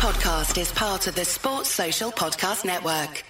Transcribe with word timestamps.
podcast 0.00 0.58
is 0.58 0.72
part 0.72 1.06
of 1.08 1.14
the 1.14 1.26
Sports 1.26 1.68
Social 1.68 2.10
Podcast 2.10 2.64
Network. 2.64 3.22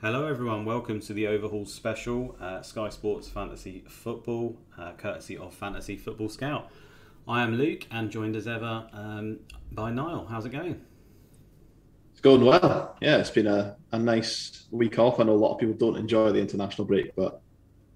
Hello, 0.00 0.28
everyone. 0.28 0.64
Welcome 0.64 1.00
to 1.00 1.12
the 1.12 1.26
Overhaul 1.26 1.66
special, 1.66 2.36
uh, 2.40 2.62
Sky 2.62 2.88
Sports 2.90 3.28
Fantasy 3.28 3.82
Football, 3.88 4.56
uh, 4.78 4.92
courtesy 4.92 5.36
of 5.36 5.52
Fantasy 5.52 5.96
Football 5.96 6.28
Scout. 6.28 6.70
I 7.26 7.42
am 7.42 7.56
Luke, 7.56 7.88
and 7.90 8.12
joined 8.12 8.36
as 8.36 8.46
ever 8.46 8.86
um, 8.92 9.40
by 9.72 9.90
Niall. 9.90 10.24
How's 10.30 10.46
it 10.46 10.50
going? 10.50 10.80
It's 12.12 12.20
going 12.20 12.44
well. 12.44 12.96
Yeah, 13.00 13.16
it's 13.16 13.30
been 13.30 13.48
a, 13.48 13.74
a 13.90 13.98
nice 13.98 14.68
week 14.70 15.00
off. 15.00 15.18
I 15.18 15.24
know 15.24 15.32
a 15.32 15.34
lot 15.34 15.54
of 15.54 15.58
people 15.58 15.74
don't 15.74 15.96
enjoy 15.96 16.30
the 16.30 16.38
international 16.38 16.86
break, 16.86 17.16
but 17.16 17.42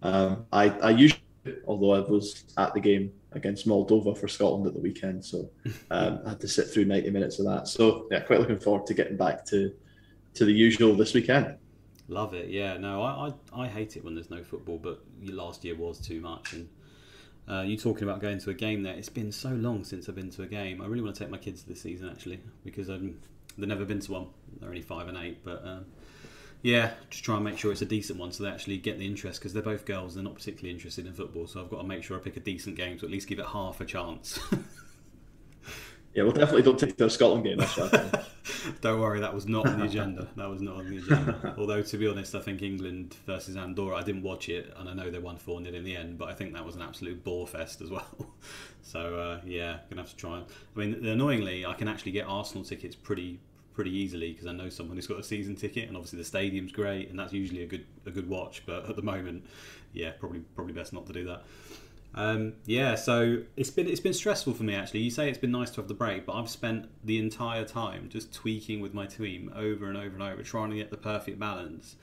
um, 0.02 0.44
I, 0.52 0.70
I 0.70 0.90
usually, 0.90 1.22
although 1.68 1.92
I 1.92 2.00
was 2.00 2.46
at 2.56 2.74
the 2.74 2.80
game 2.80 3.12
against 3.32 3.66
Moldova 3.66 4.16
for 4.16 4.28
Scotland 4.28 4.66
at 4.66 4.74
the 4.74 4.80
weekend, 4.80 5.24
so 5.24 5.50
um, 5.90 6.20
I 6.24 6.30
had 6.30 6.40
to 6.40 6.48
sit 6.48 6.68
through 6.68 6.86
90 6.86 7.10
minutes 7.10 7.38
of 7.38 7.46
that. 7.46 7.68
So 7.68 8.06
yeah, 8.10 8.20
quite 8.20 8.40
looking 8.40 8.58
forward 8.58 8.86
to 8.86 8.94
getting 8.94 9.16
back 9.16 9.44
to 9.46 9.72
to 10.34 10.44
the 10.44 10.52
usual 10.52 10.94
this 10.94 11.14
weekend. 11.14 11.56
Love 12.08 12.32
it. 12.32 12.48
Yeah, 12.48 12.76
no, 12.78 13.02
I, 13.02 13.32
I, 13.52 13.64
I 13.64 13.68
hate 13.68 13.96
it 13.96 14.04
when 14.04 14.14
there's 14.14 14.30
no 14.30 14.42
football, 14.42 14.78
but 14.78 15.02
last 15.22 15.64
year 15.64 15.74
was 15.74 15.98
too 15.98 16.20
much. 16.20 16.54
And 16.54 16.68
uh, 17.48 17.62
you 17.62 17.76
talking 17.76 18.04
about 18.04 18.20
going 18.20 18.38
to 18.38 18.50
a 18.50 18.54
game 18.54 18.82
there? 18.82 18.94
It's 18.94 19.08
been 19.08 19.32
so 19.32 19.50
long 19.50 19.84
since 19.84 20.08
I've 20.08 20.14
been 20.14 20.30
to 20.30 20.42
a 20.42 20.46
game. 20.46 20.80
I 20.80 20.86
really 20.86 21.02
want 21.02 21.16
to 21.16 21.20
take 21.20 21.30
my 21.30 21.38
kids 21.38 21.64
this 21.64 21.82
season 21.82 22.08
actually 22.08 22.40
because 22.64 22.88
um, 22.88 23.16
they've 23.58 23.68
never 23.68 23.84
been 23.84 24.00
to 24.00 24.12
one. 24.12 24.26
They're 24.58 24.70
only 24.70 24.82
five 24.82 25.08
and 25.08 25.18
eight, 25.18 25.44
but 25.44 25.62
um, 25.66 25.86
yeah, 26.62 26.92
just 27.10 27.24
try 27.24 27.36
and 27.36 27.44
make 27.44 27.58
sure 27.58 27.70
it's 27.70 27.82
a 27.82 27.86
decent 27.86 28.18
one 28.18 28.32
so 28.32 28.42
they 28.44 28.50
actually 28.50 28.78
get 28.78 28.98
the 28.98 29.06
interest 29.06 29.40
because 29.40 29.52
they're 29.52 29.62
both 29.62 29.84
girls. 29.84 30.14
They're 30.14 30.24
not 30.24 30.34
particularly 30.34 30.74
interested 30.74 31.06
in 31.06 31.12
football, 31.12 31.46
so 31.46 31.60
I've 31.60 31.70
got 31.70 31.82
to 31.82 31.86
make 31.86 32.02
sure 32.02 32.16
I 32.16 32.20
pick 32.20 32.36
a 32.36 32.40
decent 32.40 32.76
game 32.76 32.98
to 32.98 33.06
at 33.06 33.12
least 33.12 33.28
give 33.28 33.38
it 33.38 33.46
half 33.46 33.80
a 33.80 33.84
chance. 33.84 34.38
Yeah, 36.14 36.24
well, 36.24 36.32
definitely 36.32 36.62
don't 36.62 36.78
take 36.78 36.96
the 36.96 37.08
Scotland 37.08 37.44
game. 37.44 37.58
Don't 38.80 39.00
worry, 39.00 39.20
that 39.20 39.32
was 39.32 39.46
not 39.46 39.68
on 39.68 39.78
the 39.78 39.84
agenda. 39.84 40.26
That 40.36 40.48
was 40.48 40.60
not 40.60 40.76
on 40.76 40.90
the 40.90 40.96
agenda. 40.96 41.54
Although, 41.56 41.82
to 41.82 41.96
be 41.96 42.08
honest, 42.08 42.34
I 42.34 42.40
think 42.40 42.60
England 42.62 43.14
versus 43.24 43.56
Andorra, 43.56 43.96
I 43.96 44.02
didn't 44.02 44.22
watch 44.22 44.48
it, 44.48 44.74
and 44.76 44.88
I 44.88 44.94
know 44.94 45.10
they 45.10 45.18
won 45.18 45.36
4 45.36 45.62
0 45.62 45.74
in 45.76 45.84
the 45.84 45.94
end, 45.94 46.18
but 46.18 46.28
I 46.28 46.34
think 46.34 46.54
that 46.54 46.64
was 46.64 46.74
an 46.74 46.82
absolute 46.82 47.22
bore 47.22 47.46
fest 47.46 47.80
as 47.80 47.90
well. 47.90 48.06
So, 48.82 49.16
uh, 49.16 49.40
yeah, 49.44 49.78
gonna 49.90 50.00
have 50.00 50.10
to 50.10 50.16
try. 50.16 50.38
I 50.38 50.78
mean, 50.78 51.06
annoyingly, 51.06 51.66
I 51.66 51.74
can 51.74 51.88
actually 51.88 52.12
get 52.12 52.26
Arsenal 52.26 52.64
tickets 52.64 52.96
pretty 52.96 53.38
pretty 53.78 53.96
easily 53.96 54.32
because 54.32 54.48
I 54.48 54.52
know 54.52 54.68
someone 54.68 54.96
who's 54.96 55.06
got 55.06 55.20
a 55.20 55.22
season 55.22 55.54
ticket, 55.54 55.86
and 55.86 55.96
obviously 55.96 56.18
the 56.18 56.24
stadium's 56.24 56.72
great, 56.72 57.10
and 57.10 57.16
that's 57.16 57.32
usually 57.32 57.62
a 57.62 57.66
good 57.66 57.86
a 58.06 58.10
good 58.10 58.28
watch. 58.28 58.64
But 58.66 58.90
at 58.90 58.96
the 58.96 59.02
moment, 59.02 59.46
yeah, 59.92 60.10
probably 60.18 60.40
probably 60.56 60.72
best 60.72 60.92
not 60.92 61.06
to 61.06 61.12
do 61.12 61.24
that. 61.26 61.44
Um, 62.12 62.54
yeah, 62.66 62.96
so 62.96 63.42
it's 63.56 63.70
been 63.70 63.86
it's 63.86 64.00
been 64.00 64.14
stressful 64.14 64.54
for 64.54 64.64
me 64.64 64.74
actually. 64.74 65.02
You 65.02 65.12
say 65.12 65.28
it's 65.28 65.38
been 65.38 65.52
nice 65.52 65.70
to 65.70 65.76
have 65.76 65.86
the 65.86 65.94
break, 65.94 66.26
but 66.26 66.32
I've 66.32 66.50
spent 66.50 66.88
the 67.04 67.20
entire 67.20 67.64
time 67.64 68.08
just 68.08 68.34
tweaking 68.34 68.80
with 68.80 68.94
my 68.94 69.06
team 69.06 69.52
over 69.54 69.86
and 69.86 69.96
over 69.96 70.12
and 70.12 70.22
over, 70.24 70.42
trying 70.42 70.70
to 70.70 70.76
get 70.76 70.90
the 70.90 70.96
perfect 70.96 71.38
balance. 71.38 71.94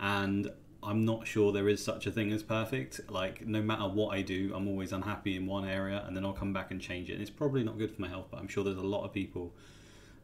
And 0.00 0.50
I'm 0.82 1.06
not 1.06 1.26
sure 1.26 1.50
there 1.50 1.70
is 1.70 1.82
such 1.82 2.06
a 2.06 2.10
thing 2.10 2.30
as 2.32 2.42
perfect. 2.42 3.00
Like 3.08 3.46
no 3.46 3.62
matter 3.62 3.84
what 3.84 4.14
I 4.14 4.20
do, 4.20 4.52
I'm 4.54 4.68
always 4.68 4.92
unhappy 4.92 5.36
in 5.36 5.46
one 5.46 5.66
area, 5.66 6.04
and 6.06 6.14
then 6.14 6.26
I'll 6.26 6.34
come 6.34 6.52
back 6.52 6.72
and 6.72 6.78
change 6.78 7.08
it. 7.08 7.14
And 7.14 7.22
it's 7.22 7.30
probably 7.30 7.64
not 7.64 7.78
good 7.78 7.90
for 7.90 8.02
my 8.02 8.08
health, 8.08 8.26
but 8.30 8.38
I'm 8.38 8.48
sure 8.48 8.62
there's 8.64 8.76
a 8.76 8.82
lot 8.82 9.06
of 9.06 9.14
people 9.14 9.54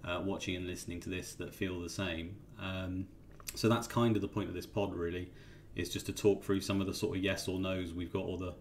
uh, 0.05 0.21
watching 0.25 0.57
and 0.57 0.67
listening 0.67 1.01
to 1.01 1.11
this 1.11 1.35
that 1.35 1.55
feel 1.55 1.81
the 1.81 1.89
same. 1.89 2.37
Um, 2.61 3.07
so 3.55 3.69
that's 3.69 3.87
kind 3.87 4.17
of 4.17 4.23
the 4.23 4.29
point 4.29 4.49
of 4.49 4.55
this 4.55 4.67
pod, 4.67 4.95
really, 4.95 5.31
is 5.75 5.89
just 5.89 6.07
to 6.07 6.13
talk 6.13 6.45
through 6.45 6.61
some 6.61 6.81
of 6.81 6.87
the 6.87 6.95
sort 6.95 7.17
of 7.17 7.23
yes 7.23 7.49
or 7.49 7.59
no's 7.59 7.93
we've 7.93 8.13
got, 8.13 8.25
or 8.25 8.39
the 8.39 8.55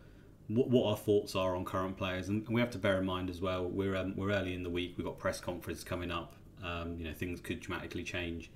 what, 0.47 0.69
what 0.69 0.89
our 0.89 0.97
thoughts 0.97 1.35
are 1.35 1.55
on 1.55 1.65
current 1.65 1.97
players, 1.97 2.29
and, 2.29 2.47
we 2.47 2.61
have 2.61 2.71
to 2.71 2.77
bear 2.77 2.97
in 2.99 3.05
mind 3.05 3.29
as 3.29 3.41
well. 3.41 3.65
We're 3.65 3.95
um, 3.95 4.15
we're 4.15 4.31
early 4.31 4.53
in 4.53 4.63
the 4.63 4.69
week. 4.69 4.95
We've 4.97 5.05
got 5.05 5.19
press 5.19 5.39
conference 5.39 5.83
coming 5.83 6.11
up. 6.11 6.35
Um, 6.63 6.95
you 6.97 7.03
know, 7.03 7.13
things 7.13 7.39
could 7.39 7.59
dramatically 7.59 8.03
change. 8.03 8.49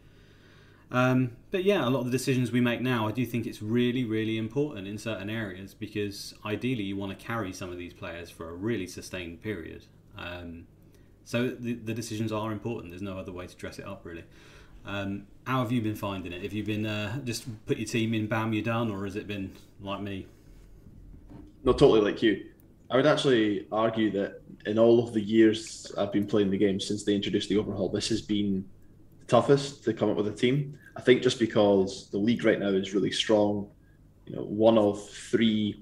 Um, 0.89 1.37
but 1.51 1.63
yeah, 1.63 1.87
a 1.87 1.89
lot 1.89 1.99
of 1.99 2.05
the 2.05 2.11
decisions 2.11 2.51
we 2.51 2.59
make 2.59 2.81
now, 2.81 3.07
I 3.07 3.11
do 3.11 3.25
think 3.25 3.45
it's 3.45 3.61
really, 3.61 4.03
really 4.03 4.37
important 4.37 4.87
in 4.87 4.97
certain 4.97 5.29
areas 5.29 5.73
because 5.73 6.33
ideally 6.45 6.83
you 6.83 6.97
want 6.97 7.17
to 7.17 7.25
carry 7.25 7.53
some 7.53 7.71
of 7.71 7.77
these 7.77 7.93
players 7.93 8.29
for 8.29 8.49
a 8.49 8.53
really 8.53 8.87
sustained 8.87 9.41
period. 9.41 9.85
Um, 10.17 10.67
so 11.31 11.47
the, 11.47 11.75
the, 11.75 11.93
decisions 11.93 12.33
are 12.33 12.51
important. 12.51 12.91
There's 12.91 13.01
no 13.01 13.17
other 13.17 13.31
way 13.31 13.47
to 13.47 13.55
dress 13.55 13.79
it 13.79 13.85
up, 13.85 14.01
really. 14.03 14.25
Um, 14.85 15.27
how 15.47 15.61
have 15.63 15.71
you 15.71 15.81
been 15.81 15.95
finding 15.95 16.33
it? 16.33 16.43
Have 16.43 16.51
you 16.51 16.61
been 16.61 16.85
uh, 16.85 17.21
just 17.23 17.45
put 17.67 17.77
your 17.77 17.87
team 17.87 18.13
in, 18.13 18.27
bam, 18.27 18.51
you're 18.51 18.65
done, 18.65 18.91
or 18.91 19.05
has 19.05 19.15
it 19.15 19.27
been 19.27 19.53
like 19.81 20.01
me? 20.01 20.27
not 21.63 21.77
totally 21.79 22.01
like 22.01 22.21
you. 22.21 22.47
I 22.89 22.97
would 22.97 23.05
actually 23.05 23.65
argue 23.71 24.11
that 24.11 24.41
in 24.65 24.77
all 24.77 25.01
of 25.01 25.13
the 25.13 25.21
years 25.21 25.89
I've 25.97 26.11
been 26.11 26.27
playing 26.27 26.51
the 26.51 26.57
game 26.57 26.81
since 26.81 27.05
they 27.05 27.15
introduced 27.15 27.47
the 27.47 27.55
overhaul, 27.55 27.87
this 27.87 28.09
has 28.09 28.21
been 28.21 28.65
the 29.21 29.25
toughest 29.27 29.85
to 29.85 29.93
come 29.93 30.09
up 30.09 30.17
with 30.17 30.27
a 30.27 30.33
team. 30.33 30.77
I 30.97 31.01
think 31.01 31.21
just 31.21 31.39
because 31.39 32.09
the 32.09 32.17
league 32.17 32.43
right 32.43 32.59
now 32.59 32.71
is 32.71 32.93
really 32.93 33.11
strong. 33.11 33.69
You 34.25 34.35
know, 34.35 34.43
one 34.43 34.77
of 34.77 35.07
three, 35.09 35.81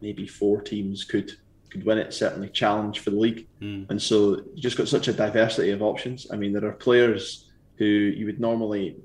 maybe 0.00 0.26
four 0.26 0.60
teams 0.60 1.04
could 1.04 1.36
could 1.70 1.84
win 1.84 1.98
it. 1.98 2.12
Certainly 2.12 2.50
challenge 2.50 3.00
for 3.00 3.10
the 3.10 3.16
league, 3.16 3.46
mm. 3.60 3.88
and 3.90 4.00
so 4.00 4.42
you 4.54 4.62
just 4.62 4.76
got 4.76 4.88
such 4.88 5.08
a 5.08 5.12
diversity 5.12 5.70
of 5.70 5.82
options. 5.82 6.26
I 6.32 6.36
mean, 6.36 6.52
there 6.52 6.66
are 6.66 6.72
players 6.72 7.50
who 7.76 7.84
you 7.84 8.26
would 8.26 8.40
normally 8.40 8.96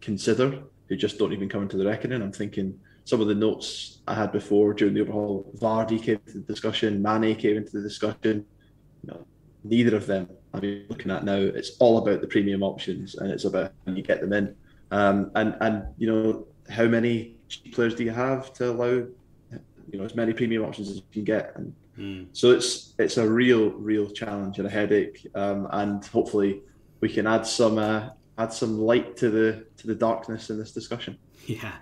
consider 0.00 0.62
who 0.88 0.96
just 0.96 1.18
don't 1.18 1.32
even 1.32 1.48
come 1.48 1.62
into 1.62 1.76
the 1.76 1.86
reckoning. 1.86 2.22
I'm 2.22 2.32
thinking 2.32 2.78
some 3.04 3.20
of 3.20 3.28
the 3.28 3.34
notes 3.34 4.00
I 4.06 4.14
had 4.14 4.32
before 4.32 4.74
during 4.74 4.94
the 4.94 5.00
overhaul. 5.00 5.50
Vardy 5.58 6.02
came 6.02 6.20
into 6.26 6.38
the 6.38 6.52
discussion, 6.52 7.02
Mane 7.02 7.34
came 7.36 7.56
into 7.56 7.72
the 7.72 7.82
discussion. 7.82 8.44
You 9.02 9.12
know, 9.12 9.26
neither 9.64 9.96
of 9.96 10.06
them 10.06 10.28
I'm 10.52 10.84
looking 10.88 11.10
at 11.10 11.24
now. 11.24 11.36
It's 11.36 11.76
all 11.78 11.98
about 11.98 12.20
the 12.20 12.26
premium 12.26 12.62
options, 12.62 13.14
and 13.16 13.30
it's 13.30 13.44
about 13.44 13.72
how 13.86 13.92
you 13.92 14.02
get 14.02 14.20
them 14.20 14.32
in. 14.32 14.54
Um, 14.90 15.30
and 15.34 15.56
and 15.60 15.84
you 15.98 16.10
know 16.10 16.46
how 16.70 16.84
many 16.84 17.36
players 17.72 17.94
do 17.94 18.04
you 18.04 18.10
have 18.10 18.52
to 18.54 18.70
allow 18.70 18.86
you 18.86 19.98
know 19.98 20.04
as 20.04 20.14
many 20.14 20.32
premium 20.32 20.64
options 20.64 20.90
as 20.90 20.96
you 20.96 21.02
can 21.12 21.24
get, 21.24 21.52
and 21.56 21.74
mm. 21.98 22.26
so 22.32 22.50
it's 22.52 22.94
it's 22.98 23.16
a 23.16 23.28
real 23.28 23.70
real 23.70 24.08
challenge 24.10 24.58
and 24.58 24.66
a 24.66 24.70
headache. 24.70 25.26
Um, 25.34 25.68
and 25.72 26.04
hopefully 26.06 26.62
we 27.00 27.08
can 27.08 27.26
add 27.26 27.46
some 27.46 27.78
uh, 27.78 28.10
add 28.38 28.52
some 28.52 28.78
light 28.78 29.16
to 29.18 29.30
the 29.30 29.66
to 29.78 29.86
the 29.86 29.94
darkness 29.94 30.50
in 30.50 30.58
this 30.58 30.72
discussion. 30.72 31.18
Yeah, 31.46 31.72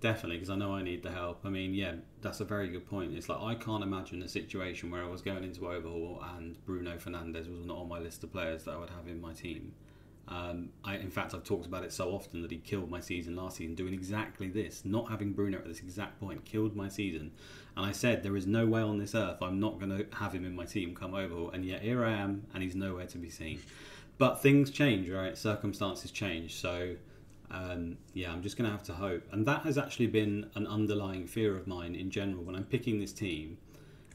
Definitely, 0.00 0.36
because 0.36 0.50
I 0.50 0.54
know 0.54 0.74
I 0.74 0.82
need 0.82 1.02
the 1.02 1.10
help. 1.10 1.40
I 1.44 1.48
mean, 1.48 1.74
yeah, 1.74 1.94
that's 2.20 2.38
a 2.38 2.44
very 2.44 2.68
good 2.68 2.86
point. 2.88 3.16
It's 3.16 3.28
like 3.28 3.40
I 3.40 3.56
can't 3.56 3.82
imagine 3.82 4.22
a 4.22 4.28
situation 4.28 4.90
where 4.92 5.02
I 5.02 5.08
was 5.08 5.22
going 5.22 5.42
into 5.42 5.66
overhaul 5.66 6.22
and 6.36 6.64
Bruno 6.64 6.96
Fernandes 6.98 7.50
was 7.50 7.66
not 7.66 7.78
on 7.78 7.88
my 7.88 7.98
list 7.98 8.22
of 8.22 8.32
players 8.32 8.64
that 8.64 8.72
I 8.72 8.76
would 8.76 8.90
have 8.90 9.08
in 9.08 9.20
my 9.20 9.32
team. 9.32 9.72
Um, 10.30 10.68
I, 10.84 10.96
in 10.96 11.10
fact, 11.10 11.34
I've 11.34 11.44
talked 11.44 11.66
about 11.66 11.84
it 11.84 11.92
so 11.92 12.10
often 12.10 12.42
that 12.42 12.50
he 12.50 12.58
killed 12.58 12.90
my 12.90 13.00
season 13.00 13.34
last 13.34 13.56
season, 13.56 13.74
doing 13.74 13.94
exactly 13.94 14.48
this. 14.48 14.84
Not 14.84 15.08
having 15.10 15.32
Bruno 15.32 15.58
at 15.58 15.66
this 15.66 15.80
exact 15.80 16.20
point 16.20 16.44
killed 16.44 16.76
my 16.76 16.88
season. 16.88 17.32
And 17.76 17.86
I 17.86 17.92
said 17.92 18.22
there 18.22 18.36
is 18.36 18.46
no 18.46 18.66
way 18.66 18.82
on 18.82 18.98
this 18.98 19.14
earth 19.14 19.38
I'm 19.40 19.58
not 19.58 19.78
going 19.78 19.96
to 19.96 20.06
have 20.16 20.34
him 20.34 20.44
in 20.44 20.54
my 20.54 20.64
team 20.64 20.94
come 20.94 21.14
over. 21.14 21.54
And 21.54 21.64
yet 21.64 21.82
here 21.82 22.04
I 22.04 22.12
am, 22.12 22.46
and 22.52 22.62
he's 22.62 22.74
nowhere 22.74 23.06
to 23.06 23.18
be 23.18 23.30
seen. 23.30 23.60
But 24.18 24.42
things 24.42 24.70
change, 24.70 25.08
right? 25.08 25.38
Circumstances 25.38 26.10
change. 26.10 26.56
So 26.56 26.96
um, 27.50 27.96
yeah, 28.12 28.30
I'm 28.30 28.42
just 28.42 28.56
going 28.56 28.68
to 28.70 28.76
have 28.76 28.84
to 28.84 28.92
hope. 28.92 29.26
And 29.32 29.46
that 29.46 29.62
has 29.62 29.78
actually 29.78 30.08
been 30.08 30.50
an 30.54 30.66
underlying 30.66 31.26
fear 31.26 31.56
of 31.56 31.66
mine 31.66 31.94
in 31.94 32.10
general. 32.10 32.42
When 32.42 32.54
I'm 32.54 32.64
picking 32.64 33.00
this 33.00 33.12
team, 33.12 33.56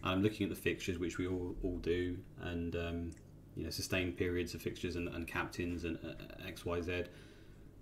I'm 0.03 0.21
looking 0.21 0.43
at 0.43 0.49
the 0.49 0.61
fixtures, 0.61 0.99
which 0.99 1.17
we 1.17 1.27
all, 1.27 1.55
all 1.63 1.77
do, 1.77 2.17
and 2.41 2.75
um, 2.75 3.11
you 3.55 3.63
know, 3.63 3.69
sustained 3.69 4.17
periods 4.17 4.53
of 4.53 4.61
fixtures 4.61 4.95
and, 4.95 5.07
and 5.09 5.27
captains 5.27 5.83
and 5.83 5.97
uh, 6.03 6.47
X, 6.47 6.65
Y, 6.65 6.81
Z. 6.81 7.03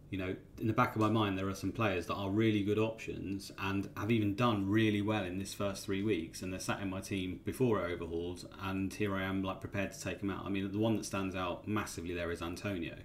You 0.09 0.17
know, 0.17 0.35
in 0.59 0.67
the 0.67 0.73
back 0.73 0.93
of 0.93 1.01
my 1.01 1.09
mind, 1.09 1.37
there 1.37 1.47
are 1.47 1.55
some 1.55 1.71
players 1.71 2.07
that 2.07 2.15
are 2.15 2.29
really 2.29 2.63
good 2.63 2.77
options 2.77 3.49
and 3.57 3.89
have 3.95 4.11
even 4.11 4.35
done 4.35 4.69
really 4.69 5.01
well 5.01 5.23
in 5.23 5.39
this 5.39 5.53
first 5.53 5.85
three 5.85 6.03
weeks, 6.03 6.41
and 6.41 6.51
they're 6.51 6.59
sat 6.59 6.81
in 6.81 6.89
my 6.89 6.99
team 6.99 7.39
before 7.45 7.79
it 7.79 7.93
overhauls, 7.93 8.45
and 8.61 8.93
here 8.93 9.15
I 9.15 9.23
am, 9.23 9.41
like 9.41 9.61
prepared 9.61 9.93
to 9.93 10.01
take 10.01 10.19
them 10.19 10.29
out. 10.29 10.45
I 10.45 10.49
mean, 10.49 10.69
the 10.69 10.77
one 10.77 10.97
that 10.97 11.05
stands 11.05 11.33
out 11.33 11.67
massively 11.67 12.13
there 12.13 12.29
is 12.29 12.41
Antonio 12.41 12.95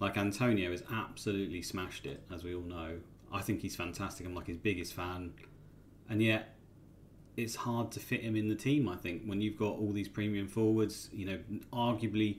like 0.00 0.16
Antonio 0.16 0.70
has 0.70 0.82
absolutely 0.92 1.62
smashed 1.62 2.06
it, 2.06 2.22
as 2.32 2.44
we 2.44 2.54
all 2.54 2.62
know. 2.62 2.98
I 3.32 3.40
think 3.40 3.60
he's 3.62 3.76
fantastic. 3.76 4.26
I'm 4.26 4.34
like 4.34 4.46
his 4.46 4.58
biggest 4.58 4.94
fan, 4.94 5.32
and 6.08 6.22
yet 6.22 6.53
it's 7.36 7.56
hard 7.56 7.90
to 7.92 8.00
fit 8.00 8.22
him 8.22 8.36
in 8.36 8.48
the 8.48 8.54
team. 8.54 8.88
I 8.88 8.96
think 8.96 9.24
when 9.24 9.40
you've 9.40 9.58
got 9.58 9.78
all 9.78 9.92
these 9.92 10.08
premium 10.08 10.48
forwards, 10.48 11.10
you 11.12 11.26
know, 11.26 11.38
arguably 11.72 12.36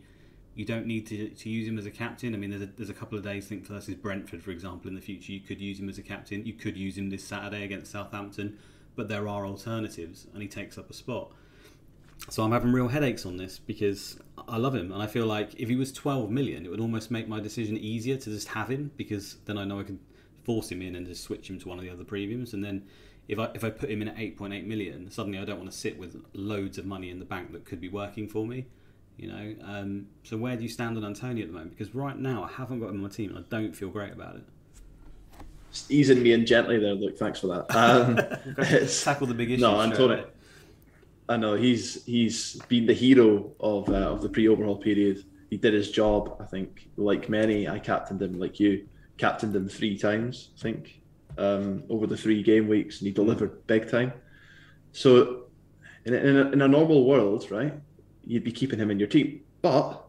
you 0.56 0.64
don't 0.64 0.86
need 0.86 1.06
to, 1.08 1.30
to 1.30 1.50
use 1.50 1.68
him 1.68 1.78
as 1.78 1.86
a 1.86 1.92
captain. 1.92 2.34
I 2.34 2.38
mean, 2.38 2.50
there's 2.50 2.62
a, 2.62 2.66
there's 2.66 2.90
a 2.90 2.94
couple 2.94 3.18
of 3.18 3.24
days, 3.24 3.46
I 3.46 3.50
think 3.50 3.68
versus 3.68 3.96
Brentford, 3.96 4.42
for 4.42 4.52
example, 4.52 4.88
in 4.88 4.96
the 4.96 5.02
future, 5.02 5.34
you 5.34 5.42
could 5.42 5.60
use 5.60 5.80
him 5.80 5.90
as 5.90 5.98
a 5.98 6.02
captain. 6.02 6.46
You 6.46 6.54
could 6.54 6.78
use 6.78 6.98
him 6.98 7.10
this 7.10 7.26
Saturday 7.26 7.66
against 7.66 7.92
Southampton, 7.92 8.58
but 8.96 9.10
there 9.10 9.28
are 9.28 9.46
alternatives, 9.46 10.28
and 10.34 10.42
he 10.42 10.48
takes 10.48 10.78
up 10.78 10.90
a 10.90 10.94
spot. 10.94 11.32
So 12.30 12.44
I'm 12.44 12.54
having 12.54 12.72
real 12.72 12.88
headaches 12.88 13.26
on 13.26 13.36
this 13.36 13.60
because 13.60 14.18
I 14.48 14.56
love 14.56 14.74
him, 14.74 14.94
and 14.94 15.02
I 15.04 15.08
feel 15.08 15.26
like 15.26 15.54
if 15.58 15.68
he 15.68 15.76
was 15.76 15.92
12 15.92 16.32
million, 16.32 16.66
it 16.66 16.70
would 16.70 16.80
almost 16.80 17.12
make 17.12 17.28
my 17.28 17.42
decision 17.42 17.78
easier 17.78 18.16
to 18.16 18.30
just 18.30 18.48
have 18.48 18.70
him 18.70 18.92
because 18.96 19.36
then 19.46 19.58
I 19.58 19.66
know 19.66 19.82
I 19.82 19.84
can 19.84 20.00
force 20.46 20.72
him 20.72 20.82
in 20.82 20.96
and 20.96 21.06
just 21.06 21.24
switch 21.24 21.50
him 21.50 21.60
to 21.60 21.68
one 21.68 21.80
of 21.80 21.84
the 21.84 21.92
other 21.92 22.06
premiums. 22.06 22.54
And 22.54 22.64
then 22.64 22.84
if 23.28 23.40
I 23.40 23.50
if 23.56 23.64
I 23.64 23.70
put 23.70 23.90
him 23.90 24.02
in 24.02 24.08
at 24.08 24.18
8.8 24.18 24.66
million, 24.66 25.10
suddenly 25.10 25.40
I 25.40 25.46
don't 25.46 25.58
want 25.58 25.72
to 25.72 25.78
sit 25.78 25.98
with 25.98 26.24
loads 26.34 26.78
of 26.78 26.86
money 26.86 27.10
in 27.10 27.20
the 27.20 27.26
bank 27.26 27.52
that 27.54 27.66
could 27.66 27.82
be 27.82 27.90
working 27.90 28.28
for 28.28 28.46
me. 28.46 28.68
You 29.18 29.30
know, 29.30 29.56
um, 29.64 30.08
so 30.24 30.38
where 30.38 30.58
do 30.58 30.64
you 30.64 30.70
stand 30.70 30.98
on 30.98 31.06
Antonio 31.06 31.44
at 31.44 31.48
the 31.50 31.54
moment? 31.54 31.78
Because 31.78 31.96
right 31.96 32.18
now 32.18 32.44
I 32.44 32.52
haven't 32.52 32.82
got 32.82 32.90
him 32.90 32.98
on 32.98 33.04
my 33.04 33.10
team, 33.10 33.36
and 33.36 33.40
I 33.40 33.48
don't 33.50 33.74
feel 33.74 33.90
great 33.90 34.12
about 34.12 34.36
it. 34.36 34.44
Just 35.72 35.90
easing 35.90 36.22
me 36.22 36.34
in 36.34 36.46
gently 36.46 36.80
there. 36.80 36.94
Look, 36.94 37.18
thanks 37.18 37.40
for 37.40 37.48
that. 37.48 37.66
Um, 37.76 38.88
Tackle 39.04 39.28
the 39.28 39.34
big 39.34 39.52
issue. 39.52 39.62
no, 39.62 39.82
Antonio. 39.82 40.28
I 41.28 41.38
know 41.38 41.56
he's 41.56 42.04
he's 42.06 42.56
been 42.68 42.86
the 42.86 42.94
hero 42.94 43.52
of 43.60 43.90
uh, 43.90 43.94
of 43.94 44.22
the 44.22 44.30
pre-overhaul 44.30 44.78
period. 44.78 45.26
He 45.50 45.58
did 45.58 45.74
his 45.74 45.92
job. 45.92 46.38
I 46.40 46.46
think, 46.46 46.90
like 46.98 47.30
many, 47.30 47.68
I 47.68 47.80
captained 47.80 48.22
him 48.22 48.40
like 48.40 48.60
you, 48.60 48.88
captained 49.18 49.56
him 49.56 49.68
three 49.68 49.98
times. 49.98 50.50
I 50.58 50.62
think 50.62 51.02
um, 51.38 51.84
over 51.90 52.08
the 52.08 52.18
three 52.18 52.44
game 52.44 52.68
weeks, 52.68 53.00
and 53.00 53.08
he 53.08 53.14
delivered 53.14 53.66
big 53.68 53.90
time. 53.90 54.14
So, 54.92 55.46
in 56.06 56.14
a, 56.14 56.18
in, 56.18 56.38
a, 56.38 56.52
in 56.52 56.62
a 56.62 56.68
normal 56.68 57.06
world, 57.06 57.50
right, 57.52 57.74
you'd 58.24 58.44
be 58.44 58.52
keeping 58.52 58.80
him 58.80 58.92
in 58.92 59.00
your 59.00 59.08
team. 59.08 59.42
But 59.62 60.04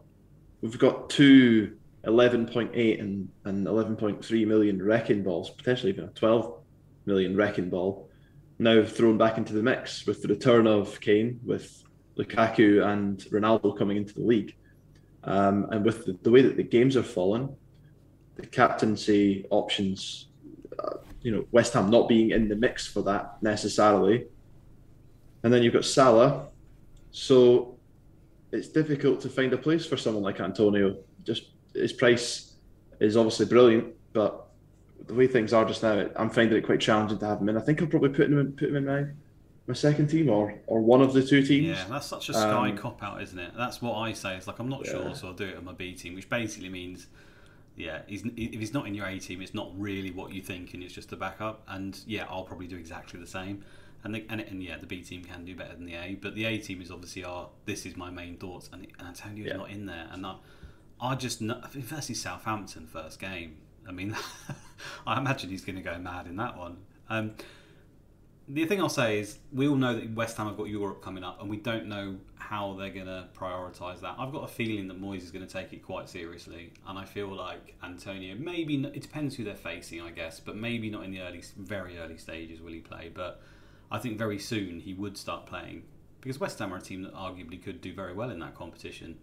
we've 0.60 0.78
got 0.78 1.10
two 1.10 1.76
11.8 2.06 3.00
and, 3.00 3.28
and 3.44 3.66
11.3 3.66 4.46
million 4.46 4.82
wrecking 4.82 5.22
balls, 5.22 5.50
potentially 5.50 5.92
even 5.92 6.04
a 6.04 6.08
12 6.08 6.60
million 7.04 7.36
wrecking 7.36 7.68
ball, 7.68 8.08
now 8.58 8.84
thrown 8.84 9.18
back 9.18 9.38
into 9.38 9.52
the 9.52 9.62
mix 9.62 10.06
with 10.06 10.22
the 10.22 10.28
return 10.28 10.66
of 10.66 11.00
Kane, 11.00 11.40
with 11.44 11.82
Lukaku 12.16 12.84
and 12.86 13.18
Ronaldo 13.30 13.76
coming 13.76 13.96
into 13.96 14.14
the 14.14 14.22
league. 14.22 14.54
Um, 15.24 15.66
and 15.70 15.84
with 15.84 16.06
the, 16.06 16.16
the 16.22 16.30
way 16.30 16.42
that 16.42 16.56
the 16.56 16.62
games 16.62 16.96
are 16.96 17.02
falling, 17.02 17.54
the 18.36 18.46
captaincy 18.46 19.44
options, 19.50 20.28
uh, 20.78 20.98
you 21.26 21.32
know, 21.34 21.44
West 21.50 21.72
Ham 21.74 21.90
not 21.90 22.08
being 22.08 22.30
in 22.30 22.48
the 22.48 22.54
mix 22.54 22.86
for 22.86 23.02
that 23.02 23.42
necessarily. 23.42 24.16
And 25.42 25.52
then 25.52 25.62
you've 25.64 25.72
got 25.74 25.84
Salah. 25.84 26.46
So 27.10 27.78
it's 28.52 28.68
difficult 28.68 29.20
to 29.22 29.28
find 29.28 29.52
a 29.52 29.58
place 29.58 29.84
for 29.84 29.96
someone 29.96 30.22
like 30.22 30.38
Antonio. 30.40 30.98
Just 31.24 31.42
his 31.74 31.92
price 31.92 32.54
is 33.00 33.16
obviously 33.16 33.46
brilliant, 33.46 33.86
but 34.12 34.46
the 35.08 35.14
way 35.14 35.26
things 35.26 35.52
are 35.52 35.64
just 35.64 35.82
now, 35.82 36.08
I'm 36.14 36.30
finding 36.30 36.56
it 36.58 36.64
quite 36.64 36.80
challenging 36.80 37.18
to 37.18 37.26
have 37.26 37.40
him 37.40 37.48
in. 37.48 37.56
I 37.56 37.60
think 37.60 37.82
I'll 37.82 37.88
probably 37.88 38.10
put 38.10 38.26
him 38.26 38.38
in, 38.38 38.52
put 38.52 38.68
him 38.68 38.76
in 38.76 38.86
my 38.86 39.04
my 39.68 39.74
second 39.74 40.06
team 40.06 40.30
or 40.30 40.54
or 40.68 40.80
one 40.80 41.02
of 41.02 41.12
the 41.12 41.22
two 41.24 41.42
teams. 41.42 41.66
Yeah, 41.66 41.86
that's 41.90 42.06
such 42.06 42.28
a 42.28 42.34
sky 42.34 42.70
Um, 42.70 42.76
cop 42.78 43.02
out, 43.02 43.20
isn't 43.20 43.38
it? 43.38 43.52
That's 43.56 43.82
what 43.82 43.96
I 43.96 44.12
say. 44.12 44.36
It's 44.36 44.46
like 44.46 44.60
I'm 44.60 44.68
not 44.68 44.84
Yeah. 44.86 44.92
sure, 44.92 45.14
so 45.16 45.26
I'll 45.28 45.32
do 45.34 45.44
it 45.44 45.56
on 45.56 45.64
my 45.64 45.72
B 45.72 45.92
team, 45.92 46.14
which 46.14 46.28
basically 46.28 46.68
means, 46.68 47.08
yeah, 47.76 48.02
he's, 48.06 48.24
if 48.24 48.58
he's 48.60 48.72
not 48.74 48.86
in 48.86 48.94
your 48.94 49.06
A 49.06 49.18
team, 49.18 49.40
it's 49.42 49.54
not 49.54 49.70
really 49.76 50.10
what 50.10 50.32
you 50.32 50.42
think, 50.42 50.74
and 50.74 50.82
it's 50.82 50.94
just 50.94 51.12
a 51.12 51.16
backup. 51.16 51.62
And 51.68 51.98
yeah, 52.06 52.26
I'll 52.28 52.44
probably 52.44 52.66
do 52.66 52.76
exactly 52.76 53.20
the 53.20 53.26
same. 53.26 53.64
And 54.04 54.14
the, 54.14 54.24
and, 54.28 54.40
and 54.40 54.62
yeah, 54.62 54.78
the 54.78 54.86
B 54.86 55.02
team 55.02 55.24
can 55.24 55.44
do 55.44 55.54
better 55.56 55.74
than 55.74 55.84
the 55.84 55.94
A, 55.94 56.14
but 56.20 56.34
the 56.34 56.44
A 56.44 56.58
team 56.58 56.80
is 56.80 56.90
obviously 56.90 57.24
our. 57.24 57.48
This 57.64 57.86
is 57.86 57.96
my 57.96 58.10
main 58.10 58.36
thoughts, 58.36 58.70
and, 58.72 58.86
and 58.98 59.08
Antonio's 59.08 59.48
Yeah. 59.48 59.56
not 59.56 59.70
in 59.70 59.86
there, 59.86 60.08
and 60.12 60.24
I, 60.26 60.36
I 61.00 61.14
just 61.14 61.40
versus 61.40 62.20
Southampton 62.20 62.86
first 62.86 63.18
game. 63.20 63.56
I 63.88 63.92
mean, 63.92 64.16
I 65.06 65.18
imagine 65.18 65.50
he's 65.50 65.64
going 65.64 65.76
to 65.76 65.82
go 65.82 65.98
mad 65.98 66.26
in 66.26 66.36
that 66.36 66.56
one. 66.56 66.78
Um, 67.08 67.32
the 68.48 68.64
thing 68.64 68.80
I'll 68.80 68.88
say 68.88 69.18
is, 69.18 69.38
we 69.52 69.66
all 69.66 69.74
know 69.74 69.94
that 69.94 70.14
West 70.14 70.36
Ham 70.36 70.46
have 70.46 70.56
got 70.56 70.68
Europe 70.68 71.02
coming 71.02 71.24
up, 71.24 71.40
and 71.40 71.50
we 71.50 71.56
don't 71.56 71.86
know 71.86 72.16
how 72.36 72.74
they're 72.74 72.90
going 72.90 73.06
to 73.06 73.26
prioritise 73.36 74.00
that. 74.02 74.14
I've 74.18 74.32
got 74.32 74.44
a 74.44 74.48
feeling 74.48 74.86
that 74.88 75.00
Moyes 75.00 75.22
is 75.22 75.32
going 75.32 75.44
to 75.44 75.52
take 75.52 75.72
it 75.72 75.84
quite 75.84 76.08
seriously, 76.08 76.72
and 76.86 76.96
I 76.96 77.04
feel 77.04 77.34
like 77.34 77.74
Antonio, 77.82 78.36
maybe 78.36 78.76
it 78.76 79.02
depends 79.02 79.34
who 79.34 79.42
they're 79.42 79.56
facing, 79.56 80.00
I 80.00 80.10
guess, 80.10 80.38
but 80.38 80.54
maybe 80.56 80.90
not 80.90 81.02
in 81.02 81.10
the 81.10 81.22
early, 81.22 81.42
very 81.56 81.98
early 81.98 82.18
stages 82.18 82.60
will 82.60 82.72
he 82.72 82.78
play. 82.78 83.10
But 83.12 83.42
I 83.90 83.98
think 83.98 84.16
very 84.16 84.38
soon 84.38 84.78
he 84.78 84.94
would 84.94 85.16
start 85.16 85.46
playing 85.46 85.82
because 86.20 86.38
West 86.38 86.58
Ham 86.60 86.72
are 86.72 86.76
a 86.76 86.80
team 86.80 87.02
that 87.02 87.14
arguably 87.14 87.60
could 87.60 87.80
do 87.80 87.92
very 87.92 88.14
well 88.14 88.30
in 88.30 88.38
that 88.40 88.54
competition. 88.54 89.18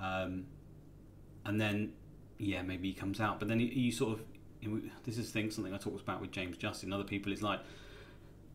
Um, 0.00 0.44
and 1.46 1.58
then, 1.58 1.92
yeah, 2.38 2.62
maybe 2.62 2.88
he 2.88 2.94
comes 2.94 3.18
out, 3.18 3.38
but 3.38 3.48
then 3.48 3.60
he, 3.60 3.68
he 3.68 3.90
sort 3.90 4.18
of. 4.18 4.24
This 5.04 5.18
is 5.18 5.30
thing 5.30 5.50
something 5.50 5.74
I 5.74 5.76
talked 5.76 6.02
about 6.02 6.20
with 6.20 6.30
James 6.30 6.56
Justin 6.56 6.92
and 6.92 6.94
other 6.94 7.08
people. 7.08 7.32
Is 7.32 7.42
like 7.42 7.60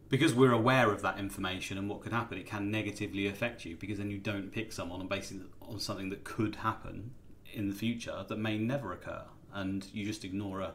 because 0.09 0.33
we're 0.33 0.53
aware 0.53 0.91
of 0.91 1.01
that 1.01 1.19
information 1.19 1.77
and 1.77 1.89
what 1.89 2.01
could 2.01 2.13
happen, 2.13 2.37
it 2.37 2.45
can 2.45 2.71
negatively 2.71 3.27
affect 3.27 3.65
you 3.65 3.75
because 3.75 3.97
then 3.97 4.09
you 4.09 4.17
don't 4.17 4.51
pick 4.51 4.71
someone 4.71 5.01
on 5.01 5.07
basing 5.07 5.45
on 5.61 5.79
something 5.79 6.09
that 6.09 6.23
could 6.23 6.55
happen 6.55 7.11
in 7.53 7.67
the 7.67 7.75
future 7.75 8.25
that 8.27 8.37
may 8.37 8.57
never 8.57 8.93
occur, 8.93 9.23
and 9.53 9.87
you 9.93 10.05
just 10.05 10.23
ignore 10.23 10.61
a, 10.61 10.73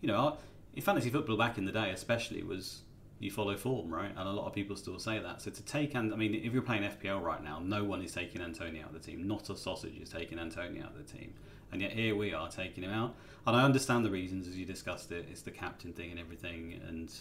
you 0.00 0.08
know, 0.08 0.38
in 0.74 0.82
fantasy 0.82 1.10
football 1.10 1.36
back 1.36 1.58
in 1.58 1.64
the 1.64 1.72
day, 1.72 1.90
especially 1.90 2.42
was 2.42 2.82
you 3.18 3.30
follow 3.30 3.56
form, 3.56 3.92
right? 3.92 4.10
And 4.10 4.28
a 4.28 4.32
lot 4.32 4.46
of 4.46 4.52
people 4.52 4.76
still 4.76 4.98
say 4.98 5.18
that. 5.18 5.40
So 5.40 5.50
to 5.50 5.62
take, 5.62 5.94
and 5.94 6.12
I 6.12 6.16
mean, 6.16 6.34
if 6.34 6.52
you're 6.52 6.62
playing 6.62 6.82
FPL 6.82 7.22
right 7.22 7.42
now, 7.42 7.60
no 7.60 7.82
one 7.82 8.02
is 8.02 8.12
taking 8.12 8.42
Antonio 8.42 8.82
out 8.82 8.94
of 8.94 9.02
the 9.02 9.10
team. 9.10 9.26
Not 9.26 9.48
a 9.48 9.56
sausage 9.56 9.96
is 9.98 10.10
taking 10.10 10.38
Antonio 10.38 10.84
out 10.84 10.92
of 10.96 11.06
the 11.06 11.18
team, 11.18 11.32
and 11.72 11.80
yet 11.80 11.92
here 11.92 12.14
we 12.14 12.34
are 12.34 12.48
taking 12.48 12.84
him 12.84 12.92
out. 12.92 13.14
And 13.46 13.56
I 13.56 13.62
understand 13.62 14.04
the 14.04 14.10
reasons 14.10 14.46
as 14.48 14.56
you 14.58 14.66
discussed 14.66 15.12
it. 15.12 15.26
It's 15.30 15.42
the 15.42 15.50
captain 15.50 15.92
thing 15.92 16.10
and 16.10 16.20
everything, 16.20 16.80
and 16.86 17.12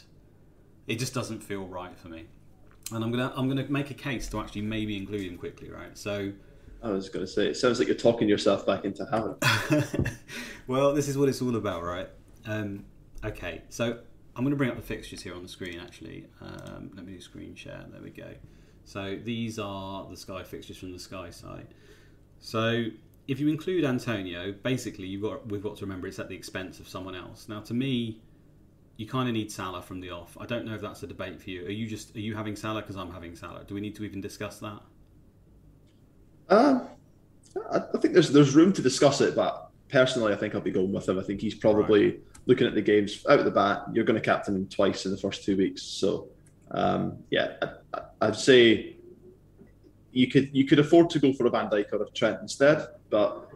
it 0.87 0.99
just 0.99 1.13
doesn't 1.13 1.43
feel 1.43 1.65
right 1.65 1.97
for 1.97 2.09
me. 2.09 2.25
And 2.91 3.03
I'm 3.03 3.11
gonna 3.11 3.33
I'm 3.35 3.47
gonna 3.47 3.65
make 3.69 3.91
a 3.91 3.95
case 3.95 4.27
to 4.29 4.39
actually 4.39 4.61
maybe 4.61 4.95
include 4.95 5.27
him 5.27 5.37
quickly, 5.37 5.69
right? 5.69 5.97
So, 5.97 6.31
I 6.83 6.89
was 6.89 7.09
going 7.09 7.25
to 7.25 7.31
say, 7.31 7.47
it 7.47 7.57
sounds 7.57 7.79
like 7.79 7.87
you're 7.87 7.97
talking 7.97 8.29
yourself 8.29 8.63
back 8.65 8.85
into 8.85 9.05
having. 9.05 9.35
well, 10.67 10.93
this 10.93 11.07
is 11.07 11.17
what 11.17 11.29
it's 11.29 11.41
all 11.41 11.55
about, 11.55 11.81
right? 11.81 12.07
Um, 12.45 12.85
okay, 13.23 13.63
so 13.69 13.97
I'm 14.35 14.43
going 14.43 14.51
to 14.51 14.55
bring 14.55 14.69
up 14.69 14.75
the 14.75 14.83
fixtures 14.83 15.23
here 15.23 15.33
on 15.33 15.41
the 15.41 15.49
screen. 15.49 15.79
Actually, 15.79 16.27
um, 16.41 16.91
let 16.95 17.05
me 17.05 17.13
do 17.13 17.21
screen 17.21 17.55
share. 17.55 17.83
There 17.91 18.01
we 18.03 18.11
go. 18.11 18.35
So 18.83 19.17
these 19.23 19.57
are 19.57 20.07
the 20.07 20.15
Sky 20.15 20.43
fixtures 20.43 20.77
from 20.77 20.91
the 20.91 20.99
Sky 20.99 21.31
site. 21.31 21.67
So 22.39 22.85
if 23.27 23.39
you 23.39 23.47
include 23.47 23.83
Antonio, 23.83 24.51
basically 24.51 25.07
you've 25.07 25.23
got 25.23 25.47
we've 25.49 25.63
got 25.63 25.77
to 25.77 25.85
remember 25.85 26.07
it's 26.07 26.19
at 26.19 26.29
the 26.29 26.35
expense 26.35 26.79
of 26.79 26.87
someone 26.87 27.15
else. 27.15 27.49
Now, 27.49 27.61
to 27.61 27.73
me, 27.73 28.21
you 28.97 29.05
kind 29.05 29.27
of 29.27 29.33
need 29.33 29.51
Salah 29.51 29.81
from 29.81 29.99
the 29.99 30.11
off. 30.11 30.37
I 30.39 30.45
don't 30.45 30.65
know 30.65 30.73
if 30.73 30.81
that's 30.81 31.03
a 31.03 31.07
debate 31.07 31.41
for 31.41 31.49
you. 31.49 31.65
Are 31.65 31.71
you 31.71 31.87
just 31.87 32.15
are 32.15 32.19
you 32.19 32.35
having 32.35 32.55
Salah 32.55 32.81
because 32.81 32.95
I'm 32.95 33.11
having 33.11 33.35
Salah? 33.35 33.63
Do 33.65 33.75
we 33.75 33.81
need 33.81 33.95
to 33.95 34.03
even 34.03 34.21
discuss 34.21 34.59
that? 34.59 34.79
Um, 36.49 36.87
I, 37.71 37.77
I 37.77 37.97
think 37.99 38.13
there's 38.13 38.29
there's 38.29 38.55
room 38.55 38.71
to 38.73 38.81
discuss 38.81 39.21
it, 39.21 39.35
but 39.35 39.69
personally, 39.89 40.33
I 40.33 40.37
think 40.37 40.55
I'll 40.55 40.61
be 40.61 40.71
going 40.71 40.93
with 40.93 41.09
him. 41.09 41.19
I 41.19 41.23
think 41.23 41.41
he's 41.41 41.55
probably 41.55 42.19
looking 42.45 42.67
at 42.67 42.75
the 42.75 42.81
games 42.81 43.25
out 43.29 43.39
of 43.39 43.45
the 43.45 43.51
bat. 43.51 43.83
You're 43.91 44.05
going 44.05 44.19
to 44.19 44.25
captain 44.25 44.55
him 44.55 44.67
twice 44.67 45.05
in 45.05 45.11
the 45.11 45.17
first 45.17 45.43
two 45.43 45.57
weeks, 45.57 45.81
so 45.81 46.29
um, 46.71 47.17
yeah, 47.31 47.55
I, 47.93 48.01
I'd 48.21 48.35
say 48.35 48.95
you 50.11 50.29
could 50.29 50.55
you 50.55 50.65
could 50.65 50.79
afford 50.79 51.09
to 51.11 51.19
go 51.19 51.33
for 51.33 51.45
a 51.47 51.49
Van 51.49 51.69
Dijk 51.69 51.91
or 51.91 52.01
a 52.01 52.09
Trent 52.11 52.39
instead, 52.41 52.87
but 53.09 53.49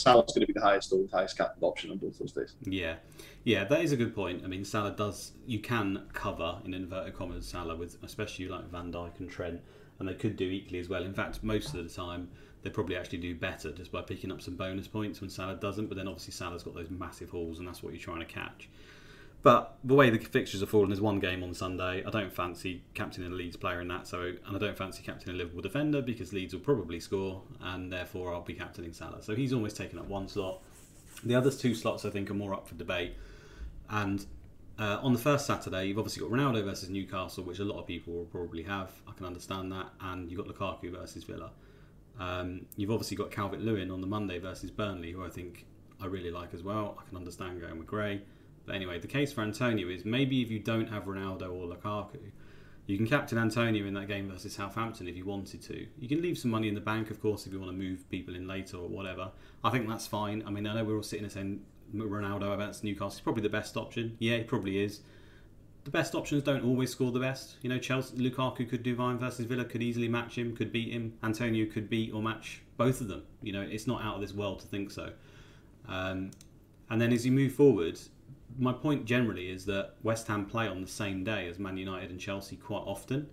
Salah's 0.00 0.32
going 0.32 0.40
to 0.40 0.46
be 0.46 0.52
the 0.52 0.60
highest 0.60 0.92
owned, 0.92 1.10
highest 1.12 1.36
captain 1.36 1.62
option 1.62 1.90
on 1.90 1.98
both 1.98 2.18
those 2.18 2.32
days. 2.32 2.54
Yeah, 2.62 2.96
yeah, 3.44 3.64
that 3.64 3.80
is 3.82 3.92
a 3.92 3.96
good 3.96 4.14
point. 4.14 4.42
I 4.44 4.48
mean, 4.48 4.64
Salah 4.64 4.92
does 4.92 5.32
you 5.46 5.58
can 5.58 6.06
cover 6.12 6.58
in 6.64 6.74
inverted 6.74 7.14
commas 7.14 7.46
Salah 7.46 7.76
with 7.76 7.96
especially 8.02 8.46
you 8.46 8.50
like 8.50 8.70
Van 8.70 8.92
Dijk 8.92 9.20
and 9.20 9.30
Trent, 9.30 9.60
and 9.98 10.08
they 10.08 10.14
could 10.14 10.36
do 10.36 10.48
equally 10.48 10.80
as 10.80 10.88
well. 10.88 11.04
In 11.04 11.14
fact, 11.14 11.42
most 11.42 11.74
of 11.74 11.84
the 11.84 11.94
time 11.94 12.28
they 12.62 12.70
probably 12.70 12.96
actually 12.96 13.18
do 13.18 13.34
better 13.34 13.72
just 13.72 13.90
by 13.90 14.02
picking 14.02 14.30
up 14.30 14.42
some 14.42 14.54
bonus 14.56 14.86
points 14.86 15.20
when 15.20 15.30
Salah 15.30 15.56
doesn't. 15.56 15.86
But 15.86 15.96
then 15.96 16.08
obviously 16.08 16.32
Salah's 16.32 16.62
got 16.62 16.74
those 16.74 16.90
massive 16.90 17.30
hauls, 17.30 17.58
and 17.58 17.66
that's 17.66 17.82
what 17.82 17.92
you're 17.92 18.02
trying 18.02 18.20
to 18.20 18.26
catch. 18.26 18.68
But 19.42 19.78
the 19.82 19.94
way 19.94 20.10
the 20.10 20.18
fixtures 20.18 20.62
are 20.62 20.66
falling, 20.66 20.90
there's 20.90 21.00
one 21.00 21.18
game 21.18 21.42
on 21.42 21.54
Sunday. 21.54 22.04
I 22.04 22.10
don't 22.10 22.32
fancy 22.32 22.82
captaining 22.92 23.32
a 23.32 23.34
Leeds 23.34 23.56
player 23.56 23.80
in 23.80 23.88
that, 23.88 24.06
so 24.06 24.20
and 24.46 24.54
I 24.54 24.58
don't 24.58 24.76
fancy 24.76 25.02
captaining 25.02 25.36
a 25.36 25.38
Liverpool 25.38 25.62
defender 25.62 26.02
because 26.02 26.34
Leeds 26.34 26.52
will 26.52 26.60
probably 26.60 27.00
score, 27.00 27.42
and 27.62 27.90
therefore 27.90 28.34
I'll 28.34 28.42
be 28.42 28.52
captaining 28.52 28.92
Salah. 28.92 29.22
So 29.22 29.34
he's 29.34 29.54
almost 29.54 29.76
taken 29.78 29.98
up 29.98 30.06
one 30.08 30.28
slot. 30.28 30.60
The 31.24 31.34
other 31.34 31.50
two 31.50 31.74
slots 31.74 32.04
I 32.04 32.10
think 32.10 32.30
are 32.30 32.34
more 32.34 32.52
up 32.52 32.68
for 32.68 32.74
debate. 32.74 33.14
And 33.88 34.24
uh, 34.78 34.98
on 35.02 35.14
the 35.14 35.18
first 35.18 35.46
Saturday, 35.46 35.86
you've 35.86 35.98
obviously 35.98 36.20
got 36.20 36.30
Ronaldo 36.30 36.62
versus 36.64 36.90
Newcastle, 36.90 37.42
which 37.44 37.58
a 37.60 37.64
lot 37.64 37.78
of 37.78 37.86
people 37.86 38.12
will 38.12 38.24
probably 38.26 38.62
have. 38.64 38.90
I 39.08 39.12
can 39.12 39.24
understand 39.24 39.72
that, 39.72 39.88
and 40.02 40.30
you've 40.30 40.44
got 40.44 40.54
Lukaku 40.54 40.90
versus 40.90 41.24
Villa. 41.24 41.50
Um, 42.18 42.66
you've 42.76 42.90
obviously 42.90 43.16
got 43.16 43.30
Calvert 43.30 43.60
Lewin 43.60 43.90
on 43.90 44.02
the 44.02 44.06
Monday 44.06 44.38
versus 44.38 44.70
Burnley, 44.70 45.12
who 45.12 45.24
I 45.24 45.30
think 45.30 45.64
I 45.98 46.06
really 46.06 46.30
like 46.30 46.52
as 46.52 46.62
well. 46.62 46.98
I 47.00 47.08
can 47.08 47.16
understand 47.16 47.60
going 47.60 47.78
with 47.78 47.86
Gray. 47.86 48.20
But 48.70 48.76
anyway, 48.76 49.00
the 49.00 49.08
case 49.08 49.32
for 49.32 49.40
Antonio 49.40 49.88
is 49.88 50.04
maybe 50.04 50.42
if 50.42 50.48
you 50.48 50.60
don't 50.60 50.88
have 50.90 51.06
Ronaldo 51.06 51.52
or 51.52 51.66
Lukaku, 51.66 52.30
you 52.86 52.96
can 52.96 53.04
captain 53.04 53.36
Antonio 53.36 53.84
in 53.84 53.94
that 53.94 54.06
game 54.06 54.30
versus 54.30 54.54
Southampton 54.54 55.08
if 55.08 55.16
you 55.16 55.24
wanted 55.24 55.60
to. 55.62 55.88
You 55.98 56.08
can 56.08 56.22
leave 56.22 56.38
some 56.38 56.52
money 56.52 56.68
in 56.68 56.76
the 56.76 56.80
bank, 56.80 57.10
of 57.10 57.20
course, 57.20 57.46
if 57.48 57.52
you 57.52 57.58
want 57.58 57.72
to 57.72 57.76
move 57.76 58.08
people 58.10 58.36
in 58.36 58.46
later 58.46 58.76
or 58.76 58.88
whatever. 58.88 59.32
I 59.64 59.70
think 59.70 59.88
that's 59.88 60.06
fine. 60.06 60.44
I 60.46 60.50
mean, 60.50 60.68
I 60.68 60.74
know 60.76 60.84
we're 60.84 60.94
all 60.94 61.02
sitting 61.02 61.24
there 61.24 61.30
saying 61.30 61.64
Ronaldo 61.96 62.54
against 62.54 62.84
Newcastle 62.84 63.08
is 63.08 63.20
probably 63.20 63.42
the 63.42 63.48
best 63.48 63.76
option. 63.76 64.16
Yeah, 64.20 64.36
he 64.36 64.44
probably 64.44 64.84
is. 64.84 65.00
The 65.82 65.90
best 65.90 66.14
options 66.14 66.44
don't 66.44 66.62
always 66.62 66.92
score 66.92 67.10
the 67.10 67.18
best. 67.18 67.56
You 67.62 67.70
know, 67.70 67.78
Chelsea, 67.78 68.18
Lukaku 68.18 68.70
could 68.70 68.84
do 68.84 68.94
fine 68.94 69.18
versus 69.18 69.46
Villa, 69.46 69.64
could 69.64 69.82
easily 69.82 70.06
match 70.06 70.38
him, 70.38 70.54
could 70.54 70.70
beat 70.70 70.92
him. 70.92 71.14
Antonio 71.24 71.66
could 71.66 71.90
beat 71.90 72.14
or 72.14 72.22
match 72.22 72.62
both 72.76 73.00
of 73.00 73.08
them. 73.08 73.24
You 73.42 73.52
know, 73.52 73.62
it's 73.62 73.88
not 73.88 74.00
out 74.00 74.14
of 74.14 74.20
this 74.20 74.32
world 74.32 74.60
to 74.60 74.68
think 74.68 74.92
so. 74.92 75.10
Um, 75.88 76.30
and 76.88 77.00
then 77.00 77.12
as 77.12 77.24
you 77.24 77.32
move 77.32 77.52
forward, 77.52 77.98
my 78.58 78.72
point 78.72 79.04
generally 79.04 79.50
is 79.50 79.64
that 79.66 79.94
West 80.02 80.26
Ham 80.28 80.46
play 80.46 80.66
on 80.68 80.80
the 80.80 80.88
same 80.88 81.24
day 81.24 81.48
as 81.48 81.58
Man 81.58 81.76
United 81.76 82.10
and 82.10 82.20
Chelsea 82.20 82.56
quite 82.56 82.82
often. 82.86 83.28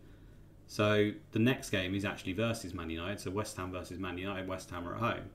So 0.68 1.12
the 1.32 1.40
next 1.40 1.70
game 1.70 1.96
is 1.96 2.06
actually 2.06 2.34
versus 2.34 2.74
Man 2.74 2.90
United. 2.90 3.20
So 3.20 3.32
West 3.32 3.56
Ham 3.58 3.72
versus 3.72 4.00
Man 4.00 4.18
United. 4.18 4.48
West 4.48 4.70
Ham 4.70 4.88
are 4.88 4.96
at 4.96 5.00
home. 5.00 5.30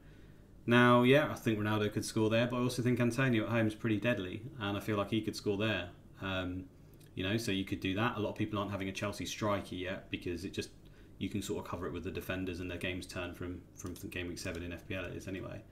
Now, 0.67 1.03
yeah, 1.03 1.29
I 1.31 1.35
think 1.35 1.59
Ronaldo 1.59 1.93
could 1.93 2.05
score 2.05 2.31
there, 2.31 2.47
but 2.47 2.59
I 2.59 2.61
also 2.61 2.83
think 2.83 3.01
Antonio 3.01 3.45
at 3.45 3.51
home 3.51 3.67
is 3.67 3.75
pretty 3.75 3.99
deadly, 3.99 4.43
and 4.61 4.77
I 4.77 4.81
feel 4.81 4.97
like 4.97 5.11
he 5.11 5.21
could 5.21 5.35
score 5.35 5.57
there. 5.57 5.89
Um, 6.21 6.67
you 7.15 7.25
know, 7.25 7.37
so 7.37 7.51
you 7.51 7.65
could 7.65 7.81
do 7.81 7.95
that. 7.95 8.17
A 8.17 8.21
lot 8.21 8.31
of 8.31 8.37
people 8.37 8.59
aren't 8.59 8.71
having 8.71 8.89
a 8.89 8.93
Chelsea 8.93 9.27
striker 9.27 9.75
yet 9.75 10.11
because 10.11 10.45
it 10.45 10.53
just 10.53 10.71
you 11.19 11.29
can 11.29 11.43
sort 11.43 11.65
of 11.65 11.71
cover 11.71 11.87
it 11.87 11.93
with 11.93 12.05
the 12.05 12.11
defenders 12.11 12.61
and 12.61 12.71
their 12.71 12.79
games 12.79 13.07
turn 13.07 13.35
from 13.35 13.61
from 13.77 13.95
game 14.11 14.29
week 14.29 14.39
seven 14.39 14.62
in 14.62 14.73
FPL 14.73 15.11
it 15.11 15.17
is 15.17 15.29
anyway. 15.29 15.62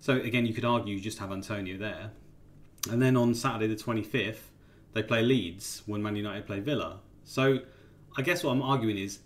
So 0.00 0.14
again, 0.14 0.46
you 0.46 0.54
could 0.54 0.64
argue 0.64 0.94
you 0.94 1.00
just 1.00 1.18
have 1.18 1.30
Antonio 1.30 1.76
there, 1.78 2.10
and 2.90 3.00
then 3.00 3.16
on 3.16 3.34
Saturday 3.34 3.66
the 3.66 3.76
twenty 3.76 4.02
fifth 4.02 4.50
they 4.92 5.02
play 5.02 5.22
Leeds 5.22 5.82
when 5.86 6.02
Man 6.02 6.16
United 6.16 6.46
play 6.46 6.60
Villa. 6.60 7.00
So 7.24 7.60
I 8.16 8.22
guess 8.22 8.44
what 8.44 8.52
I'm 8.52 8.62
arguing 8.62 8.98
is 8.98 9.20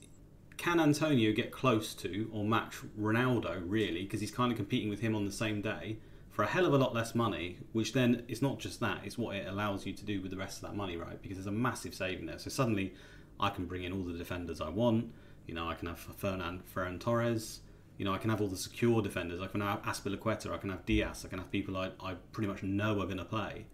can 0.57 0.81
Antonio 0.81 1.33
get 1.33 1.51
close 1.51 1.95
to 1.95 2.31
or 2.33 2.45
match 2.45 2.77
Ronaldo 2.99 3.63
really? 3.67 4.03
Because 4.03 4.21
he's 4.21 4.31
kind 4.31 4.53
of 4.53 4.57
competing 4.57 4.89
with 4.89 5.01
him 5.01 5.15
on 5.15 5.25
the 5.25 5.33
same 5.33 5.61
day 5.61 5.99
for 6.31 6.43
a 6.43 6.47
hell 6.47 6.67
of 6.67 6.75
a 6.75 6.79
lot 6.79 6.95
less 6.95 7.15
money 7.15 7.59
which 7.73 7.93
then 7.93 8.23
it's 8.29 8.43
not 8.43 8.59
just 8.59 8.81
that 8.81 9.01
it's 9.05 9.19
what 9.19 9.37
it 9.37 9.47
allows 9.49 9.87
you 9.87 9.93
to 9.93 10.05
do 10.05 10.21
with 10.21 10.31
the 10.31 10.37
rest 10.37 10.63
of 10.63 10.69
that 10.69 10.77
money 10.77 10.97
right? 10.97 11.21
Because 11.21 11.39
there's 11.39 11.47
a 11.47 11.53
massive 11.53 11.95
saving 11.95 12.27
there. 12.27 12.39
So 12.39 12.51
suddenly 12.51 12.95
I 13.41 13.51
can 13.51 13.67
bring 13.67 13.85
in 13.85 13.93
all 13.93 14.03
the 14.03 14.17
defenders 14.17 14.61
I 14.61 14.69
want. 14.69 15.13
You 15.47 15.55
know 15.55 15.69
I 15.69 15.75
can 15.75 15.89
have 15.89 15.99
Fernan 15.99 16.63
Ferran 16.75 17.01
Torres 17.01 17.61
you 17.99 18.05
know 18.05 18.13
I 18.13 18.19
can 18.19 18.31
have 18.31 18.41
all 18.41 18.49
the 18.49 18.57
secure 18.57 19.03
defenders 19.03 19.41
I 19.41 19.47
can 19.47 19.61
have 19.61 19.83
Azpilicueta 19.83 20.53
I 20.53 20.59
can 20.59 20.71
have 20.71 20.85
Dias. 20.87 21.25
I 21.25 21.29
can 21.29 21.39
have 21.39 21.51
people 21.51 21.77
I, 21.77 21.91
I 22.01 22.15
pretty 22.33 22.49
much 22.49 22.63
know 22.63 23.01
are 23.01 23.07
going 23.07 23.19
to 23.19 23.25
play 23.25 23.67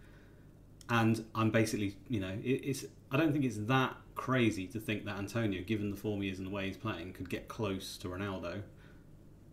and 0.89 1.25
I'm 1.35 1.51
basically 1.51 1.97
you 2.09 2.21
know 2.21 2.37
it, 2.43 2.61
it's 2.65 2.85
I 3.11 3.17
don't 3.17 3.33
think 3.33 3.45
it's 3.45 3.59
that 3.59 3.97
crazy 4.15 4.67
to 4.69 4.81
think 4.81 5.05
that 5.05 5.19
Antonio, 5.19 5.63
given 5.63 5.91
the 5.91 5.97
form 5.97 6.23
he 6.23 6.29
is 6.29 6.39
and 6.39 6.47
the 6.47 6.51
way 6.51 6.67
he's 6.67 6.77
playing, 6.77 7.13
could 7.13 7.29
get 7.29 7.49
close 7.49 7.97
to 7.99 8.09
Ronaldo. 8.09 8.55
Do 8.55 8.63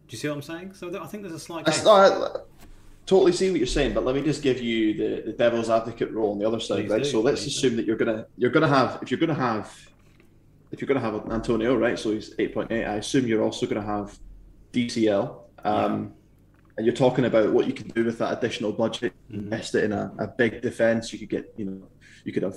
you 0.10 0.18
see 0.18 0.28
what 0.28 0.36
I'm 0.36 0.42
saying? 0.42 0.74
So 0.74 1.02
I 1.02 1.08
think 1.08 1.24
there's 1.24 1.36
a 1.36 1.40
slight. 1.40 1.68
I, 1.68 1.72
I, 1.72 2.36
totally 3.06 3.32
see 3.32 3.50
what 3.50 3.60
you're 3.60 3.68
saying, 3.68 3.94
but 3.94 4.06
let 4.06 4.16
me 4.16 4.22
just 4.22 4.42
give 4.42 4.62
you 4.62 4.94
the, 4.94 5.24
the 5.28 5.34
devil's 5.34 5.70
advocate 5.70 6.12
role 6.12 6.32
on 6.32 6.40
the 6.40 6.48
other 6.48 6.60
side, 6.60 6.82
Please 6.82 6.92
right? 6.92 7.04
Do. 7.04 7.10
so 7.10 7.22
let's 7.22 7.46
assume 7.46 7.72
do. 7.72 7.76
that 7.78 7.86
you're 7.86 7.98
gonna 7.98 8.28
you're 8.38 8.52
gonna 8.52 8.68
have 8.68 9.00
if 9.02 9.12
you're 9.12 9.20
gonna 9.20 9.34
have 9.34 9.76
if 10.72 10.82
you're 10.82 10.88
gonna 10.88 11.00
have 11.00 11.30
Antonio, 11.32 11.76
right? 11.76 11.98
So 11.98 12.12
he's 12.12 12.34
eight 12.40 12.54
point 12.54 12.72
eight. 12.72 12.86
I 12.86 12.96
assume 12.96 13.28
you're 13.28 13.44
also 13.44 13.66
gonna 13.66 13.86
have 13.86 14.18
DCL. 14.74 15.40
Um. 15.64 16.14
And 16.78 16.86
you're 16.86 16.96
talking 16.96 17.26
about 17.26 17.52
what 17.52 17.68
you 17.68 17.74
can 17.74 17.90
do 17.90 18.06
with 18.06 18.20
that 18.20 18.38
additional 18.38 18.72
budget. 18.72 19.12
Mm-hmm. 19.30 19.40
Invest 19.40 19.76
it 19.76 19.84
in 19.84 19.92
a, 19.92 20.14
a 20.18 20.28
big 20.28 20.62
defense. 20.62 21.12
You 21.12 21.20
could 21.20 21.30
get, 21.30 21.54
you 21.58 21.66
know, 21.66 21.90
you 22.24 22.32
could 22.32 22.44
have 22.44 22.56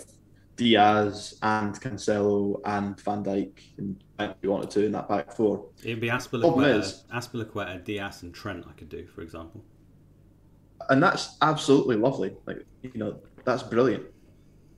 Dias 0.57 1.39
and 1.43 1.75
Cancelo 1.81 2.61
and 2.65 3.01
Van 3.01 3.25
Dijk 3.25 3.59
and 3.79 4.03
if 4.21 4.37
you 4.43 4.51
wanted 4.51 4.71
to 4.71 4.85
in 4.85 4.93
that 4.93 5.09
back 5.09 5.33
four. 5.33 5.67
It'd 5.83 6.01
be 6.01 6.09
Azpilicueta, 6.09 7.05
Azpilicueta, 7.13 7.85
Dias 7.85 8.23
and 8.23 8.35
Trent 8.35 8.65
I 8.69 8.73
could 8.73 8.89
do, 8.89 9.07
for 9.15 9.23
example. 9.23 9.65
And 10.91 11.03
that's 11.03 11.37
absolutely 11.43 11.97
lovely. 11.97 12.37
Like 12.47 12.65
you 12.83 12.93
know, 12.95 13.19
that's 13.45 13.63
brilliant. 13.63 14.05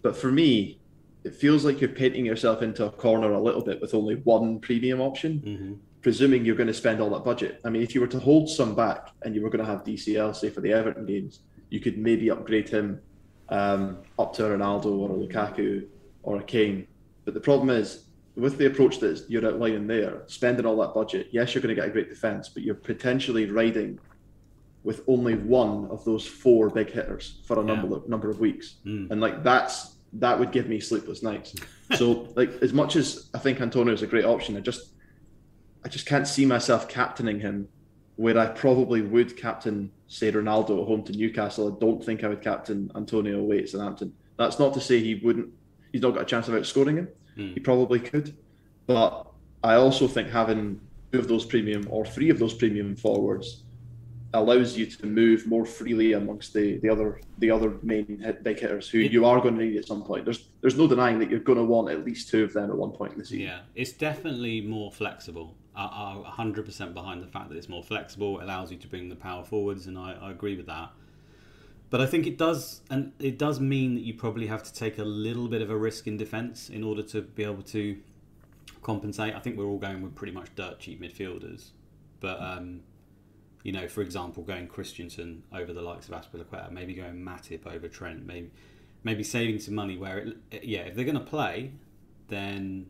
But 0.03 0.17
for 0.17 0.31
me, 0.31 0.81
it 1.25 1.35
feels 1.35 1.65
like 1.65 1.81
you're 1.81 1.91
painting 1.91 2.25
yourself 2.25 2.63
into 2.63 2.87
a 2.87 2.91
corner 2.91 3.33
a 3.33 3.41
little 3.41 3.63
bit 3.63 3.81
with 3.81 3.95
only 3.95 4.17
one 4.17 4.61
premium 4.61 5.01
option, 5.01 5.43
mm-hmm. 5.45 5.75
Presuming 6.05 6.45
you're 6.45 6.55
going 6.55 6.69
to 6.69 6.75
spend 6.75 7.01
all 7.01 7.09
that 7.09 7.25
budget. 7.25 7.61
I 7.65 7.71
mean, 7.71 7.83
if 7.83 7.95
you 7.95 8.01
were 8.03 8.07
to 8.09 8.21
hold 8.21 8.51
some 8.51 8.75
back 8.75 9.09
and 9.23 9.35
you 9.35 9.41
were 9.43 9.49
going 9.49 9.65
to 9.65 9.71
have 9.71 9.83
DCL, 9.85 10.37
say 10.37 10.51
for 10.51 10.61
the 10.61 10.71
Everton 10.71 11.07
games, 11.07 11.41
you 11.71 11.81
could 11.81 11.97
maybe 11.97 12.31
upgrade 12.31 12.69
him 12.69 13.01
um, 13.49 13.99
up 14.19 14.35
to 14.35 14.45
a 14.45 14.51
Ronaldo 14.51 14.99
or 14.99 15.11
a 15.11 15.15
Lukaku 15.15 15.87
or 16.23 16.37
a 16.37 16.43
Kane. 16.43 16.87
But 17.25 17.33
the 17.33 17.41
problem 17.41 17.71
is, 17.71 18.05
with 18.37 18.59
the 18.59 18.67
approach 18.67 18.99
that 18.99 19.25
you're 19.31 19.47
outlining 19.47 19.87
there, 19.87 20.25
spending 20.27 20.67
all 20.67 20.77
that 20.77 20.93
budget, 20.93 21.29
yes, 21.33 21.55
you're 21.55 21.63
going 21.63 21.75
to 21.75 21.81
get 21.81 21.89
a 21.89 21.93
great 21.93 22.11
defence, 22.11 22.51
but 22.51 22.63
you're 22.63 22.75
potentially 22.75 23.47
riding 23.47 23.99
with 24.83 25.03
only 25.09 25.37
one 25.37 25.87
of 25.87 26.05
those 26.05 26.27
four 26.27 26.69
big 26.69 26.91
hitters 26.91 27.41
for 27.47 27.59
a 27.59 27.61
yeah. 27.61 27.75
number 27.75 27.97
of 27.97 28.09
number 28.09 28.29
of 28.29 28.41
weeks, 28.41 28.75
mm. 28.85 29.11
and 29.11 29.21
like 29.21 29.43
that's 29.43 29.95
that 30.13 30.39
would 30.39 30.53
give 30.53 30.69
me 30.69 30.81
sleepless 30.81 31.23
nights. 31.23 31.55
so 31.97 32.29
like 32.37 32.51
as 32.61 32.75
much 32.75 32.97
as 32.97 33.31
I 33.33 33.39
think 33.39 33.63
Antonio 33.63 33.95
is 33.95 34.03
a 34.03 34.07
great 34.07 34.27
option, 34.27 34.57
I 34.57 34.61
just 34.61 34.94
I 35.85 35.89
just 35.89 36.07
can't 36.07 36.27
see 36.27 36.47
myself 36.47 36.89
captaining 36.89 37.41
him 37.41 37.69
where 38.17 38.39
I 38.39 38.47
probably 38.47 39.03
would 39.03 39.37
captain, 39.37 39.91
say, 40.07 40.31
Ronaldo 40.31 40.81
at 40.81 40.89
home 40.89 41.03
to 41.05 41.13
Newcastle. 41.13 41.75
I 41.75 41.79
don't 41.81 42.03
think 42.03 42.25
I 42.25 42.29
would 42.29 42.43
captain 42.43 42.91
Antonio 42.95 43.41
away 43.41 43.59
at 43.61 43.69
Southampton. 43.69 44.15
That's 44.39 44.59
not 44.59 44.73
to 44.75 44.81
say 44.81 45.01
he 45.01 45.17
wouldn't. 45.17 45.49
He's 45.93 46.03
not 46.03 46.15
got 46.15 46.23
a 46.23 46.27
chance 46.27 46.49
of 46.49 46.55
outscoring 46.55 46.97
him. 46.97 47.09
Mm. 47.37 47.55
He 47.55 47.61
probably 47.61 48.01
could, 48.01 48.37
but 48.87 49.27
I 49.63 49.75
also 49.75 50.07
think 50.07 50.31
having 50.31 50.81
two 51.13 51.19
of 51.19 51.29
those 51.29 51.45
premium 51.45 51.87
or 51.91 52.05
three 52.05 52.31
of 52.31 52.39
those 52.39 52.55
premium 52.55 52.97
forwards 52.97 53.63
allows 54.33 54.77
you 54.77 54.87
to 54.87 55.07
move 55.07 55.47
more 55.47 55.65
freely 55.65 56.13
amongst 56.15 56.53
the, 56.53 56.79
the 56.79 56.89
other 56.89 57.21
the 57.39 57.51
other 57.51 57.75
main 57.83 58.19
hit, 58.21 58.43
big 58.43 58.59
hitters 58.59 58.89
who 58.89 59.01
it, 59.01 59.13
you 59.13 59.25
are 59.25 59.41
going 59.41 59.57
to 59.57 59.65
need 59.65 59.77
at 59.77 59.87
some 59.87 60.03
point. 60.03 60.25
There's 60.25 60.49
there's 60.61 60.77
no 60.77 60.87
denying 60.87 61.19
that 61.21 61.31
you're 61.31 61.41
going 61.41 61.59
to 61.59 61.65
want 61.65 61.91
at 61.91 62.05
least 62.05 62.31
two 62.31 62.43
of 62.45 62.53
them 62.53 62.71
at 62.71 62.77
one 62.77 62.91
point 62.91 63.13
in 63.13 63.19
the 63.19 63.25
season. 63.25 63.47
Yeah, 63.47 63.61
it's 63.75 63.93
definitely 63.93 64.61
more 64.61 64.91
flexible 64.91 65.57
are, 65.77 66.25
100% 66.25 66.95
behind 66.95 67.23
the 67.23 67.27
fact 67.27 67.49
that 67.49 67.57
it's 67.57 67.69
more 67.69 67.83
flexible, 67.83 68.41
it 68.41 68.45
allows 68.45 68.71
you 68.71 68.77
to 68.79 68.89
bring 68.89 69.09
the 69.09 69.17
power 69.17 69.45
forwards, 69.45 69.87
and 69.87 69.99
I, 69.99 70.17
I 70.21 70.31
agree 70.31 70.57
with 70.57 70.67
that. 70.67 70.91
But 71.91 72.01
I 72.01 72.07
think 72.07 72.27
it 72.27 72.39
does, 72.39 72.81
and 72.91 73.13
it 73.19 73.39
does 73.39 73.61
mean 73.61 73.95
that 73.95 74.03
you 74.03 74.15
probably 74.15 74.47
have 74.47 74.63
to 74.65 74.73
take 74.73 74.99
a 74.99 75.05
little 75.05 75.49
bit 75.49 75.63
of 75.63 75.71
a 75.71 75.77
risk 75.77 76.07
in 76.07 76.17
defence 76.17 76.69
in 76.69 76.83
order 76.83 77.03
to 77.05 77.23
be 77.23 77.45
able 77.45 77.63
to 77.63 77.99
compensate. 78.83 79.35
I 79.35 79.41
think 79.41 79.57
we're 79.57 79.67
all 79.67 79.79
going 79.79 80.03
with 80.03 80.15
pretty 80.15 80.33
much 80.33 80.55
dirt 80.57 80.81
cheap 80.81 81.01
midfielders, 81.01 81.71
but 82.21 82.41
um, 82.41 82.81
you 83.63 83.73
know, 83.73 83.89
for 83.89 84.03
example, 84.03 84.43
going 84.43 84.67
Christensen 84.67 85.43
over 85.53 85.73
the 85.73 85.83
likes 85.83 86.09
of 86.09 86.15
Azpilicueta, 86.15 86.71
maybe 86.71 86.95
going 86.95 87.15
Matip 87.15 87.67
over 87.67 87.89
Trent, 87.89 88.27
maybe 88.27 88.51
maybe 89.05 89.23
saving 89.23 89.59
some 89.59 89.75
money 89.75 89.97
where 89.97 90.19
it, 90.51 90.65
yeah, 90.65 90.81
if 90.81 90.95
they're 90.95 91.05
going 91.05 91.19
to 91.19 91.25
play, 91.25 91.73
then 92.29 92.87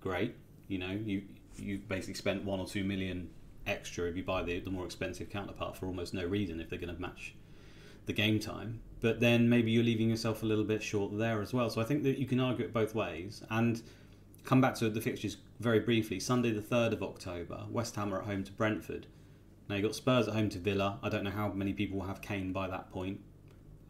great. 0.00 0.34
You 0.68 0.78
know, 0.78 0.90
you 0.90 1.22
you've 1.60 1.88
basically 1.88 2.14
spent 2.14 2.44
one 2.44 2.60
or 2.60 2.66
two 2.66 2.84
million 2.84 3.30
extra 3.66 4.08
if 4.08 4.16
you 4.16 4.22
buy 4.22 4.42
the, 4.42 4.60
the 4.60 4.70
more 4.70 4.84
expensive 4.84 5.30
counterpart 5.30 5.76
for 5.76 5.86
almost 5.86 6.14
no 6.14 6.24
reason 6.24 6.60
if 6.60 6.70
they're 6.70 6.78
going 6.78 6.94
to 6.94 7.00
match 7.00 7.34
the 8.06 8.12
game 8.12 8.38
time. 8.38 8.80
But 9.00 9.20
then 9.20 9.48
maybe 9.48 9.70
you're 9.70 9.84
leaving 9.84 10.08
yourself 10.08 10.42
a 10.42 10.46
little 10.46 10.64
bit 10.64 10.82
short 10.82 11.16
there 11.18 11.42
as 11.42 11.52
well. 11.52 11.68
So 11.68 11.80
I 11.80 11.84
think 11.84 12.02
that 12.04 12.18
you 12.18 12.26
can 12.26 12.40
argue 12.40 12.64
it 12.64 12.72
both 12.72 12.94
ways. 12.94 13.42
And 13.50 13.82
come 14.44 14.60
back 14.60 14.74
to 14.76 14.88
the 14.88 15.00
fixtures 15.00 15.36
very 15.60 15.80
briefly. 15.80 16.20
Sunday, 16.20 16.52
the 16.52 16.62
3rd 16.62 16.92
of 16.92 17.02
October, 17.02 17.64
West 17.68 17.96
Ham 17.96 18.14
are 18.14 18.20
at 18.20 18.26
home 18.26 18.44
to 18.44 18.52
Brentford. 18.52 19.06
Now 19.68 19.74
you've 19.74 19.84
got 19.84 19.94
Spurs 19.94 20.28
at 20.28 20.34
home 20.34 20.48
to 20.50 20.58
Villa. 20.58 20.98
I 21.02 21.08
don't 21.08 21.24
know 21.24 21.30
how 21.30 21.48
many 21.48 21.72
people 21.72 21.98
will 21.98 22.06
have 22.06 22.22
Kane 22.22 22.52
by 22.52 22.68
that 22.68 22.90
point. 22.90 23.20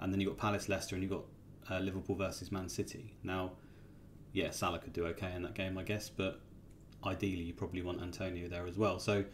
And 0.00 0.12
then 0.12 0.20
you've 0.20 0.30
got 0.30 0.38
Palace, 0.38 0.68
Leicester, 0.68 0.96
and 0.96 1.02
you've 1.02 1.12
got 1.12 1.24
uh, 1.70 1.80
Liverpool 1.80 2.16
versus 2.16 2.50
Man 2.50 2.68
City. 2.68 3.14
Now, 3.22 3.52
yeah, 4.32 4.50
Salah 4.50 4.78
could 4.78 4.92
do 4.92 5.06
okay 5.06 5.32
in 5.34 5.42
that 5.42 5.54
game, 5.54 5.78
I 5.78 5.82
guess, 5.82 6.08
but 6.08 6.40
ideally 7.06 7.42
you 7.42 7.54
probably 7.54 7.82
want 7.82 8.02
Antonio 8.02 8.48
there 8.48 8.66
as 8.66 8.76
well. 8.76 8.98
So 8.98 9.24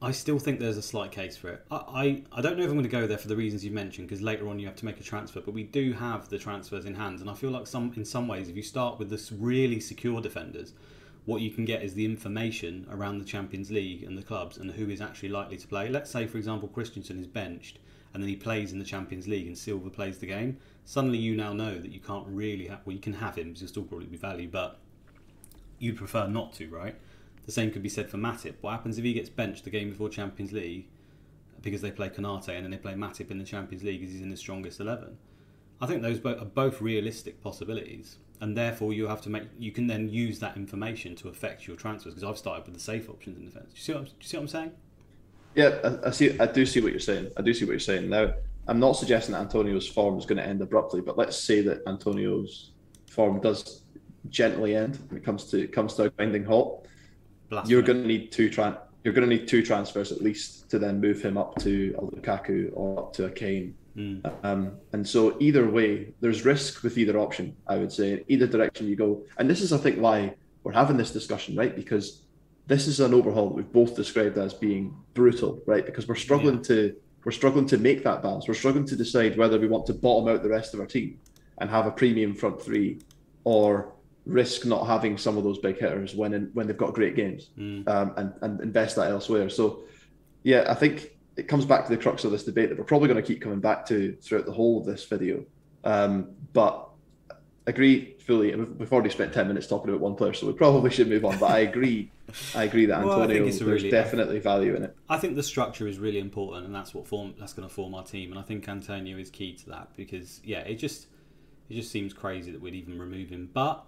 I 0.00 0.10
still 0.12 0.38
think 0.38 0.60
there's 0.60 0.76
a 0.76 0.82
slight 0.82 1.10
case 1.10 1.36
for 1.36 1.48
it. 1.48 1.64
I, 1.70 1.76
I, 1.76 2.22
I 2.32 2.40
don't 2.42 2.58
know 2.58 2.64
if 2.64 2.70
I'm 2.70 2.76
going 2.76 2.82
to 2.84 2.88
go 2.88 3.06
there 3.06 3.18
for 3.18 3.28
the 3.28 3.36
reasons 3.36 3.64
you 3.64 3.70
mentioned 3.70 4.08
because 4.08 4.22
later 4.22 4.48
on 4.48 4.58
you 4.58 4.66
have 4.66 4.76
to 4.76 4.84
make 4.84 5.00
a 5.00 5.02
transfer, 5.02 5.40
but 5.40 5.54
we 5.54 5.62
do 5.62 5.92
have 5.94 6.28
the 6.28 6.38
transfers 6.38 6.84
in 6.84 6.94
hand, 6.94 7.20
and 7.20 7.30
I 7.30 7.34
feel 7.34 7.50
like 7.50 7.66
some 7.66 7.92
in 7.96 8.04
some 8.04 8.28
ways 8.28 8.48
if 8.48 8.56
you 8.56 8.62
start 8.62 8.98
with 8.98 9.08
the 9.08 9.34
really 9.36 9.80
secure 9.80 10.20
defenders, 10.20 10.74
what 11.24 11.40
you 11.40 11.50
can 11.50 11.64
get 11.64 11.82
is 11.82 11.94
the 11.94 12.04
information 12.04 12.86
around 12.90 13.18
the 13.18 13.24
Champions 13.24 13.70
League 13.70 14.04
and 14.04 14.16
the 14.16 14.22
clubs 14.22 14.58
and 14.58 14.70
who 14.70 14.88
is 14.88 15.00
actually 15.00 15.30
likely 15.30 15.56
to 15.56 15.66
play. 15.66 15.88
Let's 15.88 16.10
say, 16.10 16.26
for 16.26 16.38
example, 16.38 16.68
Christensen 16.68 17.18
is 17.18 17.26
benched 17.26 17.78
and 18.14 18.22
then 18.22 18.28
he 18.28 18.36
plays 18.36 18.72
in 18.72 18.78
the 18.78 18.84
Champions 18.84 19.26
League 19.26 19.46
and 19.46 19.58
Silva 19.58 19.90
plays 19.90 20.18
the 20.18 20.26
game. 20.26 20.58
Suddenly, 20.84 21.18
you 21.18 21.34
now 21.34 21.52
know 21.52 21.78
that 21.78 21.90
you 21.90 21.98
can't 21.98 22.26
really 22.28 22.68
have. 22.68 22.80
Well, 22.84 22.94
you 22.94 23.02
can 23.02 23.14
have 23.14 23.36
him 23.36 23.48
because 23.48 23.60
he'll 23.60 23.68
still 23.68 23.82
probably 23.82 24.06
be 24.06 24.16
value, 24.16 24.48
but 24.48 24.78
you'd 25.78 25.96
prefer 25.96 26.26
not 26.26 26.52
to, 26.54 26.68
right? 26.68 26.96
The 27.44 27.52
same 27.52 27.70
could 27.70 27.82
be 27.82 27.88
said 27.88 28.10
for 28.10 28.16
Matip. 28.16 28.54
What 28.60 28.72
happens 28.72 28.98
if 28.98 29.04
he 29.04 29.12
gets 29.12 29.28
benched 29.28 29.64
the 29.64 29.70
game 29.70 29.90
before 29.90 30.08
Champions 30.08 30.52
League 30.52 30.88
because 31.62 31.80
they 31.80 31.90
play 31.90 32.08
Konate 32.08 32.48
and 32.48 32.64
then 32.64 32.70
they 32.70 32.76
play 32.76 32.94
Matip 32.94 33.30
in 33.30 33.38
the 33.38 33.44
Champions 33.44 33.84
League 33.84 34.02
as 34.02 34.10
he's 34.10 34.22
in 34.22 34.30
the 34.30 34.36
strongest 34.36 34.80
eleven? 34.80 35.16
I 35.80 35.86
think 35.86 36.02
those 36.02 36.24
are 36.24 36.44
both 36.44 36.80
realistic 36.80 37.42
possibilities, 37.42 38.16
and 38.40 38.56
therefore 38.56 38.94
you 38.94 39.06
have 39.06 39.20
to 39.22 39.30
make. 39.30 39.44
You 39.58 39.72
can 39.72 39.86
then 39.86 40.08
use 40.08 40.38
that 40.38 40.56
information 40.56 41.14
to 41.16 41.28
affect 41.28 41.66
your 41.66 41.76
transfers. 41.76 42.14
Because 42.14 42.28
I've 42.28 42.38
started 42.38 42.64
with 42.64 42.74
the 42.74 42.80
safe 42.80 43.10
options 43.10 43.36
in 43.38 43.44
defence. 43.44 43.74
Do 43.74 43.76
you 43.76 43.82
see 43.82 43.92
what 43.92 44.00
I'm, 44.00 44.06
you 44.06 44.26
see 44.26 44.36
what 44.38 44.42
I'm 44.42 44.48
saying? 44.48 44.72
Yeah, 45.54 45.78
I, 45.84 46.08
I 46.08 46.10
see. 46.10 46.38
I 46.40 46.46
do 46.46 46.64
see 46.64 46.80
what 46.80 46.92
you're 46.92 47.00
saying. 47.00 47.30
I 47.36 47.42
do 47.42 47.52
see 47.52 47.64
what 47.64 47.72
you're 47.72 47.80
saying. 47.80 48.08
Now, 48.08 48.32
I'm 48.66 48.80
not 48.80 48.92
suggesting 48.92 49.34
that 49.34 49.42
Antonio's 49.42 49.86
form 49.86 50.18
is 50.18 50.26
going 50.26 50.38
to 50.38 50.46
end 50.46 50.62
abruptly, 50.62 51.00
but 51.02 51.16
let's 51.18 51.38
say 51.38 51.60
that 51.60 51.82
Antonio's 51.86 52.70
form 53.08 53.40
does 53.40 53.82
gently 54.30 54.76
end 54.76 54.98
when 55.08 55.18
it 55.18 55.24
comes 55.24 55.50
to 55.50 55.66
comes 55.68 55.94
to 55.94 56.04
a 56.04 56.10
grinding 56.10 56.44
halt. 56.44 56.86
Blasphemy. 57.48 57.72
You're 57.72 57.82
going 57.82 58.02
to 58.02 58.08
need 58.08 58.32
two 58.32 58.50
tran- 58.50 58.78
You're 59.04 59.14
going 59.14 59.28
to 59.28 59.34
need 59.34 59.46
two 59.46 59.62
transfers 59.62 60.12
at 60.12 60.20
least 60.20 60.68
to 60.70 60.78
then 60.78 61.00
move 61.00 61.22
him 61.22 61.38
up 61.38 61.56
to 61.60 61.94
a 61.98 62.02
Lukaku 62.02 62.70
or 62.74 62.98
up 62.98 63.12
to 63.14 63.26
a 63.26 63.30
Kane. 63.30 63.74
Mm. 63.96 64.44
Um, 64.44 64.72
and 64.92 65.06
so 65.06 65.36
either 65.40 65.68
way, 65.68 66.12
there's 66.20 66.44
risk 66.44 66.82
with 66.82 66.98
either 66.98 67.18
option. 67.18 67.56
I 67.66 67.76
would 67.76 67.92
say 67.92 68.24
either 68.28 68.46
direction 68.46 68.88
you 68.88 68.96
go, 68.96 69.24
and 69.38 69.48
this 69.48 69.60
is 69.60 69.72
I 69.72 69.78
think 69.78 69.98
why 69.98 70.34
we're 70.64 70.72
having 70.72 70.96
this 70.96 71.12
discussion, 71.12 71.56
right? 71.56 71.74
Because 71.74 72.22
this 72.66 72.86
is 72.88 73.00
an 73.00 73.14
overhaul 73.14 73.48
that 73.48 73.54
we've 73.54 73.72
both 73.72 73.94
described 73.94 74.36
as 74.38 74.52
being 74.52 74.94
brutal, 75.14 75.62
right? 75.66 75.86
Because 75.86 76.08
we're 76.08 76.16
struggling 76.16 76.56
yeah. 76.56 76.62
to 76.62 76.96
we're 77.24 77.32
struggling 77.32 77.66
to 77.66 77.78
make 77.78 78.04
that 78.04 78.22
balance. 78.22 78.46
We're 78.46 78.54
struggling 78.54 78.86
to 78.86 78.94
decide 78.94 79.36
whether 79.36 79.58
we 79.58 79.66
want 79.66 79.86
to 79.86 79.94
bottom 79.94 80.32
out 80.32 80.44
the 80.44 80.48
rest 80.48 80.74
of 80.74 80.80
our 80.80 80.86
team 80.86 81.18
and 81.58 81.68
have 81.68 81.86
a 81.86 81.90
premium 81.90 82.34
front 82.34 82.62
three, 82.62 83.00
or 83.42 83.94
risk 84.26 84.66
not 84.66 84.86
having 84.86 85.16
some 85.16 85.38
of 85.38 85.44
those 85.44 85.58
big 85.58 85.78
hitters 85.78 86.14
when 86.14 86.34
in, 86.34 86.50
when 86.52 86.66
they've 86.66 86.76
got 86.76 86.92
great 86.92 87.14
games 87.14 87.50
mm. 87.56 87.88
um, 87.88 88.12
and 88.16 88.34
and 88.42 88.60
invest 88.60 88.96
that 88.96 89.10
elsewhere. 89.10 89.48
So, 89.48 89.84
yeah, 90.42 90.66
I 90.68 90.74
think 90.74 91.16
it 91.36 91.48
comes 91.48 91.64
back 91.64 91.84
to 91.86 91.90
the 91.94 92.02
crux 92.02 92.24
of 92.24 92.32
this 92.32 92.44
debate 92.44 92.70
that 92.70 92.78
we're 92.78 92.84
probably 92.84 93.08
going 93.08 93.22
to 93.22 93.26
keep 93.26 93.40
coming 93.40 93.60
back 93.60 93.86
to 93.86 94.16
throughout 94.20 94.46
the 94.46 94.52
whole 94.52 94.80
of 94.80 94.86
this 94.86 95.04
video. 95.04 95.44
Um, 95.84 96.30
but 96.52 96.88
agree 97.66 98.16
fully. 98.20 98.54
We've 98.54 98.92
already 98.92 99.10
spent 99.10 99.32
ten 99.32 99.46
minutes 99.46 99.68
talking 99.68 99.88
about 99.88 100.00
one 100.00 100.16
player, 100.16 100.32
so 100.32 100.46
we 100.46 100.52
probably 100.52 100.90
should 100.90 101.08
move 101.08 101.24
on. 101.24 101.38
But 101.38 101.50
I 101.52 101.58
agree. 101.60 102.10
I 102.54 102.64
agree 102.64 102.86
that 102.86 102.98
Antonio. 103.02 103.18
well, 103.18 103.28
there's 103.28 103.62
really, 103.62 103.90
definitely 103.90 104.40
value 104.40 104.74
in 104.74 104.82
it. 104.82 104.96
I 105.08 105.18
think 105.18 105.36
the 105.36 105.42
structure 105.42 105.86
is 105.86 105.98
really 105.98 106.18
important, 106.18 106.66
and 106.66 106.74
that's 106.74 106.92
what 106.94 107.06
form 107.06 107.34
that's 107.38 107.52
going 107.52 107.68
to 107.68 107.72
form 107.72 107.94
our 107.94 108.04
team. 108.04 108.30
And 108.30 108.40
I 108.40 108.42
think 108.42 108.68
Antonio 108.68 109.18
is 109.18 109.30
key 109.30 109.54
to 109.54 109.70
that 109.70 109.96
because 109.96 110.40
yeah, 110.42 110.60
it 110.60 110.76
just 110.76 111.06
it 111.68 111.74
just 111.74 111.90
seems 111.90 112.12
crazy 112.12 112.50
that 112.50 112.60
we'd 112.60 112.74
even 112.74 112.98
remove 112.98 113.28
him. 113.28 113.50
But 113.52 113.84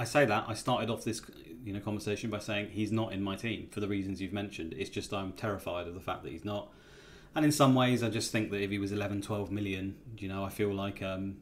I 0.00 0.04
say 0.04 0.24
that 0.24 0.46
I 0.48 0.54
started 0.54 0.88
off 0.88 1.04
this 1.04 1.20
you 1.62 1.74
know 1.74 1.80
conversation 1.80 2.30
by 2.30 2.38
saying 2.38 2.70
he's 2.70 2.90
not 2.90 3.12
in 3.12 3.22
my 3.22 3.36
team 3.36 3.68
for 3.70 3.80
the 3.80 3.86
reasons 3.86 4.18
you've 4.22 4.32
mentioned. 4.32 4.74
It's 4.78 4.88
just 4.88 5.12
I'm 5.12 5.32
terrified 5.32 5.86
of 5.86 5.92
the 5.92 6.00
fact 6.00 6.22
that 6.22 6.32
he's 6.32 6.44
not. 6.44 6.72
And 7.34 7.44
in 7.44 7.52
some 7.52 7.74
ways, 7.74 8.02
I 8.02 8.08
just 8.08 8.32
think 8.32 8.50
that 8.50 8.62
if 8.62 8.70
he 8.70 8.78
was 8.78 8.92
11, 8.92 9.20
12 9.20 9.50
million, 9.50 9.96
you 10.16 10.26
know, 10.26 10.42
I 10.42 10.48
feel 10.48 10.72
like 10.72 11.02
um, 11.02 11.36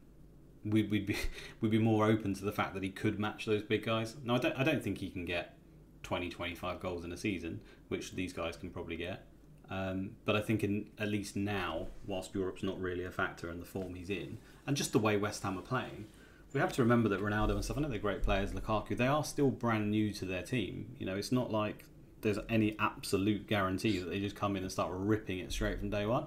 we'd, 0.65 0.91
we'd 0.91 1.05
be 1.05 1.15
we'd 1.61 1.71
be 1.71 1.79
more 1.79 2.05
open 2.05 2.33
to 2.33 2.43
the 2.43 2.51
fact 2.51 2.73
that 2.73 2.83
he 2.83 2.89
could 2.89 3.17
match 3.17 3.45
those 3.45 3.63
big 3.63 3.85
guys. 3.85 4.17
No, 4.25 4.35
I 4.35 4.39
don't. 4.39 4.57
I 4.57 4.65
don't 4.65 4.83
think 4.83 4.97
he 4.97 5.09
can 5.09 5.23
get 5.23 5.55
20, 6.03 6.29
25 6.29 6.81
goals 6.81 7.05
in 7.05 7.13
a 7.13 7.17
season, 7.17 7.61
which 7.87 8.11
these 8.11 8.33
guys 8.33 8.57
can 8.57 8.71
probably 8.71 8.97
get. 8.97 9.25
Um, 9.69 10.17
but 10.25 10.35
I 10.35 10.41
think 10.41 10.65
in 10.65 10.87
at 10.97 11.07
least 11.07 11.37
now, 11.37 11.87
whilst 12.05 12.35
Europe's 12.35 12.63
not 12.63 12.77
really 12.81 13.05
a 13.05 13.11
factor 13.11 13.49
in 13.49 13.61
the 13.61 13.65
form 13.65 13.95
he's 13.95 14.09
in, 14.09 14.37
and 14.67 14.75
just 14.75 14.91
the 14.91 14.99
way 14.99 15.15
West 15.15 15.43
Ham 15.43 15.57
are 15.57 15.61
playing, 15.61 16.07
we 16.53 16.59
have 16.59 16.73
to 16.73 16.81
remember 16.81 17.09
that 17.09 17.21
Ronaldo 17.21 17.51
and 17.51 17.63
stuff. 17.63 17.77
I 17.77 17.81
know 17.81 17.89
they're 17.89 17.99
great 17.99 18.23
players, 18.23 18.51
Lukaku. 18.51 18.97
They 18.97 19.07
are 19.07 19.23
still 19.23 19.49
brand 19.49 19.91
new 19.91 20.11
to 20.13 20.25
their 20.25 20.41
team. 20.41 20.95
You 20.97 21.05
know, 21.05 21.15
it's 21.15 21.31
not 21.31 21.51
like 21.51 21.85
there's 22.21 22.39
any 22.49 22.75
absolute 22.79 23.47
guarantee 23.47 23.99
that 23.99 24.09
they 24.09 24.19
just 24.19 24.35
come 24.35 24.55
in 24.55 24.63
and 24.63 24.71
start 24.71 24.91
ripping 24.93 25.39
it 25.39 25.51
straight 25.51 25.79
from 25.79 25.89
day 25.89 26.05
one. 26.05 26.23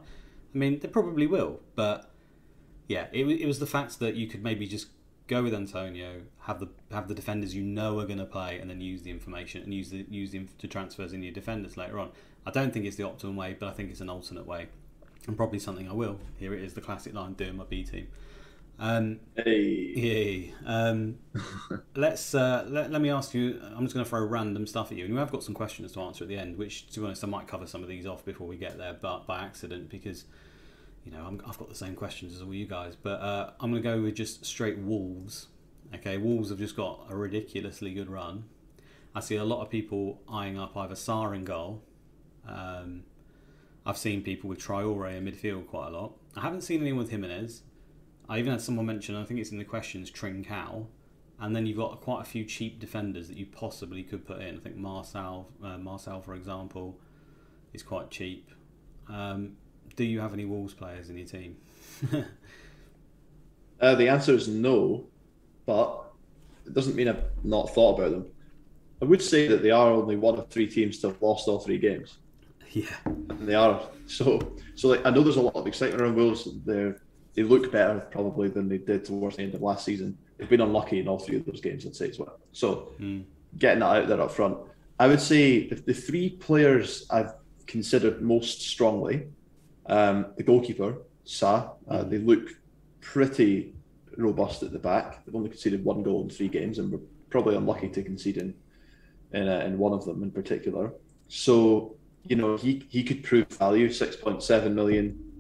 I 0.55 0.59
mean, 0.59 0.79
they 0.79 0.89
probably 0.89 1.27
will, 1.27 1.61
but 1.75 2.11
yeah, 2.89 3.07
it, 3.13 3.27
it 3.27 3.47
was 3.47 3.59
the 3.59 3.67
fact 3.67 3.99
that 4.01 4.15
you 4.15 4.27
could 4.27 4.43
maybe 4.43 4.67
just 4.67 4.89
go 5.27 5.43
with 5.43 5.55
Antonio, 5.55 6.23
have 6.41 6.61
the 6.61 6.69
have 6.91 7.09
the 7.09 7.15
defenders 7.15 7.55
you 7.55 7.63
know 7.63 7.99
are 7.99 8.07
going 8.07 8.19
to 8.19 8.27
play, 8.27 8.59
and 8.59 8.69
then 8.69 8.81
use 8.81 9.03
the 9.03 9.11
information 9.11 9.63
and 9.63 9.73
use 9.73 9.91
the 9.91 10.05
use 10.11 10.31
the 10.31 10.47
to 10.59 10.69
transfers 10.69 11.13
in 11.13 11.23
your 11.23 11.33
defenders 11.33 11.77
later 11.77 11.99
on. 11.99 12.11
I 12.47 12.51
don't 12.51 12.73
think 12.73 12.85
it's 12.85 12.97
the 12.97 13.05
optimum 13.05 13.37
way, 13.37 13.57
but 13.59 13.69
I 13.69 13.73
think 13.73 13.91
it's 13.91 14.01
an 14.01 14.11
alternate 14.11 14.47
way, 14.47 14.69
and 15.27 15.37
probably 15.37 15.59
something 15.59 15.89
I 15.89 15.93
will. 15.93 16.19
Here 16.39 16.53
it 16.55 16.63
is, 16.63 16.75
the 16.75 16.81
classic 16.81 17.15
line: 17.15 17.33
doing 17.35 17.57
my 17.57 17.65
B 17.65 17.83
team. 17.83 18.09
Um, 18.79 19.21
hey. 19.37 20.55
Um, 20.67 21.19
let's 21.95 22.35
uh, 22.35 22.65
let, 22.69 22.91
let 22.91 23.01
me 23.01 23.11
ask 23.11 23.35
you. 23.35 23.61
I'm 23.63 23.85
just 23.85 23.95
going 23.95 24.05
to 24.05 24.09
throw 24.09 24.25
random 24.25 24.67
stuff 24.67 24.91
at 24.91 24.99
you, 24.99 25.05
and 25.05 25.15
we 25.15 25.21
have 25.21 25.31
got 25.31 25.43
some 25.43 25.55
questions 25.55 25.93
to 25.93 26.01
answer 26.01 26.25
at 26.25 26.29
the 26.29 26.37
end. 26.37 26.57
Which, 26.57 26.89
to 26.93 27.01
be 27.01 27.07
honest, 27.07 27.25
I 27.25 27.29
might 27.29 27.47
cover 27.47 27.67
some 27.67 27.83
of 27.83 27.89
these 27.89 28.07
off 28.07 28.25
before 28.25 28.47
we 28.47 28.57
get 28.57 28.79
there, 28.79 28.97
but 29.01 29.27
by 29.27 29.41
accident 29.45 29.89
because 29.89 30.25
you 31.05 31.11
know 31.11 31.19
i 31.19 31.47
have 31.47 31.59
got 31.59 31.69
the 31.69 31.75
same 31.75 31.95
questions 31.95 32.35
as 32.35 32.43
all 32.43 32.55
you 32.55 32.67
guys. 32.67 32.97
But 32.97 33.21
uh, 33.21 33.51
I'm 33.61 33.71
going 33.71 33.83
to 33.83 33.89
go 33.89 34.01
with 34.03 34.15
just 34.15 34.45
straight 34.45 34.79
Wolves. 34.79 35.49
Okay, 35.95 36.17
Wolves 36.17 36.49
have 36.51 36.59
just 36.59 36.77
got 36.77 37.07
a 37.11 37.17
ridiculously 37.17 37.93
good 37.93 38.11
run. 38.11 38.45
I 39.15 39.21
see 39.21 39.37
a 39.37 39.45
lot 39.45 39.63
of 39.63 39.69
people 39.69 40.23
eyeing 40.29 40.59
up 40.59 40.77
either 40.77 40.95
Sa 40.95 41.31
in 41.33 41.45
goal. 41.45 41.83
Um, 42.49 43.05
I've 43.85 43.99
seen 43.99 44.23
people 44.23 44.49
with 44.49 44.59
Traore 44.59 45.17
in 45.17 45.25
midfield 45.25 45.67
quite 45.67 45.89
a 45.89 45.91
lot. 45.91 46.15
I 46.37 46.41
haven't 46.41 46.63
seen 46.63 46.81
anyone 46.81 47.01
with 47.01 47.11
Jimenez. 47.11 47.63
I 48.33 48.39
even 48.39 48.53
had 48.53 48.63
someone 48.63 48.87
mention, 48.87 49.15
I 49.15 49.25
think 49.25 49.41
it's 49.41 49.51
in 49.51 49.59
the 49.59 49.65
questions, 49.65 50.11
Trincao. 50.11 50.87
And 51.39 51.55
then 51.55 51.67
you've 51.67 51.77
got 51.77 52.01
quite 52.01 52.23
a 52.23 52.25
few 52.25 52.47
cheap 52.47 52.81
defenders 52.81 53.29
that 53.29 53.37
you 53.37 53.45
possibly 53.45 54.03
could 54.03 54.27
put 54.27 54.41
in. 54.41 54.57
I 54.57 54.59
think 54.59 54.75
Marcal, 54.75 55.51
uh, 55.63 55.77
Marcal 55.77 56.23
for 56.23 56.35
example, 56.35 56.99
is 57.75 57.83
quite 57.83 58.11
cheap. 58.11 58.51
Um, 59.07 59.53
do 59.97 60.05
you 60.05 60.19
have 60.21 60.33
any 60.33 60.47
Wolves 60.47 60.73
players 60.73 61.11
in 61.11 61.19
your 61.19 61.27
team? 61.27 61.59
uh, 63.83 63.95
the 63.97 64.09
answer 64.09 64.33
is 64.33 64.49
no, 64.49 65.05
but 65.67 66.03
it 66.65 66.73
doesn't 66.73 66.97
mean 66.97 67.09
I've 67.09 67.25
not 67.45 67.75
thought 67.75 67.99
about 67.99 68.13
them. 68.13 68.27
I 69.03 69.05
would 69.05 69.21
say 69.21 69.47
that 69.47 69.63
they 69.63 69.73
are 69.73 69.91
only 69.91 70.17
one 70.17 70.39
of 70.39 70.49
three 70.49 70.69
teams 70.69 71.01
to 71.01 71.09
have 71.09 71.21
lost 71.21 71.49
all 71.49 71.59
three 71.59 71.79
games. 71.79 72.17
Yeah, 72.75 72.87
and 73.05 73.47
they 73.47 73.55
are. 73.55 73.83
So, 74.07 74.55
so 74.77 74.89
like 74.89 75.05
I 75.05 75.11
know 75.11 75.23
there's 75.23 75.37
a 75.37 75.43
lot 75.43 75.57
of 75.57 75.67
excitement 75.67 76.01
around 76.01 76.17
Wolves. 76.17 76.49
They're 76.65 76.97
they 77.35 77.43
look 77.43 77.73
better 77.73 78.01
probably 78.11 78.49
than 78.49 78.69
they 78.69 78.79
did 78.79 79.05
towards 79.05 79.37
the 79.37 79.43
end 79.43 79.55
of 79.55 79.63
last 79.63 79.85
season. 79.85 80.19
They've 80.37 80.49
been 80.49 80.61
unlucky 80.61 81.01
in 81.01 81.09
all 81.09 81.19
three 81.19 81.37
of 81.37 81.47
those 81.47 81.61
games, 81.61 81.87
I'd 81.87 81.97
say 81.97 82.09
as 82.09 82.19
well. 82.19 82.39
So 82.53 82.93
mm. 83.01 83.25
getting 83.59 83.81
that 83.81 83.97
out 83.97 84.09
there 84.09 84.21
up 84.21 84.31
front, 84.31 84.59
I 84.99 85.07
would 85.07 85.21
say 85.21 85.55
if 85.55 85.85
the 85.85 85.95
three 85.95 86.31
players 86.31 87.07
I've 87.11 87.33
considered 87.67 88.23
most 88.23 88.63
strongly, 88.63 89.29
um, 89.87 90.27
the 90.37 90.43
goalkeeper 90.43 90.99
Sa, 91.25 91.71
uh, 91.89 91.99
mm. 91.99 92.11
they 92.11 92.19
look 92.19 92.51
pretty 93.01 93.75
robust 94.17 94.63
at 94.63 94.73
the 94.73 94.79
back. 94.79 95.25
They've 95.25 95.35
only 95.35 95.49
conceded 95.49 95.85
one 95.85 96.03
goal 96.03 96.23
in 96.23 96.31
three 96.31 96.49
games, 96.49 96.79
and 96.79 96.93
we're 96.93 97.01
probably 97.31 97.57
unlucky 97.57 97.89
to 97.89 98.03
concede 98.03 98.37
in 98.37 98.55
in, 99.33 99.49
uh, 99.49 99.61
in 99.61 99.79
one 99.79 99.93
of 99.93 100.05
them 100.05 100.23
in 100.23 100.31
particular. 100.31 100.93
So 101.29 101.97
you 102.25 102.37
know 102.37 102.57
he 102.57 102.85
he 102.91 103.03
could 103.03 103.23
prove 103.23 103.49
value, 103.49 103.91
six 103.91 104.17
point 104.17 104.43
seven 104.43 104.75
million 104.75 105.32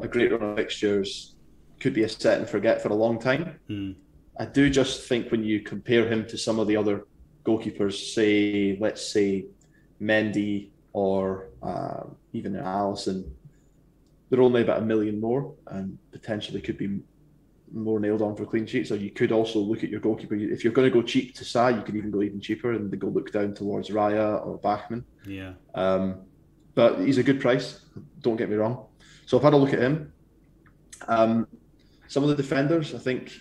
a 0.00 0.08
great 0.08 0.32
run 0.32 0.42
of 0.42 0.56
fixtures, 0.56 1.34
could 1.80 1.94
be 1.94 2.04
a 2.04 2.08
set 2.08 2.38
and 2.38 2.48
forget 2.48 2.80
for 2.80 2.88
a 2.88 2.94
long 2.94 3.18
time. 3.18 3.58
Mm. 3.68 3.96
I 4.38 4.46
do 4.46 4.70
just 4.70 5.08
think 5.08 5.30
when 5.30 5.44
you 5.44 5.60
compare 5.60 6.08
him 6.08 6.26
to 6.26 6.38
some 6.38 6.58
of 6.58 6.66
the 6.66 6.76
other 6.76 7.06
goalkeepers, 7.44 8.14
say, 8.14 8.78
let's 8.80 9.06
say 9.12 9.46
Mendy 10.00 10.70
or 10.92 11.48
uh, 11.62 12.04
even 12.32 12.54
Alisson, 12.54 13.28
they're 14.30 14.40
only 14.40 14.62
about 14.62 14.78
a 14.78 14.84
million 14.84 15.20
more 15.20 15.52
and 15.66 15.98
potentially 16.10 16.60
could 16.60 16.78
be 16.78 17.00
more 17.72 18.00
nailed 18.00 18.22
on 18.22 18.34
for 18.36 18.46
clean 18.46 18.66
sheets. 18.66 18.90
Or 18.90 18.96
you 18.96 19.10
could 19.10 19.32
also 19.32 19.58
look 19.58 19.84
at 19.84 19.90
your 19.90 20.00
goalkeeper. 20.00 20.34
If 20.34 20.64
you're 20.64 20.72
going 20.72 20.90
to 20.90 20.94
go 20.94 21.02
cheap 21.02 21.34
to 21.36 21.44
Sa, 21.44 21.68
you 21.68 21.82
could 21.82 21.96
even 21.96 22.10
go 22.10 22.22
even 22.22 22.40
cheaper 22.40 22.72
and 22.72 22.98
go 22.98 23.08
look 23.08 23.32
down 23.32 23.54
towards 23.54 23.90
Raya 23.90 24.46
or 24.46 24.56
Bachmann. 24.58 25.04
Yeah. 25.26 25.52
Um, 25.74 26.22
but 26.74 27.00
he's 27.00 27.18
a 27.18 27.22
good 27.22 27.40
price. 27.40 27.80
Don't 28.20 28.36
get 28.36 28.48
me 28.48 28.56
wrong. 28.56 28.86
So 29.32 29.38
I've 29.38 29.44
had 29.44 29.54
a 29.54 29.56
look 29.56 29.72
at 29.72 29.78
him. 29.78 30.12
Um, 31.08 31.48
some 32.06 32.22
of 32.22 32.28
the 32.28 32.34
defenders, 32.34 32.94
I 32.94 32.98
think 32.98 33.32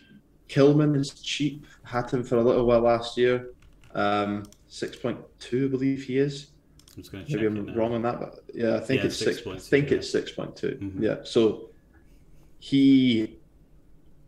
Kilman 0.47 0.95
is 0.95 1.09
cheap. 1.09 1.65
Had 1.83 2.09
him 2.09 2.23
for 2.23 2.37
a 2.37 2.41
little 2.41 2.65
while 2.65 2.79
last 2.79 3.17
year. 3.17 3.49
Um, 3.93 4.43
six 4.69 4.95
point 4.95 5.19
two, 5.37 5.65
I 5.65 5.67
believe 5.67 6.03
he 6.03 6.17
is. 6.17 6.51
I'm 6.95 7.25
Maybe 7.27 7.45
I'm 7.45 7.75
wrong 7.75 7.93
on 7.93 8.03
that, 8.03 8.21
but 8.21 8.39
yeah, 8.53 8.77
I 8.77 8.79
think 8.79 9.01
yeah, 9.01 9.07
it's 9.07 9.17
six. 9.17 9.43
6. 9.43 9.47
I 9.47 9.57
think 9.57 9.89
yeah. 9.89 9.97
it's 9.97 10.09
six 10.09 10.31
point 10.31 10.55
two. 10.55 10.79
Mm-hmm. 10.81 11.03
Yeah, 11.03 11.15
so 11.25 11.71
he 12.59 13.37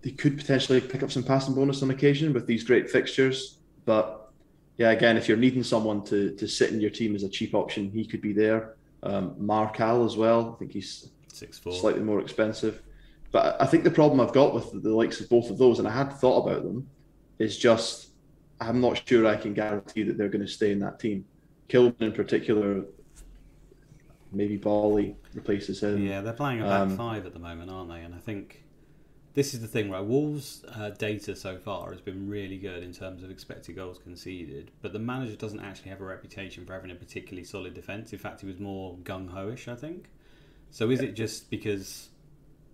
he 0.04 0.12
could 0.12 0.36
potentially 0.36 0.82
pick 0.82 1.02
up 1.02 1.14
some 1.14 1.24
passing 1.24 1.56
bonus 1.56 1.82
on 1.82 1.92
occasion 1.92 2.34
with 2.34 2.46
these 2.46 2.66
great 2.66 2.90
fixtures, 2.90 3.60
but 3.86 4.34
yeah, 4.76 4.92
again, 4.92 5.16
if 5.16 5.30
you're 5.30 5.38
needing 5.38 5.64
someone 5.64 6.04
to 6.08 6.36
to 6.36 6.46
sit 6.46 6.72
in 6.72 6.82
your 6.82 6.90
team 6.90 7.16
as 7.16 7.24
a 7.24 7.30
cheap 7.30 7.56
option, 7.56 7.90
he 7.90 8.06
could 8.06 8.22
be 8.22 8.34
there. 8.34 8.76
Um, 9.02 9.36
Marcal 9.38 10.04
as 10.04 10.18
well. 10.18 10.54
I 10.54 10.60
think 10.60 10.74
he's 10.74 11.13
Six 11.34 11.60
four. 11.60 11.74
Slightly 11.74 12.02
more 12.02 12.22
expensive. 12.22 12.82
But 13.32 13.60
I 13.60 13.66
think 13.66 13.84
the 13.84 13.92
problem 13.92 14.22
I've 14.22 14.34
got 14.34 14.54
with 14.54 14.84
the 14.84 14.92
likes 14.92 15.20
of 15.20 15.28
both 15.28 15.50
of 15.50 15.58
those, 15.58 15.80
and 15.80 15.88
I 15.88 15.92
had 15.92 16.14
thought 16.14 16.46
about 16.46 16.64
them, 16.64 16.88
is 17.40 17.58
just 17.58 18.10
I'm 18.62 18.80
not 18.80 19.02
sure 19.08 19.26
I 19.26 19.36
can 19.36 19.54
guarantee 19.54 20.04
that 20.04 20.18
they're 20.18 20.30
going 20.30 20.46
to 20.46 20.52
stay 20.52 20.72
in 20.72 20.80
that 20.80 21.00
team. 21.00 21.26
Kilman 21.70 22.00
in 22.00 22.12
particular, 22.12 22.86
maybe 24.32 24.58
Boly 24.58 25.16
replaces 25.34 25.82
him. 25.82 26.06
Yeah, 26.06 26.22
they're 26.22 26.34
playing 26.34 26.62
a 26.62 26.66
back 26.66 26.82
um, 26.82 26.98
five 26.98 27.26
at 27.26 27.34
the 27.34 27.40
moment, 27.40 27.72
aren't 27.72 27.90
they? 27.90 28.02
And 28.02 28.14
I 28.14 28.20
think 28.20 28.64
this 29.34 29.56
is 29.56 29.62
the 29.62 29.68
thing, 29.68 29.90
right? 29.90 30.04
Wolves' 30.06 30.64
uh, 30.76 30.92
data 30.92 31.36
so 31.36 31.58
far 31.58 31.92
has 31.92 32.02
been 32.02 32.30
really 32.30 32.58
good 32.58 32.84
in 32.84 32.94
terms 32.94 33.24
of 33.24 33.32
expected 33.32 33.76
goals 33.76 33.98
conceded, 33.98 34.70
but 34.82 34.94
the 34.94 35.00
manager 35.00 35.36
doesn't 35.36 35.60
actually 35.60 35.90
have 35.90 36.02
a 36.02 36.06
reputation 36.06 36.66
for 36.66 36.74
having 36.74 36.92
a 36.92 36.96
particularly 36.96 37.44
solid 37.44 37.74
defence. 37.74 38.14
In 38.14 38.20
fact, 38.20 38.42
he 38.42 38.48
was 38.48 38.60
more 38.60 38.96
gung 38.98 39.30
ho-ish, 39.30 39.68
I 39.68 39.76
think. 39.76 40.10
So 40.74 40.90
is 40.90 41.02
it 41.02 41.14
just 41.14 41.52
because 41.52 42.10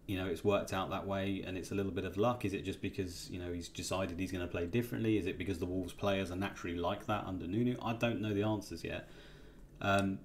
you 0.07 0.17
know 0.17 0.25
it's 0.25 0.41
worked 0.41 0.71
out 0.71 0.89
that 0.89 1.05
way 1.05 1.43
and 1.45 1.57
it's 1.57 1.71
a 1.71 1.75
little 1.75 1.91
bit 1.91 2.05
of 2.05 2.15
luck? 2.15 2.45
Is 2.45 2.53
it 2.53 2.63
just 2.63 2.81
because 2.81 3.29
you 3.29 3.39
know 3.39 3.51
he's 3.51 3.67
decided 3.67 4.17
he's 4.17 4.31
going 4.31 4.41
to 4.41 4.47
play 4.47 4.65
differently? 4.67 5.17
Is 5.17 5.27
it 5.27 5.37
because 5.37 5.59
the 5.59 5.65
Wolves 5.65 5.91
players 5.91 6.31
are 6.31 6.37
naturally 6.37 6.77
like 6.77 7.07
that 7.07 7.25
under 7.25 7.45
Nuno? 7.45 7.77
I 7.83 7.91
don't 7.93 8.21
know 8.21 8.33
the 8.33 8.43
answers 8.43 8.85
yet. 8.85 9.09
Um, 9.81 10.19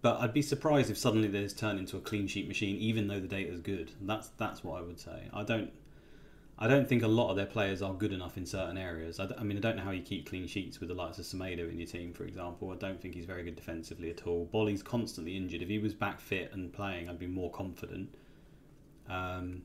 but 0.00 0.18
I'd 0.18 0.32
be 0.32 0.40
surprised 0.40 0.90
if 0.90 0.96
suddenly 0.96 1.28
there's 1.28 1.52
turned 1.52 1.78
into 1.78 1.98
a 1.98 2.00
clean 2.00 2.26
sheet 2.26 2.48
machine, 2.48 2.76
even 2.76 3.06
though 3.06 3.20
the 3.20 3.28
data 3.28 3.52
is 3.52 3.60
good. 3.60 3.92
That's 4.00 4.28
that's 4.38 4.64
what 4.64 4.78
I 4.78 4.80
would 4.80 4.98
say. 4.98 5.28
I 5.30 5.42
don't. 5.42 5.70
I 6.56 6.68
don't 6.68 6.88
think 6.88 7.02
a 7.02 7.08
lot 7.08 7.30
of 7.30 7.36
their 7.36 7.46
players 7.46 7.82
are 7.82 7.92
good 7.92 8.12
enough 8.12 8.36
in 8.36 8.46
certain 8.46 8.78
areas. 8.78 9.18
I, 9.18 9.42
mean, 9.42 9.56
I 9.56 9.60
don't 9.60 9.76
know 9.76 9.82
how 9.82 9.90
you 9.90 10.02
keep 10.02 10.28
clean 10.28 10.46
sheets 10.46 10.78
with 10.78 10.88
the 10.88 10.94
likes 10.94 11.18
of 11.18 11.24
Semedo 11.24 11.68
in 11.68 11.78
your 11.78 11.88
team, 11.88 12.12
for 12.12 12.24
example. 12.24 12.70
I 12.70 12.76
don't 12.76 13.00
think 13.00 13.14
he's 13.14 13.24
very 13.24 13.42
good 13.42 13.56
defensively 13.56 14.08
at 14.10 14.26
all. 14.26 14.44
Boly's 14.44 14.82
constantly 14.82 15.36
injured. 15.36 15.62
If 15.62 15.68
he 15.68 15.78
was 15.80 15.94
back 15.94 16.20
fit 16.20 16.52
and 16.52 16.72
playing, 16.72 17.08
I'd 17.08 17.18
be 17.18 17.26
more 17.26 17.50
confident. 17.50 18.14
Um, 19.08 19.62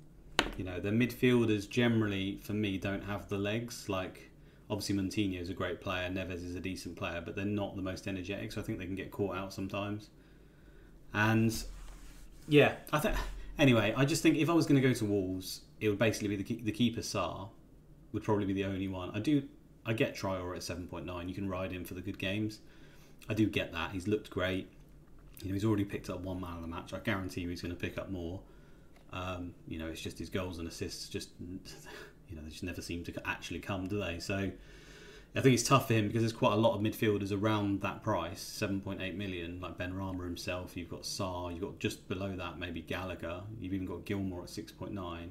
you 0.58 0.64
know, 0.64 0.80
the 0.80 0.90
midfielders 0.90 1.70
generally, 1.70 2.40
for 2.42 2.54
me, 2.54 2.80
don't 2.80 3.04
have 3.04 3.30
the 3.30 3.38
legs. 3.38 3.88
Like, 3.88 4.32
obviously, 4.68 4.96
Moutinho 4.96 5.40
is 5.40 5.50
a 5.52 5.54
great 5.54 5.82
player, 5.82 6.10
Neves 6.10 6.44
is 6.44 6.56
a 6.56 6.60
decent 6.60 6.96
player, 6.96 7.22
but 7.24 7.36
they're 7.36 7.46
not 7.46 7.76
the 7.76 7.84
most 7.84 8.08
energetic, 8.08 8.52
so 8.52 8.62
I 8.62 8.64
think 8.64 8.80
they 8.80 8.86
can 8.86 8.96
get 8.96 9.12
caught 9.12 9.36
out 9.36 9.54
sometimes. 9.54 10.10
And 11.14 11.56
yeah, 12.48 12.76
I 12.92 13.00
think. 13.00 13.16
Anyway, 13.60 13.94
I 13.96 14.06
just 14.06 14.24
think 14.24 14.38
if 14.38 14.50
I 14.50 14.54
was 14.54 14.66
going 14.66 14.82
to 14.82 14.88
go 14.88 14.94
to 14.94 15.06
Wolves, 15.06 15.62
it 15.80 15.90
would 15.90 16.00
basically 16.00 16.36
be 16.36 16.44
the, 16.44 16.62
the 16.64 16.72
keeper 16.72 17.02
Sa 17.02 17.48
would 18.12 18.24
probably 18.24 18.46
be 18.46 18.54
the 18.54 18.66
only 18.66 18.88
one. 18.88 19.12
I 19.14 19.20
do, 19.20 19.44
I 19.86 19.94
get 19.94 20.16
Traore 20.16 20.56
at 20.56 20.64
seven 20.64 20.88
point 20.88 21.06
nine. 21.06 21.30
You 21.30 21.36
can 21.36 21.50
ride 21.50 21.72
him 21.72 21.84
for 21.86 21.94
the 21.94 22.02
good 22.02 22.18
games. 22.20 22.60
I 23.30 23.34
do 23.34 23.48
get 23.48 23.72
that. 23.74 23.92
He's 23.92 24.08
looked 24.08 24.30
great. 24.30 24.70
You 25.42 25.50
know, 25.50 25.54
he's 25.54 25.66
already 25.66 25.86
picked 25.86 26.10
up 26.10 26.22
one 26.22 26.42
man 26.42 26.56
of 26.56 26.62
the 26.62 26.68
match. 26.68 26.94
I 26.94 27.00
guarantee 27.00 27.42
you 27.42 27.50
he's 27.50 27.62
going 27.62 27.74
to 27.74 27.80
pick 27.80 27.98
up 27.98 28.10
more. 28.10 28.42
Um, 29.12 29.54
you 29.68 29.80
know, 29.80 29.88
it's 29.88 30.02
just 30.02 30.20
his 30.20 30.30
goals 30.30 30.60
and 30.60 30.68
assists 30.68 31.08
just, 31.08 31.30
you 31.40 32.36
know, 32.36 32.42
they 32.44 32.50
just 32.50 32.64
never 32.64 32.82
seem 32.82 33.04
to 33.06 33.14
actually 33.28 33.60
come, 33.60 33.88
do 33.88 34.00
they? 34.00 34.20
So 34.20 34.52
I 35.36 35.42
think 35.42 35.54
it's 35.54 35.64
tough 35.64 35.88
for 35.88 35.94
him 35.94 36.08
because 36.08 36.22
there's 36.22 36.34
quite 36.34 36.54
a 36.54 36.58
lot 36.58 36.76
of 36.76 36.82
midfielders 36.82 37.32
around 37.32 37.82
that 37.82 38.04
price, 38.04 38.44
7.8 38.62 39.16
million, 39.16 39.60
like 39.62 39.78
Benrahma 39.78 40.24
himself. 40.24 40.76
You've 40.76 40.90
got 40.90 41.04
Sarr, 41.04 41.52
you've 41.52 41.62
got 41.62 41.80
just 41.80 42.08
below 42.08 42.36
that 42.36 42.60
maybe 42.60 42.82
Gallagher. 42.82 43.42
You've 43.60 43.74
even 43.74 43.86
got 43.86 44.06
Gilmour 44.06 44.44
at 44.44 44.50
6.9. 44.50 45.30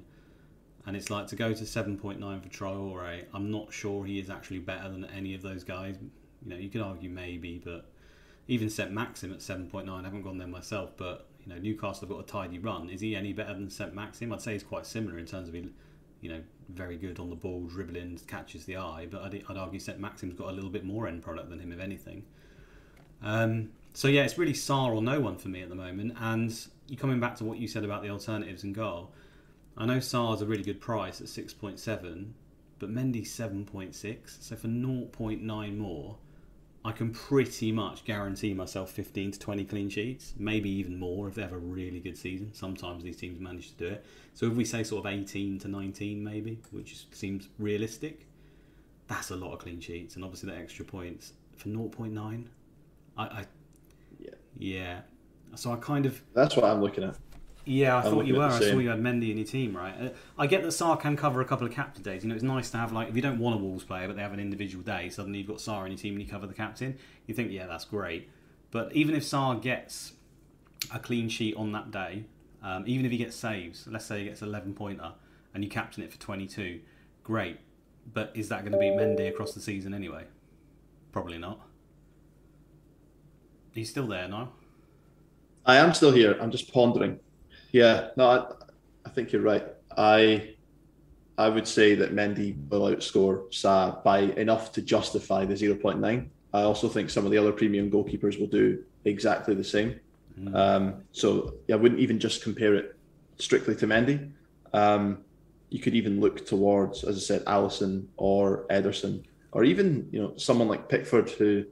And 0.86 0.96
it's 0.96 1.10
like 1.10 1.26
to 1.28 1.36
go 1.36 1.52
to 1.52 1.64
7.9 1.64 2.42
for 2.42 2.48
Traore, 2.48 3.24
I'm 3.34 3.50
not 3.50 3.72
sure 3.72 4.04
he 4.04 4.18
is 4.18 4.30
actually 4.30 4.60
better 4.60 4.88
than 4.88 5.04
any 5.06 5.34
of 5.34 5.42
those 5.42 5.64
guys. 5.64 5.96
You 6.42 6.50
know, 6.50 6.56
you 6.56 6.70
could 6.70 6.80
argue 6.80 7.10
maybe, 7.10 7.60
but 7.62 7.90
even 8.46 8.70
St 8.70 8.90
Maxim 8.90 9.32
at 9.32 9.40
7.9, 9.40 9.88
I 9.88 10.02
haven't 10.02 10.22
gone 10.22 10.38
there 10.38 10.48
myself, 10.48 10.92
but 10.96 11.26
you 11.44 11.52
know, 11.54 11.60
Newcastle 11.60 12.08
have 12.08 12.16
got 12.16 12.20
a 12.20 12.26
tidy 12.26 12.58
run. 12.58 12.88
Is 12.88 13.00
he 13.00 13.14
any 13.14 13.32
better 13.32 13.54
than 13.54 13.70
St 13.70 13.94
Maxim? 13.94 14.32
I'd 14.32 14.40
say 14.40 14.54
he's 14.54 14.62
quite 14.62 14.86
similar 14.86 15.18
in 15.18 15.26
terms 15.26 15.48
of 15.48 15.54
he, 15.54 15.68
you 16.20 16.30
know, 16.30 16.40
very 16.68 16.96
good 16.96 17.18
on 17.20 17.30
the 17.30 17.36
ball, 17.36 17.66
dribbling, 17.66 18.18
catches 18.26 18.64
the 18.64 18.76
eye. 18.76 19.06
But 19.10 19.22
I'd, 19.22 19.44
I'd 19.48 19.56
argue 19.56 19.78
St 19.78 19.98
Maxim's 19.98 20.34
got 20.34 20.48
a 20.48 20.52
little 20.52 20.70
bit 20.70 20.84
more 20.84 21.06
end 21.06 21.22
product 21.22 21.50
than 21.50 21.58
him, 21.58 21.72
if 21.72 21.80
anything. 21.80 22.24
Um, 23.22 23.70
so 23.94 24.08
yeah, 24.08 24.24
it's 24.24 24.38
really 24.38 24.54
Sa 24.54 24.88
or 24.88 25.02
no 25.02 25.20
one 25.20 25.36
for 25.36 25.48
me 25.48 25.62
at 25.62 25.68
the 25.68 25.74
moment. 25.74 26.14
And 26.18 26.54
you 26.86 26.96
coming 26.96 27.20
back 27.20 27.36
to 27.36 27.44
what 27.44 27.58
you 27.58 27.68
said 27.68 27.84
about 27.84 28.02
the 28.02 28.10
alternatives 28.10 28.62
and 28.62 28.74
goal. 28.74 29.10
I 29.78 29.86
know 29.86 30.00
Sa's 30.00 30.42
a 30.42 30.46
really 30.46 30.64
good 30.64 30.80
price 30.80 31.20
at 31.20 31.28
six 31.28 31.54
point 31.54 31.78
seven, 31.78 32.34
but 32.80 32.90
Mendy's 32.90 33.30
seven 33.30 33.64
point 33.64 33.94
six. 33.94 34.36
So 34.40 34.56
for 34.56 34.66
0.9 34.66 35.76
more, 35.76 36.16
I 36.84 36.92
can 36.92 37.12
pretty 37.12 37.70
much 37.70 38.04
guarantee 38.04 38.54
myself 38.54 38.90
15 38.90 39.32
to 39.32 39.38
20 39.38 39.64
clean 39.64 39.88
sheets, 39.88 40.34
maybe 40.36 40.68
even 40.70 40.98
more 40.98 41.28
if 41.28 41.34
they 41.34 41.42
have 41.42 41.52
a 41.52 41.58
really 41.58 42.00
good 42.00 42.16
season. 42.16 42.52
Sometimes 42.54 43.04
these 43.04 43.16
teams 43.16 43.40
manage 43.40 43.70
to 43.70 43.74
do 43.76 43.86
it. 43.86 44.06
So 44.34 44.46
if 44.46 44.54
we 44.54 44.64
say 44.64 44.82
sort 44.82 45.04
of 45.06 45.12
18 45.12 45.58
to 45.60 45.68
19, 45.68 46.22
maybe, 46.22 46.60
which 46.70 47.06
seems 47.12 47.48
realistic, 47.58 48.26
that's 49.06 49.30
a 49.30 49.36
lot 49.36 49.52
of 49.52 49.58
clean 49.60 49.80
sheets. 49.80 50.16
And 50.16 50.24
obviously, 50.24 50.50
the 50.50 50.56
extra 50.56 50.84
points 50.84 51.32
for 51.56 51.68
0.9, 51.68 52.44
I, 53.16 53.22
I 53.22 53.44
Yeah. 54.18 54.30
yeah. 54.56 55.00
So 55.54 55.72
I 55.72 55.76
kind 55.76 56.06
of 56.06 56.20
That's 56.34 56.56
what 56.56 56.64
I'm 56.64 56.80
looking 56.80 57.04
at. 57.04 57.16
Yeah, 57.68 57.96
I 57.96 57.98
I'm 57.98 58.04
thought 58.04 58.26
you 58.26 58.36
were. 58.36 58.44
I 58.44 58.58
saw 58.58 58.78
you 58.78 58.88
had 58.88 58.98
Mendy 58.98 59.30
in 59.30 59.36
your 59.36 59.46
team, 59.46 59.76
right? 59.76 59.94
Uh, 60.00 60.08
I 60.38 60.46
get 60.46 60.62
that 60.62 60.72
Sa 60.72 60.96
can 60.96 61.18
cover 61.18 61.42
a 61.42 61.44
couple 61.44 61.66
of 61.66 61.72
captain 61.72 62.02
days. 62.02 62.22
You 62.22 62.30
know, 62.30 62.34
it's 62.34 62.42
nice 62.42 62.70
to 62.70 62.78
have 62.78 62.92
like 62.92 63.10
if 63.10 63.16
you 63.16 63.20
don't 63.20 63.38
want 63.38 63.56
a 63.56 63.58
Wolves 63.58 63.84
player, 63.84 64.06
but 64.06 64.16
they 64.16 64.22
have 64.22 64.32
an 64.32 64.40
individual 64.40 64.82
day. 64.82 65.10
Suddenly 65.10 65.40
you've 65.40 65.48
got 65.48 65.60
Sa 65.60 65.84
in 65.84 65.92
your 65.92 65.98
team 65.98 66.14
and 66.14 66.22
you 66.22 66.26
cover 66.26 66.46
the 66.46 66.54
captain. 66.54 66.96
You 67.26 67.34
think, 67.34 67.52
yeah, 67.52 67.66
that's 67.66 67.84
great. 67.84 68.30
But 68.70 68.94
even 68.94 69.14
if 69.14 69.22
Sa 69.22 69.52
gets 69.54 70.14
a 70.94 70.98
clean 70.98 71.28
sheet 71.28 71.56
on 71.56 71.72
that 71.72 71.90
day, 71.90 72.24
um, 72.62 72.84
even 72.86 73.04
if 73.04 73.12
he 73.12 73.18
gets 73.18 73.36
saves, 73.36 73.86
let's 73.86 74.06
say 74.06 74.20
he 74.20 74.24
gets 74.24 74.40
11 74.40 74.72
pointer 74.72 75.12
and 75.52 75.62
you 75.62 75.68
captain 75.68 76.02
it 76.02 76.10
for 76.10 76.18
22, 76.18 76.80
great. 77.22 77.58
But 78.14 78.32
is 78.34 78.48
that 78.48 78.62
going 78.62 78.72
to 78.72 78.78
be 78.78 78.86
Mendy 78.86 79.28
across 79.28 79.52
the 79.52 79.60
season 79.60 79.92
anyway? 79.92 80.24
Probably 81.12 81.36
not. 81.36 81.60
He's 83.74 83.90
still 83.90 84.06
there 84.06 84.26
now. 84.26 84.52
I 85.66 85.76
am 85.76 85.92
still 85.92 86.12
here. 86.12 86.34
I'm 86.40 86.50
just 86.50 86.72
pondering. 86.72 87.20
Yeah, 87.72 88.08
no, 88.16 88.28
I, 88.28 88.46
I 89.06 89.10
think 89.10 89.32
you're 89.32 89.42
right. 89.42 89.64
I 89.96 90.54
I 91.36 91.48
would 91.48 91.68
say 91.68 91.94
that 91.94 92.14
Mendy 92.14 92.56
will 92.68 92.82
outscore 92.82 93.52
Sa 93.54 94.00
by 94.02 94.20
enough 94.20 94.72
to 94.72 94.82
justify 94.82 95.44
the 95.44 95.54
0.9. 95.54 96.28
I 96.52 96.62
also 96.62 96.88
think 96.88 97.10
some 97.10 97.24
of 97.24 97.30
the 97.30 97.38
other 97.38 97.52
premium 97.52 97.90
goalkeepers 97.90 98.40
will 98.40 98.48
do 98.48 98.82
exactly 99.04 99.54
the 99.54 99.64
same. 99.64 100.00
Um, 100.54 101.02
so 101.12 101.54
yeah, 101.66 101.76
I 101.76 101.78
wouldn't 101.78 102.00
even 102.00 102.18
just 102.18 102.42
compare 102.42 102.74
it 102.74 102.96
strictly 103.38 103.74
to 103.76 103.86
Mendy. 103.86 104.32
Um, 104.72 105.24
you 105.70 105.80
could 105.80 105.94
even 105.94 106.20
look 106.20 106.46
towards, 106.46 107.04
as 107.04 107.16
I 107.16 107.20
said, 107.20 107.44
Alisson 107.44 108.06
or 108.16 108.66
Ederson, 108.70 109.24
or 109.52 109.64
even 109.64 110.08
you 110.12 110.20
know 110.20 110.36
someone 110.36 110.68
like 110.68 110.88
Pickford 110.88 111.30
who 111.30 111.64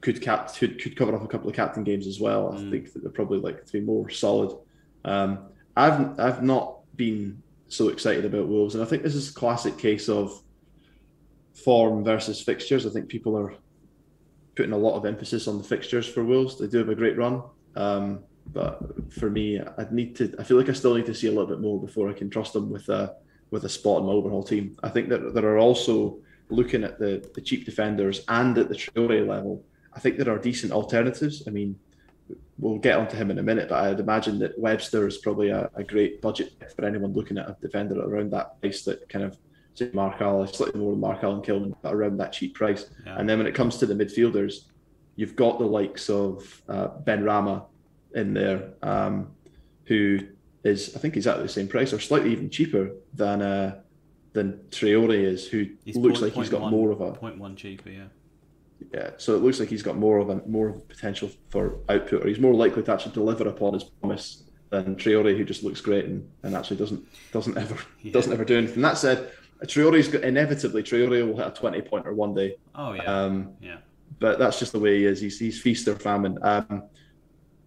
could 0.00 0.20
cap 0.20 0.54
could, 0.54 0.80
could 0.82 0.96
cover 0.96 1.14
up 1.14 1.22
a 1.22 1.28
couple 1.28 1.48
of 1.48 1.54
captain 1.54 1.84
games 1.84 2.06
as 2.06 2.20
well. 2.20 2.52
I 2.52 2.70
think 2.70 2.92
that 2.92 3.02
they're 3.02 3.12
probably 3.12 3.38
like 3.38 3.64
to 3.64 3.72
be 3.72 3.80
more 3.80 4.08
solid. 4.10 4.56
Um, 5.08 5.38
I've 5.76 6.20
I've 6.20 6.42
not 6.42 6.80
been 6.96 7.42
so 7.68 7.88
excited 7.88 8.24
about 8.24 8.48
Wolves, 8.48 8.74
and 8.74 8.84
I 8.84 8.86
think 8.86 9.02
this 9.02 9.14
is 9.14 9.30
a 9.30 9.34
classic 9.34 9.78
case 9.78 10.08
of 10.08 10.42
form 11.54 12.04
versus 12.04 12.40
fixtures. 12.42 12.86
I 12.86 12.90
think 12.90 13.08
people 13.08 13.36
are 13.36 13.54
putting 14.54 14.72
a 14.72 14.78
lot 14.78 14.96
of 14.96 15.06
emphasis 15.06 15.48
on 15.48 15.58
the 15.58 15.64
fixtures 15.64 16.06
for 16.06 16.24
Wolves. 16.24 16.58
They 16.58 16.66
do 16.66 16.78
have 16.78 16.88
a 16.88 16.94
great 16.94 17.16
run, 17.16 17.42
um, 17.74 18.20
but 18.52 18.80
for 19.12 19.30
me, 19.30 19.60
I'd 19.78 19.92
need 19.92 20.14
to. 20.16 20.34
I 20.38 20.44
feel 20.44 20.58
like 20.58 20.68
I 20.68 20.72
still 20.72 20.94
need 20.94 21.06
to 21.06 21.14
see 21.14 21.28
a 21.28 21.30
little 21.30 21.46
bit 21.46 21.60
more 21.60 21.80
before 21.80 22.10
I 22.10 22.12
can 22.12 22.28
trust 22.28 22.52
them 22.52 22.70
with 22.70 22.88
a 22.88 23.16
with 23.50 23.64
a 23.64 23.68
spot 23.68 24.00
in 24.00 24.06
my 24.06 24.12
overall 24.12 24.42
team. 24.42 24.76
I 24.82 24.90
think 24.90 25.08
that 25.08 25.32
there 25.32 25.46
are 25.46 25.58
also 25.58 26.18
looking 26.50 26.84
at 26.84 26.98
the 26.98 27.26
the 27.34 27.40
cheap 27.40 27.64
defenders 27.64 28.24
and 28.28 28.58
at 28.58 28.68
the 28.68 28.74
Traore 28.74 29.26
level. 29.26 29.64
I 29.94 30.00
think 30.00 30.18
there 30.18 30.32
are 30.32 30.38
decent 30.38 30.72
alternatives. 30.72 31.44
I 31.46 31.50
mean, 31.50 31.78
we'll 32.58 32.78
get 32.78 32.98
onto 32.98 33.16
him 33.16 33.30
in 33.30 33.38
a 33.38 33.42
minute, 33.42 33.68
but 33.68 33.84
I'd 33.84 34.00
imagine 34.00 34.38
that 34.40 34.58
Webster 34.58 35.06
is 35.06 35.18
probably 35.18 35.50
a, 35.50 35.70
a 35.74 35.84
great 35.84 36.20
budget 36.20 36.52
for 36.74 36.84
anyone 36.84 37.12
looking 37.12 37.38
at 37.38 37.48
a 37.48 37.56
defender 37.60 38.00
around 38.00 38.32
that 38.32 38.60
price 38.60 38.82
that 38.82 39.08
kind 39.08 39.24
of 39.24 39.38
say 39.74 39.90
Marcal, 39.92 40.46
slightly 40.46 40.80
more 40.80 40.92
than 40.92 41.00
Marcal 41.00 41.40
Kilman, 41.40 41.74
but 41.82 41.94
around 41.94 42.16
that 42.18 42.32
cheap 42.32 42.54
price. 42.54 42.86
Yeah. 43.06 43.16
And 43.18 43.28
then 43.28 43.38
when 43.38 43.46
it 43.46 43.54
comes 43.54 43.78
to 43.78 43.86
the 43.86 43.94
midfielders, 43.94 44.64
you've 45.16 45.36
got 45.36 45.58
the 45.58 45.66
likes 45.66 46.10
of 46.10 46.62
uh, 46.68 46.88
Benrahma 47.04 47.64
in 48.14 48.34
there, 48.34 48.70
um, 48.82 49.30
who 49.84 50.18
is 50.64 50.96
I 50.96 50.98
think 50.98 51.16
exactly 51.16 51.44
the 51.44 51.48
same 51.48 51.68
price 51.68 51.92
or 51.92 52.00
slightly 52.00 52.32
even 52.32 52.50
cheaper 52.50 52.90
than 53.14 53.40
uh, 53.42 53.80
than 54.32 54.60
Traore 54.70 55.14
is, 55.14 55.46
who 55.46 55.66
He's 55.84 55.96
looks 55.96 56.20
like 56.20 56.32
he's 56.32 56.48
got 56.48 56.60
one- 56.62 56.72
more 56.72 56.90
of 56.90 57.00
a 57.00 57.12
point 57.12 57.38
one 57.38 57.56
cheaper, 57.56 57.90
yeah. 57.90 58.04
Yeah, 58.92 59.10
so 59.16 59.34
it 59.34 59.42
looks 59.42 59.60
like 59.60 59.68
he's 59.68 59.82
got 59.82 59.96
more 59.96 60.18
of 60.18 60.30
a 60.30 60.36
more 60.46 60.72
potential 60.88 61.30
for 61.50 61.78
output, 61.88 62.24
or 62.24 62.28
he's 62.28 62.38
more 62.38 62.54
likely 62.54 62.82
to 62.82 62.92
actually 62.92 63.12
deliver 63.12 63.48
upon 63.48 63.74
his 63.74 63.84
promise 63.84 64.44
than 64.70 64.96
Traore, 64.96 65.36
who 65.36 65.44
just 65.44 65.62
looks 65.62 65.80
great 65.80 66.04
and, 66.04 66.28
and 66.42 66.54
actually 66.54 66.76
doesn't 66.76 67.04
doesn't 67.32 67.56
ever 67.56 67.76
Yeah. 68.02 68.12
doesn't 68.12 68.32
ever 68.32 68.44
do 68.44 68.58
anything. 68.58 68.82
That 68.82 68.98
said, 68.98 69.30
Traore's 69.64 70.08
got, 70.08 70.22
inevitably 70.22 70.82
Traore 70.82 71.26
will 71.26 71.36
hit 71.36 71.46
a 71.46 71.50
twenty 71.50 71.80
pointer 71.82 72.12
one 72.14 72.34
day, 72.34 72.56
Oh 72.74 72.92
yeah, 72.92 73.02
um, 73.04 73.52
yeah. 73.60 73.78
but 74.20 74.38
that's 74.38 74.58
just 74.58 74.72
the 74.72 74.78
way 74.80 74.98
he 74.98 75.06
is. 75.06 75.20
He's 75.20 75.38
he's 75.38 75.60
feast 75.60 75.88
or 75.88 75.96
famine. 75.96 76.38
Um, 76.42 76.84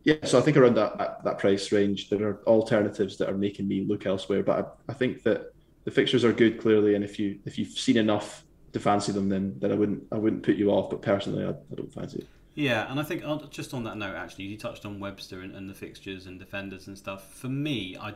yeah, 0.03 0.15
so 0.23 0.39
I 0.39 0.41
think 0.41 0.57
around 0.57 0.75
that, 0.77 0.97
that 0.97 1.23
that 1.23 1.37
price 1.39 1.71
range, 1.71 2.09
there 2.09 2.27
are 2.27 2.41
alternatives 2.47 3.17
that 3.17 3.29
are 3.29 3.37
making 3.37 3.67
me 3.67 3.81
look 3.81 4.05
elsewhere. 4.05 4.41
But 4.43 4.75
I, 4.87 4.91
I 4.91 4.93
think 4.95 5.23
that 5.23 5.53
the 5.83 5.91
fixtures 5.91 6.23
are 6.23 6.33
good 6.33 6.59
clearly, 6.59 6.95
and 6.95 7.03
if 7.03 7.19
you 7.19 7.39
if 7.45 7.57
you've 7.59 7.69
seen 7.69 7.97
enough 7.97 8.43
to 8.73 8.79
fancy 8.79 9.11
them, 9.11 9.29
then 9.29 9.55
then 9.59 9.71
I 9.71 9.75
wouldn't 9.75 10.03
I 10.11 10.17
wouldn't 10.17 10.43
put 10.43 10.55
you 10.55 10.71
off. 10.71 10.89
But 10.89 11.01
personally, 11.01 11.45
I, 11.45 11.49
I 11.49 11.75
don't 11.75 11.93
fancy 11.93 12.19
it. 12.19 12.27
Yeah, 12.53 12.89
and 12.91 12.99
I 12.99 13.03
think 13.03 13.23
just 13.49 13.73
on 13.73 13.83
that 13.85 13.97
note, 13.97 14.15
actually, 14.15 14.45
you 14.45 14.57
touched 14.57 14.85
on 14.85 14.99
Webster 14.99 15.39
and, 15.39 15.55
and 15.55 15.69
the 15.69 15.73
fixtures 15.73 16.25
and 16.25 16.37
defenders 16.37 16.87
and 16.87 16.97
stuff. 16.97 17.33
For 17.33 17.47
me, 17.47 17.97
I 17.99 18.13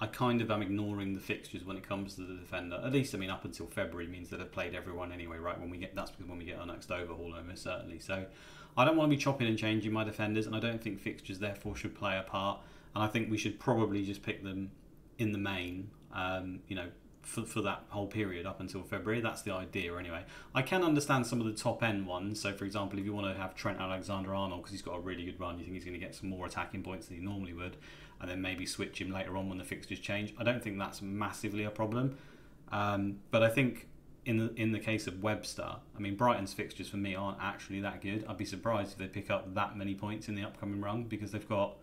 I 0.00 0.06
kind 0.06 0.40
of 0.40 0.50
am 0.50 0.62
ignoring 0.62 1.14
the 1.14 1.20
fixtures 1.20 1.64
when 1.64 1.76
it 1.76 1.86
comes 1.86 2.14
to 2.14 2.22
the 2.22 2.34
defender. 2.34 2.80
At 2.84 2.92
least, 2.92 3.14
I 3.14 3.18
mean, 3.18 3.30
up 3.30 3.44
until 3.44 3.66
February 3.66 4.06
means 4.06 4.30
that 4.30 4.40
I've 4.40 4.52
played 4.52 4.74
everyone 4.74 5.12
anyway, 5.12 5.38
right? 5.38 5.58
When 5.58 5.70
we 5.70 5.78
get 5.78 5.94
that's 5.94 6.12
when 6.24 6.38
we 6.38 6.44
get 6.44 6.58
our 6.58 6.66
next 6.66 6.90
overhaul, 6.90 7.34
almost 7.34 7.62
certainly. 7.62 7.98
So 7.98 8.24
I 8.76 8.84
don't 8.84 8.96
want 8.96 9.10
to 9.10 9.16
be 9.16 9.20
chopping 9.20 9.48
and 9.48 9.58
changing 9.58 9.92
my 9.92 10.04
defenders, 10.04 10.46
and 10.46 10.54
I 10.54 10.60
don't 10.60 10.82
think 10.82 11.00
fixtures 11.00 11.38
therefore 11.38 11.76
should 11.76 11.94
play 11.94 12.16
a 12.16 12.22
part. 12.22 12.60
And 12.94 13.04
I 13.04 13.06
think 13.08 13.30
we 13.30 13.38
should 13.38 13.58
probably 13.58 14.04
just 14.04 14.22
pick 14.22 14.42
them 14.42 14.70
in 15.18 15.32
the 15.32 15.38
main. 15.38 15.90
Um, 16.14 16.60
you 16.68 16.76
know, 16.76 16.86
for, 17.28 17.42
for 17.42 17.60
that 17.60 17.82
whole 17.90 18.06
period 18.06 18.46
up 18.46 18.58
until 18.58 18.82
February. 18.82 19.20
That's 19.20 19.42
the 19.42 19.52
idea, 19.52 19.94
anyway. 19.96 20.24
I 20.54 20.62
can 20.62 20.82
understand 20.82 21.26
some 21.26 21.40
of 21.40 21.46
the 21.46 21.52
top 21.52 21.82
end 21.82 22.06
ones. 22.06 22.40
So, 22.40 22.52
for 22.54 22.64
example, 22.64 22.98
if 22.98 23.04
you 23.04 23.12
want 23.12 23.32
to 23.32 23.40
have 23.40 23.54
Trent 23.54 23.78
Alexander 23.78 24.34
Arnold 24.34 24.62
because 24.62 24.72
he's 24.72 24.82
got 24.82 24.96
a 24.96 25.00
really 25.00 25.24
good 25.24 25.38
run, 25.38 25.58
you 25.58 25.64
think 25.64 25.74
he's 25.74 25.84
going 25.84 25.98
to 25.98 26.04
get 26.04 26.14
some 26.14 26.30
more 26.30 26.46
attacking 26.46 26.82
points 26.82 27.06
than 27.06 27.18
he 27.18 27.22
normally 27.22 27.52
would, 27.52 27.76
and 28.20 28.30
then 28.30 28.40
maybe 28.40 28.64
switch 28.64 29.00
him 29.00 29.10
later 29.10 29.36
on 29.36 29.48
when 29.48 29.58
the 29.58 29.64
fixtures 29.64 30.00
change. 30.00 30.34
I 30.38 30.44
don't 30.44 30.62
think 30.62 30.78
that's 30.78 31.02
massively 31.02 31.64
a 31.64 31.70
problem. 31.70 32.16
Um, 32.72 33.18
but 33.30 33.42
I 33.42 33.50
think 33.50 33.88
in 34.24 34.38
the 34.38 34.54
in 34.54 34.72
the 34.72 34.78
case 34.78 35.06
of 35.06 35.22
Webster, 35.22 35.76
I 35.96 36.00
mean 36.00 36.16
Brighton's 36.16 36.54
fixtures 36.54 36.88
for 36.88 36.96
me 36.96 37.14
aren't 37.14 37.38
actually 37.40 37.80
that 37.80 38.00
good. 38.00 38.24
I'd 38.28 38.38
be 38.38 38.44
surprised 38.44 38.92
if 38.92 38.98
they 38.98 39.06
pick 39.06 39.30
up 39.30 39.54
that 39.54 39.76
many 39.76 39.94
points 39.94 40.28
in 40.28 40.34
the 40.34 40.42
upcoming 40.42 40.80
run 40.80 41.04
because 41.04 41.32
they've 41.32 41.48
got 41.48 41.76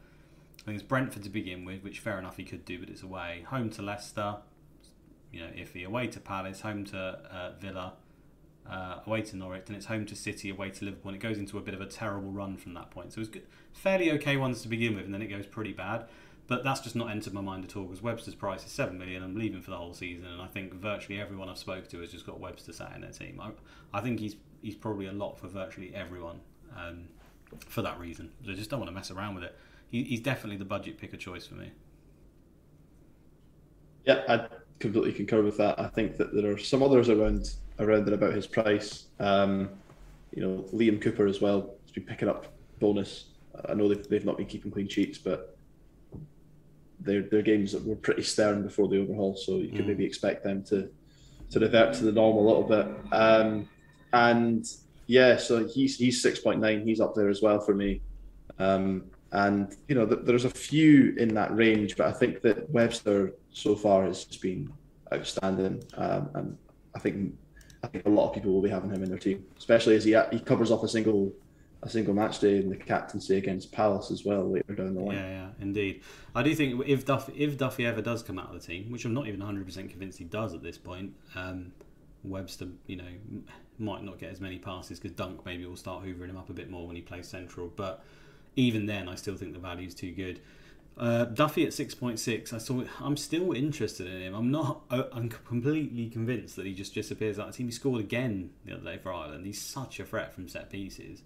I 0.62 0.66
think 0.66 0.80
it's 0.80 0.88
Brentford 0.88 1.24
to 1.24 1.30
begin 1.30 1.64
with, 1.66 1.84
which 1.84 2.00
fair 2.00 2.18
enough 2.18 2.38
he 2.38 2.44
could 2.44 2.66
do, 2.66 2.80
but 2.80 2.90
it's 2.90 3.04
away. 3.04 3.46
Home 3.50 3.70
to 3.72 3.84
Leicester, 3.84 4.38
you 5.32 5.42
know, 5.42 5.48
iffy. 5.48 5.86
Away 5.86 6.08
to 6.08 6.20
Palace, 6.20 6.62
home 6.62 6.86
to 6.86 6.98
uh, 6.98 7.52
Villa, 7.60 7.94
uh, 8.70 9.00
away 9.06 9.22
to 9.24 9.36
Norwich, 9.36 9.64
and 9.68 9.76
it's 9.76 9.86
home 9.86 10.06
to 10.06 10.16
City, 10.16 10.50
away 10.50 10.70
to 10.72 10.86
Liverpool. 10.86 11.10
And 11.12 11.22
it 11.22 11.26
goes 11.26 11.38
into 11.38 11.58
a 11.58 11.62
bit 11.62 11.74
of 11.74 11.82
a 11.82 11.86
terrible 11.86 12.32
run 12.32 12.58
from 12.58 12.74
that 12.74 12.92
point. 12.92 13.14
So 13.14 13.22
it's 13.22 13.30
good, 13.30 13.46
fairly 13.74 14.12
okay 14.14 14.38
ones 14.38 14.62
to 14.62 14.68
begin 14.68 14.96
with, 14.96 15.06
and 15.06 15.14
then 15.14 15.22
it 15.22 15.28
goes 15.28 15.46
pretty 15.46 15.74
bad. 15.74 16.06
But 16.48 16.64
that's 16.64 16.80
just 16.80 16.96
not 16.96 17.10
entered 17.10 17.34
my 17.34 17.42
mind 17.42 17.64
at 17.66 17.76
all 17.76 17.86
because 17.86 18.04
Webster's 18.04 18.36
price 18.36 18.64
is 18.66 18.72
seven 18.72 19.00
million. 19.00 19.24
I'm 19.24 19.36
leaving 19.36 19.62
for 19.62 19.72
the 19.72 19.78
whole 19.78 19.94
season, 19.94 20.26
and 20.26 20.42
I 20.42 20.48
think 20.48 20.74
virtually 20.74 21.20
everyone 21.20 21.50
I've 21.50 21.58
spoke 21.58 21.88
to 21.90 22.00
has 22.02 22.12
just 22.12 22.26
got 22.26 22.40
Webster 22.40 22.72
sat 22.72 22.94
in 22.94 23.02
their 23.02 23.12
team. 23.12 23.42
I, 23.42 23.52
I 23.98 24.02
think 24.02 24.20
he's 24.20 24.36
he's 24.62 24.76
probably 24.76 25.08
a 25.08 25.12
lot 25.12 25.40
for 25.40 25.48
virtually 25.48 25.94
everyone 25.96 26.40
um, 26.78 27.06
for 27.68 27.82
that 27.82 28.00
reason. 28.00 28.32
So 28.46 28.52
I 28.52 28.56
just 28.56 28.70
don't 28.70 28.80
want 28.80 28.90
to 28.92 28.96
mess 28.96 29.10
around 29.10 29.36
with 29.36 29.44
it. 29.44 29.58
He, 29.90 30.04
he's 30.04 30.20
definitely 30.22 30.58
the 30.58 30.66
budget 30.66 31.00
picker 31.00 31.18
choice 31.18 31.48
for 31.48 31.56
me. 31.56 31.72
Yeah, 34.06 34.24
I 34.28 34.48
completely 34.80 35.14
concur 35.14 35.42
with 35.42 35.58
that. 35.58 35.80
I 35.80 35.88
think 35.88 36.18
that 36.18 36.34
there 36.34 36.52
are 36.52 36.58
some 36.58 36.84
others 36.84 37.10
around 37.10 37.50
around 37.80 38.06
and 38.06 38.14
about 38.14 38.34
his 38.34 38.48
price. 38.48 39.06
Um, 39.20 39.70
you 40.34 40.42
know, 40.42 40.66
Liam 40.74 41.02
Cooper 41.02 41.28
as 41.28 41.42
well 41.42 41.76
has 41.84 41.92
been 41.92 42.04
picking 42.04 42.30
up 42.30 42.48
bonus. 42.80 43.26
I 43.68 43.74
know 43.74 43.88
they've, 43.88 44.08
they've 44.08 44.26
not 44.26 44.38
been 44.38 44.48
keeping 44.48 44.72
clean 44.72 44.88
sheets, 44.88 45.18
but 45.18 45.58
their 47.00 47.22
their 47.22 47.42
games 47.42 47.76
were 47.76 47.96
pretty 47.96 48.24
stern 48.24 48.64
before 48.64 48.88
the 48.88 49.00
overhaul, 49.00 49.36
so 49.36 49.58
you 49.58 49.70
could 49.70 49.86
mm. 49.86 49.90
maybe 49.90 50.06
expect 50.06 50.44
them 50.44 50.64
to 50.66 50.90
to 51.52 51.60
revert 51.60 51.94
to 51.96 52.04
the 52.04 52.12
norm 52.12 52.38
a 52.38 52.42
little 52.42 52.64
bit. 52.64 52.88
Um, 53.14 53.70
and 54.14 54.66
yeah, 55.08 55.38
so 55.38 55.66
he's 55.66 55.98
he's 55.98 56.22
six 56.22 56.40
point 56.40 56.60
nine. 56.60 56.86
He's 56.86 57.00
up 57.00 57.16
there 57.16 57.30
as 57.30 57.42
well 57.42 57.60
for 57.60 57.74
me. 57.74 58.02
Um, 58.60 59.06
and 59.32 59.76
you 59.88 59.96
know, 59.96 60.06
there's 60.06 60.46
a 60.46 60.50
few 60.50 61.14
in 61.18 61.34
that 61.36 61.56
range, 61.56 61.98
but 61.98 62.08
I 62.08 62.12
think 62.12 62.42
that 62.42 62.70
Webster 62.70 63.34
so 63.56 63.74
far 63.74 64.04
has 64.04 64.26
just 64.26 64.42
been 64.42 64.70
outstanding, 65.14 65.82
um, 65.96 66.30
and 66.34 66.58
I 66.94 67.00
think 67.00 67.34
I 67.84 67.88
think 67.88 68.06
a 68.06 68.10
lot 68.10 68.28
of 68.28 68.34
people 68.34 68.52
will 68.52 68.62
be 68.62 68.70
having 68.70 68.92
him 68.92 69.02
in 69.02 69.10
their 69.10 69.18
team, 69.18 69.46
especially 69.58 69.96
as 69.96 70.04
he 70.04 70.16
he 70.32 70.40
covers 70.40 70.72
off 70.72 70.84
a 70.84 70.90
single 70.90 71.34
a 71.82 71.90
single 71.90 72.14
match 72.14 72.40
day 72.40 72.58
in 72.58 72.70
the 72.70 72.76
captaincy 72.76 73.38
against 73.38 73.72
Palace 73.72 74.12
as 74.12 74.26
well 74.26 74.52
later 74.52 74.74
down 74.74 74.94
the 74.94 75.02
line. 75.02 75.16
Yeah, 75.16 75.30
yeah, 75.30 75.48
indeed. 75.62 76.02
I 76.34 76.44
do 76.44 76.54
think 76.54 76.84
if 76.86 77.06
Duffy 77.06 77.34
if 77.38 77.58
Duffy 77.58 77.86
ever 77.86 78.02
does 78.02 78.24
come 78.24 78.38
out 78.38 78.54
of 78.54 78.60
the 78.60 78.68
team, 78.68 78.92
which 78.92 79.06
I'm 79.06 79.14
not 79.14 79.26
even 79.28 79.40
100 79.40 79.66
percent 79.66 79.90
convinced 79.90 80.20
he 80.20 80.26
does 80.26 80.54
at 80.54 80.62
this 80.62 80.78
point, 80.78 81.14
um, 81.36 81.72
Webster, 82.26 82.68
you 82.88 82.98
know, 82.98 83.08
might 83.80 84.04
not 84.04 84.20
get 84.20 84.32
as 84.32 84.42
many 84.42 84.58
passes 84.58 85.00
because 85.00 85.16
Dunk 85.16 85.46
maybe 85.46 85.66
will 85.66 85.78
start 85.78 86.04
hoovering 86.04 86.30
him 86.30 86.38
up 86.38 86.50
a 86.50 86.54
bit 86.54 86.70
more 86.70 86.86
when 86.86 86.98
he 86.98 87.02
plays 87.02 87.28
central, 87.30 87.72
but 87.74 88.04
even 88.58 88.86
then, 88.86 89.08
I 89.08 89.16
still 89.16 89.36
think 89.38 89.54
the 89.54 89.60
value 89.60 89.88
is 89.88 89.96
too 89.96 90.12
good. 90.12 90.42
Uh, 90.98 91.26
Duffy 91.26 91.66
at 91.66 91.74
six 91.74 91.94
point 91.94 92.20
six. 92.20 92.54
I 92.54 92.58
saw. 92.58 92.84
I'm 93.02 93.18
still 93.18 93.52
interested 93.52 94.08
in 94.08 94.22
him. 94.22 94.34
I'm 94.34 94.50
not. 94.50 94.84
I'm 94.90 95.30
completely 95.30 96.10
convinced 96.10 96.56
that 96.56 96.66
he 96.66 96.74
just 96.74 96.94
disappears 96.94 97.38
out 97.38 97.48
of 97.48 97.54
the 97.54 97.58
team. 97.58 97.68
He 97.68 97.74
scored 97.74 98.00
again 98.00 98.52
the 98.64 98.74
other 98.74 98.84
day 98.84 98.98
for 98.98 99.14
Ireland. 99.14 99.46
He's 99.46 99.62
such 99.62 100.00
a 100.00 100.06
threat 100.06 100.34
from 100.34 100.48
set 100.48 100.70
pieces. 100.70 101.22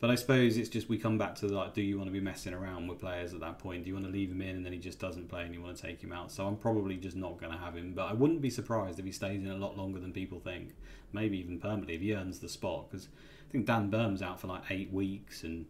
But 0.00 0.10
I 0.10 0.14
suppose 0.14 0.56
it's 0.56 0.68
just 0.68 0.88
we 0.88 0.96
come 0.96 1.18
back 1.18 1.34
to 1.36 1.48
like, 1.48 1.74
do 1.74 1.82
you 1.82 1.96
want 1.96 2.08
to 2.08 2.12
be 2.12 2.20
messing 2.20 2.54
around 2.54 2.86
with 2.86 3.00
players 3.00 3.34
at 3.34 3.40
that 3.40 3.58
point? 3.58 3.82
Do 3.82 3.88
you 3.88 3.94
want 3.94 4.06
to 4.06 4.12
leave 4.12 4.30
him 4.30 4.42
in 4.42 4.54
and 4.54 4.64
then 4.64 4.72
he 4.72 4.78
just 4.78 5.00
doesn't 5.00 5.28
play 5.28 5.42
and 5.42 5.52
you 5.52 5.60
want 5.60 5.76
to 5.76 5.82
take 5.82 6.00
him 6.00 6.12
out? 6.12 6.30
So 6.30 6.46
I'm 6.46 6.56
probably 6.56 6.96
just 6.96 7.16
not 7.16 7.40
going 7.40 7.50
to 7.50 7.58
have 7.58 7.74
him. 7.74 7.94
But 7.94 8.06
I 8.06 8.12
wouldn't 8.12 8.40
be 8.40 8.50
surprised 8.50 9.00
if 9.00 9.04
he 9.04 9.10
stays 9.10 9.42
in 9.42 9.50
a 9.50 9.56
lot 9.56 9.76
longer 9.76 9.98
than 9.98 10.12
people 10.12 10.38
think. 10.38 10.76
Maybe 11.12 11.38
even 11.40 11.58
permanently 11.58 11.96
if 11.96 12.00
he 12.00 12.14
earns 12.14 12.38
the 12.38 12.48
spot. 12.48 12.90
Because 12.90 13.08
I 13.48 13.50
think 13.50 13.66
Dan 13.66 13.90
Burns 13.90 14.22
out 14.22 14.40
for 14.40 14.46
like 14.46 14.62
eight 14.70 14.92
weeks 14.92 15.42
and 15.42 15.66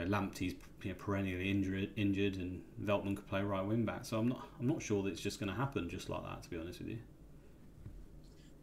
you 0.00 0.08
know, 0.08 0.18
Lamptey's 0.18 0.54
you 0.82 0.90
know, 0.90 0.94
perennially 0.98 1.50
injured, 1.50 1.90
injured, 1.96 2.36
and 2.36 2.60
Veltman 2.82 3.16
could 3.16 3.26
play 3.28 3.42
right 3.42 3.64
wing 3.64 3.84
back. 3.84 4.04
So 4.04 4.18
I'm 4.18 4.28
not, 4.28 4.46
I'm 4.58 4.66
not 4.66 4.82
sure 4.82 5.02
that 5.02 5.10
it's 5.10 5.20
just 5.20 5.40
going 5.40 5.50
to 5.50 5.56
happen 5.56 5.88
just 5.88 6.08
like 6.08 6.22
that. 6.24 6.42
To 6.42 6.50
be 6.50 6.58
honest 6.58 6.78
with 6.78 6.88
you. 6.88 6.98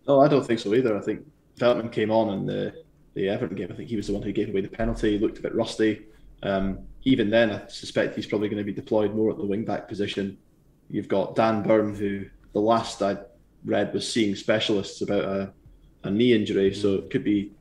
No, 0.08 0.22
I 0.22 0.28
don't 0.28 0.46
think 0.46 0.60
so 0.60 0.74
either. 0.74 0.98
I 0.98 1.02
think 1.02 1.26
Veltman 1.58 1.92
came 1.92 2.12
on 2.12 2.34
in 2.34 2.46
the 2.46 2.74
the 3.14 3.30
Everton 3.30 3.58
game. 3.58 3.70
I 3.72 3.76
think 3.76 3.90
he 3.90 3.96
was 3.96 4.08
the 4.08 4.14
one 4.14 4.22
who 4.22 4.32
gave 4.32 4.50
away 4.50 4.62
the 4.62 4.70
penalty. 4.70 5.14
He 5.14 5.20
looked 5.20 5.40
a 5.40 5.42
bit 5.42 5.56
rusty. 5.56 6.06
Um, 6.44 6.80
even 7.04 7.30
then, 7.30 7.52
I 7.52 7.68
suspect 7.68 8.16
he's 8.16 8.28
probably 8.28 8.48
going 8.48 8.60
to 8.60 8.64
be 8.64 8.74
deployed 8.74 9.16
more 9.16 9.32
at 9.32 9.38
the 9.38 9.46
wing 9.46 9.66
back 9.66 9.88
position. 9.88 10.38
You've 10.90 11.08
got 11.08 11.36
Dan 11.36 11.64
Burn, 11.64 11.96
who 11.96 12.26
the 12.54 12.60
last 12.60 13.02
I 13.02 13.18
read 13.66 13.94
was 13.94 14.12
seeing 14.12 14.36
specialists 14.36 15.02
about 15.02 15.24
a, 15.24 15.52
a 16.04 16.12
knee 16.12 16.34
injury, 16.34 16.74
so 16.76 16.94
it 16.96 17.10
could 17.10 17.24
be 17.24 17.52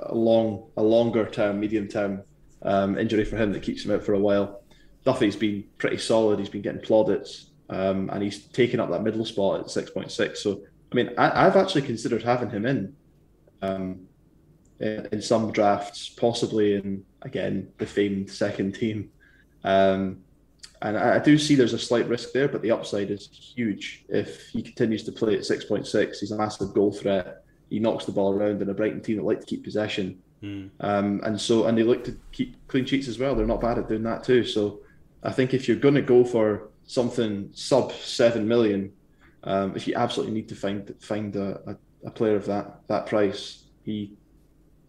a 0.00 0.14
long, 0.14 0.68
a 0.76 0.82
longer 0.82 1.28
term, 1.28 1.60
medium 1.60 1.86
term 1.86 2.22
um, 2.64 2.98
injury 2.98 3.24
for 3.24 3.36
him 3.36 3.52
that 3.52 3.62
keeps 3.62 3.84
him 3.84 3.92
out 3.92 4.02
for 4.02 4.14
a 4.14 4.18
while. 4.18 4.62
Duffy's 5.04 5.36
been 5.36 5.64
pretty 5.78 5.98
solid. 5.98 6.38
He's 6.38 6.48
been 6.48 6.62
getting 6.62 6.80
plaudits, 6.80 7.50
um, 7.70 8.08
and 8.10 8.22
he's 8.22 8.44
taken 8.46 8.80
up 8.80 8.90
that 8.90 9.02
middle 9.02 9.24
spot 9.24 9.60
at 9.60 9.70
six 9.70 9.90
point 9.90 10.10
six. 10.10 10.42
So, 10.42 10.62
I 10.92 10.94
mean, 10.94 11.10
I, 11.18 11.42
have 11.44 11.56
actually 11.56 11.82
considered 11.82 12.22
having 12.22 12.50
him 12.50 12.66
in, 12.66 12.94
um, 13.62 14.06
in, 14.78 15.08
in 15.10 15.22
some 15.22 15.50
drafts, 15.50 16.08
possibly 16.08 16.74
in 16.74 17.04
again 17.22 17.68
the 17.78 17.86
famed 17.86 18.30
second 18.30 18.74
team. 18.74 19.10
Um, 19.64 20.18
and 20.82 20.96
I, 20.96 21.16
I 21.16 21.18
do 21.18 21.38
see 21.38 21.54
there's 21.54 21.72
a 21.72 21.78
slight 21.78 22.08
risk 22.08 22.32
there, 22.32 22.48
but 22.48 22.62
the 22.62 22.70
upside 22.70 23.10
is 23.10 23.28
huge 23.28 24.04
if 24.08 24.48
he 24.48 24.62
continues 24.62 25.04
to 25.04 25.12
play 25.12 25.34
at 25.36 25.44
six 25.44 25.64
point 25.64 25.86
six. 25.86 26.20
He's 26.20 26.32
a 26.32 26.38
massive 26.38 26.74
goal 26.74 26.92
threat. 26.92 27.44
He 27.70 27.78
knocks 27.80 28.04
the 28.04 28.12
ball 28.12 28.34
around 28.34 28.62
in 28.62 28.68
a 28.68 28.74
Brighton 28.74 29.00
team 29.00 29.16
that 29.16 29.24
like 29.24 29.40
to 29.40 29.46
keep 29.46 29.64
possession. 29.64 30.20
Mm. 30.42 30.70
Um, 30.80 31.20
and 31.24 31.40
so, 31.40 31.66
and 31.66 31.78
they 31.78 31.82
look 31.82 32.04
to 32.04 32.16
keep 32.32 32.56
clean 32.66 32.84
sheets 32.84 33.08
as 33.08 33.18
well. 33.18 33.34
They're 33.34 33.46
not 33.46 33.60
bad 33.60 33.78
at 33.78 33.88
doing 33.88 34.02
that 34.02 34.24
too. 34.24 34.44
So, 34.44 34.80
I 35.22 35.30
think 35.30 35.54
if 35.54 35.68
you're 35.68 35.76
going 35.76 35.94
to 35.94 36.02
go 36.02 36.24
for 36.24 36.68
something 36.84 37.50
sub 37.52 37.92
seven 37.92 38.48
million, 38.48 38.92
um, 39.44 39.76
if 39.76 39.86
you 39.86 39.94
absolutely 39.94 40.34
need 40.34 40.48
to 40.48 40.56
find 40.56 40.94
find 41.00 41.34
a, 41.36 41.60
a, 41.66 42.08
a, 42.08 42.10
player 42.10 42.36
of 42.36 42.46
that 42.46 42.80
that 42.88 43.06
price, 43.06 43.64
he, 43.84 44.16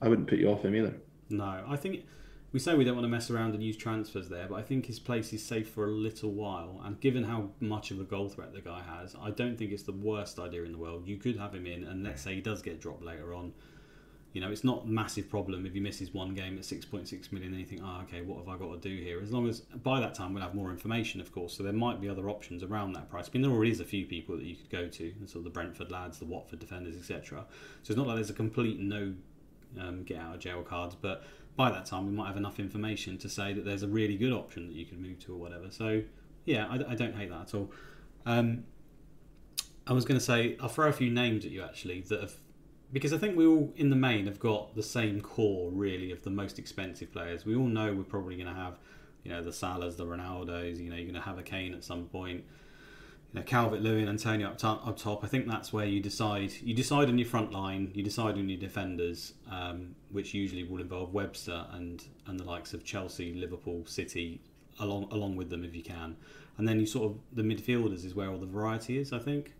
I 0.01 0.07
wouldn't 0.07 0.27
put 0.27 0.39
you 0.39 0.49
off 0.49 0.63
him 0.63 0.75
either. 0.75 0.95
No, 1.29 1.63
I 1.67 1.75
think 1.75 2.03
we 2.51 2.59
say 2.59 2.75
we 2.75 2.83
don't 2.83 2.95
want 2.95 3.05
to 3.05 3.09
mess 3.09 3.29
around 3.31 3.53
and 3.53 3.63
use 3.63 3.77
transfers 3.77 4.29
there, 4.29 4.47
but 4.47 4.55
I 4.55 4.61
think 4.61 4.85
his 4.85 4.99
place 4.99 5.33
is 5.33 5.43
safe 5.43 5.69
for 5.69 5.85
a 5.85 5.91
little 5.91 6.31
while. 6.31 6.81
And 6.83 6.99
given 6.99 7.23
how 7.23 7.49
much 7.59 7.89
of 7.91 7.99
a 7.99 8.03
goal 8.03 8.29
threat 8.29 8.53
the 8.53 8.61
guy 8.61 8.81
has, 8.81 9.15
I 9.19 9.31
don't 9.31 9.57
think 9.57 9.71
it's 9.71 9.83
the 9.83 9.91
worst 9.91 10.39
idea 10.39 10.63
in 10.63 10.71
the 10.71 10.77
world. 10.77 11.07
You 11.07 11.17
could 11.17 11.37
have 11.37 11.53
him 11.53 11.65
in, 11.65 11.83
and 11.83 12.03
let's 12.03 12.21
say 12.21 12.35
he 12.35 12.41
does 12.41 12.61
get 12.61 12.79
dropped 12.79 13.03
later 13.03 13.33
on 13.33 13.53
you 14.33 14.41
know, 14.41 14.49
it's 14.49 14.63
not 14.63 14.83
a 14.83 14.87
massive 14.87 15.29
problem 15.29 15.65
if 15.65 15.73
he 15.73 15.79
misses 15.79 16.11
one 16.11 16.33
game 16.33 16.57
at 16.57 16.63
6.6 16.63 17.31
million 17.31 17.51
and 17.51 17.59
you 17.59 17.67
think, 17.67 17.81
oh, 17.85 18.01
okay, 18.01 18.21
what 18.21 18.39
have 18.39 18.49
I 18.49 18.57
got 18.57 18.81
to 18.81 18.89
do 18.89 19.01
here? 19.01 19.21
As 19.21 19.31
long 19.31 19.47
as 19.47 19.59
by 19.59 19.99
that 19.99 20.15
time 20.15 20.33
we'll 20.33 20.41
have 20.41 20.55
more 20.55 20.71
information, 20.71 21.21
of 21.21 21.31
course, 21.31 21.55
so 21.55 21.61
there 21.61 21.71
might 21.71 22.01
be 22.01 22.09
other 22.09 22.27
options 22.29 22.63
around 22.63 22.93
that 22.93 23.11
price. 23.11 23.27
I 23.27 23.29
mean, 23.33 23.43
there 23.43 23.51
already 23.51 23.71
is 23.71 23.79
a 23.79 23.85
few 23.85 24.07
people 24.07 24.35
that 24.35 24.43
you 24.43 24.55
could 24.55 24.71
go 24.71 24.87
to, 24.87 25.13
sort 25.27 25.35
of 25.35 25.43
the 25.43 25.49
Brentford 25.51 25.91
lads, 25.91 26.17
the 26.17 26.25
Watford 26.25 26.59
defenders, 26.59 26.95
etc. 26.95 27.45
So 27.83 27.91
it's 27.91 27.97
not 27.97 28.07
like 28.07 28.15
there's 28.15 28.31
a 28.31 28.33
complete 28.33 28.79
no 28.79 29.13
um, 29.79 30.03
get 30.03 30.17
out 30.17 30.33
of 30.33 30.39
jail 30.39 30.63
cards, 30.63 30.95
but 30.99 31.23
by 31.55 31.69
that 31.69 31.85
time 31.85 32.07
we 32.07 32.11
might 32.11 32.27
have 32.27 32.37
enough 32.37 32.59
information 32.59 33.19
to 33.19 33.29
say 33.29 33.53
that 33.53 33.65
there's 33.65 33.83
a 33.83 33.87
really 33.87 34.17
good 34.17 34.33
option 34.33 34.67
that 34.67 34.75
you 34.75 34.85
can 34.85 34.99
move 34.99 35.19
to 35.25 35.33
or 35.33 35.37
whatever. 35.37 35.69
So 35.69 36.01
yeah, 36.45 36.67
I, 36.67 36.93
I 36.93 36.95
don't 36.95 37.15
hate 37.15 37.29
that 37.29 37.41
at 37.41 37.53
all. 37.53 37.71
Um, 38.25 38.63
I 39.85 39.93
was 39.93 40.05
going 40.05 40.17
to 40.17 40.25
say 40.25 40.57
I'll 40.59 40.69
throw 40.69 40.87
a 40.87 40.93
few 40.93 41.11
names 41.11 41.45
at 41.45 41.51
you 41.51 41.61
actually 41.61 42.01
that 42.01 42.21
have 42.21 42.33
because 42.93 43.11
I 43.11 43.17
think 43.17 43.35
we 43.35 43.47
all, 43.47 43.73
in 43.75 43.89
the 43.89 43.95
main, 43.95 44.27
have 44.27 44.39
got 44.39 44.75
the 44.75 44.83
same 44.83 45.19
core 45.19 45.71
really 45.71 46.11
of 46.11 46.21
the 46.21 46.29
most 46.29 46.59
expensive 46.59 47.11
players. 47.11 47.43
We 47.43 47.55
all 47.55 47.65
know 47.65 47.91
we're 47.91 48.03
probably 48.03 48.35
going 48.35 48.47
to 48.47 48.53
have, 48.53 48.77
you 49.23 49.31
know, 49.31 49.41
the 49.41 49.51
Salas, 49.51 49.95
the 49.95 50.05
Ronaldos. 50.05 50.79
You 50.79 50.91
know, 50.91 50.95
you're 50.95 51.05
going 51.05 51.15
to 51.15 51.21
have 51.21 51.39
a 51.39 51.43
Kane 51.43 51.73
at 51.73 51.83
some 51.83 52.05
point. 52.05 52.43
You 53.33 53.39
know, 53.39 53.45
Calvert 53.45 53.81
Lewin, 53.81 54.07
Antonio 54.07 54.47
up 54.47 54.59
top, 54.59 54.87
up 54.87 54.95
top. 54.95 55.23
I 55.23 55.27
think 55.27 55.47
that's 55.47 55.73
where 55.73 55.85
you 55.85 55.99
decide. 55.99 56.53
You 56.61 56.75
decide 56.75 57.09
on 57.09 57.17
your 57.17 57.27
front 57.27 57.51
line. 57.51 57.91
You 57.95 58.03
decide 58.03 58.35
on 58.35 58.47
your 58.47 58.59
defenders, 58.59 59.33
um, 59.51 59.95
which 60.11 60.35
usually 60.35 60.63
will 60.63 60.79
involve 60.79 61.13
Webster 61.13 61.65
and 61.71 62.03
and 62.27 62.39
the 62.39 62.43
likes 62.43 62.75
of 62.75 62.83
Chelsea, 62.85 63.33
Liverpool, 63.33 63.87
City, 63.87 64.39
along 64.79 65.07
along 65.11 65.35
with 65.35 65.49
them 65.49 65.63
if 65.63 65.75
you 65.75 65.81
can. 65.81 66.15
And 66.59 66.67
then 66.67 66.79
you 66.79 66.85
sort 66.85 67.09
of 67.09 67.17
the 67.31 67.41
midfielders 67.41 68.05
is 68.05 68.13
where 68.13 68.29
all 68.29 68.37
the 68.37 68.45
variety 68.45 68.99
is, 68.99 69.13
I 69.13 69.17
think, 69.17 69.53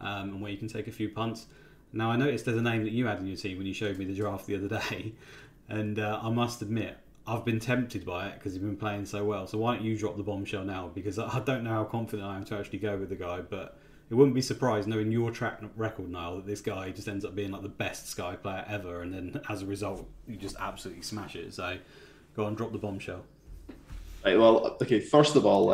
um, 0.00 0.30
and 0.30 0.40
where 0.40 0.50
you 0.50 0.56
can 0.56 0.68
take 0.68 0.88
a 0.88 0.92
few 0.92 1.10
punts. 1.10 1.48
Now 1.92 2.10
I 2.10 2.16
noticed 2.16 2.44
there's 2.44 2.58
a 2.58 2.62
name 2.62 2.84
that 2.84 2.92
you 2.92 3.06
had 3.06 3.18
in 3.18 3.26
your 3.26 3.36
team 3.36 3.58
when 3.58 3.66
you 3.66 3.74
showed 3.74 3.98
me 3.98 4.04
the 4.04 4.14
draft 4.14 4.46
the 4.46 4.56
other 4.56 4.68
day, 4.68 5.12
and 5.68 5.98
uh, 5.98 6.20
I 6.22 6.30
must 6.30 6.62
admit 6.62 6.98
I've 7.26 7.44
been 7.44 7.60
tempted 7.60 8.06
by 8.06 8.28
it 8.28 8.34
because 8.34 8.54
you've 8.54 8.62
been 8.62 8.76
playing 8.76 9.04
so 9.04 9.24
well. 9.24 9.46
So 9.46 9.58
why 9.58 9.76
don't 9.76 9.84
you 9.84 9.96
drop 9.96 10.16
the 10.16 10.22
bombshell 10.22 10.64
now? 10.64 10.90
Because 10.94 11.18
I 11.18 11.40
don't 11.40 11.62
know 11.62 11.70
how 11.70 11.84
confident 11.84 12.26
I 12.26 12.36
am 12.36 12.44
to 12.46 12.58
actually 12.58 12.78
go 12.78 12.96
with 12.96 13.10
the 13.10 13.16
guy, 13.16 13.40
but 13.40 13.78
it 14.10 14.14
wouldn't 14.14 14.34
be 14.34 14.40
surprised 14.40 14.88
knowing 14.88 15.12
your 15.12 15.30
track 15.30 15.60
record 15.76 16.10
now 16.10 16.36
that 16.36 16.46
this 16.46 16.62
guy 16.62 16.90
just 16.90 17.06
ends 17.06 17.26
up 17.26 17.34
being 17.34 17.50
like 17.50 17.62
the 17.62 17.68
best 17.68 18.08
Sky 18.08 18.36
player 18.36 18.64
ever, 18.66 19.02
and 19.02 19.12
then 19.12 19.40
as 19.48 19.62
a 19.62 19.66
result 19.66 20.08
you 20.26 20.36
just 20.36 20.56
absolutely 20.58 21.02
smash 21.02 21.36
it. 21.36 21.52
So 21.52 21.76
go 22.34 22.46
on, 22.46 22.54
drop 22.54 22.72
the 22.72 22.78
bombshell. 22.78 23.24
Right. 24.24 24.38
Well, 24.38 24.76
okay. 24.82 25.00
First 25.00 25.36
of 25.36 25.44
all, 25.46 25.66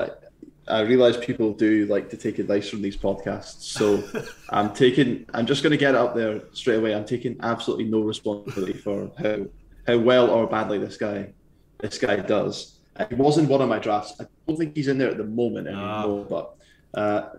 I 0.67 0.81
realize 0.81 1.17
people 1.17 1.53
do 1.53 1.87
like 1.87 2.09
to 2.11 2.17
take 2.17 2.39
advice 2.39 2.69
from 2.69 2.81
these 2.81 2.97
podcasts, 2.97 3.63
so 3.63 4.03
I'm 4.51 4.73
taking. 4.73 5.27
I'm 5.35 5.47
just 5.47 5.63
going 5.63 5.73
to 5.73 5.77
get 5.77 5.95
up 5.95 6.15
there 6.15 6.43
straight 6.53 6.77
away. 6.77 6.95
I'm 6.95 7.05
taking 7.05 7.37
absolutely 7.41 7.85
no 7.85 8.01
responsibility 8.01 8.73
for 8.73 9.11
how 9.19 9.47
how 9.87 9.99
well 9.99 10.31
or 10.31 10.47
badly 10.47 10.79
this 10.79 10.97
guy 10.97 11.33
this 11.81 11.99
guy 11.99 12.17
does. 12.17 12.79
He 13.09 13.15
was 13.15 13.39
in 13.39 13.49
one 13.49 13.61
of 13.61 13.69
my 13.69 13.79
drafts. 13.79 14.15
I 14.21 14.27
don't 14.47 14.57
think 14.57 14.75
he's 14.75 14.89
in 14.89 14.99
there 14.99 15.11
at 15.11 15.19
the 15.19 15.25
moment 15.25 15.67
anymore, 15.67 16.25
but 16.29 16.57
uh, 16.95 17.31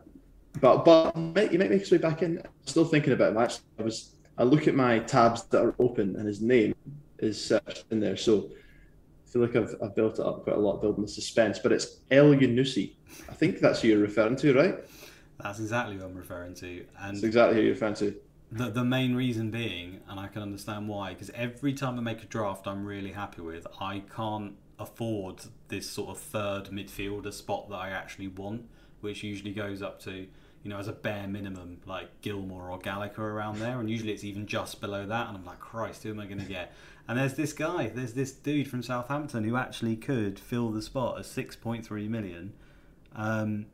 but 0.60 0.86
but 0.86 1.16
he 1.16 1.58
might 1.58 1.70
make 1.70 1.80
his 1.80 1.92
way 1.92 1.98
back 1.98 2.22
in. 2.22 2.40
I'm 2.40 2.52
still 2.66 2.86
thinking 2.86 3.14
about 3.14 3.32
him. 3.32 3.38
Actually, 3.38 3.64
I 3.80 3.84
was. 3.84 4.12
I 4.38 4.44
look 4.44 4.68
at 4.68 4.76
my 4.76 5.00
tabs 5.00 5.44
that 5.46 5.64
are 5.64 5.76
open, 5.80 6.18
and 6.18 6.28
his 6.28 6.42
name 6.42 6.76
is 7.20 7.44
searched 7.44 7.86
in 7.90 8.02
there. 8.02 8.18
So 8.18 8.50
feel 9.36 9.42
like 9.42 9.56
I've, 9.58 9.76
I've 9.84 9.96
built 9.96 10.14
it 10.20 10.26
up 10.26 10.44
quite 10.46 10.56
a 10.56 10.60
lot, 10.60 10.82
building 10.82 11.04
the 11.04 11.10
suspense. 11.10 11.60
But 11.60 11.74
it's 11.74 12.00
Elyounoussi. 12.10 12.94
I 13.30 13.34
think 13.34 13.60
that's 13.60 13.82
who 13.82 13.90
you're 13.90 14.00
referring 14.00 14.38
to, 14.38 14.54
right? 14.54 14.76
That's 15.42 15.60
exactly 15.60 15.98
who 15.98 16.06
I'm 16.06 16.16
referring 16.16 16.54
to. 16.56 16.86
And 17.00 17.18
That's 17.18 17.24
exactly 17.24 17.58
who 17.58 17.64
you're 17.64 17.74
referring 17.74 17.96
to. 17.96 18.16
the, 18.52 18.70
the 18.70 18.86
main 18.86 19.14
reason 19.14 19.52
being, 19.52 20.00
and 20.08 20.20
I 20.20 20.28
can 20.28 20.42
understand 20.42 20.88
why, 20.88 21.14
because 21.14 21.30
every 21.32 21.74
time 21.74 21.98
I 21.98 22.02
make 22.02 22.24
a 22.24 22.28
draft 22.28 22.66
I'm 22.66 22.86
really 22.86 23.12
happy 23.12 23.42
with, 23.42 23.68
I 23.82 24.04
can't 24.16 24.56
afford 24.80 25.42
this 25.68 25.90
sort 25.90 26.12
of 26.12 26.18
third 26.18 26.66
midfielder 26.68 27.34
spot 27.34 27.70
that 27.70 27.76
I 27.76 27.90
actually 27.90 28.30
want, 28.30 28.70
which 29.02 29.22
usually 29.24 29.52
goes 29.52 29.82
up 29.82 30.02
to, 30.04 30.12
you 30.64 30.70
know, 30.70 30.78
as 30.78 30.88
a 30.88 30.94
bare 30.94 31.28
minimum, 31.28 31.82
like 31.86 32.22
Gilmore 32.22 32.70
or 32.70 32.80
Gallagher 32.80 33.28
around 33.32 33.60
there, 33.60 33.82
and 33.82 33.90
usually 33.90 34.14
it's 34.14 34.24
even 34.24 34.48
just 34.48 34.80
below 34.80 35.06
that, 35.06 35.28
and 35.28 35.38
I'm 35.38 35.44
like, 35.46 35.60
Christ, 35.60 36.04
who 36.04 36.12
am 36.12 36.22
I 36.22 36.26
going 36.26 36.40
to 36.40 36.46
get? 36.46 36.74
And 37.08 37.20
there's 37.20 37.36
this 37.36 37.54
guy, 37.54 37.92
there's 37.94 38.14
this 38.14 38.32
dude 38.32 38.68
from 38.68 38.82
Southampton 38.82 39.44
who 39.44 39.56
actually 39.56 39.96
could 39.96 40.40
fill 40.40 40.72
the 40.72 40.82
spot 40.82 41.20
at 41.20 41.26
6.3 41.26 42.10
million. 42.10 42.54
Um, 43.16 43.68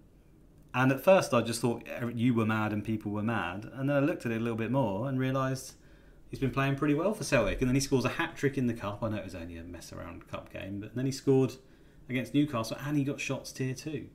and 0.74 0.92
at 0.92 1.04
first, 1.04 1.34
I 1.34 1.42
just 1.42 1.62
thought 1.62 1.86
you 2.14 2.34
were 2.34 2.46
mad 2.46 2.74
and 2.74 2.84
people 2.84 3.12
were 3.12 3.24
mad. 3.24 3.70
And 3.74 3.90
then 3.90 3.98
I 3.98 4.00
looked 4.00 4.26
at 4.26 4.32
it 4.32 4.38
a 4.38 4.40
little 4.40 4.58
bit 4.58 4.72
more 4.72 5.08
and 5.08 5.20
realised 5.20 5.74
he's 6.30 6.40
been 6.40 6.52
playing 6.52 6.76
pretty 6.76 6.94
well 6.94 7.14
for 7.14 7.24
Celtic. 7.24 7.62
And 7.62 7.70
then 7.70 7.76
he 7.76 7.82
scores 7.82 8.06
a 8.06 8.10
hat 8.10 8.36
trick 8.36 8.58
in 8.58 8.68
the 8.68 8.74
cup. 8.74 9.02
I 9.02 9.10
know 9.10 9.18
it 9.18 9.24
was 9.24 9.36
only 9.36 9.58
a 9.58 9.64
mess 9.64 9.94
around 9.94 10.28
cup 10.28 10.52
game, 10.52 10.80
but 10.80 10.96
then 10.96 11.06
he 11.06 11.12
scored 11.12 11.54
against 12.10 12.34
Newcastle 12.34 12.78
and 12.86 12.98
he 12.98 13.04
got 13.04 13.20
shots 13.20 13.52
tier 13.52 13.74
two. 13.74 14.08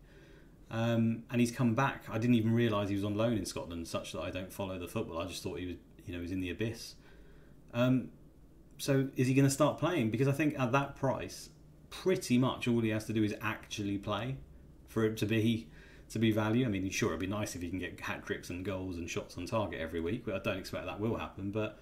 Um, 0.70 1.22
and 1.31 1.40
he's 1.40 1.52
come 1.52 1.74
back. 1.74 2.05
I 2.11 2.18
didn't 2.18 2.35
even 2.35 2.52
realise 2.52 2.88
he 2.88 2.96
was 2.96 3.05
on 3.05 3.16
loan 3.16 3.37
in 3.37 3.46
Scotland, 3.46 3.87
such 3.87 4.12
that 4.12 4.20
I 4.20 4.31
don't 4.31 4.52
follow 4.52 4.79
the 4.79 4.88
football. 4.88 5.18
I 5.18 5.26
just 5.26 5.42
thought 5.42 5.59
he 5.59 5.66
was, 5.66 5.76
you 6.05 6.12
know, 6.12 6.18
he 6.18 6.22
was 6.22 6.33
in 6.33 6.40
the 6.40 6.50
abyss. 6.50 6.96
Um, 7.72 8.09
so 8.79 9.09
is 9.17 9.27
he 9.27 9.35
going 9.35 9.45
to 9.47 9.51
start 9.51 9.79
playing? 9.79 10.11
Because 10.11 10.29
I 10.29 10.33
think 10.33 10.59
at 10.59 10.73
that 10.73 10.97
price, 10.97 11.51
pretty 11.91 12.39
much 12.39 12.69
all 12.69 12.81
he 12.81 12.91
has 12.91 13.05
to 13.07 13.12
do 13.12 13.23
is 13.25 13.35
actually 13.41 13.99
play 13.99 14.37
for 14.89 15.05
it 15.05 15.17
to 15.19 15.27
be 15.27 15.69
to 16.11 16.19
be 16.19 16.31
value. 16.31 16.65
I 16.65 16.69
mean, 16.69 16.89
sure, 16.91 17.09
it'd 17.09 17.21
be 17.21 17.27
nice 17.27 17.57
if 17.57 17.62
he 17.62 17.69
can 17.69 17.79
get 17.79 17.99
hat 18.01 18.25
tricks 18.25 18.51
and 18.51 18.65
goals 18.65 18.97
and 18.97 19.09
shots 19.11 19.37
on 19.39 19.47
target 19.47 19.81
every 19.81 20.01
week, 20.01 20.25
but 20.25 20.35
I 20.35 20.39
don't 20.39 20.59
expect 20.59 20.87
that 20.87 21.01
will 21.01 21.17
happen. 21.17 21.51
But 21.51 21.79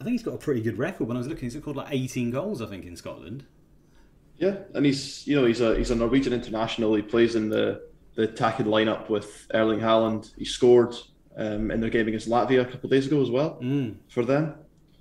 I 0.00 0.04
think 0.04 0.12
he's 0.12 0.22
got 0.24 0.34
a 0.34 0.38
pretty 0.38 0.60
good 0.60 0.76
record. 0.78 1.06
When 1.06 1.16
I 1.16 1.20
was 1.20 1.28
looking, 1.28 1.48
he's 1.48 1.56
scored 1.56 1.76
like 1.76 1.88
18 1.92 2.30
goals, 2.30 2.60
I 2.60 2.66
think, 2.66 2.84
in 2.84 2.96
Scotland. 2.96 3.44
Yeah, 4.36 4.56
and 4.74 4.84
he's 4.84 5.24
you 5.26 5.36
know 5.36 5.44
he's 5.46 5.60
a 5.60 5.76
he's 5.76 5.90
a 5.92 5.94
Norwegian 5.94 6.32
international. 6.32 6.94
He 6.94 7.02
plays 7.02 7.36
in 7.36 7.48
the 7.48 7.82
the 8.16 8.22
attacking 8.24 8.66
lineup 8.66 9.08
with 9.08 9.46
Erling 9.54 9.78
Haaland. 9.80 10.32
He 10.36 10.44
scored 10.44 10.94
um, 11.36 11.70
in 11.70 11.80
their 11.80 11.90
game 11.90 12.08
against 12.08 12.28
Latvia 12.28 12.62
a 12.62 12.64
couple 12.64 12.86
of 12.86 12.90
days 12.90 13.06
ago 13.06 13.20
as 13.22 13.30
well 13.30 13.58
Mm. 13.62 13.96
for 14.08 14.24
them. 14.24 14.54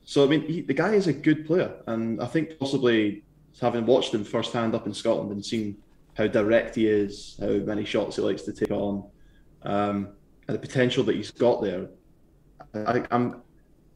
So 0.03 0.23
I 0.23 0.27
mean, 0.27 0.41
he, 0.41 0.61
the 0.61 0.73
guy 0.73 0.93
is 0.93 1.07
a 1.07 1.13
good 1.13 1.45
player, 1.45 1.73
and 1.87 2.21
I 2.21 2.25
think 2.25 2.59
possibly 2.59 3.23
having 3.61 3.85
watched 3.85 4.13
him 4.13 4.23
firsthand 4.23 4.75
up 4.75 4.85
in 4.85 4.93
Scotland 4.93 5.31
and 5.31 5.45
seen 5.45 5.77
how 6.15 6.27
direct 6.27 6.75
he 6.75 6.87
is, 6.87 7.37
how 7.39 7.47
many 7.47 7.85
shots 7.85 8.17
he 8.17 8.21
likes 8.21 8.41
to 8.43 8.53
take 8.53 8.71
on, 8.71 9.03
um, 9.63 10.09
and 10.47 10.55
the 10.55 10.59
potential 10.59 11.03
that 11.05 11.15
he's 11.15 11.31
got 11.31 11.61
there, 11.61 11.87
I, 12.75 13.05
I'm 13.11 13.41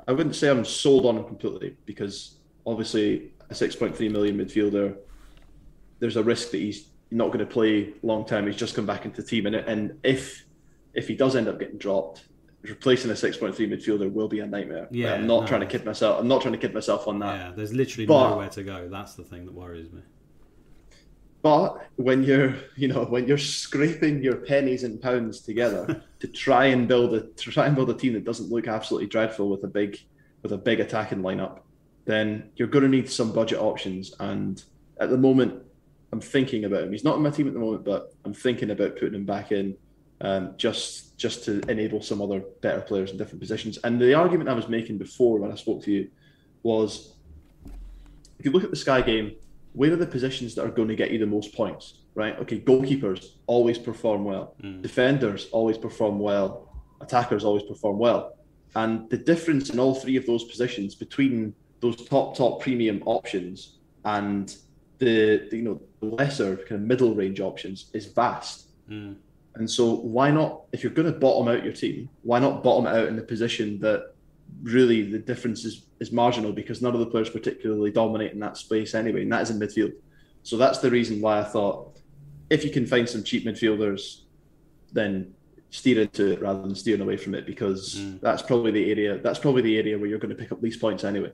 I 0.07 0.13
wouldn't 0.13 0.35
say 0.35 0.49
I'm 0.49 0.63
sold 0.63 1.05
on 1.05 1.17
him 1.17 1.25
completely 1.25 1.75
because 1.85 2.37
obviously 2.65 3.33
a 3.49 3.53
6.3 3.53 4.09
million 4.09 4.37
midfielder, 4.37 4.95
there's 5.99 6.15
a 6.15 6.23
risk 6.23 6.51
that 6.51 6.59
he's 6.59 6.89
not 7.11 7.27
going 7.27 7.39
to 7.39 7.45
play 7.45 7.93
long 8.03 8.25
term. 8.25 8.47
He's 8.47 8.55
just 8.55 8.75
come 8.75 8.85
back 8.85 9.05
into 9.05 9.21
the 9.21 9.27
team, 9.27 9.45
and 9.45 9.55
and 9.55 9.99
if 10.03 10.45
if 10.93 11.07
he 11.07 11.15
does 11.15 11.35
end 11.35 11.47
up 11.47 11.59
getting 11.59 11.77
dropped, 11.77 12.27
replacing 12.67 13.11
a 13.11 13.13
6.3 13.13 13.53
midfielder 13.55 14.11
will 14.11 14.27
be 14.27 14.39
a 14.39 14.47
nightmare. 14.47 14.87
Yeah, 14.91 15.13
I'm 15.13 15.27
not 15.27 15.41
no. 15.41 15.47
trying 15.47 15.61
to 15.61 15.67
kid 15.67 15.85
myself. 15.85 16.19
I'm 16.19 16.27
not 16.27 16.41
trying 16.41 16.53
to 16.53 16.57
kid 16.59 16.73
myself 16.73 17.07
on 17.07 17.19
that. 17.19 17.35
Yeah, 17.35 17.51
there's 17.55 17.73
literally 17.73 18.05
But- 18.05 18.29
nowhere 18.29 18.49
to 18.49 18.63
go. 18.63 18.87
That's 18.89 19.15
the 19.15 19.23
thing 19.23 19.45
that 19.45 19.53
worries 19.53 19.91
me. 19.91 20.01
But 21.43 21.87
when 21.95 22.23
you're, 22.23 22.55
you 22.75 22.87
know, 22.87 23.05
when 23.05 23.27
you're 23.27 23.37
scraping 23.37 24.21
your 24.23 24.37
pennies 24.37 24.83
and 24.83 25.01
pounds 25.01 25.41
together 25.41 26.03
to 26.19 26.27
try 26.27 26.65
and 26.65 26.87
build 26.87 27.13
a 27.13 27.21
to 27.21 27.51
try 27.51 27.67
and 27.67 27.75
build 27.75 27.89
a 27.89 27.93
team 27.93 28.13
that 28.13 28.25
doesn't 28.25 28.49
look 28.49 28.67
absolutely 28.67 29.07
dreadful 29.07 29.49
with 29.49 29.63
a 29.63 29.67
big 29.67 29.99
with 30.41 30.51
a 30.51 30.57
big 30.57 30.79
attacking 30.79 31.21
lineup, 31.21 31.59
then 32.05 32.49
you're 32.55 32.67
going 32.67 32.83
to 32.83 32.89
need 32.89 33.09
some 33.09 33.31
budget 33.31 33.59
options. 33.59 34.13
And 34.19 34.61
at 34.99 35.09
the 35.09 35.17
moment, 35.17 35.61
I'm 36.11 36.21
thinking 36.21 36.65
about 36.65 36.83
him. 36.83 36.91
He's 36.91 37.03
not 37.03 37.17
in 37.17 37.23
my 37.23 37.29
team 37.29 37.47
at 37.47 37.53
the 37.53 37.59
moment, 37.59 37.85
but 37.85 38.13
I'm 38.25 38.33
thinking 38.33 38.71
about 38.71 38.95
putting 38.95 39.13
him 39.13 39.25
back 39.25 39.51
in, 39.51 39.75
um, 40.21 40.53
just 40.57 41.17
just 41.17 41.43
to 41.45 41.61
enable 41.69 42.01
some 42.01 42.21
other 42.21 42.43
better 42.61 42.81
players 42.81 43.11
in 43.11 43.17
different 43.17 43.39
positions. 43.39 43.77
And 43.83 43.99
the 43.99 44.13
argument 44.13 44.49
I 44.49 44.53
was 44.53 44.67
making 44.67 44.97
before 44.97 45.39
when 45.39 45.51
I 45.51 45.55
spoke 45.55 45.83
to 45.83 45.91
you 45.91 46.09
was, 46.61 47.15
if 48.37 48.45
you 48.45 48.51
look 48.51 48.63
at 48.63 48.69
the 48.69 48.75
Sky 48.75 49.01
game, 49.01 49.35
where 49.73 49.91
are 49.91 49.95
the 49.95 50.05
positions 50.05 50.53
that 50.55 50.65
are 50.65 50.69
going 50.69 50.89
to 50.89 50.95
get 50.95 51.11
you 51.11 51.17
the 51.17 51.25
most 51.25 51.55
points? 51.55 51.99
Right? 52.13 52.37
Okay, 52.39 52.59
goalkeepers 52.59 53.33
always 53.47 53.77
perform 53.77 54.23
well. 54.25 54.55
Defenders 54.81 55.49
always 55.51 55.77
perform 55.77 56.19
well. 56.19 56.69
Attackers 57.01 57.43
always 57.43 57.63
perform 57.63 57.97
well. 57.99 58.37
And 58.75 59.09
the 59.09 59.17
difference 59.17 59.69
in 59.69 59.79
all 59.79 59.95
three 59.95 60.17
of 60.17 60.25
those 60.25 60.43
positions 60.43 60.93
between 60.95 61.53
those 61.79 61.95
top 62.07 62.35
top 62.35 62.61
premium 62.61 63.01
options 63.05 63.77
and 64.05 64.55
the, 64.99 65.47
the 65.49 65.57
you 65.57 65.63
know 65.63 65.81
the 65.99 66.07
lesser 66.07 66.55
kind 66.57 66.81
of 66.81 66.81
middle 66.81 67.13
range 67.13 67.39
options 67.39 67.89
is 67.93 68.07
vast. 68.07 68.67
Mm. 68.89 69.15
And 69.59 69.69
so 69.69 69.95
why 69.95 70.31
not 70.31 70.61
if 70.71 70.83
you're 70.83 70.91
going 70.93 71.11
to 71.11 71.17
bottom 71.17 71.47
out 71.47 71.63
your 71.63 71.73
team, 71.73 72.09
why 72.23 72.39
not 72.39 72.63
bottom 72.63 72.85
it 72.85 72.95
out 72.95 73.07
in 73.07 73.15
the 73.15 73.23
position 73.23 73.79
that 73.79 74.13
really 74.63 75.01
the 75.03 75.19
difference 75.19 75.65
is, 75.65 75.85
is 75.99 76.11
marginal 76.11 76.51
because 76.51 76.81
none 76.81 76.93
of 76.93 76.99
the 76.99 77.05
players 77.05 77.29
particularly 77.29 77.91
dominate 77.91 78.33
in 78.33 78.39
that 78.39 78.57
space 78.57 78.93
anyway, 78.93 79.23
and 79.23 79.31
that 79.31 79.41
is 79.41 79.49
in 79.49 79.59
midfield. 79.59 79.93
So 80.43 80.57
that's 80.57 80.79
the 80.79 80.91
reason 80.91 81.21
why 81.21 81.39
I 81.39 81.43
thought 81.43 81.99
if 82.49 82.63
you 82.63 82.71
can 82.71 82.85
find 82.85 83.07
some 83.09 83.23
cheap 83.23 83.45
midfielders, 83.45 84.21
then 84.93 85.33
steer 85.69 86.01
into 86.01 86.31
it 86.31 86.41
rather 86.41 86.61
than 86.61 86.73
steering 86.75 87.01
away 87.01 87.17
from 87.17 87.35
it 87.35 87.45
because 87.45 87.95
Mm. 87.95 88.21
that's 88.21 88.41
probably 88.41 88.71
the 88.71 88.89
area 88.89 89.17
that's 89.17 89.37
probably 89.37 89.61
the 89.61 89.77
area 89.77 89.97
where 89.97 90.07
you're 90.07 90.17
going 90.19 90.29
to 90.29 90.41
pick 90.41 90.51
up 90.51 90.61
these 90.61 90.77
points 90.77 91.03
anyway. 91.03 91.31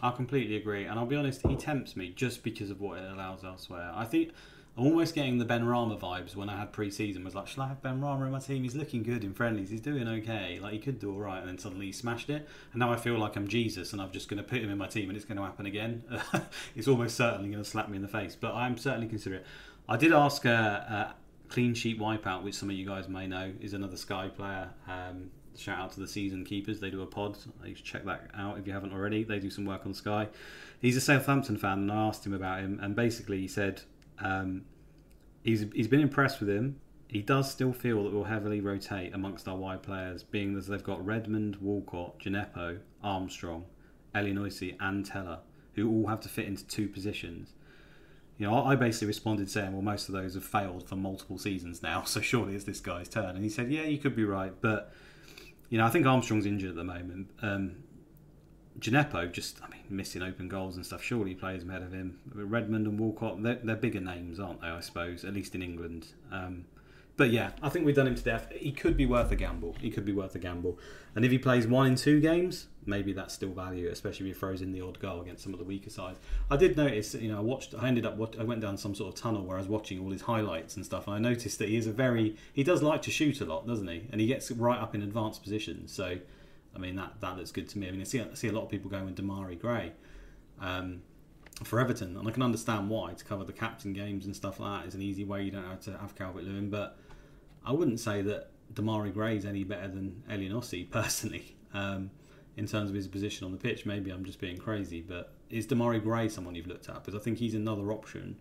I 0.00 0.12
completely 0.12 0.56
agree, 0.56 0.84
and 0.84 0.98
I'll 0.98 1.04
be 1.06 1.16
honest, 1.16 1.44
he 1.46 1.56
tempts 1.56 1.96
me 1.96 2.10
just 2.14 2.44
because 2.44 2.70
of 2.70 2.80
what 2.80 2.98
it 2.98 3.10
allows 3.10 3.44
elsewhere. 3.44 3.90
I 3.94 4.04
think 4.04 4.30
I'm 4.76 4.86
almost 4.86 5.14
getting 5.14 5.38
the 5.38 5.44
Benrahma 5.44 5.98
vibes 5.98 6.36
when 6.36 6.48
I 6.48 6.56
had 6.56 6.72
pre-season. 6.72 7.24
Was 7.24 7.34
like, 7.34 7.48
shall 7.48 7.64
I 7.64 7.68
have 7.68 7.82
Benrahma 7.82 8.26
in 8.26 8.30
my 8.30 8.38
team? 8.38 8.62
He's 8.62 8.76
looking 8.76 9.02
good 9.02 9.24
in 9.24 9.34
friendlies. 9.34 9.68
He's 9.68 9.80
doing 9.80 10.06
okay. 10.06 10.58
Like 10.60 10.72
he 10.72 10.78
could 10.78 10.98
do 10.98 11.12
all 11.12 11.18
right, 11.18 11.40
and 11.40 11.48
then 11.48 11.58
suddenly 11.58 11.86
he 11.86 11.92
smashed 11.92 12.30
it. 12.30 12.48
And 12.72 12.80
now 12.80 12.92
I 12.92 12.96
feel 12.96 13.18
like 13.18 13.36
I'm 13.36 13.48
Jesus, 13.48 13.92
and 13.92 14.00
I'm 14.00 14.12
just 14.12 14.28
going 14.28 14.42
to 14.42 14.48
put 14.48 14.60
him 14.60 14.70
in 14.70 14.78
my 14.78 14.86
team, 14.86 15.10
and 15.10 15.16
it's 15.16 15.26
going 15.26 15.38
to 15.38 15.42
happen 15.42 15.66
again. 15.66 16.04
it's 16.76 16.88
almost 16.88 17.16
certainly 17.16 17.50
going 17.50 17.62
to 17.62 17.68
slap 17.68 17.88
me 17.88 17.96
in 17.96 18.02
the 18.02 18.08
face, 18.08 18.36
but 18.36 18.54
I'm 18.54 18.78
certainly 18.78 19.08
considering. 19.08 19.42
I 19.88 19.96
did 19.96 20.12
ask 20.12 20.44
a, 20.44 20.50
a 20.50 21.14
clean 21.50 21.74
sheet 21.74 21.98
wipeout, 21.98 22.42
which 22.42 22.54
some 22.54 22.70
of 22.70 22.76
you 22.76 22.86
guys 22.86 23.08
may 23.08 23.26
know 23.26 23.52
is 23.60 23.74
another 23.74 23.96
Sky 23.96 24.28
player. 24.28 24.70
Um, 24.88 25.30
shout 25.56 25.78
out 25.78 25.92
to 25.92 26.00
the 26.00 26.08
season 26.08 26.44
keepers. 26.44 26.80
They 26.80 26.90
do 26.90 27.02
a 27.02 27.06
pod. 27.06 27.36
You 27.64 27.74
should 27.74 27.84
check 27.84 28.04
that 28.04 28.30
out 28.36 28.58
if 28.58 28.66
you 28.66 28.72
haven't 28.72 28.92
already. 28.92 29.24
They 29.24 29.40
do 29.40 29.50
some 29.50 29.64
work 29.64 29.84
on 29.84 29.92
Sky. 29.92 30.28
He's 30.80 30.96
a 30.96 31.00
Southampton 31.00 31.58
fan, 31.58 31.78
and 31.78 31.92
I 31.92 32.06
asked 32.06 32.24
him 32.24 32.32
about 32.32 32.60
him, 32.60 32.78
and 32.80 32.94
basically 32.94 33.40
he 33.40 33.48
said 33.48 33.82
um, 34.20 34.62
he's 35.42 35.66
he's 35.74 35.88
been 35.88 36.00
impressed 36.00 36.40
with 36.40 36.48
him. 36.48 36.80
He 37.08 37.22
does 37.22 37.50
still 37.50 37.72
feel 37.72 38.04
that 38.04 38.12
we'll 38.12 38.24
heavily 38.24 38.60
rotate 38.60 39.14
amongst 39.14 39.48
our 39.48 39.56
wide 39.56 39.82
players, 39.82 40.22
being 40.22 40.54
that 40.54 40.66
they've 40.66 40.82
got 40.82 41.04
Redmond, 41.04 41.56
Walcott, 41.56 42.20
Djenepo, 42.20 42.78
Armstrong, 43.02 43.64
Elyounoussi, 44.14 44.76
and 44.78 45.04
Tella, 45.04 45.40
who 45.74 45.90
all 45.90 46.06
have 46.06 46.20
to 46.20 46.28
fit 46.28 46.46
into 46.46 46.64
two 46.66 46.88
positions. 46.88 47.52
You 48.38 48.46
know, 48.46 48.54
I 48.54 48.72
I 48.72 48.76
basically 48.76 49.08
responded 49.08 49.50
saying, 49.50 49.72
"Well, 49.72 49.82
most 49.82 50.08
of 50.08 50.14
those 50.14 50.34
have 50.34 50.44
failed 50.44 50.88
for 50.88 50.96
multiple 50.96 51.38
seasons 51.38 51.82
now, 51.82 52.02
so 52.04 52.20
surely 52.20 52.54
it's 52.54 52.64
this 52.64 52.80
guy's 52.80 53.08
turn." 53.08 53.34
And 53.34 53.42
he 53.42 53.50
said, 53.50 53.70
"Yeah, 53.72 53.82
you 53.82 53.98
could 53.98 54.14
be 54.14 54.24
right, 54.24 54.52
but 54.60 54.92
you 55.70 55.78
know, 55.78 55.86
I 55.86 55.88
think 55.88 56.04
Armstrong's 56.04 56.46
injured 56.46 56.70
at 56.70 56.76
the 56.76 56.84
moment. 56.84 57.30
Um, 57.40 57.76
Gineppo 58.78 59.30
just, 59.32 59.62
I 59.62 59.68
mean, 59.68 59.79
missing 59.90 60.22
open 60.22 60.48
goals 60.48 60.76
and 60.76 60.86
stuff. 60.86 61.02
Surely 61.02 61.34
plays 61.34 61.62
ahead 61.62 61.82
of 61.82 61.92
him. 61.92 62.18
Redmond 62.32 62.86
and 62.86 62.98
Walcott, 62.98 63.42
they're, 63.42 63.58
they're 63.62 63.76
bigger 63.76 64.00
names, 64.00 64.40
aren't 64.40 64.60
they? 64.60 64.68
I 64.68 64.80
suppose, 64.80 65.24
at 65.24 65.34
least 65.34 65.54
in 65.54 65.62
England. 65.62 66.06
Um, 66.32 66.64
But 67.16 67.30
yeah, 67.30 67.50
I 67.62 67.68
think 67.68 67.84
we've 67.84 67.94
done 67.94 68.06
him 68.06 68.14
to 68.14 68.22
death. 68.22 68.50
He 68.52 68.72
could 68.72 68.96
be 68.96 69.04
worth 69.04 69.30
a 69.30 69.36
gamble. 69.36 69.76
He 69.80 69.90
could 69.90 70.06
be 70.06 70.12
worth 70.12 70.34
a 70.34 70.38
gamble. 70.38 70.78
And 71.14 71.22
if 71.24 71.30
he 71.30 71.38
plays 71.38 71.66
one 71.66 71.86
in 71.86 71.96
two 71.96 72.18
games, 72.18 72.68
maybe 72.86 73.12
that's 73.12 73.34
still 73.34 73.50
value, 73.50 73.90
especially 73.90 74.30
if 74.30 74.36
he 74.36 74.40
throws 74.40 74.62
in 74.62 74.72
the 74.72 74.80
odd 74.80 74.98
goal 75.00 75.20
against 75.20 75.42
some 75.42 75.52
of 75.52 75.58
the 75.58 75.66
weaker 75.66 75.90
sides. 75.90 76.18
I 76.50 76.56
did 76.56 76.78
notice, 76.78 77.14
you 77.14 77.30
know, 77.30 77.36
I 77.36 77.42
watched. 77.42 77.74
I 77.78 77.88
ended 77.88 78.06
up. 78.06 78.18
I 78.38 78.44
went 78.44 78.62
down 78.62 78.78
some 78.78 78.94
sort 78.94 79.12
of 79.12 79.20
tunnel 79.20 79.44
where 79.44 79.56
I 79.56 79.60
was 79.60 79.68
watching 79.68 80.00
all 80.00 80.10
his 80.10 80.22
highlights 80.22 80.76
and 80.76 80.84
stuff, 80.84 81.08
and 81.08 81.14
I 81.14 81.18
noticed 81.18 81.58
that 81.58 81.68
he 81.68 81.76
is 81.76 81.86
a 81.86 81.92
very. 81.92 82.36
He 82.54 82.62
does 82.62 82.82
like 82.82 83.02
to 83.02 83.10
shoot 83.10 83.42
a 83.42 83.44
lot, 83.44 83.66
doesn't 83.66 83.88
he? 83.88 84.08
And 84.12 84.20
he 84.20 84.26
gets 84.26 84.50
right 84.52 84.80
up 84.80 84.94
in 84.94 85.02
advanced 85.02 85.42
positions. 85.42 85.92
So, 85.92 86.18
I 86.74 86.78
mean, 86.78 86.96
that 86.96 87.20
that 87.20 87.36
looks 87.36 87.52
good 87.52 87.68
to 87.70 87.78
me. 87.78 87.88
I 87.88 87.90
mean, 87.90 88.00
I 88.00 88.04
see, 88.04 88.20
I 88.20 88.34
see 88.34 88.48
a 88.48 88.52
lot 88.52 88.64
of 88.64 88.68
people 88.68 88.90
going 88.90 89.06
with 89.06 89.16
Demarai 89.16 89.58
Gray. 89.58 89.92
Um, 90.60 91.02
for 91.64 91.78
Everton, 91.78 92.16
and 92.16 92.26
I 92.26 92.30
can 92.30 92.42
understand 92.42 92.88
why 92.88 93.12
to 93.12 93.24
cover 93.24 93.44
the 93.44 93.52
captain 93.52 93.92
games 93.92 94.24
and 94.24 94.34
stuff 94.34 94.60
like 94.60 94.82
that 94.82 94.88
is 94.88 94.94
an 94.94 95.02
easy 95.02 95.24
way. 95.24 95.42
You 95.42 95.50
don't 95.50 95.64
have 95.64 95.80
to 95.80 95.98
have 95.98 96.14
Calvert 96.16 96.44
Lewin, 96.44 96.70
but 96.70 96.98
I 97.64 97.72
wouldn't 97.72 98.00
say 98.00 98.22
that 98.22 98.48
Demarai 98.72 99.12
Gray 99.12 99.36
is 99.36 99.44
any 99.44 99.64
better 99.64 99.88
than 99.88 100.22
Elyounoussi 100.30 100.90
personally. 100.90 101.56
Um, 101.74 102.10
in 102.56 102.66
terms 102.66 102.90
of 102.90 102.96
his 102.96 103.08
position 103.08 103.44
on 103.44 103.52
the 103.52 103.58
pitch, 103.58 103.86
maybe 103.86 104.10
I'm 104.10 104.24
just 104.24 104.40
being 104.40 104.56
crazy, 104.56 105.00
but 105.00 105.32
is 105.50 105.66
Demarai 105.66 106.02
Gray 106.02 106.28
someone 106.28 106.54
you've 106.54 106.66
looked 106.66 106.88
at? 106.88 107.04
Because 107.04 107.14
I 107.14 107.22
think 107.22 107.38
he's 107.38 107.54
another 107.54 107.92
option 107.92 108.36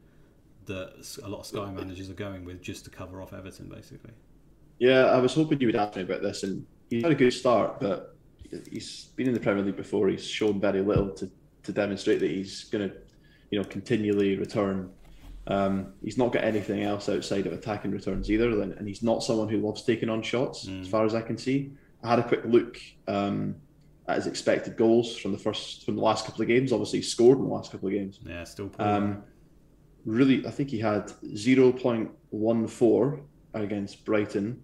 that 0.65 1.17
a 1.23 1.27
lot 1.27 1.41
of 1.41 1.45
Sky 1.45 1.71
managers 1.71 2.09
are 2.09 2.15
going 2.15 2.45
with 2.45 2.61
just 2.61 2.85
to 2.85 2.91
cover 2.91 3.21
off 3.21 3.33
Everton, 3.33 3.69
basically. 3.69 4.11
Yeah, 4.77 5.05
I 5.05 5.19
was 5.19 5.33
hoping 5.33 5.59
you 5.59 5.67
would 5.67 5.75
ask 5.75 5.95
me 5.95 6.03
about 6.03 6.21
this, 6.21 6.43
and 6.43 6.65
he's 6.89 7.03
had 7.03 7.11
a 7.11 7.15
good 7.15 7.31
start, 7.31 7.79
but 7.79 8.15
he's 8.71 9.05
been 9.15 9.27
in 9.27 9.33
the 9.33 9.39
Premier 9.39 9.63
League 9.63 9.77
before. 9.77 10.09
He's 10.09 10.25
shown 10.25 10.59
very 10.59 10.81
little 10.81 11.09
to, 11.11 11.29
to 11.63 11.71
demonstrate 11.71 12.19
that 12.19 12.29
he's 12.29 12.65
going 12.65 12.89
to, 12.89 12.95
you 13.51 13.59
know, 13.59 13.65
continually 13.65 14.37
return 14.37 14.91
um, 15.49 15.93
he's 16.03 16.17
not 16.17 16.31
got 16.31 16.43
anything 16.43 16.83
else 16.83 17.09
outside 17.09 17.47
of 17.47 17.53
attacking 17.53 17.91
returns 17.91 18.29
either, 18.29 18.61
and, 18.61 18.87
he's 18.87 19.01
not 19.01 19.23
someone 19.23 19.49
who 19.49 19.57
loves 19.57 19.81
taking 19.81 20.07
on 20.07 20.21
shots, 20.21 20.65
mm. 20.65 20.81
as 20.81 20.87
far 20.87 21.05
as 21.05 21.15
I 21.15 21.21
can 21.21 21.37
see. 21.37 21.71
I 22.03 22.09
had 22.09 22.19
a 22.19 22.27
quick 22.27 22.45
look 22.45 22.77
um, 23.07 23.55
at 24.07 24.17
his 24.17 24.27
expected 24.27 24.77
goals 24.77 25.17
from 25.17 25.31
the 25.31 25.39
first 25.39 25.85
from 25.85 25.95
the 25.95 26.01
last 26.01 26.25
couple 26.25 26.43
of 26.43 26.47
games. 26.47 26.71
Obviously, 26.71 26.99
he 26.99 27.03
scored 27.03 27.39
in 27.39 27.45
the 27.45 27.49
last 27.49 27.71
couple 27.71 27.87
of 27.87 27.93
games. 27.93 28.19
Yeah, 28.23 28.43
still 28.43 28.69
poor. 28.69 28.85
Um, 28.85 29.23
really, 30.05 30.45
I 30.45 30.51
think 30.51 30.69
he 30.69 30.79
had 30.79 31.11
zero 31.35 31.71
point 31.71 32.11
one 32.29 32.67
four 32.67 33.21
against 33.55 34.05
Brighton, 34.05 34.61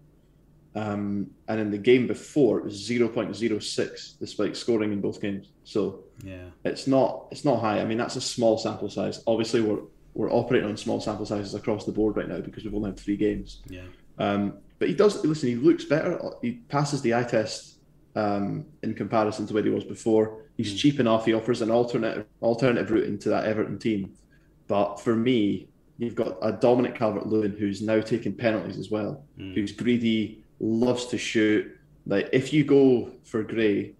um, 0.76 1.32
and 1.47 1.59
in 1.59 1.71
the 1.71 1.78
game 1.78 2.05
before 2.05 2.59
it 2.59 2.65
was 2.65 2.73
zero 2.73 3.07
point 3.07 3.36
zero 3.36 3.59
six, 3.59 4.11
despite 4.19 4.57
scoring 4.57 4.91
in 4.91 5.01
both 5.01 5.21
games. 5.21 5.47
So 5.63 6.03
yeah, 6.23 6.45
it's 6.63 6.86
not 6.86 7.28
it's 7.32 7.45
not 7.45 7.59
high. 7.59 7.80
I 7.80 7.86
mean, 7.86 7.97
that's 7.97 8.17
a 8.17 8.21
small 8.21 8.57
sample 8.57 8.89
size. 8.89 9.23
Obviously, 9.26 9.61
we're 9.61 9.82
we're 10.13 10.32
operating 10.32 10.69
on 10.69 10.78
small 10.78 10.99
sample 10.99 11.26
sizes 11.26 11.55
across 11.55 11.86
the 11.86 11.91
board 11.91 12.17
right 12.17 12.28
now 12.28 12.39
because 12.39 12.63
we've 12.63 12.76
only 12.76 12.91
had 12.91 12.99
three 12.99 13.17
games. 13.17 13.61
Yeah. 13.69 13.84
Um, 14.17 14.57
but 14.80 14.89
he 14.89 14.93
does 14.95 15.23
listen. 15.23 15.49
He 15.49 15.55
looks 15.55 15.86
better. 15.86 16.19
He 16.41 16.53
passes 16.67 17.01
the 17.01 17.15
eye 17.15 17.23
test 17.23 17.78
um, 18.15 18.65
in 18.84 18.93
comparison 18.93 19.47
to 19.47 19.53
where 19.53 19.63
he 19.63 19.69
was 19.69 19.84
before. 19.84 20.43
He's 20.57 20.73
mm. 20.73 20.78
cheap 20.78 20.99
enough. 20.99 21.26
He 21.26 21.34
offers 21.34 21.61
an 21.61 21.71
alternative 21.71 22.26
alternative 22.41 22.91
route 22.91 23.07
into 23.07 23.30
that 23.30 23.45
Everton 23.45 23.80
team. 23.80 24.13
But 24.67 24.99
for 24.99 25.15
me, 25.15 25.67
you've 25.97 26.15
got 26.15 26.38
a 26.41 26.51
Dominic 26.51 26.95
Calvert 26.95 27.28
Lewin 27.28 27.55
who's 27.57 27.82
now 27.82 28.01
taking 28.01 28.34
penalties 28.34 28.78
as 28.78 28.89
well. 28.89 29.23
Mm. 29.39 29.53
Who's 29.53 29.71
greedy, 29.71 30.43
loves 30.59 31.05
to 31.07 31.17
shoot. 31.17 31.77
Like 32.05 32.29
if 32.31 32.53
you 32.53 32.63
go 32.63 33.11
for 33.23 33.43
Gray, 33.43 33.95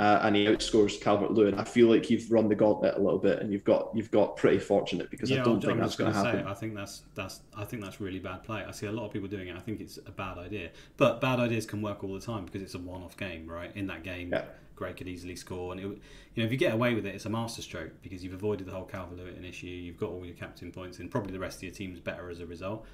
uh, 0.00 0.18
and 0.22 0.34
he 0.34 0.46
outscores 0.46 0.98
Calvert 0.98 1.30
Lewin. 1.30 1.54
I 1.56 1.64
feel 1.64 1.86
like 1.86 2.08
you've 2.08 2.32
run 2.32 2.48
the 2.48 2.54
gauntlet 2.54 2.96
a 2.96 2.98
little 2.98 3.18
bit, 3.18 3.40
and 3.40 3.52
you've 3.52 3.64
got 3.64 3.90
you've 3.94 4.10
got 4.10 4.34
pretty 4.34 4.58
fortunate 4.58 5.10
because 5.10 5.30
yeah, 5.30 5.42
I 5.42 5.44
don't 5.44 5.56
I'm, 5.56 5.60
think 5.60 5.72
I'm 5.72 5.78
that's 5.80 5.96
going 5.96 6.10
to 6.10 6.18
happen. 6.18 6.46
I 6.46 6.54
think 6.54 6.74
that's 6.74 7.02
that's 7.14 7.42
I 7.54 7.64
think 7.64 7.82
that's 7.82 8.00
really 8.00 8.18
bad 8.18 8.42
play. 8.42 8.64
I 8.66 8.70
see 8.70 8.86
a 8.86 8.92
lot 8.92 9.04
of 9.04 9.12
people 9.12 9.28
doing 9.28 9.48
it. 9.48 9.56
I 9.56 9.60
think 9.60 9.78
it's 9.78 9.98
a 9.98 10.10
bad 10.10 10.38
idea, 10.38 10.70
but 10.96 11.20
bad 11.20 11.38
ideas 11.38 11.66
can 11.66 11.82
work 11.82 12.02
all 12.02 12.14
the 12.14 12.20
time 12.20 12.46
because 12.46 12.62
it's 12.62 12.74
a 12.74 12.78
one-off 12.78 13.14
game, 13.18 13.46
right? 13.46 13.76
In 13.76 13.88
that 13.88 14.02
game, 14.02 14.30
yeah. 14.32 14.44
Gray 14.74 14.94
could 14.94 15.06
easily 15.06 15.36
score, 15.36 15.72
and 15.72 15.78
it, 15.78 15.84
you 15.84 15.98
know 16.38 16.44
if 16.44 16.50
you 16.50 16.56
get 16.56 16.72
away 16.72 16.94
with 16.94 17.04
it, 17.04 17.14
it's 17.14 17.26
a 17.26 17.30
masterstroke 17.30 17.92
because 18.00 18.24
you've 18.24 18.32
avoided 18.32 18.68
the 18.68 18.72
whole 18.72 18.86
Calvert 18.86 19.18
Lewin 19.18 19.44
issue. 19.44 19.66
You've 19.66 19.98
got 19.98 20.08
all 20.08 20.24
your 20.24 20.34
captain 20.34 20.72
points, 20.72 20.98
and 20.98 21.10
probably 21.10 21.32
the 21.32 21.38
rest 21.38 21.58
of 21.58 21.64
your 21.64 21.72
team's 21.72 22.00
better 22.00 22.30
as 22.30 22.40
a 22.40 22.46
result. 22.46 22.86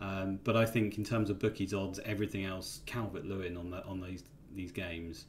Um, 0.00 0.40
but 0.44 0.56
I 0.56 0.64
think 0.64 0.96
in 0.96 1.04
terms 1.04 1.28
of 1.28 1.38
bookies 1.38 1.74
odds, 1.74 2.00
everything 2.04 2.44
else, 2.44 2.80
Calvert 2.86 3.26
Lewin 3.26 3.56
on 3.56 3.70
the, 3.70 3.84
on 3.84 4.00
these 4.00 4.24
these 4.52 4.72
games 4.72 5.26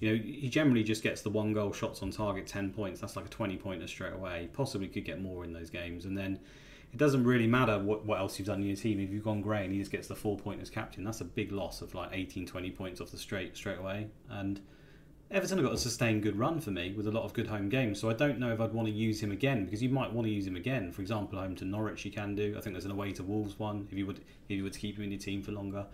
you 0.00 0.16
know, 0.16 0.22
he 0.22 0.48
generally 0.48 0.82
just 0.82 1.02
gets 1.02 1.20
the 1.20 1.30
one 1.30 1.52
goal 1.52 1.72
shots 1.72 2.02
on 2.02 2.10
target, 2.10 2.46
10 2.46 2.72
points. 2.72 3.00
That's 3.00 3.16
like 3.16 3.26
a 3.26 3.28
20 3.28 3.58
pointer 3.58 3.86
straight 3.86 4.14
away. 4.14 4.48
Possibly 4.54 4.88
could 4.88 5.04
get 5.04 5.20
more 5.20 5.44
in 5.44 5.52
those 5.52 5.68
games. 5.68 6.06
And 6.06 6.16
then 6.16 6.40
it 6.92 6.96
doesn't 6.96 7.22
really 7.22 7.46
matter 7.46 7.78
what, 7.78 8.06
what 8.06 8.18
else 8.18 8.38
you've 8.38 8.48
done 8.48 8.62
in 8.62 8.66
your 8.66 8.76
team. 8.76 8.98
If 8.98 9.10
you've 9.10 9.22
gone 9.22 9.42
grey 9.42 9.64
and 9.64 9.72
he 9.72 9.78
just 9.78 9.92
gets 9.92 10.08
the 10.08 10.16
four 10.16 10.38
point 10.38 10.62
as 10.62 10.70
captain, 10.70 11.04
that's 11.04 11.20
a 11.20 11.26
big 11.26 11.52
loss 11.52 11.82
of 11.82 11.94
like 11.94 12.10
18, 12.12 12.46
20 12.46 12.70
points 12.70 13.00
off 13.02 13.10
the 13.10 13.18
straight 13.18 13.56
straight 13.56 13.78
away. 13.78 14.08
And 14.30 14.60
Everton 15.32 15.58
have 15.58 15.66
got 15.66 15.74
a 15.74 15.78
sustained 15.78 16.24
good 16.24 16.36
run 16.36 16.60
for 16.60 16.72
me 16.72 16.92
with 16.92 17.06
a 17.06 17.10
lot 17.10 17.22
of 17.22 17.32
good 17.32 17.46
home 17.46 17.68
games. 17.68 18.00
So 18.00 18.10
I 18.10 18.14
don't 18.14 18.40
know 18.40 18.52
if 18.52 18.60
I'd 18.60 18.72
want 18.72 18.88
to 18.88 18.94
use 18.94 19.22
him 19.22 19.30
again 19.30 19.64
because 19.64 19.80
you 19.80 19.88
might 19.88 20.12
want 20.12 20.26
to 20.26 20.32
use 20.32 20.44
him 20.44 20.56
again. 20.56 20.90
For 20.90 21.02
example, 21.02 21.38
home 21.38 21.54
to 21.56 21.64
Norwich, 21.64 22.04
you 22.04 22.10
can 22.10 22.34
do. 22.34 22.56
I 22.58 22.60
think 22.60 22.74
there's 22.74 22.84
an 22.84 22.90
away 22.90 23.12
to 23.12 23.22
Wolves 23.22 23.56
one 23.56 23.86
if 23.92 23.96
you 23.96 24.06
would 24.06 24.18
if 24.18 24.56
you 24.56 24.64
were 24.64 24.70
to 24.70 24.78
keep 24.78 24.98
him 24.98 25.04
in 25.04 25.12
your 25.12 25.20
team 25.20 25.40
for 25.40 25.52
longer. 25.52 25.86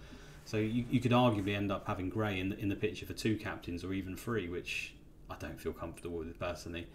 So 0.47 0.57
you, 0.57 0.87
you 0.91 1.01
could 1.01 1.13
arguably 1.13 1.55
end 1.55 1.71
up 1.71 1.87
having 1.87 2.09
Gray 2.09 2.41
in 2.41 2.51
the, 2.51 2.59
in 2.59 2.69
the 2.69 2.77
picture 2.77 3.05
for 3.05 3.13
two 3.13 3.37
captains 3.37 3.85
or 3.85 3.93
even 3.93 4.17
three, 4.17 4.49
which 4.49 4.95
I 5.29 5.35
don't 5.37 5.61
feel 5.61 5.73
comfortable 5.73 6.19
with 6.19 6.39
personally. 6.39 6.87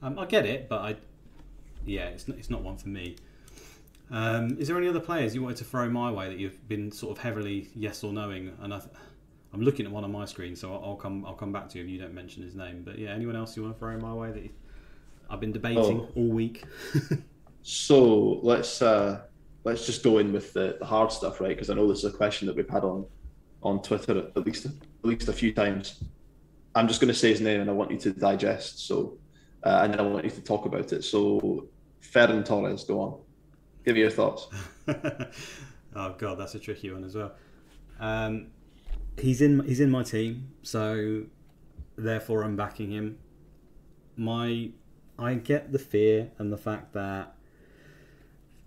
Um, 0.00 0.18
I 0.18 0.26
get 0.26 0.46
it, 0.46 0.68
but 0.68 0.80
I, 0.80 0.96
yeah, 1.84 2.08
it's 2.08 2.28
not, 2.28 2.38
it's 2.38 2.50
not 2.50 2.62
one 2.62 2.76
for 2.76 2.90
me. 2.90 3.16
Um, 4.10 4.56
is 4.58 4.68
there 4.68 4.76
any 4.76 4.88
other 4.88 5.00
players 5.00 5.34
you 5.34 5.42
wanted 5.42 5.58
to 5.58 5.64
throw 5.64 5.88
my 5.88 6.10
way 6.10 6.28
that 6.28 6.38
you've 6.38 6.66
been 6.68 6.92
sort 6.92 7.16
of 7.16 7.22
heavily 7.22 7.70
yes 7.74 8.04
or 8.04 8.12
knowing? 8.12 8.52
And 8.60 8.72
I 8.72 8.82
am 9.54 9.62
looking 9.62 9.86
at 9.86 9.92
one 9.92 10.04
on 10.04 10.12
my 10.12 10.24
screen, 10.24 10.54
so 10.56 10.72
I'll, 10.72 10.90
I'll, 10.90 10.96
come 10.96 11.24
I'll 11.24 11.34
come 11.34 11.52
back 11.52 11.68
to 11.70 11.78
you 11.78 11.84
if 11.84 11.90
you 11.90 11.98
don't 11.98 12.14
mention 12.14 12.42
his 12.42 12.54
name. 12.54 12.82
But 12.84 12.98
yeah, 12.98 13.10
anyone 13.10 13.36
else 13.36 13.56
you 13.56 13.62
want 13.62 13.74
to 13.74 13.78
throw 13.78 13.90
in 13.90 14.02
my 14.02 14.12
way 14.12 14.30
that 14.30 14.42
you, 14.42 14.50
I've 15.30 15.40
been 15.40 15.52
debating 15.52 16.00
oh. 16.00 16.10
all 16.14 16.28
week? 16.28 16.64
so 17.62 18.40
let's 18.42 18.82
uh, 18.82 19.22
let's 19.64 19.86
just 19.86 20.02
go 20.02 20.18
in 20.18 20.32
with 20.32 20.52
the, 20.52 20.76
the 20.78 20.86
hard 20.86 21.12
stuff, 21.12 21.40
right? 21.40 21.50
Because 21.50 21.70
I 21.70 21.74
know 21.74 21.88
this 21.88 21.98
is 21.98 22.12
a 22.12 22.16
question 22.16 22.46
that 22.46 22.56
we've 22.56 22.68
had 22.68 22.84
on 22.84 23.06
on 23.62 23.82
Twitter 23.82 24.30
at 24.36 24.46
least 24.46 24.66
at 24.66 24.72
least 25.02 25.28
a 25.28 25.32
few 25.32 25.52
times. 25.52 26.02
I'm 26.74 26.86
just 26.86 27.00
going 27.00 27.12
to 27.12 27.18
say 27.18 27.30
his 27.30 27.40
name, 27.40 27.60
and 27.60 27.70
I 27.70 27.72
want 27.72 27.90
you 27.90 27.98
to 27.98 28.12
digest. 28.12 28.86
So, 28.86 29.18
uh, 29.64 29.80
and 29.82 29.92
then 29.92 30.00
I 30.00 30.02
want 30.02 30.24
you 30.24 30.30
to 30.30 30.40
talk 30.40 30.66
about 30.66 30.92
it. 30.92 31.02
So, 31.02 31.66
Ferran 32.02 32.44
Torres, 32.44 32.84
go 32.84 33.00
on. 33.00 33.18
Give 33.84 33.94
me 33.94 34.02
your 34.02 34.10
thoughts. 34.10 34.48
oh 34.88 36.14
God, 36.18 36.38
that's 36.38 36.54
a 36.54 36.58
tricky 36.58 36.90
one 36.90 37.04
as 37.04 37.16
well. 37.16 37.32
Um, 37.98 38.48
he's 39.20 39.40
in 39.40 39.64
he's 39.64 39.80
in 39.80 39.90
my 39.90 40.02
team, 40.02 40.52
so 40.62 41.24
therefore 41.96 42.44
I'm 42.44 42.56
backing 42.56 42.90
him. 42.90 43.18
My 44.16 44.70
I 45.18 45.34
get 45.34 45.72
the 45.72 45.78
fear 45.78 46.30
and 46.38 46.52
the 46.52 46.56
fact 46.56 46.92
that 46.92 47.34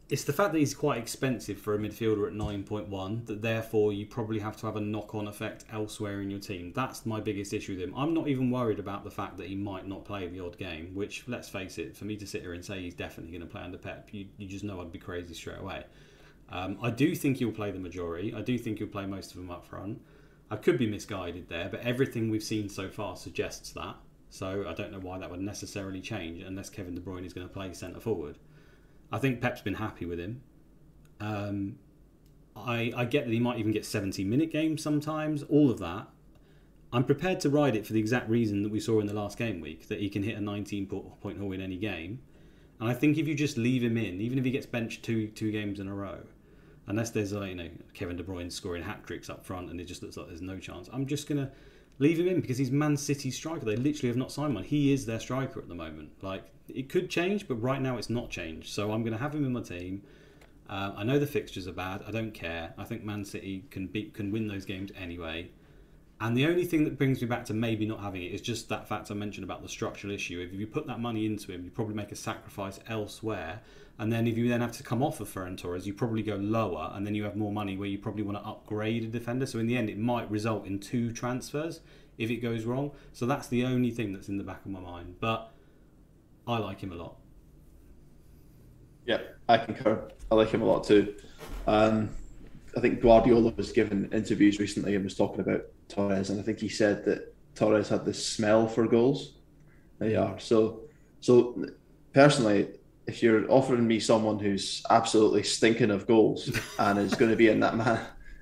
it's 0.09 0.25
the 0.25 0.33
fact 0.33 0.51
that 0.51 0.59
he's 0.59 0.73
quite 0.73 0.97
expensive 0.97 1.57
for 1.57 1.73
a 1.73 1.77
midfielder 1.77 2.27
at 2.27 2.33
9.1 2.33 3.25
that 3.27 3.41
therefore 3.41 3.93
you 3.93 4.05
probably 4.05 4.39
have 4.39 4.57
to 4.57 4.65
have 4.65 4.75
a 4.75 4.81
knock-on 4.81 5.25
effect 5.25 5.63
elsewhere 5.71 6.21
in 6.21 6.29
your 6.29 6.41
team. 6.41 6.73
That's 6.75 7.05
my 7.05 7.21
biggest 7.21 7.53
issue 7.53 7.75
with 7.75 7.81
him. 7.81 7.93
I'm 7.95 8.13
not 8.13 8.27
even 8.27 8.51
worried 8.51 8.77
about 8.77 9.05
the 9.05 9.09
fact 9.09 9.37
that 9.37 9.47
he 9.47 9.55
might 9.55 9.87
not 9.87 10.03
play 10.03 10.27
the 10.27 10.41
odd 10.41 10.57
game 10.57 10.93
which 10.93 11.23
let's 11.27 11.47
face 11.47 11.77
it 11.77 11.95
for 11.95 12.03
me 12.03 12.17
to 12.17 12.27
sit 12.27 12.41
here 12.41 12.51
and 12.51 12.63
say 12.63 12.81
he's 12.81 12.93
definitely 12.93 13.31
going 13.31 13.47
to 13.47 13.51
play 13.51 13.61
under 13.61 13.77
pep 13.77 14.09
you, 14.11 14.27
you 14.37 14.49
just 14.49 14.65
know 14.65 14.81
i'd 14.81 14.91
be 14.91 14.99
crazy 14.99 15.33
straight 15.33 15.59
away. 15.59 15.85
Um, 16.49 16.77
i 16.81 16.89
do 16.89 17.15
think 17.15 17.37
he'll 17.37 17.53
play 17.53 17.71
the 17.71 17.79
majority. 17.79 18.33
I 18.35 18.41
do 18.41 18.57
think 18.57 18.79
he'll 18.79 18.87
play 18.87 19.05
most 19.05 19.31
of 19.31 19.37
them 19.37 19.49
up 19.49 19.65
front 19.65 20.01
i 20.51 20.55
could 20.55 20.77
be 20.77 20.85
misguided 20.85 21.49
there 21.49 21.67
but 21.69 21.79
everything 21.81 22.29
we've 22.29 22.43
seen 22.43 22.69
so 22.69 22.87
far 22.89 23.15
suggests 23.15 23.71
that 23.71 23.95
so 24.29 24.65
i 24.67 24.73
don't 24.73 24.91
know 24.91 24.99
why 24.99 25.17
that 25.17 25.31
would 25.31 25.41
necessarily 25.41 25.99
change 25.99 26.43
unless 26.43 26.69
kevin 26.69 26.93
de 26.93 27.01
bruyne 27.01 27.25
is 27.25 27.33
going 27.33 27.47
to 27.47 27.51
play 27.51 27.73
centre 27.73 27.99
forward 27.99 28.37
I 29.11 29.19
think 29.19 29.41
Pep's 29.41 29.61
been 29.61 29.75
happy 29.75 30.05
with 30.05 30.19
him. 30.19 30.41
Um, 31.19 31.75
I, 32.55 32.93
I 32.95 33.05
get 33.05 33.25
that 33.25 33.33
he 33.33 33.39
might 33.39 33.59
even 33.59 33.71
get 33.71 33.85
70 33.85 34.23
minute 34.23 34.51
games 34.51 34.81
sometimes, 34.81 35.43
all 35.43 35.69
of 35.69 35.79
that. 35.79 36.07
I'm 36.93 37.03
prepared 37.03 37.39
to 37.41 37.49
ride 37.49 37.75
it 37.75 37.85
for 37.85 37.93
the 37.93 37.99
exact 37.99 38.29
reason 38.29 38.63
that 38.63 38.71
we 38.71 38.79
saw 38.79 38.99
in 38.99 39.07
the 39.07 39.13
last 39.13 39.37
game 39.37 39.61
week 39.61 39.87
that 39.87 39.99
he 39.99 40.09
can 40.09 40.23
hit 40.23 40.37
a 40.37 40.41
19 40.41 40.87
point 40.87 41.39
haul 41.39 41.51
in 41.51 41.61
any 41.61 41.77
game. 41.77 42.19
And 42.79 42.89
I 42.89 42.93
think 42.93 43.17
if 43.17 43.27
you 43.27 43.35
just 43.35 43.57
leave 43.57 43.83
him 43.83 43.97
in, 43.97 44.19
even 44.19 44.37
if 44.37 44.45
he 44.45 44.51
gets 44.51 44.65
benched 44.65 45.03
two 45.03 45.27
two 45.27 45.51
games 45.51 45.79
in 45.79 45.87
a 45.87 45.93
row, 45.93 46.19
unless 46.87 47.11
there's 47.11 47.33
a, 47.33 47.47
you 47.47 47.55
know 47.55 47.69
Kevin 47.93 48.17
De 48.17 48.23
Bruyne 48.23 48.51
scoring 48.51 48.83
hat 48.83 49.05
tricks 49.05 49.29
up 49.29 49.45
front 49.45 49.69
and 49.69 49.79
it 49.79 49.85
just 49.85 50.03
looks 50.03 50.17
like 50.17 50.27
there's 50.27 50.41
no 50.41 50.59
chance, 50.59 50.89
I'm 50.91 51.05
just 51.05 51.27
gonna 51.27 51.51
leave 51.99 52.19
him 52.19 52.27
in 52.27 52.41
because 52.41 52.57
he's 52.57 52.71
Man 52.71 52.97
City 52.97 53.31
striker. 53.31 53.65
They 53.65 53.75
literally 53.75 54.09
have 54.09 54.17
not 54.17 54.31
signed 54.31 54.55
one. 54.55 54.63
He 54.63 54.91
is 54.91 55.05
their 55.05 55.19
striker 55.19 55.59
at 55.59 55.67
the 55.67 55.75
moment. 55.75 56.09
Like 56.21 56.45
it 56.67 56.89
could 56.89 57.09
change, 57.09 57.47
but 57.47 57.55
right 57.55 57.81
now 57.81 57.97
it's 57.97 58.09
not 58.09 58.29
changed. 58.29 58.69
So 58.69 58.91
I'm 58.91 59.03
to 59.05 59.17
have 59.17 59.35
him 59.35 59.45
in 59.45 59.53
my 59.53 59.61
team. 59.61 60.03
Uh, 60.69 60.93
I 60.95 61.03
know 61.03 61.19
the 61.19 61.27
fixtures 61.27 61.67
are 61.67 61.73
bad. 61.73 62.01
I 62.07 62.11
don't 62.11 62.33
care. 62.33 62.73
I 62.77 62.85
think 62.85 63.03
Man 63.03 63.25
City 63.25 63.65
can 63.69 63.87
beat, 63.87 64.13
can 64.13 64.31
win 64.31 64.47
those 64.47 64.65
games 64.65 64.91
anyway. 64.97 65.49
And 66.21 66.37
the 66.37 66.45
only 66.45 66.65
thing 66.65 66.83
that 66.85 66.97
brings 66.97 67.19
me 67.19 67.27
back 67.27 67.45
to 67.45 67.53
maybe 67.53 67.85
not 67.85 67.99
having 67.99 68.21
it 68.21 68.31
is 68.31 68.41
just 68.41 68.69
that 68.69 68.87
fact 68.87 69.09
I 69.09 69.15
mentioned 69.15 69.43
about 69.43 69.63
the 69.63 69.69
structural 69.69 70.13
issue. 70.13 70.39
If 70.39 70.53
you 70.57 70.67
put 70.67 70.85
that 70.87 70.99
money 70.99 71.25
into 71.25 71.51
him, 71.51 71.65
you 71.65 71.71
probably 71.71 71.95
make 71.95 72.11
a 72.11 72.15
sacrifice 72.15 72.79
elsewhere. 72.87 73.59
And 74.01 74.11
then 74.11 74.25
if 74.25 74.35
you 74.35 74.49
then 74.49 74.61
have 74.61 74.71
to 74.71 74.83
come 74.83 75.03
off 75.03 75.19
of 75.19 75.31
Ferran 75.31 75.55
Torres, 75.55 75.85
you 75.85 75.93
probably 75.93 76.23
go 76.23 76.35
lower, 76.35 76.91
and 76.95 77.05
then 77.05 77.13
you 77.13 77.23
have 77.23 77.35
more 77.35 77.51
money 77.51 77.77
where 77.77 77.87
you 77.87 77.99
probably 77.99 78.23
want 78.23 78.35
to 78.35 78.43
upgrade 78.43 79.03
a 79.03 79.07
defender. 79.07 79.45
So 79.45 79.59
in 79.59 79.67
the 79.67 79.77
end, 79.77 79.91
it 79.91 79.99
might 79.99 80.29
result 80.31 80.65
in 80.65 80.79
two 80.79 81.11
transfers 81.11 81.81
if 82.17 82.31
it 82.31 82.37
goes 82.37 82.65
wrong. 82.65 82.93
So 83.13 83.27
that's 83.27 83.47
the 83.47 83.63
only 83.63 83.91
thing 83.91 84.11
that's 84.11 84.27
in 84.27 84.39
the 84.39 84.43
back 84.43 84.65
of 84.65 84.71
my 84.71 84.79
mind. 84.79 85.17
But 85.19 85.51
I 86.47 86.57
like 86.57 86.79
him 86.79 86.91
a 86.91 86.95
lot. 86.95 87.17
Yeah, 89.05 89.19
I 89.47 89.59
concur. 89.59 90.09
I 90.31 90.33
like 90.33 90.49
him 90.49 90.63
a 90.63 90.65
lot 90.65 90.83
too. 90.83 91.13
Um, 91.67 92.09
I 92.75 92.79
think 92.79 93.01
Guardiola 93.01 93.53
was 93.55 93.71
given 93.71 94.09
interviews 94.11 94.57
recently 94.57 94.95
and 94.95 95.03
was 95.03 95.15
talking 95.15 95.41
about 95.41 95.67
Torres, 95.89 96.31
and 96.31 96.39
I 96.39 96.43
think 96.43 96.59
he 96.59 96.69
said 96.69 97.05
that 97.05 97.35
Torres 97.53 97.89
had 97.89 98.05
the 98.05 98.15
smell 98.15 98.67
for 98.67 98.87
goals. 98.87 99.33
They 99.99 100.15
are 100.15 100.39
so. 100.39 100.79
So 101.19 101.67
personally, 102.13 102.67
if 103.07 103.23
you're 103.23 103.49
offering 103.51 103.87
me 103.87 103.99
someone 103.99 104.39
who's 104.39 104.83
absolutely 104.89 105.43
stinking 105.43 105.91
of 105.91 106.07
goals 106.07 106.49
and 106.79 106.99
is 106.99 107.15
going 107.15 107.31
to 107.31 107.37
be 107.37 107.49
in 107.49 107.59
that 107.61 107.75
man, 107.75 107.99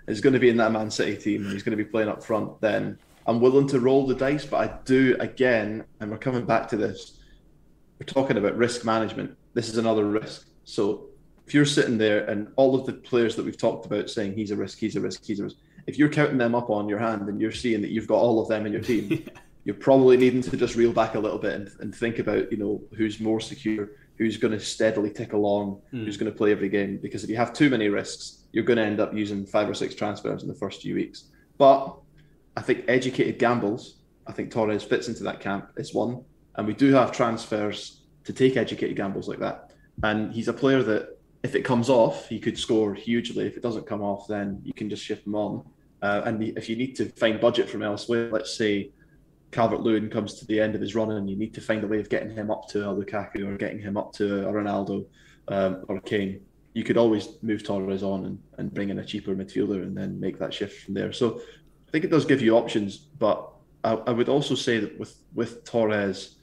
is 0.07 0.22
going 0.22 0.34
to 0.34 0.39
be 0.39 0.49
in 0.49 0.57
that 0.57 0.72
Man 0.72 0.91
City 0.91 1.16
team, 1.16 1.43
and 1.43 1.53
he's 1.53 1.64
going 1.64 1.78
to 1.78 1.84
be 1.84 1.89
playing 1.89 2.10
up 2.10 2.24
front, 2.24 2.60
then 2.62 2.97
I'm 3.26 3.39
willing 3.39 3.68
to 3.70 3.80
roll 3.80 4.05
the 4.05 4.16
dice. 4.16 4.45
But 4.45 4.70
I 4.70 4.74
do 4.86 5.16
again, 5.20 5.86
and 5.99 6.12
we're 6.12 6.18
coming 6.18 6.45
back 6.45 6.68
to 6.70 6.78
this. 6.78 7.20
We're 7.99 8.05
talking 8.05 8.38
about 8.38 8.57
risk 8.57 8.86
management. 8.86 9.38
This 9.53 9.70
is 9.70 9.78
another 9.78 10.05
risk. 10.05 10.47
So 10.64 11.10
if 11.49 11.53
you're 11.53 11.66
sitting 11.66 11.97
there 11.97 12.26
and 12.26 12.47
all 12.57 12.76
of 12.76 12.86
the 12.86 12.93
players 12.93 13.36
that 13.36 13.43
we've 13.43 13.57
talked 13.57 13.88
about 13.88 14.10
saying 14.10 14.34
he's 14.34 14.51
a 14.51 14.55
risk, 14.55 14.78
he's 14.78 14.95
a 14.95 15.01
risk, 15.01 15.26
he's 15.26 15.39
a 15.39 15.45
risk, 15.45 15.55
if 15.88 15.97
you're 15.97 16.10
counting 16.10 16.38
them 16.38 16.53
up 16.53 16.70
on 16.70 16.88
your 16.88 16.99
hand 16.99 17.28
and 17.28 17.41
you're 17.41 17.51
seeing 17.51 17.82
that 17.82 17.89
you've 17.89 18.07
got 18.07 18.20
all 18.20 18.39
of 18.39 18.47
them 18.47 18.68
in 18.68 18.72
your 18.72 18.84
team, 18.84 19.07
yeah. 19.10 19.34
you're 19.64 19.74
probably 19.76 20.16
needing 20.16 20.43
to 20.43 20.55
just 20.55 20.76
reel 20.76 20.93
back 20.93 21.16
a 21.16 21.20
little 21.20 21.39
bit 21.39 21.55
and, 21.55 21.72
and 21.80 21.95
think 21.95 22.20
about, 22.20 22.51
you 22.51 22.57
know, 22.60 22.80
who's 22.95 23.20
more 23.20 23.39
secure, 23.39 23.89
who's 24.20 24.38
going 24.38 24.51
to 24.51 24.59
steadily 24.59 25.09
tick 25.09 25.34
along, 25.34 25.82
mm. 25.93 26.03
who's 26.03 26.17
going 26.17 26.32
to 26.32 26.38
play 26.38 26.51
every 26.51 26.70
game. 26.70 26.99
Because 27.01 27.24
if 27.24 27.30
you 27.30 27.38
have 27.38 27.53
too 27.53 27.70
many 27.70 27.88
risks, 27.88 28.43
you're 28.51 28.65
going 28.65 28.78
to 28.78 28.84
end 28.84 28.99
up 28.99 29.13
using 29.13 29.45
five 29.45 29.67
or 29.67 29.74
six 29.74 29.95
transfers 29.95 30.43
in 30.43 30.49
the 30.49 30.55
first 30.55 30.82
few 30.82 30.93
weeks. 30.93 31.30
But 31.57 31.95
I 32.57 32.61
think 32.61 32.86
educated 32.88 33.39
gambles, 33.39 34.01
I 34.28 34.34
think 34.34 34.51
Torres 34.51 34.84
fits 34.84 35.07
into 35.07 35.24
that 35.24 35.39
camp. 35.39 35.70
It's 35.78 35.93
one. 35.93 36.24
And 36.55 36.67
we 36.67 36.74
do 36.74 36.93
have 36.93 37.11
transfers 37.13 38.01
to 38.26 38.34
take 38.34 38.57
educated 38.57 38.97
gambles 38.97 39.30
like 39.30 39.39
that. 39.39 39.72
And 40.03 40.34
he's 40.34 40.49
a 40.49 40.53
player 40.53 40.84
that 40.84 41.17
if 41.43 41.55
it 41.55 41.61
comes 41.61 41.89
off, 41.89 42.28
he 42.28 42.39
could 42.39 42.57
score 42.57 42.93
hugely. 42.93 43.47
If 43.47 43.55
it 43.55 43.63
doesn't 43.63 43.88
come 43.88 44.01
off, 44.01 44.28
then 44.28 44.61
you 44.65 44.74
can 44.74 44.89
just 44.89 45.03
shift 45.03 45.26
him 45.26 45.36
on. 45.36 45.63
Uh, 46.01 46.22
and 46.26 46.43
if 46.57 46.67
you 46.67 46.76
need 46.76 46.95
to 46.97 47.05
find 47.11 47.39
budget 47.39 47.70
from 47.70 47.84
elsewhere, 47.84 48.30
let's 48.32 48.53
say 48.53 48.91
Calvert 49.52 49.82
Lewin 49.82 50.10
comes 50.10 50.36
to 50.36 50.45
the 50.45 50.60
end 50.60 50.76
of 50.76 50.82
his 50.82 50.95
run 50.95 51.12
and 51.12 51.30
you 51.30 51.36
need 51.36 51.54
to 51.56 51.62
find 51.62 51.84
a 51.84 51.88
way 51.88 52.00
of 52.00 52.10
getting 52.10 52.30
him 52.30 52.52
up 52.52 52.68
to 52.70 52.88
a 52.88 52.93
Lukaku 52.93 53.47
or 53.47 53.58
getting 53.58 53.80
him 53.80 53.97
up 53.97 54.14
to 54.14 54.47
a 54.47 54.52
Ronaldo 54.52 55.06
um, 55.47 55.84
or 55.88 55.97
a 55.97 56.02
Kane, 56.02 56.41
you 56.74 56.84
could 56.84 56.97
always 56.97 57.30
move 57.41 57.64
Torres 57.64 58.04
on 58.04 58.26
and, 58.26 58.39
and 58.58 58.74
bring 58.74 58.89
in 58.89 59.00
a 59.00 59.06
cheaper 59.06 59.36
midfielder 59.36 59.82
and 59.82 59.97
then 59.97 60.20
make 60.20 60.38
that 60.39 60.54
shift 60.54 60.84
from 60.84 60.93
there. 60.93 61.12
So 61.12 61.41
I 61.88 61.91
think 61.91 62.06
it 62.06 62.12
does 62.12 62.26
give 62.26 62.41
you 62.41 62.56
options, 62.56 62.97
but 62.97 63.50
I, 63.84 63.93
I 63.93 64.12
would 64.12 64.30
also 64.30 64.54
say 64.54 64.80
that 64.80 65.00
with, 65.00 65.16
with 65.34 65.64
Torres, 65.64 66.36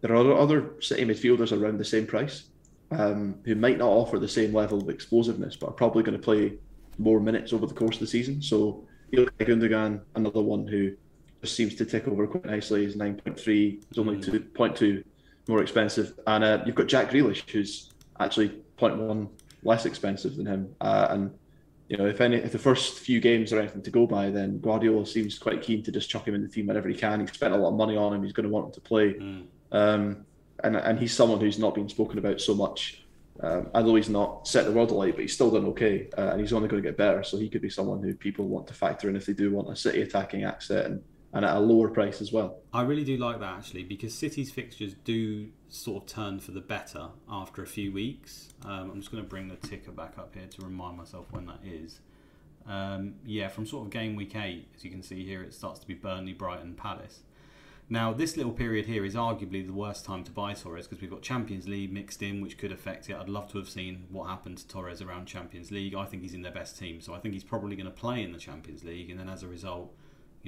there 0.00 0.14
are 0.14 0.32
other 0.34 0.74
City 0.80 1.04
midfielders 1.04 1.58
around 1.58 1.78
the 1.78 1.84
same 1.84 2.06
price 2.06 2.44
um, 2.90 3.36
who 3.44 3.54
might 3.54 3.78
not 3.78 3.88
offer 3.88 4.18
the 4.18 4.28
same 4.28 4.52
level 4.52 4.80
of 4.80 4.90
explosiveness, 4.90 5.56
but 5.56 5.70
are 5.70 5.72
probably 5.72 6.02
going 6.02 6.16
to 6.16 6.22
play 6.22 6.58
more 6.98 7.20
minutes 7.20 7.52
over 7.52 7.66
the 7.66 7.74
course 7.74 7.96
of 7.96 8.00
the 8.00 8.06
season. 8.06 8.42
So 8.42 8.86
Ilkay 9.12 9.48
Gundogan, 9.48 10.02
another 10.14 10.42
one 10.42 10.66
who 10.66 10.92
just 11.40 11.56
seems 11.56 11.74
to 11.76 11.84
tick 11.84 12.08
over 12.08 12.26
quite 12.26 12.44
nicely, 12.44 12.84
He's 12.84 12.96
9.3, 12.96 13.36
he's 13.88 13.98
only 13.98 14.16
mm. 14.16 14.52
2.2 14.52 15.04
more 15.48 15.62
expensive. 15.62 16.18
And 16.26 16.44
uh, 16.44 16.62
you've 16.66 16.74
got 16.74 16.86
Jack 16.86 17.10
Grealish, 17.10 17.48
who's 17.50 17.92
actually 18.20 18.62
0.1 18.78 19.28
less 19.62 19.86
expensive 19.86 20.36
than 20.36 20.46
him. 20.46 20.74
Uh, 20.80 21.06
and 21.10 21.38
you 21.88 21.96
know, 21.96 22.06
if 22.06 22.20
any, 22.20 22.36
if 22.36 22.52
the 22.52 22.58
first 22.58 22.98
few 22.98 23.20
games 23.20 23.52
are 23.52 23.58
anything 23.58 23.82
to 23.82 23.90
go 23.90 24.06
by, 24.06 24.30
then 24.30 24.58
Guardiola 24.60 25.06
seems 25.06 25.38
quite 25.38 25.62
keen 25.62 25.82
to 25.84 25.90
just 25.90 26.10
chuck 26.10 26.28
him 26.28 26.34
in 26.34 26.42
the 26.42 26.48
team 26.48 26.66
whenever 26.66 26.88
he 26.88 26.94
can. 26.94 27.20
He's 27.20 27.32
spent 27.32 27.54
a 27.54 27.56
lot 27.56 27.70
of 27.70 27.76
money 27.76 27.96
on 27.96 28.12
him. 28.12 28.22
He's 28.22 28.34
going 28.34 28.44
to 28.44 28.52
want 28.52 28.66
him 28.66 28.72
to 28.72 28.80
play. 28.80 29.14
Mm. 29.14 29.46
Um, 29.72 30.26
and 30.64 30.76
and 30.76 30.98
he's 30.98 31.14
someone 31.14 31.40
who's 31.40 31.58
not 31.58 31.74
been 31.74 31.88
spoken 31.88 32.18
about 32.18 32.40
so 32.40 32.54
much. 32.54 33.04
Um, 33.40 33.70
although 33.72 33.94
he's 33.94 34.08
not 34.08 34.48
set 34.48 34.64
the 34.64 34.72
world 34.72 34.90
alight, 34.90 35.14
but 35.14 35.22
he's 35.22 35.32
still 35.32 35.50
done 35.50 35.64
okay, 35.66 36.08
uh, 36.18 36.30
and 36.32 36.40
he's 36.40 36.52
only 36.52 36.68
going 36.68 36.82
to 36.82 36.88
get 36.88 36.98
better. 36.98 37.22
So 37.22 37.38
he 37.38 37.48
could 37.48 37.62
be 37.62 37.70
someone 37.70 38.02
who 38.02 38.14
people 38.14 38.48
want 38.48 38.66
to 38.66 38.74
factor 38.74 39.08
in 39.08 39.16
if 39.16 39.26
they 39.26 39.32
do 39.32 39.52
want 39.52 39.70
a 39.70 39.76
City 39.76 40.02
attacking 40.02 40.42
asset 40.42 40.86
and, 40.86 41.02
and 41.32 41.44
at 41.44 41.56
a 41.56 41.60
lower 41.60 41.88
price 41.88 42.20
as 42.20 42.32
well. 42.32 42.58
I 42.72 42.82
really 42.82 43.04
do 43.04 43.16
like 43.16 43.40
that 43.40 43.58
actually 43.58 43.84
because 43.84 44.14
City's 44.14 44.50
fixtures 44.50 44.94
do 45.04 45.48
sort 45.68 46.04
of 46.04 46.08
turn 46.08 46.40
for 46.40 46.52
the 46.52 46.60
better 46.60 47.08
after 47.30 47.62
a 47.62 47.66
few 47.66 47.92
weeks. 47.92 48.54
Um, 48.64 48.90
I'm 48.90 49.00
just 49.00 49.12
going 49.12 49.22
to 49.22 49.28
bring 49.28 49.48
the 49.48 49.56
ticker 49.56 49.92
back 49.92 50.18
up 50.18 50.34
here 50.34 50.46
to 50.46 50.62
remind 50.62 50.96
myself 50.96 51.26
when 51.30 51.46
that 51.46 51.60
is. 51.64 52.00
Um, 52.66 53.14
yeah, 53.24 53.48
from 53.48 53.66
sort 53.66 53.86
of 53.86 53.92
game 53.92 54.16
week 54.16 54.36
eight, 54.36 54.68
as 54.76 54.84
you 54.84 54.90
can 54.90 55.02
see 55.02 55.24
here, 55.24 55.42
it 55.42 55.54
starts 55.54 55.80
to 55.80 55.86
be 55.86 55.94
Burnley, 55.94 56.32
Brighton, 56.32 56.74
Palace. 56.74 57.20
Now, 57.90 58.12
this 58.12 58.36
little 58.36 58.52
period 58.52 58.84
here 58.84 59.06
is 59.06 59.14
arguably 59.14 59.66
the 59.66 59.72
worst 59.72 60.04
time 60.04 60.22
to 60.24 60.30
buy 60.30 60.52
Torres 60.52 60.86
because 60.86 61.00
we've 61.00 61.10
got 61.10 61.22
Champions 61.22 61.66
League 61.66 61.90
mixed 61.90 62.22
in, 62.22 62.42
which 62.42 62.58
could 62.58 62.70
affect 62.70 63.08
it. 63.08 63.16
I'd 63.16 63.30
love 63.30 63.50
to 63.52 63.58
have 63.58 63.68
seen 63.68 64.04
what 64.10 64.28
happened 64.28 64.58
to 64.58 64.68
Torres 64.68 65.00
around 65.00 65.24
Champions 65.24 65.70
League. 65.70 65.94
I 65.94 66.04
think 66.04 66.22
he's 66.22 66.34
in 66.34 66.42
their 66.42 66.52
best 66.52 66.78
team, 66.78 67.00
so 67.00 67.14
I 67.14 67.18
think 67.18 67.32
he's 67.32 67.44
probably 67.44 67.76
going 67.76 67.86
to 67.86 67.90
play 67.90 68.22
in 68.22 68.32
the 68.32 68.38
Champions 68.38 68.84
League, 68.84 69.08
and 69.08 69.18
then 69.18 69.30
as 69.30 69.42
a 69.42 69.48
result, 69.48 69.94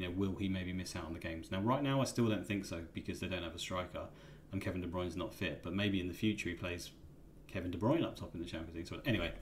you 0.00 0.08
know, 0.08 0.14
will 0.16 0.36
he 0.36 0.48
maybe 0.48 0.72
miss 0.72 0.96
out 0.96 1.04
on 1.04 1.12
the 1.12 1.18
games? 1.18 1.50
Now, 1.50 1.60
right 1.60 1.82
now, 1.82 2.00
I 2.00 2.04
still 2.04 2.28
don't 2.28 2.46
think 2.46 2.64
so 2.64 2.82
because 2.94 3.20
they 3.20 3.26
don't 3.26 3.42
have 3.42 3.54
a 3.54 3.58
striker, 3.58 4.06
and 4.52 4.60
Kevin 4.60 4.80
De 4.80 4.86
Bruyne's 4.86 5.16
not 5.16 5.34
fit. 5.34 5.62
But 5.62 5.74
maybe 5.74 6.00
in 6.00 6.08
the 6.08 6.14
future, 6.14 6.48
he 6.48 6.54
plays 6.54 6.90
Kevin 7.48 7.70
De 7.70 7.78
Bruyne 7.78 8.04
up 8.04 8.16
top 8.16 8.34
in 8.34 8.40
the 8.40 8.46
Champions 8.46 8.76
League. 8.76 8.88
So 8.88 9.00
anyway, 9.04 9.32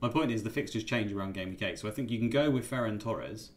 my 0.00 0.08
point 0.08 0.30
is 0.30 0.42
the 0.42 0.50
fixtures 0.50 0.84
change 0.84 1.12
around 1.12 1.34
game 1.34 1.50
week 1.50 1.62
eight, 1.62 1.78
so 1.78 1.88
I 1.88 1.90
think 1.90 2.10
you 2.10 2.18
can 2.18 2.30
go 2.30 2.50
with 2.50 2.68
Ferran 2.68 3.00
Torres. 3.00 3.50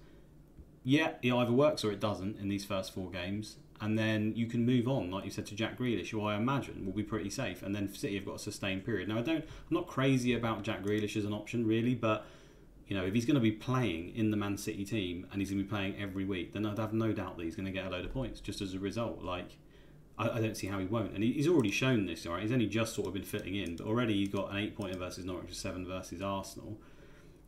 Yeah, 0.83 1.13
it 1.21 1.31
either 1.31 1.51
works 1.51 1.83
or 1.83 1.91
it 1.91 1.99
doesn't 1.99 2.39
in 2.39 2.49
these 2.49 2.65
first 2.65 2.93
four 2.93 3.11
games 3.11 3.57
and 3.81 3.97
then 3.97 4.33
you 4.35 4.45
can 4.45 4.63
move 4.63 4.87
on, 4.87 5.09
like 5.09 5.25
you 5.25 5.31
said, 5.31 5.47
to 5.47 5.55
Jack 5.55 5.79
Grealish, 5.79 6.09
who 6.09 6.23
I 6.23 6.35
imagine 6.35 6.85
will 6.85 6.93
be 6.93 7.01
pretty 7.01 7.31
safe. 7.31 7.63
And 7.63 7.75
then 7.75 7.91
City 7.91 8.13
have 8.15 8.25
got 8.25 8.35
a 8.35 8.39
sustained 8.39 8.85
period. 8.85 9.09
Now, 9.09 9.17
I 9.17 9.21
don't, 9.21 9.43
I'm 9.43 9.71
not 9.71 9.87
crazy 9.87 10.35
about 10.35 10.61
Jack 10.61 10.83
Grealish 10.83 11.17
as 11.17 11.25
an 11.25 11.33
option, 11.33 11.65
really, 11.65 11.95
but 11.95 12.27
you 12.91 12.97
know, 12.97 13.05
if 13.05 13.13
he's 13.13 13.23
going 13.23 13.35
to 13.35 13.41
be 13.41 13.53
playing 13.53 14.13
in 14.17 14.31
the 14.31 14.37
Man 14.37 14.57
City 14.57 14.83
team 14.83 15.25
and 15.31 15.39
he's 15.39 15.49
going 15.49 15.59
to 15.59 15.63
be 15.63 15.69
playing 15.69 15.95
every 15.97 16.25
week, 16.25 16.51
then 16.51 16.65
I'd 16.65 16.77
have 16.77 16.91
no 16.91 17.13
doubt 17.13 17.37
that 17.37 17.43
he's 17.45 17.55
going 17.55 17.65
to 17.65 17.71
get 17.71 17.85
a 17.85 17.89
load 17.89 18.03
of 18.03 18.13
points 18.13 18.41
just 18.41 18.59
as 18.59 18.73
a 18.73 18.79
result. 18.79 19.23
Like, 19.23 19.57
I, 20.17 20.29
I 20.29 20.41
don't 20.41 20.57
see 20.57 20.67
how 20.67 20.77
he 20.77 20.85
won't. 20.85 21.13
And 21.13 21.23
he, 21.23 21.31
he's 21.31 21.47
already 21.47 21.71
shown 21.71 22.05
this, 22.05 22.25
all 22.25 22.33
right? 22.33 22.41
He's 22.41 22.51
only 22.51 22.67
just 22.67 22.93
sort 22.93 23.07
of 23.07 23.13
been 23.13 23.23
fitting 23.23 23.55
in, 23.55 23.77
but 23.77 23.87
already 23.87 24.15
he's 24.15 24.27
got 24.27 24.51
an 24.51 24.57
eight 24.57 24.75
pointer 24.75 24.97
versus 24.97 25.23
Norwich, 25.23 25.53
seven 25.53 25.87
versus 25.87 26.21
Arsenal 26.21 26.77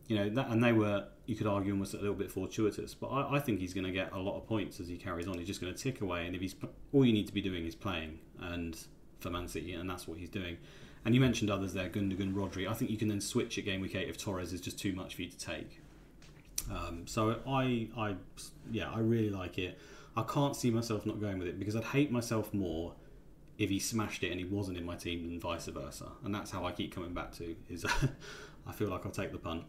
you 0.06 0.16
know 0.16 0.28
that, 0.30 0.48
and 0.50 0.62
they 0.62 0.72
were 0.72 1.06
you 1.26 1.34
could 1.34 1.46
argue 1.46 1.72
almost 1.72 1.94
a 1.94 1.96
little 1.96 2.14
bit 2.14 2.30
fortuitous, 2.30 2.92
but 2.94 3.06
I, 3.06 3.36
I 3.36 3.38
think 3.38 3.60
he's 3.60 3.72
going 3.72 3.86
to 3.86 3.90
get 3.90 4.12
a 4.12 4.18
lot 4.18 4.36
of 4.36 4.46
points 4.46 4.78
as 4.78 4.88
he 4.88 4.98
carries 4.98 5.26
on. 5.26 5.38
He's 5.38 5.46
just 5.46 5.60
going 5.60 5.72
to 5.72 5.78
tick 5.78 6.02
away, 6.02 6.26
and 6.26 6.34
if 6.34 6.42
he's 6.42 6.54
all 6.92 7.04
you 7.04 7.12
need 7.12 7.26
to 7.26 7.32
be 7.32 7.40
doing 7.40 7.64
is 7.64 7.74
playing, 7.74 8.18
and 8.40 8.78
for 9.20 9.30
Man 9.30 9.48
City, 9.48 9.72
and 9.72 9.88
that's 9.88 10.06
what 10.06 10.18
he's 10.18 10.28
doing. 10.28 10.58
And 11.04 11.14
you 11.14 11.20
mentioned 11.20 11.50
others 11.50 11.74
there, 11.74 11.88
Gundogan, 11.88 12.32
Rodri. 12.32 12.68
I 12.68 12.72
think 12.72 12.90
you 12.90 12.96
can 12.96 13.08
then 13.08 13.20
switch 13.20 13.58
at 13.58 13.64
game 13.64 13.80
week 13.80 13.94
eight 13.94 14.08
if 14.08 14.16
Torres 14.16 14.52
is 14.52 14.60
just 14.60 14.78
too 14.78 14.94
much 14.94 15.14
for 15.14 15.22
you 15.22 15.28
to 15.28 15.38
take. 15.38 15.80
Um, 16.70 17.06
so 17.06 17.40
I, 17.46 17.88
I, 17.96 18.16
yeah, 18.70 18.90
I 18.90 19.00
really 19.00 19.30
like 19.30 19.58
it. 19.58 19.78
I 20.16 20.22
can't 20.22 20.56
see 20.56 20.70
myself 20.70 21.04
not 21.04 21.20
going 21.20 21.38
with 21.38 21.48
it 21.48 21.58
because 21.58 21.76
I'd 21.76 21.84
hate 21.84 22.10
myself 22.10 22.54
more 22.54 22.94
if 23.58 23.70
he 23.70 23.78
smashed 23.78 24.22
it 24.22 24.30
and 24.30 24.40
he 24.40 24.46
wasn't 24.46 24.78
in 24.78 24.84
my 24.84 24.96
team 24.96 25.28
than 25.28 25.40
vice 25.40 25.66
versa. 25.66 26.06
And 26.24 26.34
that's 26.34 26.50
how 26.50 26.64
I 26.64 26.72
keep 26.72 26.94
coming 26.94 27.12
back 27.12 27.32
to 27.36 27.54
is 27.68 27.84
I 28.66 28.72
feel 28.72 28.88
like 28.88 29.04
I'll 29.04 29.12
take 29.12 29.32
the 29.32 29.38
punt. 29.38 29.64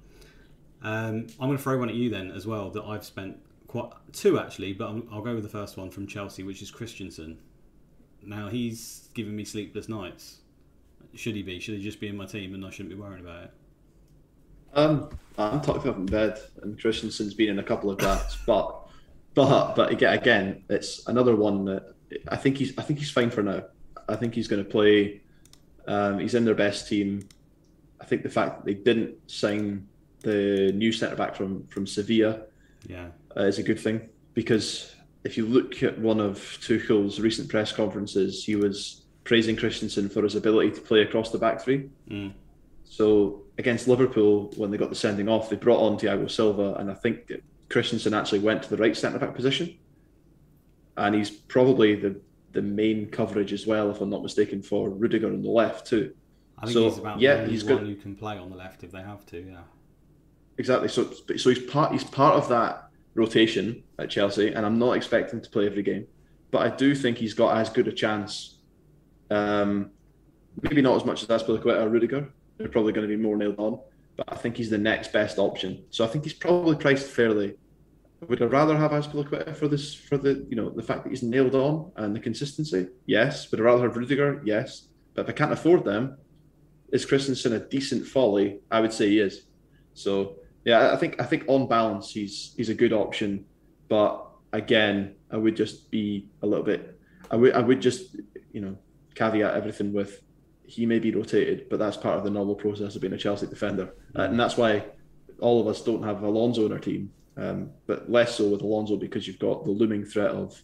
Um, 0.82 1.28
I'm 1.40 1.48
going 1.48 1.58
to 1.58 1.64
throw 1.64 1.78
one 1.78 1.90
at 1.90 1.96
you 1.96 2.10
then 2.10 2.32
as 2.32 2.46
well 2.46 2.70
that 2.72 2.84
I've 2.84 3.04
spent 3.04 3.38
quite 3.68 3.92
two 4.14 4.40
actually, 4.40 4.74
but 4.74 4.90
i 4.90 5.16
will 5.16 5.22
go 5.22 5.34
with 5.34 5.44
the 5.44 5.50
first 5.50 5.78
one 5.78 5.90
from 5.90 6.08
Chelsea, 6.08 6.44
which 6.44 6.62
is 6.62 6.72
Christensen. 6.72 7.40
Now 8.24 8.50
he's 8.50 9.10
giving 9.14 9.36
me 9.36 9.46
sleepless 9.46 9.90
nights. 9.90 10.40
Should 11.16 11.36
he 11.36 11.44
be? 11.44 11.60
Should 11.60 11.76
he 11.76 11.82
just 11.82 12.00
be 12.00 12.08
in 12.08 12.18
my 12.18 12.26
team 12.26 12.54
and 12.54 12.66
I 12.66 12.70
shouldn't 12.70 12.90
be 12.90 12.96
worrying 12.96 13.24
about 13.24 13.44
it? 13.46 13.52
Um, 14.74 15.10
I'm 15.38 15.62
tucked 15.62 15.86
up 15.86 15.96
in 15.96 16.06
bed, 16.06 16.40
and 16.62 16.80
Christensen's 16.80 17.34
been 17.34 17.50
in 17.50 17.60
a 17.60 17.64
couple 17.64 17.90
of 17.90 17.98
drafts, 17.98 18.38
but 18.46 18.88
but 19.34 19.74
but 19.74 19.92
again, 19.92 20.14
again, 20.14 20.64
it's 20.70 21.08
another 21.08 21.36
one 21.36 21.66
that 21.66 21.94
I 22.28 22.36
think 22.36 22.58
he's 22.58 22.78
I 22.78 22.82
think 22.82 23.00
he's 23.00 23.12
fine 23.12 23.30
for 23.30 23.42
now. 23.42 23.64
I 24.08 24.16
think 24.16 24.36
he's 24.36 24.48
going 24.48 24.64
to 24.64 24.70
play. 24.70 25.22
Um, 25.88 26.20
he's 26.20 26.36
in 26.36 26.46
their 26.46 26.56
best 26.56 26.88
team. 26.88 27.28
I 28.02 28.06
think 28.06 28.24
the 28.24 28.30
fact 28.30 28.58
that 28.58 28.66
they 28.66 28.74
didn't 28.74 29.16
sign 29.30 29.88
the 30.22 30.72
new 30.74 30.92
centre 30.92 31.16
back 31.16 31.36
from 31.36 31.66
from 31.68 31.88
Sevilla, 31.88 32.42
yeah, 32.88 33.08
uh, 33.38 33.44
is 33.44 33.60
a 33.60 33.64
good 33.64 33.80
thing 33.80 34.10
because 34.34 34.94
if 35.24 35.38
you 35.38 35.46
look 35.46 35.82
at 35.82 35.98
one 36.00 36.20
of 36.20 36.38
Tuchel's 36.62 37.20
recent 37.20 37.50
press 37.50 37.72
conferences, 37.72 38.44
he 38.44 38.56
was 38.56 39.05
praising 39.26 39.56
Christensen 39.58 40.08
for 40.08 40.24
his 40.24 40.36
ability 40.36 40.72
to 40.72 40.82
play 40.82 41.02
across 41.02 41.32
the 41.32 41.38
back 41.38 41.60
three. 41.60 41.90
Mm. 42.10 42.32
So 42.86 43.42
against 43.58 43.88
Liverpool, 43.88 44.54
when 44.56 44.72
they 44.72 44.78
got 44.78 44.90
the 44.90 44.96
sending 44.96 45.28
off, 45.28 45.50
they 45.50 45.56
brought 45.58 45.80
on 45.82 45.98
Thiago 45.98 46.30
Silva, 46.32 46.76
and 46.76 46.90
I 46.90 46.94
think 46.94 47.32
Christensen 47.70 48.14
actually 48.14 48.40
went 48.40 48.64
to 48.64 48.70
the 48.70 48.78
right 48.78 48.96
centre 48.96 49.20
back 49.20 49.36
position, 49.36 49.76
and 50.96 51.14
he's 51.16 51.30
probably 51.30 51.96
the 51.96 52.22
the 52.54 52.62
main 52.62 53.10
coverage 53.10 53.52
as 53.52 53.68
well, 53.68 53.92
if 53.92 54.00
I'm 54.00 54.10
not 54.10 54.24
mistaken, 54.24 54.62
for 54.62 54.90
Rudiger 54.90 55.28
on 55.28 55.42
the 55.42 55.50
left 55.50 55.88
too. 55.88 56.14
I 56.58 56.66
think 56.68 56.74
So, 56.76 56.84
he's 56.86 56.98
about 57.00 57.20
yeah, 57.20 57.44
the 57.44 57.52
he's 57.52 57.66
one 57.66 57.80
good. 57.80 57.88
who 57.88 57.96
can 57.96 58.16
play 58.16 58.38
on 58.38 58.50
the 58.50 58.56
left 58.56 58.82
if 58.84 58.92
they 58.94 59.02
have 59.02 59.26
to. 59.26 59.40
Yeah. 59.42 59.58
Exactly. 60.58 60.88
So 60.88 61.12
so 61.12 61.50
he's 61.50 61.60
part 61.60 61.92
he's 61.92 62.06
part 62.06 62.36
of 62.36 62.48
that 62.50 62.88
rotation 63.16 63.84
at 64.00 64.10
Chelsea, 64.10 64.54
and 64.54 64.66
I'm 64.66 64.78
not 64.80 64.94
expecting 64.94 65.42
to 65.42 65.50
play 65.50 65.66
every 65.66 65.84
game, 65.84 66.08
but 66.52 66.62
I 66.62 66.74
do 66.76 66.96
think 66.96 67.18
he's 67.18 67.34
got 67.34 67.58
as 67.58 67.70
good 67.70 67.88
a 67.88 67.92
chance. 67.92 68.55
Um, 69.30 69.92
maybe 70.62 70.82
not 70.82 70.96
as 70.96 71.06
much 71.06 71.24
as 71.24 71.30
Azpilicueta 71.30 71.82
or 71.82 71.90
Rudiger. 71.90 72.30
They're 72.58 72.70
probably 72.70 72.94
going 72.94 73.08
to 73.08 73.16
be 73.16 73.22
more 73.22 73.36
nailed 73.36 73.60
on, 73.60 73.80
but 74.16 74.32
I 74.32 74.36
think 74.36 74.58
he's 74.58 74.70
the 74.70 74.78
next 74.78 75.12
best 75.12 75.38
option. 75.38 75.84
So 75.90 76.06
I 76.06 76.08
think 76.08 76.24
he's 76.24 76.34
probably 76.34 76.76
priced 76.76 77.08
fairly. 77.08 77.56
Would 78.28 78.42
I 78.42 78.46
rather 78.46 78.78
have 78.78 78.92
Azpilicueta 78.92 79.56
for 79.56 79.68
this 79.68 79.94
for 79.94 80.18
the 80.18 80.46
you 80.50 80.56
know 80.56 80.70
the 80.70 80.82
fact 80.82 81.04
that 81.04 81.10
he's 81.10 81.24
nailed 81.24 81.54
on 81.54 81.92
and 81.98 82.16
the 82.16 82.20
consistency? 82.20 82.88
Yes. 83.06 83.52
Would 83.52 83.60
I 83.60 83.64
rather 83.64 83.84
have 83.84 83.98
Rudiger? 83.98 84.42
Yes. 84.46 84.88
But 85.14 85.24
if 85.24 85.30
I 85.30 85.34
can't 85.34 85.52
afford 85.52 85.84
them, 85.84 86.18
is 86.92 87.06
Christensen 87.06 87.54
a 87.54 87.60
decent 87.60 88.06
folly? 88.08 88.60
I 88.72 88.80
would 88.80 88.94
say 88.94 89.10
he 89.10 89.20
is. 89.20 89.48
So 89.94 90.38
yeah, 90.64 90.94
I 90.94 90.98
think 90.98 91.22
I 91.22 91.26
think 91.26 91.44
on 91.48 91.68
balance 91.68 92.12
he's 92.12 92.54
he's 92.58 92.70
a 92.70 92.74
good 92.74 92.94
option, 92.94 93.46
but 93.90 94.26
again, 94.54 95.16
I 95.30 95.38
would 95.38 95.56
just 95.56 95.92
be 95.92 96.28
a 96.42 96.48
little 96.48 96.66
bit. 96.66 97.00
I 97.30 97.36
would 97.36 97.54
I 97.54 97.60
would 97.60 97.82
just 97.82 98.16
you 98.52 98.62
know 98.62 98.78
caveat 99.16 99.56
everything 99.56 99.94
with 99.94 100.22
he 100.68 100.86
may 100.86 101.00
be 101.00 101.12
rotated, 101.12 101.70
but 101.70 101.78
that's 101.78 101.98
part 101.98 102.18
of 102.18 102.24
the 102.24 102.30
normal 102.30 102.56
process 102.56 102.96
of 102.96 103.02
being 103.02 103.14
a 103.14 103.18
Chelsea 103.18 103.48
defender, 103.48 103.94
Uh, 104.18 104.24
and 104.24 104.40
that's 104.40 104.58
why 104.58 104.84
all 105.40 105.62
of 105.62 105.68
us 105.68 105.84
don't 105.84 106.04
have 106.04 106.24
Alonso 106.24 106.66
in 106.66 106.72
our 106.72 106.80
team, 106.80 107.12
um, 107.38 107.70
but 107.86 108.10
less 108.10 108.36
so 108.36 108.48
with 108.48 108.62
Alonso 108.62 108.96
because 108.98 109.28
you've 109.28 109.40
got 109.40 109.64
the 109.64 109.72
looming 109.72 110.06
threat 110.06 110.32
of 110.32 110.62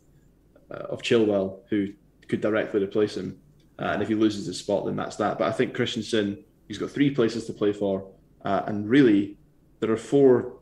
uh, 0.72 0.86
of 0.94 1.02
Chilwell 1.02 1.60
who 1.70 1.90
could 2.28 2.42
directly 2.42 2.82
replace 2.82 3.16
him, 3.18 3.38
uh, 3.80 3.92
and 3.94 4.02
if 4.02 4.08
he 4.08 4.16
loses 4.16 4.46
his 4.46 4.58
spot, 4.58 4.86
then 4.86 4.96
that's 4.96 5.18
that. 5.18 5.38
But 5.38 5.48
I 5.48 5.52
think 5.52 5.76
Christensen, 5.76 6.44
he's 6.68 6.78
got 6.78 6.90
three 6.90 7.12
places 7.12 7.46
to 7.46 7.54
play 7.54 7.74
for, 7.74 8.10
uh, 8.44 8.62
and 8.68 8.90
really 8.90 9.38
there 9.80 9.92
are 9.92 9.98
four 9.98 10.62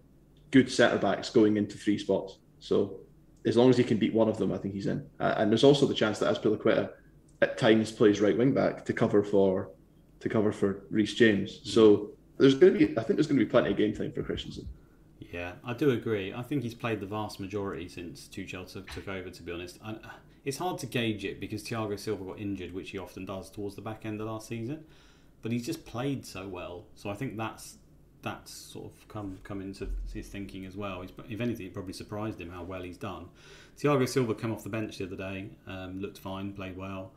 good 0.51 0.71
centre 0.71 0.97
backs 0.97 1.29
going 1.29 1.57
into 1.57 1.77
three 1.77 1.97
spots. 1.97 2.39
So 2.59 3.01
as 3.45 3.55
long 3.55 3.69
as 3.69 3.77
he 3.77 3.83
can 3.83 3.97
beat 3.97 4.13
one 4.13 4.27
of 4.27 4.37
them, 4.37 4.51
I 4.51 4.57
think 4.57 4.73
he's 4.73 4.87
in. 4.87 5.05
Uh, 5.19 5.35
and 5.37 5.51
there's 5.51 5.63
also 5.63 5.85
the 5.85 5.93
chance 5.93 6.19
that 6.19 6.33
Azpilicueta 6.33 6.89
at 7.41 7.57
times 7.57 7.91
plays 7.91 8.21
right 8.21 8.37
wing 8.37 8.53
back 8.53 8.85
to 8.85 8.93
cover 8.93 9.23
for 9.23 9.69
to 10.19 10.29
cover 10.29 10.51
for 10.51 10.83
Reece 10.89 11.13
James. 11.13 11.61
So 11.63 12.11
there's 12.37 12.55
going 12.55 12.73
to 12.73 12.79
be, 12.79 12.97
I 12.97 13.03
think 13.03 13.17
there's 13.17 13.27
going 13.27 13.39
to 13.39 13.45
be 13.45 13.49
plenty 13.49 13.71
of 13.71 13.77
game 13.77 13.93
time 13.93 14.11
for 14.11 14.23
Christensen. 14.23 14.67
Yeah, 15.19 15.53
I 15.63 15.73
do 15.73 15.91
agree. 15.91 16.33
I 16.33 16.41
think 16.41 16.63
he's 16.63 16.73
played 16.73 16.99
the 16.99 17.05
vast 17.05 17.39
majority 17.39 17.87
since 17.87 18.27
Tuchel 18.27 18.71
took, 18.71 18.89
took 18.89 19.07
over. 19.07 19.29
To 19.29 19.43
be 19.43 19.51
honest, 19.51 19.79
and 19.83 19.97
uh, 19.97 20.09
it's 20.45 20.57
hard 20.57 20.79
to 20.79 20.85
gauge 20.85 21.25
it 21.25 21.39
because 21.39 21.63
Thiago 21.63 21.99
Silva 21.99 22.23
got 22.23 22.39
injured, 22.39 22.73
which 22.73 22.91
he 22.91 22.97
often 22.97 23.25
does 23.25 23.49
towards 23.49 23.75
the 23.75 23.81
back 23.81 24.05
end 24.05 24.21
of 24.21 24.27
last 24.27 24.47
season. 24.47 24.85
But 25.41 25.51
he's 25.51 25.65
just 25.65 25.85
played 25.85 26.25
so 26.25 26.47
well, 26.47 26.85
so 26.95 27.09
I 27.09 27.13
think 27.13 27.37
that's 27.37 27.77
that's 28.21 28.51
sort 28.51 28.85
of 28.85 29.07
come 29.07 29.39
come 29.43 29.61
into 29.61 29.87
his 30.13 30.27
thinking 30.27 30.65
as 30.65 30.75
well. 30.75 31.01
He's, 31.01 31.11
if 31.29 31.39
anything, 31.39 31.67
it 31.67 31.73
probably 31.73 31.93
surprised 31.93 32.39
him 32.39 32.49
how 32.49 32.63
well 32.63 32.81
he's 32.81 32.97
done. 32.97 33.27
Thiago 33.77 34.07
Silva 34.07 34.35
came 34.35 34.51
off 34.51 34.63
the 34.63 34.69
bench 34.69 34.97
the 34.97 35.05
other 35.05 35.15
day, 35.15 35.49
um, 35.67 36.01
looked 36.01 36.17
fine, 36.17 36.51
played 36.53 36.75
well. 36.75 37.11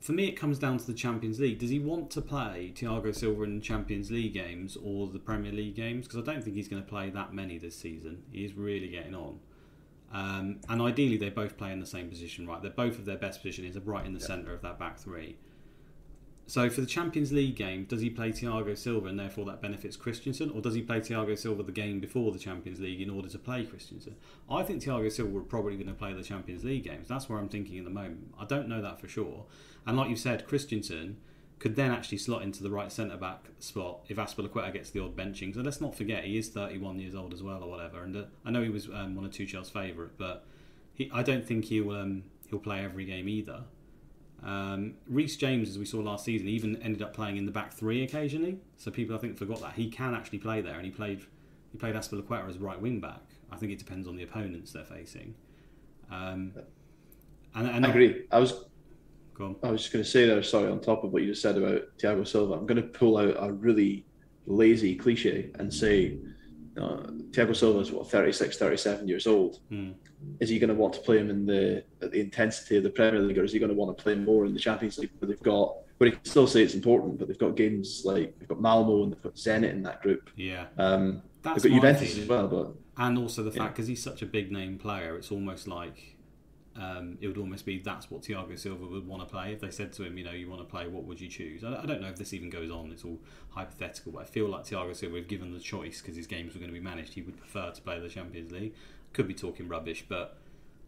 For 0.00 0.12
me, 0.12 0.28
it 0.28 0.32
comes 0.32 0.58
down 0.58 0.78
to 0.78 0.86
the 0.86 0.94
Champions 0.94 1.40
League. 1.40 1.58
Does 1.58 1.70
he 1.70 1.80
want 1.80 2.10
to 2.12 2.20
play 2.20 2.72
Thiago 2.74 3.14
Silva 3.14 3.42
in 3.42 3.60
Champions 3.60 4.10
League 4.10 4.32
games 4.32 4.76
or 4.82 5.08
the 5.08 5.18
Premier 5.18 5.52
League 5.52 5.74
games? 5.74 6.06
Because 6.06 6.20
I 6.20 6.32
don't 6.32 6.42
think 6.42 6.56
he's 6.56 6.68
going 6.68 6.82
to 6.82 6.88
play 6.88 7.10
that 7.10 7.34
many 7.34 7.58
this 7.58 7.76
season. 7.76 8.22
He 8.30 8.44
is 8.44 8.54
really 8.54 8.88
getting 8.88 9.14
on. 9.14 9.40
Um, 10.12 10.60
and 10.68 10.80
ideally, 10.80 11.16
they 11.16 11.30
both 11.30 11.58
play 11.58 11.72
in 11.72 11.80
the 11.80 11.86
same 11.86 12.08
position, 12.08 12.46
right? 12.46 12.62
They're 12.62 12.70
both 12.70 12.98
of 12.98 13.04
their 13.04 13.16
best 13.16 13.42
position 13.42 13.64
is 13.64 13.76
right 13.78 14.06
in 14.06 14.14
the 14.14 14.20
centre 14.20 14.54
of 14.54 14.62
that 14.62 14.78
back 14.78 14.98
three. 14.98 15.36
So 16.48 16.70
for 16.70 16.80
the 16.80 16.86
Champions 16.86 17.30
League 17.30 17.56
game, 17.56 17.84
does 17.84 18.00
he 18.00 18.08
play 18.08 18.32
Thiago 18.32 18.76
Silva 18.76 19.08
and 19.08 19.20
therefore 19.20 19.44
that 19.44 19.60
benefits 19.60 19.96
Christensen, 19.98 20.50
or 20.50 20.62
does 20.62 20.74
he 20.74 20.80
play 20.80 21.00
Thiago 21.00 21.36
Silva 21.36 21.62
the 21.62 21.72
game 21.72 22.00
before 22.00 22.32
the 22.32 22.38
Champions 22.38 22.80
League 22.80 23.02
in 23.02 23.10
order 23.10 23.28
to 23.28 23.38
play 23.38 23.66
Christensen? 23.66 24.16
I 24.50 24.62
think 24.62 24.82
Thiago 24.82 25.12
Silva 25.12 25.30
will 25.30 25.42
probably 25.42 25.74
going 25.74 25.88
to 25.88 25.92
play 25.92 26.14
the 26.14 26.22
Champions 26.22 26.64
League 26.64 26.84
games. 26.84 27.06
That's 27.06 27.28
where 27.28 27.38
I'm 27.38 27.50
thinking 27.50 27.76
at 27.76 27.84
the 27.84 27.90
moment. 27.90 28.32
I 28.40 28.46
don't 28.46 28.66
know 28.66 28.80
that 28.80 28.98
for 28.98 29.08
sure. 29.08 29.44
And 29.88 29.96
like 29.96 30.10
you 30.10 30.16
said, 30.16 30.46
Christensen 30.46 31.16
could 31.58 31.74
then 31.74 31.90
actually 31.90 32.18
slot 32.18 32.42
into 32.42 32.62
the 32.62 32.70
right 32.70 32.92
centre 32.92 33.16
back 33.16 33.46
spot 33.58 34.00
if 34.08 34.18
Azpilicueta 34.18 34.70
gets 34.70 34.90
the 34.90 35.02
odd 35.02 35.16
benching. 35.16 35.54
So 35.54 35.62
let's 35.62 35.80
not 35.80 35.94
forget 35.94 36.24
he 36.24 36.36
is 36.36 36.50
31 36.50 37.00
years 37.00 37.14
old 37.14 37.32
as 37.32 37.42
well, 37.42 37.64
or 37.64 37.70
whatever. 37.70 38.02
And 38.02 38.14
uh, 38.14 38.24
I 38.44 38.50
know 38.50 38.62
he 38.62 38.68
was 38.68 38.86
um, 38.88 39.16
one 39.16 39.24
of 39.24 39.32
Tuchel's 39.32 39.70
favourite, 39.70 40.10
but 40.18 40.44
he, 40.92 41.10
I 41.12 41.22
don't 41.22 41.44
think 41.44 41.64
he'll 41.64 41.90
um, 41.92 42.24
he'll 42.50 42.58
play 42.58 42.84
every 42.84 43.06
game 43.06 43.30
either. 43.30 43.62
Um, 44.44 44.96
Reece 45.08 45.38
James, 45.38 45.70
as 45.70 45.78
we 45.78 45.86
saw 45.86 46.00
last 46.00 46.26
season, 46.26 46.48
even 46.48 46.76
ended 46.82 47.00
up 47.00 47.14
playing 47.14 47.38
in 47.38 47.46
the 47.46 47.50
back 47.50 47.72
three 47.72 48.02
occasionally. 48.02 48.58
So 48.76 48.90
people, 48.90 49.16
I 49.16 49.18
think, 49.18 49.38
forgot 49.38 49.62
that 49.62 49.72
he 49.72 49.88
can 49.88 50.14
actually 50.14 50.38
play 50.38 50.60
there, 50.60 50.74
and 50.74 50.84
he 50.84 50.90
played 50.90 51.22
he 51.72 51.78
played 51.78 51.94
Azpilicueta 51.94 52.46
as 52.46 52.58
right 52.58 52.78
wing 52.78 53.00
back. 53.00 53.22
I 53.50 53.56
think 53.56 53.72
it 53.72 53.78
depends 53.78 54.06
on 54.06 54.16
the 54.16 54.22
opponents 54.22 54.70
they're 54.70 54.84
facing. 54.84 55.34
Um, 56.10 56.52
and, 57.54 57.66
and 57.68 57.86
I 57.86 57.88
agree. 57.88 58.26
I 58.30 58.38
was 58.38 58.66
Go 59.38 59.44
on. 59.46 59.56
I 59.62 59.70
was 59.70 59.82
just 59.82 59.92
going 59.92 60.04
to 60.04 60.10
say 60.10 60.26
there, 60.26 60.42
sorry, 60.42 60.68
on 60.70 60.80
top 60.80 61.04
of 61.04 61.12
what 61.12 61.22
you 61.22 61.28
just 61.28 61.42
said 61.42 61.56
about 61.56 61.82
Thiago 61.96 62.26
Silva, 62.26 62.54
I'm 62.54 62.66
going 62.66 62.82
to 62.82 62.88
pull 62.88 63.16
out 63.18 63.36
a 63.38 63.52
really 63.52 64.04
lazy 64.46 64.96
cliche 64.96 65.52
and 65.60 65.72
say 65.72 66.18
uh, 66.76 67.06
Thiago 67.30 67.54
Silva 67.54 67.78
is 67.78 67.92
what 67.92 68.10
36, 68.10 68.58
37 68.58 69.06
years 69.06 69.26
old. 69.28 69.60
Hmm. 69.68 69.90
Is 70.40 70.48
he 70.48 70.58
going 70.58 70.68
to 70.68 70.74
want 70.74 70.92
to 70.94 71.00
play 71.00 71.18
him 71.18 71.30
in 71.30 71.46
the 71.46 71.84
the 72.00 72.18
intensity 72.18 72.76
of 72.76 72.82
the 72.82 72.90
Premier 72.90 73.20
League, 73.20 73.38
or 73.38 73.44
is 73.44 73.52
he 73.52 73.60
going 73.60 73.68
to 73.70 73.74
want 73.76 73.96
to 73.96 74.02
play 74.02 74.16
more 74.16 74.46
in 74.46 74.52
the 74.52 74.58
Champions 74.58 74.98
League, 74.98 75.10
where 75.20 75.28
they've 75.28 75.42
got 75.42 75.76
where 75.98 76.10
he 76.10 76.16
can 76.16 76.24
still 76.24 76.48
say 76.48 76.62
it's 76.62 76.74
important, 76.74 77.18
but 77.20 77.28
they've 77.28 77.38
got 77.38 77.54
games 77.56 78.02
like 78.04 78.36
they've 78.40 78.48
got 78.48 78.60
Malmo 78.60 79.04
and 79.04 79.12
they've 79.12 79.22
got 79.22 79.34
Zenit 79.36 79.70
in 79.70 79.82
that 79.84 80.02
group. 80.02 80.28
Yeah, 80.36 80.66
Um, 80.76 81.22
That's 81.42 81.62
they've 81.62 81.70
got 81.70 81.76
Juventus 81.76 82.18
as 82.18 82.26
well, 82.26 82.48
but 82.48 82.74
and 82.96 83.16
also 83.16 83.44
the 83.44 83.50
Yeah. 83.52 83.62
fact 83.62 83.76
because 83.76 83.86
he's 83.86 84.02
such 84.02 84.22
a 84.22 84.26
big 84.26 84.50
name 84.50 84.76
player, 84.76 85.16
it's 85.16 85.30
almost 85.30 85.68
like 85.68 86.16
um, 86.78 87.18
it 87.20 87.26
would 87.26 87.38
almost 87.38 87.66
be 87.66 87.78
that's 87.78 88.10
what 88.10 88.22
Thiago 88.22 88.56
Silva 88.56 88.86
would 88.86 89.06
want 89.06 89.22
to 89.22 89.28
play. 89.28 89.52
If 89.52 89.60
they 89.60 89.70
said 89.70 89.92
to 89.94 90.04
him, 90.04 90.16
you 90.16 90.24
know, 90.24 90.30
you 90.30 90.48
want 90.48 90.62
to 90.62 90.64
play, 90.64 90.86
what 90.86 91.04
would 91.04 91.20
you 91.20 91.28
choose? 91.28 91.64
I, 91.64 91.82
I 91.82 91.86
don't 91.86 92.00
know 92.00 92.08
if 92.08 92.16
this 92.16 92.32
even 92.32 92.50
goes 92.50 92.70
on. 92.70 92.92
It's 92.92 93.04
all 93.04 93.18
hypothetical, 93.50 94.12
but 94.12 94.20
I 94.20 94.24
feel 94.24 94.48
like 94.48 94.64
Thiago 94.64 94.94
Silva, 94.94 95.16
if 95.16 95.26
given 95.26 95.52
the 95.52 95.58
choice, 95.58 96.00
because 96.00 96.16
his 96.16 96.28
games 96.28 96.54
were 96.54 96.60
going 96.60 96.72
to 96.72 96.78
be 96.78 96.84
managed, 96.84 97.14
he 97.14 97.22
would 97.22 97.36
prefer 97.36 97.70
to 97.70 97.80
play 97.82 97.98
the 97.98 98.08
Champions 98.08 98.52
League. 98.52 98.74
Could 99.12 99.26
be 99.26 99.34
talking 99.34 99.68
rubbish, 99.68 100.04
but 100.08 100.38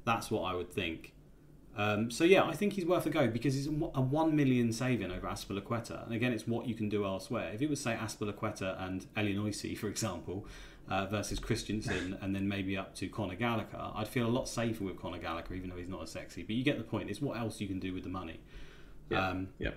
that's 0.05 0.31
what 0.31 0.43
I 0.43 0.55
would 0.55 0.73
think. 0.73 1.13
Um, 1.77 2.11
so 2.11 2.25
yeah, 2.25 2.45
I 2.45 2.55
think 2.55 2.75
he's 2.75 2.85
worth 2.85 3.07
a 3.07 3.11
go 3.11 3.29
because 3.29 3.55
he's 3.55 3.67
a 3.67 3.71
one 3.71 4.35
million 4.37 4.73
saving 4.73 5.11
over 5.11 5.27
Azpilicueta, 5.27 6.05
and 6.05 6.15
again, 6.15 6.33
it's 6.33 6.47
what 6.47 6.67
you 6.67 6.75
can 6.75 6.89
do 6.89 7.05
elsewhere. 7.05 7.51
If 7.55 7.63
it 7.63 7.71
was 7.71 7.81
say 7.81 7.97
Azpilicueta 7.97 8.81
and 8.83 9.07
Elyounoussi, 9.17 9.79
for 9.79 9.89
example, 9.89 10.47
uh, 10.91 11.07
versus 11.07 11.39
Christensen, 11.39 12.19
and 12.23 12.35
then 12.35 12.47
maybe 12.49 12.77
up 12.77 12.95
to 12.97 13.09
Conor 13.09 13.37
Gallagher, 13.37 13.79
I'd 13.95 14.09
feel 14.09 14.27
a 14.27 14.29
lot 14.29 14.49
safer 14.49 14.85
with 14.85 15.01
Conor 15.01 15.19
Gallagher, 15.19 15.55
even 15.55 15.71
though 15.71 15.77
he's 15.77 15.89
not 15.89 16.03
as 16.03 16.11
sexy. 16.11 16.43
But 16.43 16.57
you 16.57 16.65
get 16.65 16.77
the 16.79 16.85
point. 16.85 17.09
It's 17.09 17.21
what 17.23 17.39
else 17.39 17.61
you 17.61 17.69
can 17.69 17.79
do 17.79 17.95
with 17.95 18.03
the 18.03 18.11
money. 18.11 18.41
yeah, 19.09 19.29
Um, 19.29 19.49
yeah. 19.59 19.71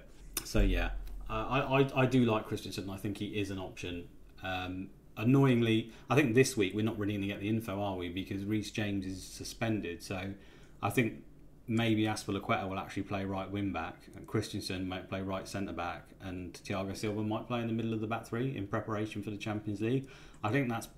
so 0.44 0.60
yeah, 0.62 0.92
uh, 1.30 1.34
I, 1.34 1.82
I 1.82 2.02
I 2.02 2.06
do 2.06 2.26
like 2.26 2.46
Christensen. 2.46 2.90
I 2.90 2.98
think 2.98 3.18
he 3.18 3.28
is 3.28 3.52
an 3.52 3.60
option. 3.60 4.08
Um, 4.44 4.90
annoyingly, 5.16 5.92
I 6.10 6.16
think 6.16 6.36
this 6.36 6.58
week 6.58 6.74
we're 6.74 6.84
not 6.84 6.98
really 6.98 7.14
going 7.14 7.22
to 7.22 7.28
get 7.28 7.40
the 7.40 7.50
info, 7.50 7.80
are 7.80 7.96
we? 7.96 8.10
Because 8.10 8.44
Reece 8.44 8.72
James 8.72 9.06
is 9.06 9.24
suspended. 9.24 10.02
So 10.04 10.34
I 10.82 10.90
think 10.90 11.24
maybe 11.68 12.04
Azpilicueta 12.04 12.68
will 12.68 12.80
actually 12.80 13.04
play 13.04 13.24
right 13.24 13.50
wing 13.50 13.72
back, 13.72 13.96
and 14.16 14.28
Christensen 14.28 14.88
might 14.88 15.10
play 15.10 15.22
right 15.22 15.48
centre 15.48 15.74
back, 15.74 16.10
and 16.22 16.54
Thiago 16.54 16.96
Silva 16.96 17.24
might 17.24 17.48
play 17.48 17.62
in 17.62 17.68
the 17.68 17.74
middle 17.74 17.94
of 17.94 18.02
the 18.02 18.08
back 18.08 18.26
three 18.26 18.56
in 18.58 18.68
preparation 18.68 19.22
for 19.24 19.30
the 19.30 19.38
Champions 19.38 19.80
League. 19.80 20.10
I 20.44 20.52
think 20.52 20.68
that's 20.68 20.90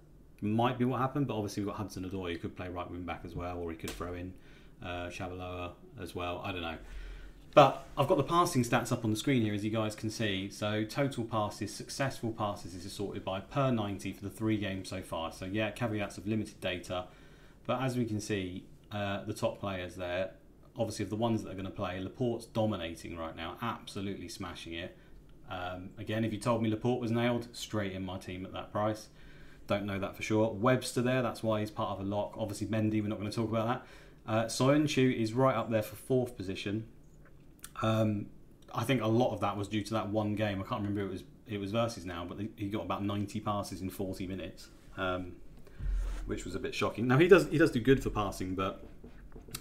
might 0.45 0.77
be 0.77 0.85
what 0.85 0.99
happened, 0.99 1.27
but 1.27 1.35
obviously 1.35 1.63
we've 1.63 1.67
got 1.67 1.77
Hudson 1.77 2.09
Odoi 2.09 2.33
who 2.33 2.37
could 2.37 2.55
play 2.55 2.69
right 2.69 2.89
wing 2.89 3.03
back 3.03 3.21
as 3.25 3.35
well, 3.35 3.57
or 3.57 3.71
he 3.71 3.77
could 3.77 3.89
throw 3.89 4.13
in 4.13 4.33
uh, 4.83 5.07
Chalobah 5.07 5.71
as 5.99 6.15
well. 6.15 6.41
I 6.43 6.51
don't 6.51 6.61
know. 6.61 6.77
But 7.53 7.87
I've 7.97 8.09
got 8.09 8.17
the 8.17 8.23
passing 8.23 8.63
stats 8.63 8.91
up 8.91 9.05
on 9.05 9.11
the 9.11 9.15
screen 9.15 9.41
here, 9.41 9.53
as 9.53 9.63
you 9.63 9.71
guys 9.71 9.95
can 9.95 10.09
see. 10.09 10.49
So 10.49 10.83
total 10.83 11.23
passes, 11.23 11.73
successful 11.73 12.33
passes 12.33 12.73
this 12.73 12.83
is 12.83 12.91
sorted 12.91 13.23
by 13.23 13.39
per 13.39 13.71
90 13.71 14.11
for 14.11 14.23
the 14.23 14.29
three 14.29 14.57
games 14.57 14.89
so 14.89 15.01
far. 15.01 15.31
So 15.31 15.45
yeah, 15.45 15.71
caveats 15.71 16.17
of 16.17 16.27
limited 16.27 16.59
data. 16.59 17.05
But 17.65 17.81
as 17.81 17.95
we 17.95 18.03
can 18.03 18.19
see, 18.19 18.65
uh, 18.91 19.23
the 19.23 19.33
top 19.33 19.61
players 19.61 19.95
there, 19.95 20.31
obviously 20.77 21.03
of 21.03 21.09
the 21.09 21.15
ones 21.15 21.43
that 21.43 21.51
are 21.51 21.55
going 21.55 21.65
to 21.65 21.71
play, 21.71 21.99
Laporte's 22.01 22.45
dominating 22.45 23.17
right 23.17 23.35
now, 23.35 23.55
absolutely 23.61 24.27
smashing 24.27 24.73
it. 24.73 24.97
Um, 25.49 25.91
again, 25.97 26.25
if 26.25 26.33
you 26.33 26.39
told 26.39 26.61
me 26.61 26.69
Laporte 26.69 26.99
was 26.99 27.11
nailed, 27.11 27.47
straight 27.53 27.93
in 27.93 28.03
my 28.03 28.17
team 28.17 28.45
at 28.45 28.51
that 28.51 28.73
price. 28.73 29.07
Don't 29.67 29.85
know 29.85 29.99
that 29.99 30.15
for 30.15 30.23
sure. 30.23 30.51
Webster 30.53 31.01
there, 31.01 31.21
that's 31.21 31.41
why 31.41 31.59
he's 31.59 31.71
part 31.71 31.97
of 31.97 32.05
a 32.05 32.07
lock. 32.07 32.35
Obviously, 32.37 32.67
Mendy, 32.67 33.01
we're 33.01 33.07
not 33.07 33.19
going 33.19 33.29
to 33.29 33.35
talk 33.35 33.49
about 33.49 33.67
that. 33.67 34.31
Uh, 34.31 34.45
Soyuncu 34.45 35.15
is 35.15 35.33
right 35.33 35.55
up 35.55 35.69
there 35.69 35.81
for 35.81 35.95
fourth 35.95 36.35
position. 36.37 36.85
Um, 37.81 38.27
I 38.73 38.83
think 38.83 39.01
a 39.01 39.07
lot 39.07 39.33
of 39.33 39.39
that 39.41 39.57
was 39.57 39.67
due 39.67 39.83
to 39.83 39.93
that 39.93 40.09
one 40.09 40.35
game. 40.35 40.61
I 40.61 40.63
can't 40.67 40.81
remember 40.81 41.01
it 41.01 41.11
was 41.11 41.23
it 41.47 41.59
was 41.59 41.71
versus 41.71 42.05
now, 42.05 42.25
but 42.27 42.39
he 42.55 42.67
got 42.67 42.83
about 42.83 43.03
ninety 43.03 43.39
passes 43.39 43.81
in 43.81 43.89
forty 43.89 44.27
minutes. 44.27 44.69
Um, 44.97 45.33
which 46.25 46.45
was 46.45 46.55
a 46.55 46.59
bit 46.59 46.73
shocking. 46.73 47.07
Now 47.07 47.17
he 47.17 47.27
does 47.27 47.47
he 47.49 47.57
does 47.57 47.71
do 47.71 47.79
good 47.79 48.01
for 48.01 48.09
passing, 48.09 48.55
but 48.55 48.83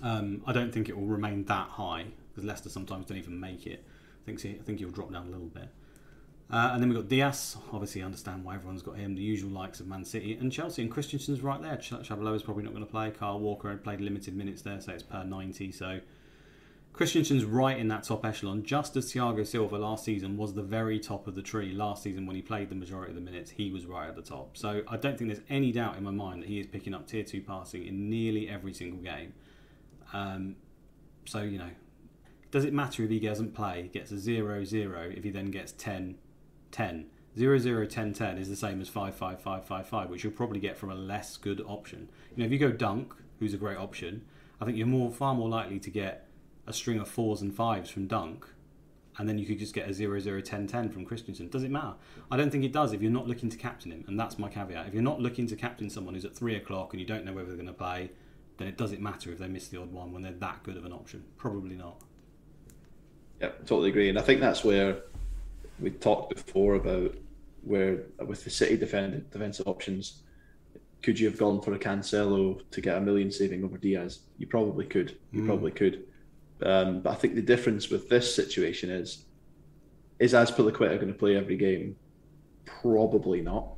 um, 0.02 0.42
I 0.46 0.52
don't 0.52 0.72
think 0.72 0.88
it 0.88 0.96
will 0.96 1.06
remain 1.06 1.44
that 1.44 1.68
high 1.68 2.06
because 2.30 2.44
Leicester 2.44 2.68
sometimes 2.68 3.06
don't 3.06 3.18
even 3.18 3.38
make 3.38 3.66
it. 3.66 3.84
I 4.22 4.24
think 4.24 4.44
I 4.60 4.62
think 4.62 4.78
he'll 4.78 4.90
drop 4.90 5.12
down 5.12 5.26
a 5.26 5.30
little 5.30 5.46
bit. 5.46 5.68
Uh, 6.50 6.70
and 6.72 6.82
then 6.82 6.88
we've 6.88 6.98
got 6.98 7.08
Dias. 7.08 7.56
Obviously, 7.72 8.02
I 8.02 8.04
understand 8.04 8.44
why 8.44 8.54
everyone's 8.54 8.82
got 8.82 8.96
him. 8.96 9.14
The 9.14 9.22
usual 9.22 9.50
likes 9.50 9.80
of 9.80 9.86
Man 9.86 10.04
City 10.04 10.34
and 10.34 10.52
Chelsea. 10.52 10.82
And 10.82 10.90
Christensen's 10.90 11.40
right 11.40 11.60
there. 11.60 11.76
Ch- 11.76 11.92
is 11.92 12.08
probably 12.08 12.62
not 12.62 12.74
going 12.74 12.84
to 12.84 12.90
play. 12.90 13.10
Kyle 13.10 13.40
Walker 13.40 13.70
had 13.70 13.82
played 13.82 14.00
limited 14.00 14.36
minutes 14.36 14.62
there, 14.62 14.80
so 14.80 14.92
it's 14.92 15.02
per 15.02 15.24
90. 15.24 15.72
So 15.72 16.00
Christensen's 16.92 17.44
right 17.44 17.76
in 17.78 17.88
that 17.88 18.04
top 18.04 18.24
echelon, 18.24 18.62
just 18.62 18.96
as 18.96 19.12
Thiago 19.12 19.44
Silva 19.46 19.78
last 19.78 20.04
season 20.04 20.36
was 20.36 20.54
the 20.54 20.62
very 20.62 21.00
top 21.00 21.26
of 21.26 21.34
the 21.34 21.42
tree. 21.42 21.72
Last 21.72 22.02
season, 22.02 22.26
when 22.26 22.36
he 22.36 22.42
played 22.42 22.68
the 22.68 22.76
majority 22.76 23.10
of 23.10 23.16
the 23.16 23.22
minutes, 23.22 23.50
he 23.50 23.70
was 23.70 23.86
right 23.86 24.08
at 24.08 24.14
the 24.14 24.22
top. 24.22 24.56
So 24.56 24.82
I 24.86 24.96
don't 24.96 25.18
think 25.18 25.30
there's 25.30 25.44
any 25.48 25.72
doubt 25.72 25.96
in 25.96 26.04
my 26.04 26.12
mind 26.12 26.42
that 26.42 26.48
he 26.48 26.60
is 26.60 26.66
picking 26.66 26.94
up 26.94 27.08
tier 27.08 27.24
two 27.24 27.40
passing 27.40 27.86
in 27.86 28.10
nearly 28.10 28.48
every 28.48 28.74
single 28.74 29.00
game. 29.00 29.32
Um, 30.12 30.56
so, 31.24 31.40
you 31.40 31.58
know, 31.58 31.70
does 32.52 32.64
it 32.64 32.72
matter 32.72 33.02
if 33.02 33.10
he 33.10 33.18
doesn't 33.18 33.54
play, 33.54 33.90
gets 33.92 34.12
a 34.12 34.18
0 34.18 34.64
0, 34.64 35.10
if 35.16 35.24
he 35.24 35.30
then 35.30 35.50
gets 35.50 35.72
10 35.72 36.16
10. 36.74 37.06
0, 37.38 37.58
0, 37.58 37.86
10, 37.86 38.12
10 38.12 38.38
is 38.38 38.48
the 38.48 38.56
same 38.56 38.80
as 38.80 38.88
5, 38.88 39.14
5, 39.14 39.40
5, 39.40 39.64
5, 39.64 39.88
5, 39.88 40.10
which 40.10 40.24
you'll 40.24 40.32
probably 40.32 40.58
get 40.58 40.76
from 40.76 40.90
a 40.90 40.94
less 40.94 41.36
good 41.36 41.62
option. 41.66 42.08
You 42.34 42.40
know, 42.40 42.46
if 42.46 42.52
you 42.52 42.58
go 42.58 42.72
Dunk, 42.72 43.14
who's 43.38 43.54
a 43.54 43.56
great 43.56 43.78
option, 43.78 44.24
I 44.60 44.64
think 44.64 44.76
you're 44.76 44.86
more 44.86 45.10
far 45.10 45.34
more 45.34 45.48
likely 45.48 45.78
to 45.78 45.90
get 45.90 46.28
a 46.66 46.72
string 46.72 46.98
of 46.98 47.08
fours 47.08 47.42
and 47.42 47.54
fives 47.54 47.90
from 47.90 48.06
Dunk, 48.06 48.46
and 49.18 49.28
then 49.28 49.38
you 49.38 49.46
could 49.46 49.58
just 49.58 49.72
get 49.72 49.88
a 49.88 49.92
0, 49.92 50.18
0, 50.18 50.40
10, 50.40 50.66
10 50.66 50.90
from 50.90 51.04
Christensen. 51.04 51.48
Does 51.48 51.62
it 51.62 51.70
matter? 51.70 51.94
I 52.30 52.36
don't 52.36 52.50
think 52.50 52.64
it 52.64 52.72
does 52.72 52.92
if 52.92 53.00
you're 53.00 53.10
not 53.10 53.28
looking 53.28 53.50
to 53.50 53.56
captain 53.56 53.92
him, 53.92 54.04
and 54.08 54.18
that's 54.18 54.38
my 54.38 54.48
caveat. 54.48 54.88
If 54.88 54.94
you're 54.94 55.02
not 55.02 55.20
looking 55.20 55.46
to 55.48 55.56
captain 55.56 55.88
someone 55.88 56.14
who's 56.14 56.24
at 56.24 56.34
3 56.34 56.56
o'clock 56.56 56.92
and 56.92 57.00
you 57.00 57.06
don't 57.06 57.24
know 57.24 57.32
whether 57.32 57.48
they're 57.48 57.56
going 57.56 57.66
to 57.68 57.72
play, 57.72 58.10
then 58.58 58.66
it 58.66 58.76
doesn't 58.76 59.00
matter 59.00 59.30
if 59.30 59.38
they 59.38 59.48
miss 59.48 59.68
the 59.68 59.80
odd 59.80 59.92
one 59.92 60.12
when 60.12 60.22
they're 60.22 60.32
that 60.32 60.62
good 60.64 60.76
of 60.76 60.84
an 60.84 60.92
option. 60.92 61.24
Probably 61.36 61.76
not. 61.76 62.00
Yep, 63.40 63.66
totally 63.66 63.90
agree. 63.90 64.08
And 64.08 64.18
I 64.18 64.22
think 64.22 64.40
that's 64.40 64.64
where 64.64 65.02
we 65.80 65.90
talked 65.90 66.34
before 66.34 66.74
about 66.74 67.14
where 67.62 68.04
with 68.26 68.44
the 68.44 68.50
City 68.50 68.76
defend, 68.76 69.30
defensive 69.30 69.66
options, 69.66 70.22
could 71.02 71.18
you 71.18 71.28
have 71.28 71.38
gone 71.38 71.60
for 71.60 71.74
a 71.74 71.78
Cancelo 71.78 72.60
to 72.70 72.80
get 72.80 72.96
a 72.96 73.00
million 73.00 73.30
saving 73.30 73.64
over 73.64 73.76
Dias? 73.76 74.20
You 74.38 74.46
probably 74.46 74.86
could. 74.86 75.16
You 75.32 75.42
mm. 75.42 75.46
probably 75.46 75.70
could. 75.70 76.04
Um, 76.62 77.00
but 77.00 77.10
I 77.10 77.14
think 77.14 77.34
the 77.34 77.42
difference 77.42 77.90
with 77.90 78.08
this 78.08 78.34
situation 78.34 78.90
is 78.90 79.26
is 80.20 80.32
Azpilicueta 80.32 80.96
going 80.96 81.08
to 81.08 81.18
play 81.18 81.36
every 81.36 81.56
game? 81.56 81.96
Probably 82.64 83.40
not. 83.40 83.74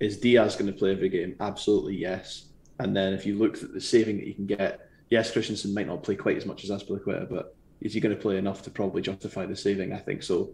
Is 0.00 0.18
Dias 0.18 0.56
going 0.56 0.70
to 0.70 0.76
play 0.76 0.90
every 0.90 1.08
game? 1.08 1.36
Absolutely 1.40 1.96
yes. 1.96 2.46
And 2.80 2.94
then 2.94 3.12
if 3.12 3.24
you 3.24 3.38
look 3.38 3.62
at 3.62 3.72
the 3.72 3.80
saving 3.80 4.18
that 4.18 4.26
you 4.26 4.34
can 4.34 4.46
get, 4.46 4.90
yes, 5.08 5.30
Christensen 5.30 5.72
might 5.72 5.86
not 5.86 6.02
play 6.02 6.16
quite 6.16 6.36
as 6.36 6.44
much 6.44 6.64
as 6.64 6.70
Azpilicueta, 6.70 7.30
but 7.30 7.56
is 7.80 7.94
he 7.94 8.00
going 8.00 8.14
to 8.14 8.20
play 8.20 8.36
enough 8.36 8.62
to 8.62 8.70
probably 8.70 9.00
justify 9.00 9.46
the 9.46 9.56
saving? 9.56 9.92
I 9.92 9.98
think 9.98 10.22
so 10.22 10.50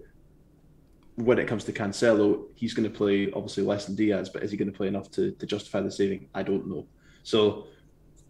when 1.16 1.38
it 1.38 1.46
comes 1.46 1.64
to 1.64 1.72
Cancelo, 1.72 2.44
he's 2.54 2.74
going 2.74 2.90
to 2.90 2.96
play 2.96 3.30
obviously 3.32 3.62
less 3.62 3.86
than 3.86 3.94
Dias, 3.94 4.28
but 4.28 4.42
is 4.42 4.50
he 4.50 4.56
going 4.56 4.70
to 4.70 4.76
play 4.76 4.88
enough 4.88 5.10
to, 5.12 5.32
to 5.32 5.46
justify 5.46 5.80
the 5.80 5.90
saving? 5.90 6.28
I 6.34 6.42
don't 6.42 6.66
know. 6.66 6.86
So, 7.22 7.66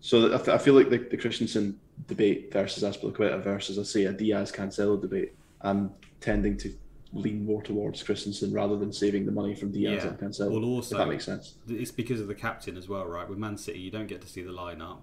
so 0.01 0.35
I, 0.35 0.59
feel 0.59 0.75
like 0.75 0.91
the, 0.91 0.99
the 0.99 1.17
Christensen 1.17 1.79
debate 2.09 2.53
versus 2.53 2.83
Azpilicueta 2.83 3.43
versus, 3.43 3.79
I 3.79 3.85
say, 3.85 4.05
a 4.07 4.13
Dias 4.13 4.51
Cancelo 4.51 5.01
debate, 5.01 5.35
I'm 5.61 5.93
tending 6.21 6.57
to 6.59 6.75
lean 7.13 7.45
more 7.45 7.63
towards 7.63 8.03
Christensen 8.03 8.53
rather 8.53 8.77
than 8.77 8.93
saving 8.93 9.27
the 9.27 9.33
money 9.33 9.55
from 9.55 9.71
Dias 9.71 10.03
yeah. 10.03 10.11
and 10.11 10.19
Cancelo. 10.19 10.51
Well, 10.51 10.65
also, 10.65 10.97
if 10.97 10.99
that 10.99 11.09
makes 11.09 11.25
sense. 11.25 11.55
It's 11.69 11.93
because 11.93 12.21
of 12.21 12.27
the 12.27 12.35
captain 12.35 12.77
as 12.77 12.89
well, 12.89 13.07
right? 13.07 13.29
With 13.29 13.39
Man 13.39 13.57
City, 13.57 13.79
you 13.79 13.91
don't 13.91 14.09
get 14.09 14.21
to 14.23 14.29
see 14.29 14.43
the 14.43 14.53
lineup. 14.53 14.99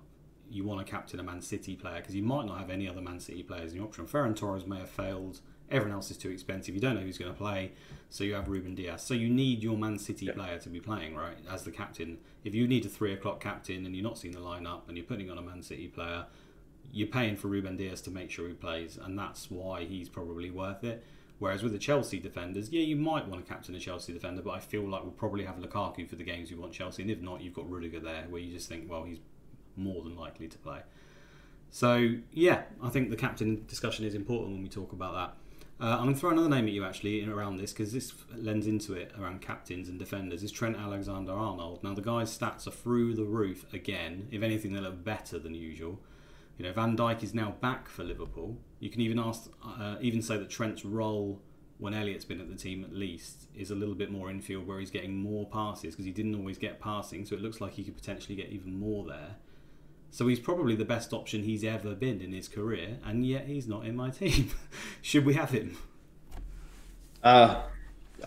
You 0.51 0.63
want 0.63 0.85
to 0.85 0.91
captain 0.91 1.19
a 1.19 1.23
Man 1.23 1.41
City 1.41 1.75
player 1.75 1.97
because 1.97 2.15
you 2.15 2.23
might 2.23 2.45
not 2.45 2.57
have 2.59 2.69
any 2.69 2.89
other 2.89 3.01
Man 3.01 3.19
City 3.19 3.43
players 3.43 3.71
in 3.71 3.77
your 3.77 3.85
option. 3.85 4.05
Ferran 4.05 4.35
Torres 4.35 4.65
may 4.65 4.79
have 4.79 4.89
failed 4.89 5.39
Everyone 5.71 5.95
else 5.95 6.11
is 6.11 6.17
too 6.17 6.29
expensive. 6.29 6.73
You 6.73 6.81
don't 6.81 6.95
know 6.95 7.01
who's 7.01 7.17
going 7.17 7.31
to 7.31 7.37
play, 7.37 7.71
so 8.09 8.23
you 8.23 8.33
have 8.33 8.47
Ruben 8.47 8.75
Dias. 8.75 9.03
So 9.03 9.13
you 9.13 9.29
need 9.29 9.61
your 9.61 9.77
Man 9.77 9.97
City 9.97 10.25
yeah. 10.25 10.33
player 10.33 10.57
to 10.59 10.69
be 10.69 10.79
playing, 10.79 11.15
right, 11.15 11.37
as 11.49 11.63
the 11.63 11.71
captain. 11.71 12.17
If 12.43 12.55
you 12.55 12.67
need 12.67 12.85
a 12.85 12.89
three 12.89 13.13
o'clock 13.13 13.39
captain 13.39 13.85
and 13.85 13.95
you're 13.95 14.03
not 14.03 14.17
seeing 14.17 14.33
the 14.33 14.39
lineup 14.39 14.87
and 14.87 14.97
you're 14.97 15.05
putting 15.05 15.29
on 15.29 15.37
a 15.37 15.41
Man 15.41 15.61
City 15.61 15.87
player, 15.87 16.25
you're 16.91 17.07
paying 17.07 17.35
for 17.35 17.47
Ruben 17.47 17.77
Dias 17.77 18.01
to 18.01 18.11
make 18.11 18.31
sure 18.31 18.47
he 18.47 18.53
plays, 18.53 18.97
and 18.97 19.17
that's 19.17 19.51
why 19.51 19.85
he's 19.85 20.09
probably 20.09 20.49
worth 20.49 20.83
it. 20.83 21.03
Whereas 21.37 21.63
with 21.63 21.71
the 21.71 21.79
Chelsea 21.79 22.19
defenders, 22.19 22.69
yeah, 22.69 22.81
you 22.81 22.97
might 22.97 23.27
want 23.27 23.45
to 23.45 23.49
captain 23.49 23.73
a 23.73 23.79
Chelsea 23.79 24.11
defender, 24.11 24.41
but 24.41 24.51
I 24.51 24.59
feel 24.59 24.81
like 24.81 25.03
we'll 25.03 25.11
probably 25.11 25.45
have 25.45 25.55
Lukaku 25.55 26.09
for 26.09 26.17
the 26.17 26.23
games 26.23 26.51
we 26.51 26.57
want 26.57 26.73
Chelsea, 26.73 27.01
and 27.01 27.09
if 27.09 27.21
not, 27.21 27.41
you've 27.41 27.53
got 27.53 27.69
Rudiger 27.69 27.99
there, 27.99 28.25
where 28.27 28.41
you 28.41 28.51
just 28.51 28.67
think, 28.67 28.89
well, 28.89 29.03
he's 29.03 29.19
more 29.77 30.03
than 30.03 30.17
likely 30.17 30.47
to 30.47 30.57
play. 30.57 30.81
So 31.71 32.15
yeah, 32.33 32.63
I 32.81 32.89
think 32.89 33.09
the 33.09 33.15
captain 33.15 33.63
discussion 33.67 34.05
is 34.05 34.15
important 34.15 34.51
when 34.51 34.63
we 34.63 34.69
talk 34.69 34.91
about 34.91 35.13
that. 35.13 35.33
Uh, 35.81 35.95
I'm 35.97 36.03
going 36.03 36.13
to 36.13 36.19
throw 36.19 36.31
another 36.31 36.49
name 36.49 36.65
at 36.65 36.73
you 36.73 36.83
actually 36.83 37.25
around 37.25 37.55
this 37.55 37.71
because 37.71 37.93
this 37.93 38.13
lends 38.35 38.67
into 38.67 38.95
it 38.95 39.13
around 39.17 39.41
captains 39.41 39.87
and 39.87 39.97
defenders. 39.97 40.43
Is 40.43 40.51
Trent 40.51 40.75
Alexander 40.75 41.31
Arnold. 41.31 41.83
Now, 41.83 41.93
the 41.93 42.01
guy's 42.01 42.37
stats 42.37 42.67
are 42.67 42.71
through 42.71 43.15
the 43.15 43.23
roof 43.23 43.65
again. 43.71 44.27
If 44.29 44.43
anything, 44.43 44.73
they 44.73 44.81
look 44.81 45.05
better 45.05 45.39
than 45.39 45.55
usual. 45.55 46.01
You 46.57 46.65
know, 46.65 46.73
Van 46.73 46.97
Dijk 46.97 47.23
is 47.23 47.33
now 47.33 47.55
back 47.61 47.87
for 47.87 48.03
Liverpool. 48.03 48.57
You 48.81 48.89
can 48.89 48.99
even 48.99 49.19
ask, 49.19 49.49
uh, 49.63 49.95
even 50.01 50.21
say 50.21 50.35
that 50.35 50.49
Trent's 50.49 50.83
role 50.83 51.41
when 51.77 51.93
Elliott's 51.93 52.25
been 52.25 52.41
at 52.41 52.49
the 52.49 52.57
team 52.57 52.83
at 52.83 52.93
least 52.93 53.47
is 53.55 53.71
a 53.71 53.75
little 53.75 53.95
bit 53.95 54.11
more 54.11 54.29
infield 54.29 54.67
where 54.67 54.81
he's 54.81 54.91
getting 54.91 55.15
more 55.15 55.47
passes 55.47 55.93
because 55.93 56.03
he 56.03 56.11
didn't 56.11 56.35
always 56.35 56.57
get 56.57 56.81
passing. 56.81 57.25
So 57.25 57.35
it 57.35 57.41
looks 57.41 57.61
like 57.61 57.71
he 57.71 57.85
could 57.85 57.95
potentially 57.95 58.35
get 58.35 58.49
even 58.49 58.77
more 58.77 59.05
there. 59.05 59.37
So 60.11 60.27
he's 60.27 60.39
probably 60.39 60.75
the 60.75 60.85
best 60.85 61.13
option 61.13 61.43
he's 61.43 61.63
ever 61.63 61.93
been 61.93 62.21
in 62.21 62.31
his 62.31 62.47
career, 62.47 62.97
and 63.05 63.25
yet 63.25 63.45
he's 63.45 63.67
not 63.67 63.85
in 63.85 63.95
my 63.95 64.09
team. 64.21 64.51
Should 65.01 65.25
we 65.25 65.35
have 65.35 65.51
him? 65.51 65.77
Uh, 67.23 67.63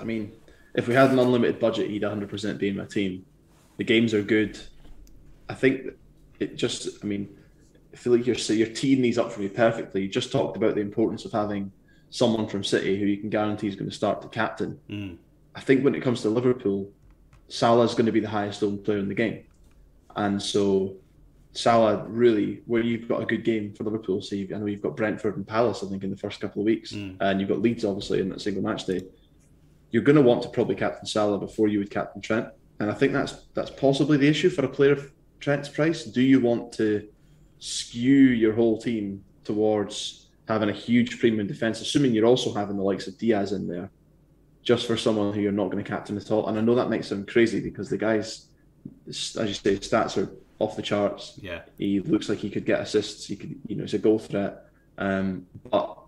I 0.00 0.04
mean, 0.04 0.32
if 0.74 0.88
we 0.88 0.94
had 0.94 1.10
an 1.10 1.18
unlimited 1.18 1.58
budget, 1.58 1.90
he'd 1.90 2.02
100% 2.02 2.58
be 2.58 2.68
in 2.68 2.76
my 2.76 2.84
team. 2.84 3.24
The 3.78 3.84
games 3.84 4.14
are 4.14 4.22
good. 4.22 4.58
I 5.48 5.54
think 5.54 5.88
it 6.38 6.56
just, 6.56 7.02
I 7.02 7.06
mean, 7.06 7.36
I 7.92 7.96
feel 7.96 8.14
like 8.14 8.26
you're 8.26 8.36
you're 8.36 8.68
teeing 8.68 9.02
these 9.02 9.18
up 9.18 9.32
for 9.32 9.40
me 9.40 9.48
perfectly. 9.48 10.02
You 10.02 10.08
just 10.08 10.32
talked 10.32 10.56
about 10.56 10.74
the 10.74 10.80
importance 10.80 11.24
of 11.24 11.32
having 11.32 11.72
someone 12.10 12.46
from 12.46 12.64
City 12.64 12.98
who 12.98 13.06
you 13.06 13.18
can 13.18 13.28
guarantee 13.28 13.68
is 13.68 13.76
going 13.76 13.90
to 13.90 13.94
start 13.94 14.22
the 14.22 14.28
captain. 14.28 14.78
Mm. 14.88 15.16
I 15.54 15.60
think 15.60 15.84
when 15.84 15.94
it 15.94 16.02
comes 16.02 16.22
to 16.22 16.30
Liverpool, 16.30 16.90
Salah's 17.48 17.92
going 17.92 18.06
to 18.06 18.12
be 18.12 18.20
the 18.20 18.28
highest 18.28 18.62
owned 18.62 18.84
player 18.84 18.98
in 18.98 19.08
the 19.08 19.14
game, 19.14 19.44
and 20.16 20.40
so 20.40 20.94
Salah 21.52 22.04
really, 22.08 22.62
where 22.66 22.82
you've 22.82 23.08
got 23.08 23.22
a 23.22 23.26
good 23.26 23.44
game 23.44 23.74
for 23.74 23.84
Liverpool, 23.84 24.22
so 24.22 24.36
I 24.36 24.44
know 24.44 24.66
you've 24.66 24.80
got 24.80 24.96
Brentford 24.96 25.36
and 25.36 25.46
Palace, 25.46 25.84
I 25.84 25.88
think, 25.88 26.02
in 26.02 26.10
the 26.10 26.16
first 26.16 26.40
couple 26.40 26.62
of 26.62 26.66
weeks, 26.66 26.92
mm. 26.92 27.16
and 27.20 27.40
you've 27.40 27.48
got 27.48 27.60
Leeds 27.60 27.84
obviously 27.84 28.20
in 28.20 28.30
that 28.30 28.40
single 28.40 28.62
match 28.62 28.86
day. 28.86 29.02
You're 29.90 30.02
going 30.02 30.16
to 30.16 30.22
want 30.22 30.42
to 30.44 30.48
probably 30.48 30.76
captain 30.76 31.04
Salah 31.04 31.38
before 31.38 31.68
you 31.68 31.78
would 31.78 31.90
captain 31.90 32.22
Trent, 32.22 32.48
and 32.80 32.90
I 32.90 32.94
think 32.94 33.12
that's 33.12 33.44
that's 33.54 33.70
possibly 33.70 34.16
the 34.16 34.28
issue 34.28 34.48
for 34.48 34.64
a 34.64 34.68
player 34.68 34.92
of 34.92 35.12
Trent's 35.40 35.68
price. 35.68 36.04
Do 36.04 36.22
you 36.22 36.40
want 36.40 36.72
to 36.74 37.06
skew 37.58 38.14
your 38.14 38.54
whole 38.54 38.78
team 38.78 39.22
towards 39.44 40.28
having 40.48 40.70
a 40.70 40.72
huge 40.72 41.20
premium 41.20 41.46
defense, 41.46 41.82
assuming 41.82 42.14
you're 42.14 42.26
also 42.26 42.54
having 42.54 42.76
the 42.76 42.82
likes 42.82 43.06
of 43.06 43.18
Dias 43.18 43.52
in 43.52 43.68
there, 43.68 43.90
just 44.62 44.86
for 44.86 44.96
someone 44.96 45.34
who 45.34 45.40
you're 45.40 45.52
not 45.52 45.70
going 45.70 45.84
to 45.84 45.88
captain 45.88 46.16
at 46.16 46.30
all? 46.30 46.46
And 46.48 46.56
I 46.56 46.62
know 46.62 46.74
that 46.76 46.88
makes 46.88 47.10
them 47.10 47.26
crazy 47.26 47.60
because 47.60 47.90
the 47.90 47.98
guys, 47.98 48.46
as 49.06 49.36
you 49.36 49.52
say, 49.52 49.76
stats 49.76 50.16
are 50.16 50.30
off 50.62 50.76
the 50.76 50.82
charts. 50.82 51.38
Yeah, 51.40 51.62
he 51.78 52.00
looks 52.00 52.28
like 52.28 52.38
he 52.38 52.50
could 52.50 52.64
get 52.64 52.80
assists. 52.80 53.26
He 53.26 53.36
could, 53.36 53.54
you 53.66 53.76
know, 53.76 53.82
he's 53.82 53.94
a 53.94 53.98
goal 53.98 54.18
threat. 54.18 54.66
Um, 54.98 55.46
but 55.70 55.98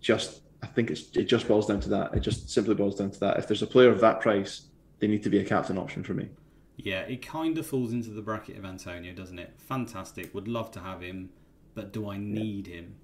just, 0.00 0.40
I 0.62 0.66
think 0.66 0.90
it's 0.90 1.16
it 1.16 1.24
just 1.24 1.48
boils 1.48 1.66
down 1.66 1.80
to 1.80 1.88
that. 1.90 2.14
It 2.14 2.20
just 2.20 2.50
simply 2.50 2.74
boils 2.74 2.96
down 2.96 3.10
to 3.10 3.20
that. 3.20 3.38
If 3.38 3.48
there's 3.48 3.62
a 3.62 3.66
player 3.66 3.90
of 3.90 4.00
that 4.00 4.20
price, 4.20 4.62
they 4.98 5.06
need 5.06 5.22
to 5.22 5.30
be 5.30 5.38
a 5.38 5.44
captain 5.44 5.78
option 5.78 6.02
for 6.02 6.14
me. 6.14 6.28
Yeah, 6.76 7.00
it 7.00 7.26
kind 7.26 7.58
of 7.58 7.66
falls 7.66 7.92
into 7.92 8.10
the 8.10 8.22
bracket 8.22 8.56
of 8.56 8.64
Antonio, 8.64 9.12
doesn't 9.14 9.38
it? 9.38 9.54
Fantastic. 9.58 10.34
Would 10.34 10.48
love 10.48 10.70
to 10.72 10.80
have 10.80 11.02
him, 11.02 11.30
but 11.74 11.92
do 11.92 12.10
I 12.10 12.16
need 12.16 12.66
yeah. 12.66 12.76
him? 12.76 12.96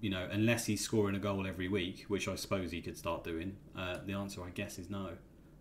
You 0.00 0.10
know, 0.10 0.28
unless 0.30 0.66
he's 0.66 0.82
scoring 0.82 1.16
a 1.16 1.18
goal 1.18 1.46
every 1.46 1.68
week, 1.68 2.04
which 2.08 2.28
I 2.28 2.34
suppose 2.34 2.70
he 2.72 2.82
could 2.82 2.98
start 2.98 3.24
doing. 3.24 3.56
Uh, 3.76 3.98
the 4.04 4.12
answer, 4.12 4.42
I 4.42 4.50
guess, 4.50 4.78
is 4.78 4.90
no, 4.90 5.12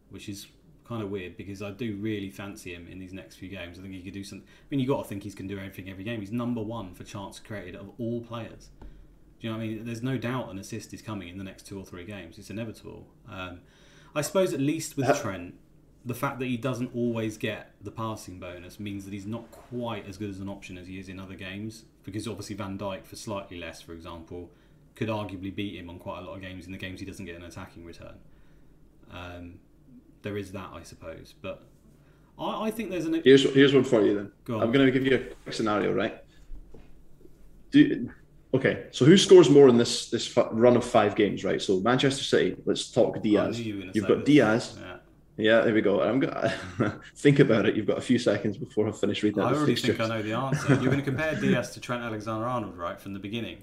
which 0.09 0.27
is 0.27 0.47
kind 0.93 1.03
of 1.03 1.09
weird 1.09 1.35
because 1.35 1.63
I 1.63 1.71
do 1.71 1.97
really 1.99 2.29
fancy 2.29 2.73
him 2.73 2.87
in 2.87 2.99
these 2.99 3.13
next 3.13 3.35
few 3.35 3.49
games. 3.49 3.79
I 3.79 3.81
think 3.81 3.95
he 3.95 4.01
could 4.01 4.13
do 4.13 4.23
something. 4.23 4.47
I 4.47 4.65
mean, 4.69 4.79
you 4.79 4.87
got 4.87 5.01
to 5.01 5.07
think 5.09 5.23
he's 5.23 5.33
going 5.33 5.47
to 5.49 5.55
do 5.55 5.59
everything 5.59 5.89
every 5.89 6.03
game. 6.03 6.19
He's 6.19 6.31
number 6.31 6.61
one 6.61 6.93
for 6.93 7.03
chance 7.03 7.39
created 7.39 7.75
of 7.75 7.89
all 7.97 8.21
players. 8.21 8.69
Do 8.79 9.47
you 9.47 9.49
know 9.49 9.57
what 9.57 9.63
I 9.63 9.67
mean? 9.67 9.85
There's 9.85 10.03
no 10.03 10.17
doubt 10.17 10.51
an 10.51 10.59
assist 10.59 10.93
is 10.93 11.01
coming 11.01 11.29
in 11.29 11.37
the 11.37 11.43
next 11.43 11.65
two 11.65 11.79
or 11.79 11.85
three 11.85 12.05
games. 12.05 12.37
It's 12.37 12.51
inevitable. 12.51 13.07
Um, 13.29 13.61
I 14.13 14.21
suppose 14.21 14.53
at 14.53 14.59
least 14.59 14.95
with 14.95 15.19
Trent, 15.19 15.55
the 16.05 16.13
fact 16.13 16.37
that 16.39 16.45
he 16.45 16.57
doesn't 16.57 16.93
always 16.93 17.37
get 17.37 17.71
the 17.81 17.91
passing 17.91 18.39
bonus 18.39 18.79
means 18.79 19.05
that 19.05 19.13
he's 19.13 19.25
not 19.25 19.49
quite 19.51 20.07
as 20.07 20.17
good 20.17 20.29
as 20.29 20.39
an 20.39 20.47
option 20.47 20.77
as 20.77 20.85
he 20.87 20.99
is 20.99 21.09
in 21.09 21.19
other 21.19 21.35
games. 21.35 21.85
Because 22.03 22.27
obviously 22.27 22.55
Van 22.55 22.77
Dijk 22.77 23.05
for 23.05 23.15
slightly 23.15 23.57
less, 23.57 23.81
for 23.81 23.93
example, 23.93 24.51
could 24.95 25.07
arguably 25.07 25.53
beat 25.53 25.75
him 25.75 25.89
on 25.89 25.97
quite 25.97 26.19
a 26.19 26.21
lot 26.21 26.35
of 26.35 26.41
games 26.41 26.67
in 26.67 26.71
the 26.71 26.77
games 26.77 26.99
he 26.99 27.05
doesn't 27.05 27.25
get 27.25 27.35
an 27.35 27.43
attacking 27.43 27.83
return. 27.83 28.15
Um, 29.11 29.59
there 30.23 30.37
is 30.37 30.51
that, 30.53 30.69
I 30.73 30.81
suppose. 30.83 31.35
But 31.41 31.63
I, 32.39 32.65
I 32.67 32.71
think 32.71 32.89
there's 32.89 33.05
an. 33.05 33.21
Here's 33.23 33.43
here's 33.53 33.73
one 33.73 33.83
for 33.83 34.03
you 34.03 34.15
then. 34.15 34.31
Go. 34.45 34.59
I'm 34.59 34.71
going 34.71 34.85
to 34.85 34.91
give 34.91 35.05
you 35.05 35.15
a 35.15 35.19
quick 35.43 35.53
scenario, 35.53 35.93
right? 35.93 36.23
Do 37.71 38.09
okay. 38.53 38.87
So 38.91 39.05
who 39.05 39.17
scores 39.17 39.49
more 39.49 39.69
in 39.69 39.77
this 39.77 40.09
this 40.09 40.35
run 40.35 40.75
of 40.75 40.83
five 40.83 41.15
games, 41.15 41.43
right? 41.43 41.61
So 41.61 41.79
Manchester 41.79 42.23
City. 42.23 42.55
Let's 42.65 42.89
talk 42.91 43.21
Dias. 43.21 43.59
You 43.59 43.91
You've 43.93 44.07
got. 44.07 44.25
Dias. 44.25 44.77
Yeah. 44.79 44.89
Yeah, 45.35 45.61
there 45.61 45.73
we 45.73 45.81
go. 45.81 45.99
I'm 46.01 46.19
gonna 46.19 46.53
think 47.15 47.39
about 47.39 47.65
it. 47.65 47.75
You've 47.75 47.87
got 47.87 47.97
a 47.97 48.01
few 48.01 48.19
seconds 48.19 48.55
before 48.55 48.87
I 48.87 48.91
finish 48.91 49.23
reading 49.23 49.41
I 49.41 49.47
already 49.51 49.73
fixtures. 49.73 49.97
think 49.97 50.11
I 50.11 50.15
know 50.17 50.21
the 50.21 50.33
answer. 50.33 50.67
You're 50.75 50.91
going 50.91 50.97
to 50.97 51.01
compare 51.01 51.33
Dias 51.33 51.69
to 51.71 51.79
Trent 51.79 52.03
Alexander-Arnold, 52.03 52.77
right, 52.77 53.01
from 53.01 53.13
the 53.13 53.19
beginning. 53.19 53.57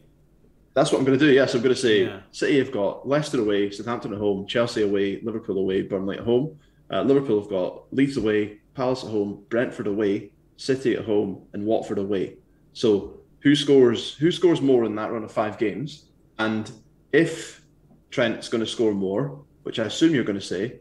That's 0.75 0.93
what 0.93 0.99
I'm 0.99 1.05
going 1.05 1.18
to 1.18 1.27
do. 1.27 1.33
Yes, 1.33 1.55
I'm 1.55 1.62
going 1.62 1.75
to 1.75 1.81
say 1.81 2.05
Yeah. 2.05 2.21
City 2.31 2.59
have 2.59 2.73
got 2.73 3.07
Leicester 3.07 3.41
away, 3.41 3.71
Southampton 3.71 4.12
at 4.12 4.18
home, 4.18 4.47
Chelsea 4.47 4.83
away, 4.83 5.21
Liverpool 5.23 5.59
away, 5.59 5.83
Burnley 5.83 6.16
at 6.18 6.25
home. 6.25 6.59
Uh, 6.93 7.03
Liverpool 7.03 7.41
have 7.41 7.51
got 7.51 7.93
Leeds 7.93 8.16
away, 8.16 8.59
Palace 8.75 9.05
at 9.05 9.11
home, 9.11 9.45
Brentford 9.49 9.87
away, 9.87 10.33
City 10.57 10.95
at 10.97 11.05
home, 11.05 11.43
and 11.53 11.64
Watford 11.64 11.99
away. 11.99 12.37
So 12.73 13.21
who 13.41 13.57
scores? 13.57 14.14
Who 14.14 14.31
scores 14.31 14.61
more 14.61 14.85
in 14.85 14.95
that 14.97 15.11
run 15.11 15.25
of 15.25 15.33
five 15.33 15.59
games? 15.59 16.07
And 16.39 16.71
if 17.12 17.62
Trent's 18.11 18.49
going 18.49 18.64
to 18.64 18.66
score 18.66 18.93
more, 18.93 19.43
which 19.62 19.79
I 19.79 19.85
assume 19.85 20.14
you're 20.14 20.25
going 20.25 20.39
to 20.39 20.45
say, 20.45 20.81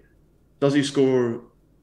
does 0.60 0.74
he 0.74 0.84
score? 0.84 1.42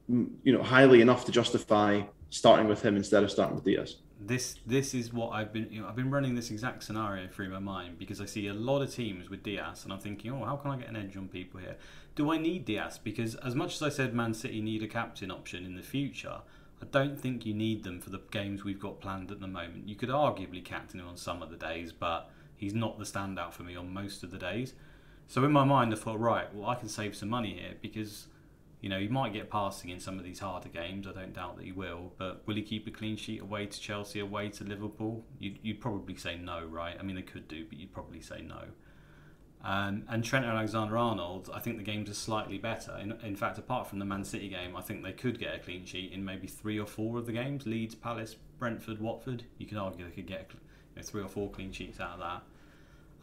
You 0.08 0.52
know, 0.52 0.62
highly 0.62 1.00
enough 1.00 1.24
to 1.24 1.32
justify 1.32 2.02
starting 2.30 2.68
with 2.68 2.82
him 2.82 2.96
instead 2.96 3.24
of 3.24 3.30
starting 3.30 3.56
with 3.56 3.64
Dias? 3.64 3.96
This 4.18 4.56
this 4.66 4.94
is 4.94 5.12
what 5.12 5.30
I've 5.30 5.52
been 5.52 5.68
you 5.70 5.82
know, 5.82 5.88
I've 5.88 5.96
been 5.96 6.10
running 6.10 6.34
this 6.34 6.50
exact 6.50 6.82
scenario 6.84 7.28
through 7.28 7.50
my 7.50 7.58
mind 7.58 7.98
because 7.98 8.20
I 8.20 8.24
see 8.24 8.48
a 8.48 8.54
lot 8.54 8.80
of 8.80 8.94
teams 8.94 9.28
with 9.28 9.42
Dias 9.42 9.84
and 9.84 9.92
I'm 9.92 9.98
thinking, 9.98 10.32
oh, 10.32 10.44
how 10.44 10.56
can 10.56 10.70
I 10.70 10.76
get 10.78 10.88
an 10.88 10.96
edge 10.96 11.16
on 11.16 11.28
people 11.28 11.60
here? 11.60 11.76
Do 12.14 12.32
I 12.32 12.38
need 12.38 12.64
Dias? 12.64 12.98
Because 12.98 13.34
as 13.36 13.54
much 13.54 13.74
as 13.74 13.82
I 13.82 13.88
said 13.90 14.14
Man 14.14 14.32
City 14.32 14.62
need 14.62 14.82
a 14.82 14.88
captain 14.88 15.30
option 15.30 15.66
in 15.66 15.76
the 15.76 15.82
future, 15.82 16.40
I 16.80 16.86
don't 16.90 17.18
think 17.18 17.46
you 17.46 17.54
need 17.54 17.84
them 17.84 18.00
for 18.00 18.10
the 18.10 18.20
games 18.30 18.64
we've 18.64 18.80
got 18.80 19.00
planned 19.00 19.30
at 19.30 19.40
the 19.40 19.46
moment. 19.46 19.88
You 19.88 19.96
could 19.96 20.08
arguably 20.08 20.64
captain 20.64 21.00
him 21.00 21.08
on 21.08 21.16
some 21.16 21.42
of 21.42 21.50
the 21.50 21.56
days, 21.56 21.92
but 21.92 22.30
he's 22.56 22.74
not 22.74 22.98
the 22.98 23.04
standout 23.04 23.52
for 23.52 23.62
me 23.62 23.76
on 23.76 23.92
most 23.92 24.22
of 24.22 24.30
the 24.30 24.38
days. 24.38 24.74
So 25.28 25.44
in 25.44 25.52
my 25.52 25.64
mind, 25.64 25.92
I 25.92 25.96
thought, 25.96 26.20
right, 26.20 26.52
well, 26.54 26.68
I 26.68 26.74
can 26.74 26.88
save 26.88 27.16
some 27.16 27.28
money 27.28 27.54
here 27.54 27.74
because 27.80 28.26
you 28.80 28.88
know, 28.88 28.98
he 28.98 29.08
might 29.08 29.32
get 29.32 29.50
passing 29.50 29.90
in 29.90 29.98
some 30.00 30.18
of 30.18 30.24
these 30.24 30.40
harder 30.40 30.68
games. 30.68 31.06
I 31.06 31.12
don't 31.12 31.32
doubt 31.32 31.56
that 31.56 31.64
he 31.64 31.72
will. 31.72 32.12
But 32.18 32.46
will 32.46 32.56
he 32.56 32.62
keep 32.62 32.86
a 32.86 32.90
clean 32.90 33.16
sheet 33.16 33.40
away 33.40 33.66
to 33.66 33.80
Chelsea, 33.80 34.20
away 34.20 34.50
to 34.50 34.64
Liverpool? 34.64 35.24
You'd, 35.38 35.58
you'd 35.62 35.80
probably 35.80 36.16
say 36.16 36.36
no, 36.36 36.64
right? 36.64 36.96
I 36.98 37.02
mean, 37.02 37.16
they 37.16 37.22
could 37.22 37.48
do, 37.48 37.64
but 37.68 37.78
you'd 37.78 37.92
probably 37.92 38.20
say 38.20 38.42
no. 38.42 38.64
Um, 39.64 40.04
and 40.08 40.22
Trent 40.22 40.44
Alexander 40.44 40.96
Arnold, 40.96 41.50
I 41.52 41.58
think 41.58 41.78
the 41.78 41.82
games 41.82 42.08
are 42.08 42.14
slightly 42.14 42.58
better. 42.58 42.96
In, 42.98 43.12
in 43.24 43.34
fact, 43.34 43.58
apart 43.58 43.88
from 43.88 43.98
the 43.98 44.04
Man 44.04 44.22
City 44.22 44.48
game, 44.48 44.76
I 44.76 44.82
think 44.82 45.02
they 45.02 45.12
could 45.12 45.40
get 45.40 45.54
a 45.54 45.58
clean 45.58 45.84
sheet 45.84 46.12
in 46.12 46.24
maybe 46.24 46.46
three 46.46 46.78
or 46.78 46.86
four 46.86 47.18
of 47.18 47.26
the 47.26 47.32
games 47.32 47.66
Leeds, 47.66 47.94
Palace, 47.94 48.36
Brentford, 48.58 49.00
Watford. 49.00 49.44
You 49.58 49.66
could 49.66 49.78
argue 49.78 50.04
they 50.04 50.12
could 50.12 50.26
get 50.26 50.50
you 50.52 50.60
know, 50.96 51.02
three 51.02 51.22
or 51.22 51.28
four 51.28 51.50
clean 51.50 51.72
sheets 51.72 51.98
out 51.98 52.12
of 52.12 52.18
that. 52.20 52.42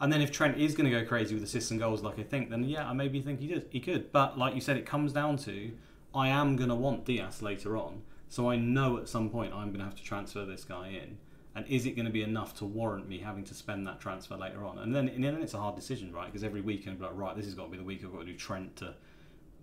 And 0.00 0.12
then 0.12 0.20
if 0.20 0.32
Trent 0.32 0.58
is 0.58 0.74
going 0.74 0.90
to 0.90 1.00
go 1.00 1.06
crazy 1.06 1.34
with 1.34 1.44
assists 1.44 1.70
and 1.70 1.80
goals 1.80 2.02
like 2.02 2.18
I 2.18 2.22
think, 2.22 2.50
then 2.50 2.64
yeah, 2.64 2.88
I 2.88 2.92
maybe 2.92 3.20
think 3.20 3.40
he 3.40 3.46
did. 3.46 3.66
He 3.70 3.80
could. 3.80 4.12
But 4.12 4.38
like 4.38 4.54
you 4.54 4.60
said, 4.60 4.76
it 4.76 4.86
comes 4.86 5.12
down 5.12 5.36
to 5.38 5.72
I 6.14 6.28
am 6.28 6.56
going 6.56 6.68
to 6.68 6.74
want 6.74 7.04
Dias 7.04 7.42
later 7.42 7.76
on, 7.76 8.02
so 8.28 8.50
I 8.50 8.56
know 8.56 8.98
at 8.98 9.08
some 9.08 9.30
point 9.30 9.52
I'm 9.52 9.68
going 9.68 9.78
to 9.78 9.84
have 9.84 9.96
to 9.96 10.02
transfer 10.02 10.44
this 10.44 10.64
guy 10.64 10.88
in. 10.88 11.18
And 11.56 11.64
is 11.68 11.86
it 11.86 11.92
going 11.92 12.06
to 12.06 12.12
be 12.12 12.22
enough 12.22 12.56
to 12.58 12.64
warrant 12.64 13.08
me 13.08 13.18
having 13.18 13.44
to 13.44 13.54
spend 13.54 13.86
that 13.86 14.00
transfer 14.00 14.36
later 14.36 14.64
on? 14.64 14.78
And 14.78 14.92
then, 14.92 15.08
and 15.08 15.22
then 15.22 15.40
it's 15.40 15.54
a 15.54 15.58
hard 15.58 15.76
decision, 15.76 16.12
right? 16.12 16.26
Because 16.26 16.42
every 16.42 16.60
week 16.60 16.84
I'm 16.88 16.98
like, 16.98 17.12
right, 17.14 17.36
this 17.36 17.44
has 17.44 17.54
got 17.54 17.66
to 17.66 17.70
be 17.70 17.76
the 17.76 17.84
week 17.84 18.02
I've 18.04 18.12
got 18.12 18.20
to 18.20 18.26
do 18.26 18.34
Trent 18.34 18.76
to 18.76 18.94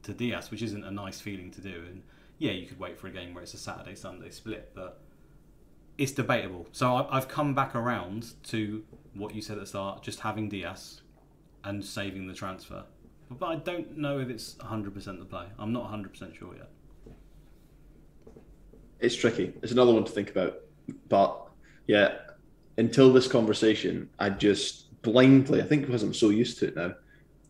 to 0.04 0.14
Dias, 0.14 0.50
which 0.50 0.62
isn't 0.62 0.84
a 0.84 0.92
nice 0.92 1.20
feeling 1.20 1.52
to 1.52 1.62
do. 1.62 1.84
And 1.88 2.02
yeah, 2.38 2.52
you 2.52 2.66
could 2.66 2.80
wait 2.80 2.98
for 2.98 3.08
a 3.08 3.12
game 3.12 3.34
where 3.34 3.44
it's 3.44 3.54
a 3.54 3.58
Saturday 3.58 3.96
Sunday 3.96 4.30
split, 4.30 4.72
but 4.74 5.02
it's 5.98 6.12
debatable. 6.12 6.68
So 6.72 7.08
I've 7.10 7.28
come 7.28 7.54
back 7.54 7.76
around 7.76 8.34
to 8.46 8.84
what 9.14 9.36
you 9.36 9.42
said 9.42 9.58
at 9.58 9.62
the 9.62 9.68
start, 9.68 10.04
just 10.04 10.20
having 10.22 10.50
Dias 10.50 11.02
and 11.64 11.84
saving 11.84 12.28
the 12.28 12.34
transfer. 12.34 12.84
But 13.30 13.46
I 13.46 13.56
don't 13.56 13.98
know 13.98 14.20
if 14.20 14.30
it's 14.30 14.56
100% 14.56 15.20
the 15.20 15.26
play. 15.26 15.46
I'm 15.58 15.72
not 15.72 15.92
100% 15.92 16.38
sure 16.38 16.56
yet. 16.56 16.70
it's 19.02 19.16
tricky. 19.16 19.52
It's 19.62 19.72
another 19.72 19.94
one 19.94 20.06
to 20.06 20.12
think 20.12 20.30
about. 20.30 20.62
But 21.10 21.48
yeah, 21.88 22.20
until 22.78 23.12
this 23.12 23.28
conversation, 23.28 24.10
I 24.20 24.30
just 24.30 25.02
blindly, 25.02 25.62
I 25.62 25.66
think 25.66 25.86
because 25.86 26.04
I'm 26.04 26.14
so 26.14 26.30
used 26.30 26.60
to 26.60 26.68
it 26.68 26.76
now, 26.76 26.94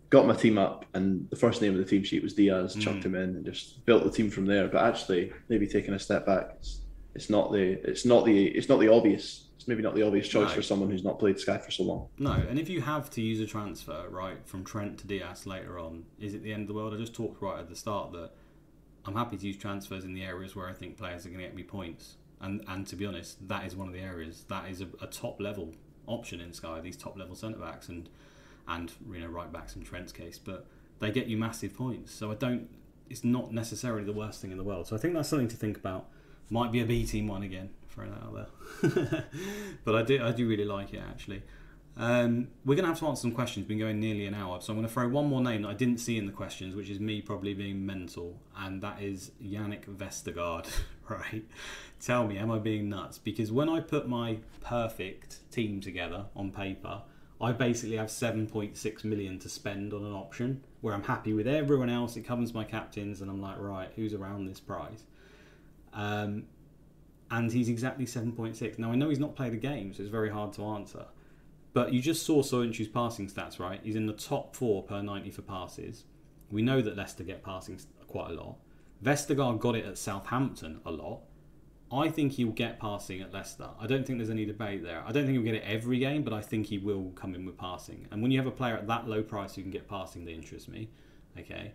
got 0.09 0.26
my 0.26 0.34
team 0.34 0.57
up 0.57 0.86
and 0.93 1.30
the 1.30 1.36
first 1.36 1.62
name 1.62 1.74
of 1.74 1.78
the 1.78 1.86
team 1.86 2.03
sheet 2.03 2.24
was 2.24 2.34
Dias, 2.34 2.74
hmm. 2.74 2.80
chucked 2.80 3.05
him 3.05 3.16
in 3.16 3.36
and 3.36 3.45
just 3.45 3.86
built 3.86 4.03
the 4.03 4.12
team 4.12 4.32
from 4.32 4.45
there. 4.45 4.68
But 4.68 4.84
actually, 4.84 5.32
maybe 5.49 5.68
taking 5.68 5.93
a 5.93 5.99
step 5.99 6.26
back, 6.26 6.51
it's, 6.59 6.80
it's 7.14 7.30
not 7.30 7.51
the 7.51 7.74
it's 7.84 8.05
not 8.05 8.26
the 8.26 8.47
it's 8.47 8.70
not 8.70 8.80
the 8.80 8.88
obvious. 8.88 9.47
It's 9.62 9.68
maybe 9.68 9.84
not 9.84 9.93
the 9.93 10.01
obvious 10.01 10.28
choice 10.28 10.49
No. 10.49 10.55
for 10.55 10.64
someone 10.64 10.89
who's 10.89 11.03
not 11.03 11.20
played 11.20 11.38
Sky 11.38 11.59
for 11.59 11.70
so 11.70 11.84
long. 11.84 12.07
No, 12.18 12.32
and 12.32 12.57
if 12.57 12.68
you 12.68 12.82
have 12.82 13.12
to 13.12 13.22
use 13.22 13.39
a 13.39 13.45
transfer, 13.45 14.07
right, 14.09 14.38
from 14.43 14.64
Trent 14.64 14.97
to 14.97 15.05
Dias 15.07 15.45
later 15.45 15.78
on, 15.78 16.05
is 16.20 16.34
it 16.34 16.41
the 16.41 16.51
end 16.51 16.64
of 16.64 16.68
the 16.70 16.74
world? 16.74 16.95
I 16.95 16.97
just 16.97 17.14
talked 17.14 17.39
right 17.43 17.59
at 17.59 17.70
the 17.70 17.76
start 17.76 18.12
that 18.14 18.32
I'm 19.05 19.14
happy 19.14 19.38
to 19.38 19.45
use 19.45 19.57
transfers 19.57 20.03
in 20.03 20.16
the 20.16 20.24
areas 20.24 20.55
where 20.55 20.68
I 20.68 20.74
think 20.74 20.97
players 20.97 21.28
are 21.28 21.30
going 21.30 21.41
to 21.41 21.45
get 21.45 21.55
me 21.55 21.62
points. 21.62 22.16
And 22.39 22.64
and 22.68 22.88
to 22.88 22.95
be 22.95 23.05
honest, 23.05 23.47
that 23.49 23.64
is 23.68 23.76
one 23.76 23.88
of 23.88 23.93
the 23.93 23.99
areas 23.99 24.45
that 24.47 24.68
is 24.68 24.82
a, 24.82 24.88
a 24.99 25.05
top 25.05 25.39
level 25.39 25.76
option 26.07 26.41
in 26.41 26.53
Sky. 26.53 26.80
These 26.82 26.97
top 26.97 27.16
level 27.16 27.36
centre 27.36 27.59
backs 27.59 27.88
and 27.88 28.09
and 28.68 28.91
you 29.14 29.20
know 29.20 29.28
right 29.28 29.53
backs 29.53 29.76
in 29.76 29.84
Trent's 29.84 30.12
case, 30.12 30.39
but 30.39 30.66
they 30.97 31.12
get 31.12 31.28
you 31.28 31.38
massive 31.38 31.76
points. 31.76 32.12
So 32.12 32.32
I 32.32 32.34
don't. 32.36 32.68
It's 33.12 33.24
not 33.24 33.53
necessarily 33.53 34.05
the 34.05 34.14
worst 34.14 34.41
thing 34.41 34.49
in 34.49 34.57
the 34.57 34.64
world. 34.64 34.88
So 34.88 34.95
I 34.95 34.99
think 34.99 35.14
that's 35.14 35.30
something 35.30 35.49
to 35.49 35.55
think 35.55 35.78
about. 35.78 36.07
Might 36.49 36.72
be 36.72 36.82
a 36.82 36.86
B 36.86 37.05
team 37.05 37.28
one 37.28 37.43
again. 37.43 37.70
Throw 37.92 38.06
that 38.06 38.24
out 38.24 38.48
there. 38.82 39.26
but 39.86 39.96
I 39.96 40.04
do 40.04 40.24
I 40.24 40.32
do 40.32 40.48
really 40.48 40.66
like 40.66 40.94
it 40.94 41.02
actually. 41.08 41.44
Um, 41.98 42.48
we're 42.64 42.76
going 42.76 42.86
to 42.86 42.89
have 42.89 43.00
to 43.00 43.08
answer 43.08 43.22
some 43.22 43.34
questions. 43.34 43.66
Been 43.68 43.80
going 43.80 44.00
nearly 44.00 44.26
an 44.26 44.34
hour, 44.34 44.62
so 44.62 44.72
I'm 44.72 44.78
going 44.78 44.88
to 44.88 44.94
throw 44.94 45.10
one 45.10 45.28
more 45.28 45.42
name 45.42 45.64
that 45.64 45.70
I 45.70 45.74
didn't 45.74 45.98
see 45.98 46.18
in 46.18 46.26
the 46.26 46.32
questions, 46.32 46.74
which 46.74 46.89
is 46.89 47.00
me 47.00 47.22
probably 47.22 47.54
being 47.54 47.86
mental, 47.86 48.39
and 48.58 48.82
that 48.82 49.02
is 49.02 49.32
Yannick 49.44 49.86
Vestergaard. 49.86 50.70
right? 51.10 51.44
Tell 52.00 52.26
me, 52.26 52.38
am 52.38 52.50
I 52.50 52.60
being 52.60 52.89
nuts? 52.89 53.18
Because 53.18 53.52
when 53.52 53.70
I 53.70 53.82
put 53.82 54.08
my 54.08 54.38
perfect 54.62 55.52
team 55.52 55.82
together 55.82 56.26
on 56.36 56.52
paper, 56.52 57.02
I 57.39 57.52
basically 57.52 57.98
have 57.98 58.08
7.6 58.08 59.04
million 59.04 59.39
to 59.39 59.50
spend 59.50 59.94
on 59.94 60.06
an 60.06 60.14
option 60.14 60.64
where 60.80 60.94
I'm 60.94 61.04
happy 61.04 61.34
with 61.34 61.48
everyone 61.48 61.89
else. 61.89 62.16
It 62.16 62.22
covers 62.22 62.54
my 62.54 62.64
captains, 62.64 63.22
and 63.22 63.30
I'm 63.30 63.42
like, 63.42 63.60
right, 63.60 63.92
who's 63.96 64.14
around 64.14 64.46
this 64.46 64.60
price? 64.60 65.04
Um, 65.94 66.46
and 67.32 67.52
he's 67.52 67.70
exactly 67.70 68.06
7.6. 68.06 68.78
Now 68.78 68.92
I 68.92 68.96
know 68.96 69.10
he's 69.10 69.20
not 69.20 69.36
played 69.36 69.54
a 69.54 69.58
game, 69.58 69.94
so 69.94 70.02
it's 70.02 70.12
very 70.12 70.30
hard 70.30 70.54
to 70.54 70.66
answer. 70.66 71.06
But 71.74 71.94
you 71.94 72.02
just 72.02 72.26
saw 72.26 72.44
Soyuncu's 72.44 72.90
passing 72.90 73.28
stats, 73.30 73.58
right? 73.58 73.80
He's 73.82 73.96
in 73.96 74.06
the 74.06 74.14
top 74.14 74.56
four 74.56 74.84
per 74.84 75.02
90 75.02 75.32
for 75.32 75.42
passes. 75.42 76.04
We 76.52 76.62
know 76.62 76.82
that 76.82 76.98
Leicester 76.98 77.24
get 77.24 77.44
passing 77.44 77.80
quite 78.08 78.32
a 78.32 78.34
lot. 78.34 78.58
Vestergaard 79.04 79.60
got 79.60 79.76
it 79.76 79.86
at 79.86 79.98
Southampton 79.98 80.82
a 80.86 80.92
lot. 80.92 81.22
I 81.94 82.10
think 82.10 82.34
he'll 82.34 82.52
get 82.52 82.80
passing 82.80 83.22
at 83.22 83.34
Leicester. 83.34 83.70
I 83.80 83.88
don't 83.88 84.06
think 84.06 84.20
there's 84.20 84.30
any 84.30 84.46
debate 84.46 84.84
there. 84.84 85.04
I 85.06 85.12
don't 85.12 85.26
think 85.26 85.34
he'll 85.34 85.44
get 85.44 85.56
it 85.56 85.64
every 85.66 86.00
game, 86.00 86.24
but 86.24 86.34
I 86.34 86.42
think 86.42 86.68
he 86.68 86.78
will 86.78 87.12
come 87.16 87.34
in 87.36 87.46
with 87.46 87.58
passing. 87.58 88.08
And 88.12 88.22
when 88.22 88.32
you 88.32 88.38
have 88.38 88.48
a 88.48 88.52
player 88.52 88.76
at 88.76 88.88
that 88.88 89.08
low 89.08 89.24
price 89.24 89.56
who 89.56 89.62
can 89.62 89.72
get 89.72 89.88
passing, 89.88 90.26
that 90.26 90.32
interests 90.32 90.68
me. 90.68 90.90
Okay. 91.38 91.72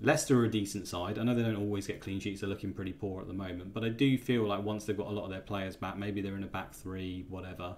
Leicester 0.00 0.38
are 0.40 0.44
a 0.44 0.50
decent 0.50 0.86
side. 0.86 1.18
I 1.18 1.22
know 1.22 1.34
they 1.34 1.42
don't 1.42 1.56
always 1.56 1.86
get 1.86 2.00
clean 2.00 2.20
sheets. 2.20 2.40
They're 2.40 2.50
looking 2.50 2.72
pretty 2.72 2.92
poor 2.92 3.22
at 3.22 3.28
the 3.28 3.32
moment. 3.32 3.72
But 3.72 3.84
I 3.84 3.88
do 3.88 4.18
feel 4.18 4.46
like 4.46 4.62
once 4.62 4.84
they've 4.84 4.96
got 4.96 5.06
a 5.06 5.10
lot 5.10 5.24
of 5.24 5.30
their 5.30 5.40
players 5.40 5.74
back, 5.74 5.96
maybe 5.96 6.20
they're 6.20 6.36
in 6.36 6.42
a 6.42 6.48
back 6.48 6.74
three, 6.74 7.24
whatever, 7.28 7.76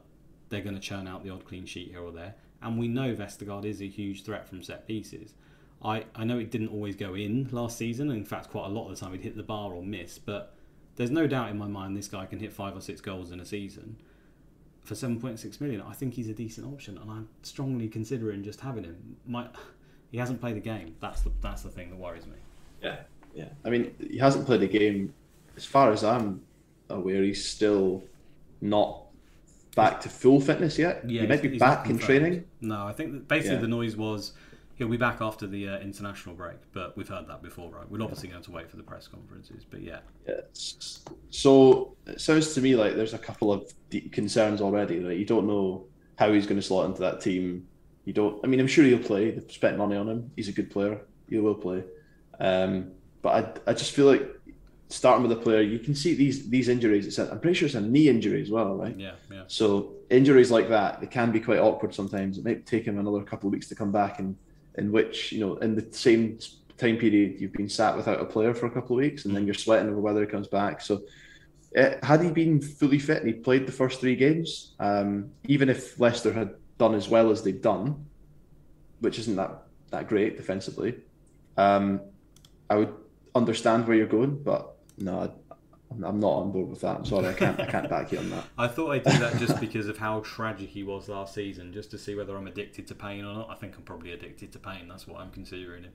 they're 0.49 0.63
going 0.63 0.75
to 0.75 0.81
churn 0.81 1.07
out 1.07 1.23
the 1.23 1.31
odd 1.31 1.45
clean 1.45 1.65
sheet 1.65 1.91
here 1.91 2.03
or 2.03 2.11
there. 2.11 2.35
And 2.61 2.77
we 2.77 2.89
know 2.89 3.15
Vestergaard 3.15 3.65
is 3.65 3.81
a 3.81 3.87
huge 3.87 4.25
threat 4.25 4.49
from 4.49 4.63
set 4.63 4.87
pieces. 4.87 5.35
I, 5.81 6.07
I 6.17 6.25
know 6.25 6.39
it 6.39 6.51
didn't 6.51 6.69
always 6.69 6.97
go 6.97 7.15
in 7.15 7.49
last 7.53 7.79
season. 7.79 8.11
In 8.11 8.25
fact, 8.25 8.51
quite 8.51 8.67
a 8.67 8.69
lot 8.69 8.91
of 8.91 8.97
the 8.99 9.01
time 9.01 9.13
he'd 9.13 9.21
hit 9.21 9.37
the 9.37 9.45
bar 9.45 9.73
or 9.73 9.85
miss. 9.85 10.19
But 10.19 10.55
there's 10.97 11.13
no 11.13 11.29
doubt 11.29 11.51
in 11.51 11.59
my 11.59 11.69
mind 11.69 11.97
this 11.97 12.09
guy 12.09 12.27
can 12.27 12.41
hit 12.41 12.53
five 12.53 12.77
or 12.77 12.81
six 12.81 13.01
goals 13.01 13.31
in 13.31 13.39
a 13.39 13.45
season. 13.45 13.97
For 14.83 14.95
7.6 14.95 15.61
million, 15.61 15.83
I 15.83 15.93
think 15.93 16.15
he's 16.15 16.29
a 16.29 16.35
decent 16.35 16.67
option. 16.67 16.99
And 16.99 17.09
I'm 17.11 17.29
strongly 17.43 17.89
considering 17.89 18.43
just 18.43 18.61
having 18.61 18.85
him. 18.85 19.17
My, 19.25 19.47
he 20.11 20.19
hasn't 20.19 20.41
played 20.41 20.57
a 20.57 20.61
game. 20.61 20.95
That's 21.01 21.23
the, 21.23 21.31
that's 21.41 21.63
the 21.63 21.71
thing 21.71 21.91
that 21.91 21.97
worries 21.97 22.27
me. 22.27 22.37
Yeah, 22.83 22.97
yeah. 23.35 23.49
I 23.65 23.71
mean, 23.71 23.95
he 24.11 24.19
hasn't 24.19 24.47
played 24.47 24.63
a 24.63 24.67
game. 24.69 25.13
As 25.57 25.65
far 25.65 25.93
as 25.93 26.05
I'm 26.05 26.43
aware, 26.89 27.23
he's 27.23 27.45
still 27.45 28.03
not 28.61 29.03
back 29.75 30.01
to 30.01 30.09
full 30.09 30.41
fitness 30.41 30.79
yet. 30.79 31.09
Yeah, 31.09 31.23
he 31.23 31.27
might 31.27 31.43
be 31.43 31.59
back 31.59 31.89
in 31.91 31.99
training. 31.99 32.45
No, 32.61 32.87
I 32.87 32.93
think 32.93 33.13
that 33.13 33.29
basically 33.29 33.57
Yeah. 33.57 33.63
the 33.63 33.69
noise 33.69 33.97
was 33.97 34.33
he'll 34.77 34.89
be 34.89 34.97
back 34.97 35.21
after 35.21 35.47
the 35.47 35.69
uh, 35.69 35.79
international 35.81 36.35
break, 36.37 36.57
but 36.73 36.97
we've 36.97 37.09
heard 37.09 37.27
that 37.27 37.43
before, 37.43 37.71
right? 37.71 37.89
We're 37.91 38.01
obviously 38.03 38.29
going 38.29 38.43
to 38.45 38.51
wait 38.53 38.71
for 38.71 38.77
the 38.77 38.83
press 38.85 39.09
conferences, 39.09 39.65
but 39.69 39.83
yeah, 39.83 39.99
Yeah. 40.27 40.35
So 41.31 41.95
it 42.07 42.21
sounds 42.21 42.55
to 42.55 42.61
me 42.61 42.75
like 42.77 42.95
there's 42.97 43.15
a 43.15 43.19
couple 43.19 43.53
of 43.53 43.73
de- 43.91 44.09
concerns 44.09 44.61
already. 44.61 45.01
Right, 45.05 45.17
you 45.17 45.25
don't 45.27 45.47
know 45.47 45.85
how 46.17 46.33
he's 46.33 46.47
going 46.47 46.61
to 46.61 46.67
slot 46.67 46.87
into 46.87 47.01
that 47.01 47.21
team. 47.21 47.68
You 48.09 48.15
don't. 48.15 48.41
I 48.43 48.47
mean, 48.47 48.59
I'm 48.59 48.67
sure 48.67 48.87
he'll 48.87 48.99
play. 48.99 49.33
They've 49.33 49.53
spent 49.53 49.77
money 49.77 49.95
on 49.95 50.09
him. 50.09 50.31
He's 50.35 50.49
a 50.49 50.53
good 50.53 50.71
player. 50.71 51.03
He 51.29 51.37
will 51.37 51.55
play. 51.55 51.85
Um, 52.41 52.93
but 53.21 53.61
I, 53.67 53.71
I 53.71 53.75
just 53.75 53.93
feel 53.93 54.07
like 54.07 54.27
starting 54.89 55.29
with 55.29 55.39
a 55.39 55.43
player, 55.43 55.61
you 55.61 55.79
can 55.79 55.95
see 55.95 56.15
these 56.15 56.49
these 56.49 56.71
injuries. 56.71 57.07
It's 57.07 57.19
a, 57.19 57.31
I'm 57.31 57.39
pretty 57.39 57.59
sure 57.59 57.67
it's 57.67 57.75
a 57.75 57.83
knee 57.83 58.09
injury 58.09 58.41
as 58.41 58.51
well, 58.51 58.77
right? 58.77 58.97
Yeah, 58.97 59.13
yeah. 59.31 59.43
So 59.47 59.93
injuries 60.09 60.51
like 60.51 60.71
that, 60.71 61.03
they 61.03 61.07
can 61.07 61.33
be 61.33 61.39
quite 61.39 61.59
awkward 61.59 61.95
sometimes. 61.95 62.39
It 62.39 62.47
might 62.47 62.65
take 62.65 62.87
him 62.87 62.99
another 62.99 63.23
couple 63.25 63.49
of 63.49 63.53
weeks 63.53 63.69
to 63.69 63.75
come 63.75 63.93
back, 63.93 64.21
and 64.21 64.35
in 64.79 64.91
which 64.91 65.31
you 65.31 65.41
know, 65.41 65.57
in 65.57 65.75
the 65.75 65.87
same 65.91 66.39
time 66.79 66.97
period, 66.97 67.39
you've 67.39 67.53
been 67.53 67.69
sat 67.69 67.95
without 67.95 68.23
a 68.23 68.25
player 68.25 68.55
for 68.55 68.65
a 68.65 68.71
couple 68.71 68.97
of 68.97 69.03
weeks, 69.03 69.27
and 69.27 69.37
then 69.37 69.45
you're 69.45 69.63
sweating 69.67 69.91
over 69.91 70.01
whether 70.01 70.23
he 70.23 70.27
comes 70.27 70.49
back. 70.49 70.81
So. 70.81 71.03
Uh, 71.77 71.97
had 72.03 72.23
he 72.23 72.31
been 72.31 72.63
fully 72.63 72.99
fit 72.99 73.19
and 73.19 73.27
he 73.27 73.35
played 73.35 73.67
the 73.67 73.73
first 73.73 74.01
three 74.01 74.17
games, 74.17 74.73
um, 74.81 75.31
even 75.45 75.69
if 75.69 76.01
Leicester 76.01 76.33
had 76.33 76.55
done 76.79 76.95
as 76.95 77.09
well 77.09 77.31
as 77.31 77.43
they've 77.43 77.61
done, 77.61 78.07
which 79.01 79.19
isn't 79.19 79.37
that 79.37 79.63
that 79.91 80.09
great 80.09 80.37
defensively, 80.37 80.95
um, 81.57 82.01
I 82.71 82.77
would 82.77 82.95
understand 83.35 83.87
where 83.87 83.97
you're 83.97 84.07
going, 84.07 84.43
but 84.43 84.77
no, 84.99 85.33
I'm 85.91 86.21
not 86.21 86.33
on 86.33 86.53
board 86.53 86.69
with 86.69 86.83
that. 86.83 86.97
I'm 86.97 87.05
sorry, 87.05 87.29
I 87.29 87.33
can't. 87.33 87.59
I 87.59 87.67
can't 87.67 87.89
back 87.97 88.13
you 88.13 88.19
on 88.19 88.31
that. 88.31 88.45
I 88.59 88.69
thought 88.69 88.91
I'd 88.91 89.05
do 89.05 89.19
that 89.19 89.39
just 89.39 89.59
because 89.59 89.89
of 89.89 89.97
how 89.97 90.21
tragic 90.21 90.69
he 90.69 90.83
was 90.83 91.09
last 91.09 91.35
season, 91.35 91.73
just 91.73 91.91
to 91.93 91.99
see 91.99 92.15
whether 92.15 92.37
I'm 92.37 92.47
addicted 92.47 92.87
to 92.89 92.95
pain 92.95 93.25
or 93.25 93.35
not. 93.35 93.51
I 93.51 93.55
think 93.55 93.75
I'm 93.77 93.83
probably 93.83 94.13
addicted 94.13 94.53
to 94.53 94.59
pain. 94.59 94.89
That's 94.89 95.07
what 95.07 95.21
I'm 95.21 95.31
considering 95.31 95.85
him. 95.85 95.93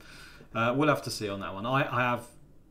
Uh, 0.54 0.74
we'll 0.76 0.90
have 0.90 1.04
to 1.04 1.12
see 1.12 1.30
on 1.30 1.40
that 1.42 1.54
one. 1.54 1.66
I, 1.66 1.82
I 1.96 2.02
have. 2.02 2.26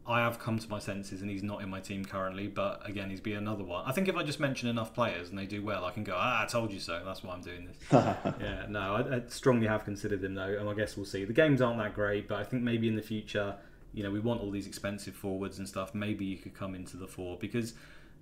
I 0.04 0.20
have 0.20 0.38
come 0.38 0.58
to 0.58 0.68
my 0.68 0.80
senses, 0.80 1.22
and 1.22 1.30
he's 1.30 1.44
not 1.44 1.62
in 1.62 1.70
my 1.70 1.80
team 1.80 2.04
currently. 2.04 2.48
But 2.48 2.80
again, 2.88 3.10
he's 3.10 3.20
be 3.20 3.34
another 3.34 3.62
one. 3.62 3.84
I 3.86 3.92
think 3.92 4.08
if 4.08 4.16
I 4.16 4.22
just 4.22 4.40
mention 4.40 4.68
enough 4.68 4.94
players 4.94 5.30
and 5.30 5.38
they 5.38 5.46
do 5.46 5.62
well, 5.62 5.84
I 5.84 5.92
can 5.92 6.02
go. 6.02 6.14
Ah, 6.16 6.42
I 6.42 6.46
told 6.46 6.72
you 6.72 6.80
so. 6.80 7.02
That's 7.04 7.22
why 7.22 7.34
I'm 7.34 7.40
doing 7.40 7.66
this. 7.66 7.76
yeah, 7.92 8.66
no, 8.68 8.80
I, 8.80 9.16
I 9.16 9.22
strongly 9.28 9.66
have 9.68 9.84
considered 9.84 10.24
him 10.24 10.34
though, 10.34 10.56
and 10.58 10.68
I 10.68 10.74
guess 10.74 10.96
we'll 10.96 11.06
see. 11.06 11.24
The 11.24 11.32
games 11.32 11.60
aren't 11.62 11.78
that 11.78 11.94
great, 11.94 12.28
but 12.28 12.38
I 12.38 12.44
think 12.44 12.62
maybe 12.62 12.88
in 12.88 12.96
the 12.96 13.02
future 13.02 13.56
you 13.94 14.02
know, 14.02 14.10
we 14.10 14.20
want 14.20 14.40
all 14.40 14.50
these 14.50 14.66
expensive 14.66 15.14
forwards 15.14 15.58
and 15.58 15.68
stuff. 15.68 15.94
Maybe 15.94 16.24
you 16.24 16.38
could 16.38 16.54
come 16.54 16.74
into 16.74 16.96
the 16.96 17.06
four 17.06 17.36
because 17.38 17.74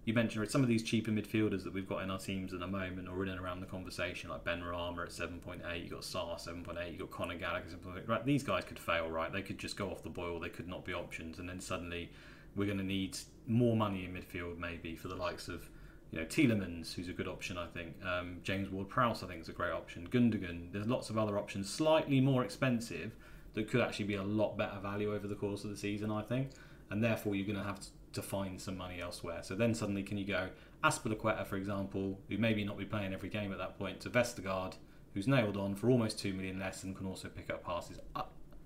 you 0.05 0.14
mentioned 0.14 0.51
some 0.51 0.62
of 0.62 0.68
these 0.68 0.82
cheaper 0.82 1.11
midfielders 1.11 1.62
that 1.64 1.72
we've 1.72 1.88
got 1.88 2.03
in 2.03 2.11
our 2.11 2.18
teams 2.18 2.55
at 2.55 2.61
the 2.61 2.66
moment 2.66 3.09
or 3.09 3.22
in 3.22 3.28
and 3.28 3.38
around 3.38 3.61
the 3.61 3.66
conversation, 3.66 4.30
like 4.30 4.44
Benrahma 4.44 5.05
at 5.05 5.11
7.8, 5.11 5.84
you 5.84 5.90
got 5.90 6.01
Sarr 6.01 6.40
7.8, 6.40 6.92
you 6.92 6.98
got 6.98 7.11
Conor 7.11 7.36
Gallagher 7.36 7.66
7.8. 7.68 8.09
Right, 8.09 8.24
these 8.24 8.42
guys 8.42 8.64
could 8.64 8.78
fail, 8.78 9.09
right? 9.11 9.32
They 9.32 9.42
could 9.42 9.59
just 9.59 9.76
go 9.76 9.90
off 9.90 10.03
the 10.03 10.09
boil, 10.09 10.40
they 10.40 10.48
could 10.48 10.68
not 10.68 10.84
be 10.84 10.94
options, 10.94 11.38
and 11.38 11.48
then 11.48 11.61
suddenly 11.61 12.11
we're 12.57 12.66
going 12.66 12.78
to 12.78 12.84
need 12.84 13.18
more 13.46 13.76
money 13.76 14.05
in 14.05 14.14
midfield, 14.14 14.59
maybe, 14.59 14.96
for 14.96 15.09
the 15.09 15.16
likes 15.16 15.48
of. 15.48 15.68
You 16.12 16.18
know, 16.18 16.24
Tielemans, 16.24 16.92
who's 16.92 17.09
a 17.09 17.12
good 17.12 17.28
option, 17.28 17.57
I 17.57 17.68
think. 17.68 17.94
Um, 18.05 18.38
James 18.42 18.68
Ward-Prowse, 18.68 19.22
I 19.22 19.28
think, 19.28 19.42
is 19.42 19.48
a 19.48 19.53
great 19.53 19.70
option. 19.70 20.09
Gundogan. 20.09 20.72
There's 20.72 20.88
lots 20.88 21.09
of 21.09 21.16
other 21.16 21.38
options, 21.38 21.70
slightly 21.70 22.20
more 22.20 22.42
expensive, 22.42 23.14
that 23.55 23.70
could 23.70 23.80
actually 23.80 24.07
be 24.07 24.14
a 24.14 24.22
lot 24.22 24.57
better 24.57 24.78
value 24.80 25.14
over 25.14 25.26
the 25.26 25.34
course 25.34 25.64
of 25.64 25.70
the 25.70 25.76
season, 25.76 26.11
I 26.11 26.22
think. 26.22 26.51
And 26.90 27.03
therefore, 27.03 27.34
you're 27.34 27.46
going 27.46 27.59
to 27.59 27.64
have 27.64 27.80
to 27.80 27.88
find 28.22 28.61
some 28.61 28.76
money 28.76 29.00
elsewhere. 29.00 29.40
So 29.42 29.54
then 29.54 29.74
suddenly, 29.74 30.02
can 30.02 30.18
you 30.18 30.26
go 30.26 30.48
Azpilicueta, 30.82 31.46
for 31.46 31.56
example, 31.56 32.18
who 32.28 32.38
maybe 32.38 32.64
not 32.64 32.78
be 32.78 32.84
playing 32.84 33.12
every 33.12 33.28
game 33.28 33.52
at 33.52 33.58
that 33.58 33.78
point, 33.78 34.00
to 34.00 34.11
Vestergaard, 34.11 34.74
who's 35.14 35.28
nailed 35.28 35.56
on 35.56 35.74
for 35.74 35.90
almost 35.90 36.18
two 36.18 36.32
million 36.32 36.58
less 36.58 36.82
and 36.84 36.96
can 36.96 37.06
also 37.06 37.28
pick 37.28 37.50
up 37.50 37.64
passes. 37.64 37.98
Uh, 38.16 38.22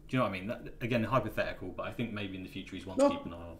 do 0.09 0.16
you 0.16 0.18
know 0.18 0.24
what 0.24 0.30
I 0.30 0.32
mean? 0.32 0.47
That, 0.47 0.74
again, 0.80 1.03
hypothetical, 1.03 1.68
but 1.76 1.86
I 1.86 1.92
think 1.92 2.12
maybe 2.12 2.36
in 2.36 2.42
the 2.42 2.49
future 2.49 2.76
he's 2.76 2.86
one 2.86 2.99
no, 2.99 3.09
to 3.09 3.14
keep 3.16 3.26
an 3.26 3.32
eye 3.32 3.36
on. 3.36 3.57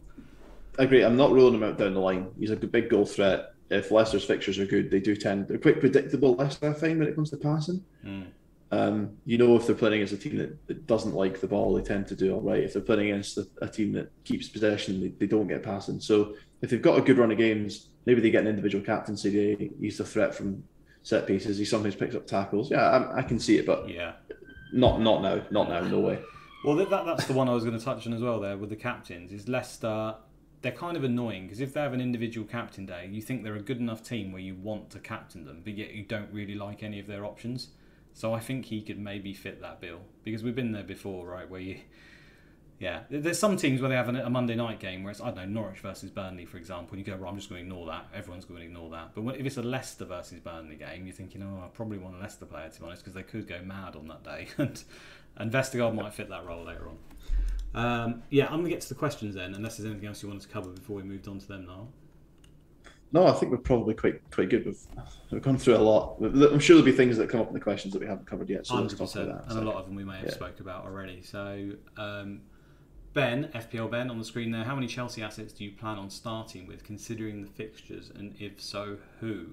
I 0.79 0.83
agree. 0.85 1.03
I'm 1.03 1.17
not 1.17 1.33
ruling 1.33 1.55
him 1.55 1.63
out 1.63 1.79
down 1.79 1.95
the 1.95 2.01
line. 2.01 2.31
He's 2.39 2.51
a 2.51 2.57
big 2.57 2.91
goal 2.91 3.07
threat. 3.07 3.55
If 3.71 3.91
Leicester's 3.91 4.25
fixtures 4.25 4.59
are 4.59 4.67
good, 4.67 4.91
they 4.91 5.01
do 5.01 5.17
tend 5.17 5.49
they're 5.49 5.59
quite 5.59 5.81
predictable. 5.81 6.35
Leicester, 6.35 6.71
I 6.71 6.75
find, 6.75 6.99
when 6.99 7.09
it 7.09 7.15
comes 7.15 7.31
to 7.31 7.37
passing. 7.37 7.83
Mm. 8.05 8.27
Um, 8.71 9.17
you 9.25 9.39
know, 9.39 9.57
if 9.57 9.67
they're 9.67 9.77
playing 9.77 9.95
against 9.95 10.15
a 10.15 10.17
team 10.17 10.39
that, 10.39 10.67
that, 10.67 10.87
doesn't 10.87 11.15
like 11.15 11.41
the 11.41 11.47
ball, 11.47 11.75
they 11.75 11.83
tend 11.83 12.09
to 12.09 12.17
do 12.17 12.35
all 12.35 12.41
right. 12.41 12.63
If 12.63 12.73
they're 12.73 12.83
playing 12.83 13.11
against 13.11 13.39
a, 13.39 13.47
a 13.63 13.69
team 13.69 13.93
that 13.93 14.11
keeps 14.25 14.49
possession, 14.49 15.01
they, 15.01 15.09
they, 15.09 15.27
don't 15.27 15.47
get 15.47 15.63
passing. 15.63 16.01
So 16.01 16.35
if 16.61 16.71
they've 16.71 16.83
got 16.83 16.99
a 16.99 17.03
good 17.03 17.19
run 17.19 17.31
of 17.31 17.39
games, 17.39 17.89
maybe 18.07 18.21
they 18.21 18.31
get 18.31 18.43
an 18.43 18.49
individual 18.49 18.85
captaincy 18.85 19.31
day. 19.31 19.71
He's 19.79 19.99
the 19.99 20.05
threat 20.05 20.35
from 20.35 20.65
set 21.03 21.27
pieces. 21.27 21.59
He 21.59 21.65
sometimes 21.65 21.95
picks 21.95 22.17
up 22.17 22.27
tackles. 22.27 22.71
Yeah, 22.71 22.83
I, 22.83 23.19
I 23.19 23.23
can 23.23 23.39
see 23.39 23.59
it, 23.59 23.67
but 23.67 23.89
yeah, 23.89 24.15
not 24.73 25.01
not 25.01 25.23
now, 25.23 25.43
not 25.51 25.69
now, 25.69 25.81
no 25.81 26.01
way. 26.01 26.19
Well, 26.65 26.77
that, 26.77 26.89
that's 26.89 27.27
the 27.27 27.35
one 27.35 27.49
I 27.49 27.53
was 27.53 27.63
going 27.63 27.79
to 27.79 27.85
touch 27.85 28.07
on 28.07 28.15
as 28.15 28.23
well. 28.23 28.41
There 28.41 28.57
with 28.57 28.71
the 28.71 28.77
captains 28.77 29.33
is 29.33 29.49
Leicester. 29.49 30.17
They're 30.63 30.73
kind 30.73 30.97
of 30.97 31.05
annoying 31.05 31.43
because 31.43 31.61
if 31.61 31.75
they 31.75 31.81
have 31.81 31.93
an 31.93 32.01
individual 32.01 32.47
captain 32.47 32.87
day, 32.87 33.07
you 33.13 33.21
think 33.21 33.45
they're 33.45 33.57
a 33.57 33.63
good 33.63 33.77
enough 33.77 34.03
team 34.03 34.33
where 34.33 34.41
you 34.41 34.55
want 34.55 34.89
to 34.91 34.99
captain 34.99 35.45
them, 35.45 35.61
but 35.63 35.77
yet 35.77 35.93
you 35.93 36.05
don't 36.05 36.33
really 36.33 36.55
like 36.55 36.83
any 36.83 36.99
of 36.99 37.07
their 37.07 37.27
options. 37.27 37.69
So 38.15 38.33
I 38.33 38.39
think 38.39 38.67
he 38.67 38.81
could 38.81 38.99
maybe 38.99 39.35
fit 39.35 39.61
that 39.61 39.81
bill 39.81 40.01
because 40.23 40.45
we've 40.45 40.55
been 40.55 40.71
there 40.71 40.85
before, 40.85 41.27
right? 41.27 41.51
Where 41.51 41.61
you, 41.61 41.81
yeah, 42.79 43.01
there's 43.11 43.41
some 43.41 43.57
teams 43.57 43.81
where 43.81 43.91
they 43.91 43.97
have 43.97 44.09
a 44.09 44.31
Monday 44.31 44.55
night 44.55 44.79
game 44.79 45.03
where 45.03 45.11
it's 45.11 45.21
I 45.21 45.27
don't 45.27 45.37
know 45.37 45.63
Norwich 45.63 45.81
versus 45.81 46.11
Burnley, 46.11 46.47
for 46.47 46.57
example. 46.57 46.97
And 46.97 47.05
you 47.05 47.13
go, 47.13 47.19
well, 47.19 47.29
I'm 47.29 47.37
just 47.37 47.49
going 47.49 47.63
to 47.63 47.67
ignore 47.67 47.87
that. 47.89 48.07
Everyone's 48.15 48.45
going 48.45 48.61
to 48.61 48.67
ignore 48.67 48.89
that. 48.91 49.17
But 49.17 49.37
if 49.37 49.45
it's 49.45 49.57
a 49.57 49.63
Leicester 49.63 50.05
versus 50.05 50.39
Burnley 50.39 50.77
game, 50.77 51.07
you're 51.07 51.15
thinking, 51.15 51.43
oh, 51.43 51.65
I 51.65 51.69
probably 51.69 51.99
want 51.99 52.15
a 52.15 52.19
Leicester 52.19 52.47
player 52.47 52.69
to 52.69 52.81
be 52.81 52.87
honest 52.87 53.03
because 53.03 53.15
they 53.15 53.25
could 53.25 53.49
go 53.49 53.61
mad 53.63 53.97
on 53.97 54.07
that 54.07 54.23
day, 54.23 54.47
and 54.59 54.83
and 55.37 55.51
Vestergaard 55.51 55.95
might 55.95 56.15
fit 56.15 56.29
that 56.29 56.47
role 56.47 56.65
later 56.65 56.89
on. 56.89 56.99
Um, 57.75 58.23
yeah, 58.31 58.45
I'm 58.45 58.61
going 58.61 58.65
to 58.65 58.71
get 58.71 58.83
to 58.83 58.89
the 58.89 58.95
questions 58.95 59.35
then, 59.35 59.55
unless 59.55 59.77
there's 59.77 59.91
anything 59.91 60.07
else 60.07 60.23
you 60.23 60.29
wanted 60.29 60.43
to 60.43 60.49
cover 60.49 60.71
before 60.71 60.97
we 60.97 61.03
moved 61.03 61.27
on 61.27 61.41
to 61.41 61.49
them 61.49 61.67
now. 61.67 61.89
No, 63.13 63.27
I 63.27 63.33
think 63.33 63.53
we're 63.53 63.59
probably 63.59 63.95
quite 63.95 64.29
quite 64.31 64.51
good. 64.51 64.67
We've 64.67 64.81
we've 65.31 65.43
gone 65.43 65.57
through 65.57 65.77
a 65.77 65.79
lot. 65.79 66.17
I'm 66.21 66.59
sure 66.59 66.77
there'll 66.77 66.85
be 66.85 66.97
things 66.97 67.17
that 67.17 67.29
come 67.29 67.41
up 67.41 67.49
in 67.49 67.55
the 67.55 67.61
questions 67.61 67.93
that 67.95 68.01
we 68.01 68.07
haven't 68.07 68.27
covered 68.27 68.51
yet. 68.51 68.67
So 68.67 68.75
100%, 68.75 68.99
that, 68.99 69.45
and 69.45 69.53
so. 69.53 69.61
a 69.61 69.63
lot 69.63 69.77
of 69.77 69.87
them 69.87 69.95
we 69.95 70.05
may 70.05 70.17
have 70.17 70.27
yeah. 70.27 70.33
spoke 70.33 70.59
about 70.61 70.85
already. 70.85 71.23
So 71.23 71.71
um, 71.97 72.41
Ben, 73.15 73.51
FPL 73.55 73.91
Ben, 73.91 74.11
on 74.11 74.19
the 74.19 74.25
screen 74.25 74.51
there. 74.51 74.65
How 74.65 74.75
many 74.75 74.89
Chelsea 74.89 75.23
assets 75.23 75.53
do 75.53 75.65
you 75.65 75.71
plan 75.71 75.97
on 75.97 76.11
starting 76.11 76.67
with, 76.67 76.83
considering 76.83 77.43
the 77.43 77.49
fixtures, 77.49 78.11
and 78.15 78.35
if 78.41 78.61
so, 78.61 78.97
who? 79.21 79.47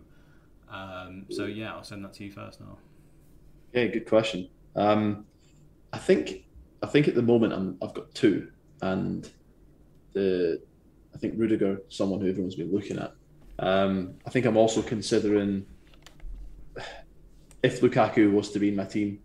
Um, 0.71 1.25
so 1.29 1.45
yeah, 1.45 1.73
I'll 1.73 1.83
send 1.83 2.03
that 2.03 2.13
to 2.13 2.23
you 2.23 2.31
first 2.31 2.59
now. 2.59 2.77
Yeah, 3.73 3.85
good 3.87 4.07
question. 4.07 4.49
Um, 4.75 5.25
I 5.93 5.99
think 5.99 6.45
I 6.81 6.87
think 6.87 7.07
at 7.07 7.15
the 7.15 7.21
moment 7.21 7.53
I'm, 7.53 7.77
I've 7.81 7.93
got 7.93 8.13
two, 8.15 8.51
and 8.81 9.29
the 10.13 10.61
I 11.13 11.17
think 11.17 11.35
Rudiger, 11.37 11.81
someone 11.89 12.19
who 12.21 12.29
everyone's 12.29 12.55
been 12.55 12.71
looking 12.71 12.97
at. 12.97 13.13
Um, 13.61 14.15
I 14.25 14.29
think 14.29 14.45
I'm 14.45 14.57
also 14.57 14.81
considering 14.81 15.65
if 17.63 17.81
Lukaku 17.81 18.31
was 18.31 18.51
to 18.51 18.59
be 18.59 18.69
in 18.69 18.75
my 18.75 18.85
team, 18.85 19.19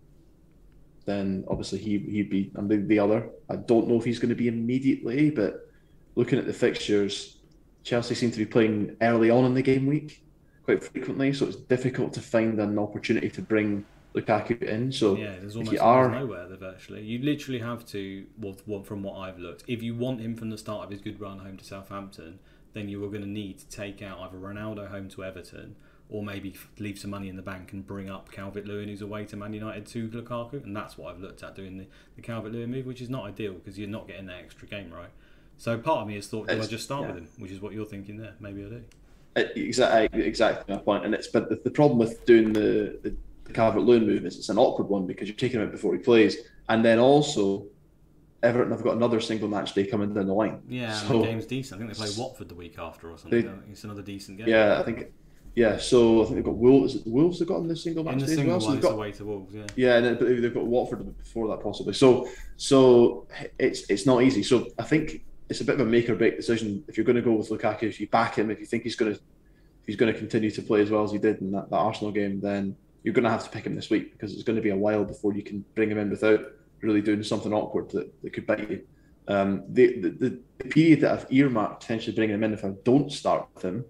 then 1.07 1.45
obviously 1.49 1.79
he 1.79 1.99
he'd 1.99 2.31
be 2.31 2.53
I'm 2.55 2.69
the, 2.69 2.77
the 2.77 2.99
other. 2.99 3.31
I 3.49 3.57
don't 3.57 3.89
know 3.89 3.97
if 3.97 4.05
he's 4.05 4.19
going 4.19 4.29
to 4.29 4.35
be 4.35 4.49
immediately, 4.49 5.31
but 5.31 5.69
looking 6.15 6.39
at 6.39 6.47
the 6.47 6.53
fixtures, 6.53 7.39
Chelsea 7.83 8.15
seem 8.15 8.31
to 8.31 8.39
be 8.39 8.47
playing 8.47 8.97
early 9.01 9.31
on 9.31 9.45
in 9.47 9.55
the 9.55 9.63
game 9.63 9.87
week 9.87 10.23
quite 10.65 10.83
frequently, 10.83 11.33
so 11.33 11.47
it's 11.47 11.57
difficult 11.57 12.13
to 12.13 12.21
find 12.21 12.61
an 12.61 12.79
opportunity 12.79 13.31
to 13.31 13.41
bring 13.41 13.85
Lukaku 14.15 14.61
in. 14.63 14.91
So 14.91 15.17
yeah, 15.17 15.37
there's 15.39 15.57
almost 15.57 15.79
are... 15.79 16.11
nowhere 16.11 16.49
they've 16.49 16.63
actually. 16.63 17.03
You 17.03 17.21
literally 17.21 17.61
have 17.61 17.87
to, 17.87 18.27
well, 18.39 18.83
from 18.83 19.03
what 19.03 19.17
I've 19.17 19.39
looked, 19.39 19.65
if 19.69 19.83
you 19.83 19.95
want 19.95 20.21
him 20.21 20.35
from 20.35 20.51
the 20.51 20.59
start 20.59 20.85
of 20.85 20.91
his 20.91 21.01
good 21.01 21.21
run 21.21 21.39
home 21.39 21.57
to 21.57 21.65
Southampton, 21.65 22.41
then 22.77 22.91
you 22.91 23.03
are 23.03 23.09
going 23.09 23.23
to 23.23 23.29
need 23.29 23.59
to 23.59 23.67
take 23.69 24.03
out 24.03 24.21
either 24.21 24.37
Ronaldo 24.37 24.89
home 24.89 25.09
to 25.09 25.25
Everton 25.25 25.77
or 26.11 26.23
maybe 26.23 26.55
leave 26.79 26.99
some 26.99 27.11
money 27.11 27.29
in 27.29 27.35
the 27.35 27.43
bank 27.43 27.73
and 27.73 27.87
bring 27.87 28.11
up 28.11 28.31
Calvert 28.31 28.67
Lewin, 28.67 28.89
who's 28.89 29.01
away 29.01 29.25
to 29.25 29.37
Man 29.37 29.55
United 29.55 29.87
to 29.87 30.09
Lukaku. 30.09 30.63
And 30.63 30.77
that's 30.77 30.99
what 30.99 31.13
I've 31.13 31.21
looked 31.21 31.43
at 31.43 31.57
doing 31.57 31.79
the, 31.79 31.87
the 32.17 32.23
Calvert 32.23 32.53
Lewin 32.53 32.71
move, 32.71 32.85
which 32.85 33.01
is 33.01 33.09
not 33.09 33.25
ideal 33.25 33.55
because 33.55 33.79
you're 33.79 33.89
not 33.89 34.07
getting 34.07 34.27
that 34.27 34.41
extra 34.45 34.69
game 34.69 34.93
right. 34.93 35.09
So 35.57 35.79
part 35.79 36.03
of 36.03 36.07
me 36.07 36.17
has 36.17 36.27
thought, 36.27 36.49
do 36.49 36.55
it's, 36.55 36.67
I 36.67 36.71
just 36.71 36.85
start 36.85 37.03
yeah. 37.03 37.07
with 37.09 37.17
him? 37.17 37.29
Which 37.39 37.51
is 37.51 37.63
what 37.63 37.73
you're 37.73 37.87
thinking 37.87 38.19
there. 38.19 38.35
Maybe 38.41 38.63
I 38.65 38.69
do. 38.69 38.85
Uh, 39.37 39.45
exactly, 39.57 40.23
uh, 40.23 40.27
exactly 40.27 40.75
my 40.75 40.81
point. 40.81 41.07
And 41.07 41.15
it's 41.15 41.29
but 41.29 41.49
the, 41.49 41.57
the 41.57 41.71
problem 41.71 41.99
with 41.99 42.27
doing 42.27 42.53
the, 42.53 42.99
the, 43.03 43.17
the 43.45 43.53
Calvert 43.55 43.85
Lewin 43.85 44.07
move 44.07 44.27
is 44.27 44.37
it's 44.37 44.51
an 44.51 44.59
awkward 44.59 44.89
one 44.89 45.07
because 45.07 45.29
you're 45.29 45.37
taking 45.37 45.61
him 45.61 45.67
out 45.67 45.73
before 45.73 45.95
he 45.95 45.99
plays, 45.99 46.37
and 46.69 46.85
then 46.85 46.99
also 46.99 47.65
Everton 48.43 48.71
have 48.73 48.83
got 48.83 48.97
another 48.97 49.21
single 49.21 49.49
match 49.49 49.75
day 49.75 49.87
coming 49.87 50.13
down 50.13 50.27
the 50.27 50.35
line. 50.35 50.63
Yeah, 50.69 50.93
so, 50.93 51.19
the 51.19 51.25
game's 51.25 51.47
decent. 51.47 51.81
I 51.81 51.85
think 51.87 51.97
they 51.97 52.07
play 52.07 52.15
Watford 52.17 52.49
the 52.49 52.55
week 52.55 52.79
after 52.79 53.11
or 53.11 53.19
something. 53.19 53.43
They, 53.43 53.73
it's 53.73 53.85
another 53.85 54.03
decent 54.03 54.39
game. 54.39 54.49
Yeah, 54.49 54.79
I 54.79 54.83
think. 54.83 55.07
Yeah, 55.55 55.79
so 55.79 56.21
I 56.21 56.25
think 56.25 56.37
they've 56.37 56.45
got 56.45 56.57
Wolves. 56.57 56.95
Is 56.95 57.01
it 57.01 57.05
the 57.05 57.11
Wolves 57.11 57.39
have 57.39 57.49
got 57.49 57.57
in 57.61 57.69
the 57.69 57.75
single 57.75 58.05
match 58.05 58.15
in 58.15 58.19
the 58.19 58.27
day 58.27 58.35
single 58.35 58.57
as 58.57 58.63
well. 58.63 58.71
So 58.71 58.75
they've 58.75 58.83
got 58.83 58.93
away 58.93 59.13
to 59.13 59.25
Wolves. 59.25 59.55
Yeah. 59.55 59.67
Yeah, 59.75 59.97
and 59.97 60.05
then, 60.05 60.43
they've 60.43 60.53
got 60.53 60.67
Watford 60.67 61.17
before 61.17 61.49
that 61.49 61.63
possibly. 61.63 61.95
So 61.95 62.29
so 62.57 63.27
it's 63.59 63.89
it's 63.89 64.05
not 64.05 64.23
easy. 64.23 64.43
So 64.43 64.69
I 64.79 64.83
think 64.83 65.25
it's 65.49 65.63
a 65.63 65.65
bit 65.65 65.77
of 65.77 65.81
a 65.81 65.91
make 65.91 66.11
or 66.11 66.15
break 66.15 66.37
decision. 66.37 66.85
If 66.89 66.99
you're 66.99 67.07
going 67.07 67.17
to 67.17 67.23
go 67.23 67.33
with 67.33 67.49
Lukaku, 67.49 67.85
if 67.85 68.01
you 68.01 68.07
back 68.09 68.35
him, 68.35 68.51
if 68.51 68.61
you 68.61 68.67
think 68.67 68.83
he's 68.83 68.97
going 68.97 69.15
to 69.15 69.21
he's 69.87 69.97
going 69.97 70.13
to 70.13 70.19
continue 70.19 70.51
to 70.51 70.63
play 70.63 70.83
as 70.83 70.91
well 70.91 71.05
as 71.05 71.13
he 71.13 71.19
did 71.19 71.41
in 71.41 71.53
that, 71.53 71.71
that 71.71 71.77
Arsenal 71.77 72.13
game, 72.13 72.41
then 72.41 72.77
you're 73.03 73.15
going 73.15 73.25
to 73.25 73.31
have 73.31 73.45
to 73.45 73.51
pick 73.51 73.65
him 73.65 73.75
this 73.75 73.89
week 73.89 74.13
because 74.13 74.35
it's 74.35 74.43
going 74.43 74.57
to 74.57 74.63
be 74.63 74.71
a 74.71 74.77
while 74.77 75.05
before 75.05 75.33
you 75.33 75.43
can 75.43 75.65
bring 75.75 75.91
him 75.91 75.97
in 75.97 76.11
without 76.11 76.41
really 76.81 77.03
doing 77.03 77.23
something 77.23 77.53
awkward 77.53 77.91
that, 77.91 78.13
that 78.23 78.33
could 78.33 78.47
bite 78.47 78.71
you. 78.71 78.83
Um, 79.29 79.65
the, 79.69 80.01
the, 80.01 80.41
the 80.59 80.69
period 80.69 81.01
that 81.01 81.13
I've 81.13 81.33
earmarked 81.33 81.81
potentially 81.81 82.15
bringing 82.15 82.35
him 82.37 82.45
in 82.45 82.53
if 82.53 82.65
I 82.65 82.73
don't 82.85 83.11
start 83.11 83.49
with 83.55 83.65
him 83.65 83.85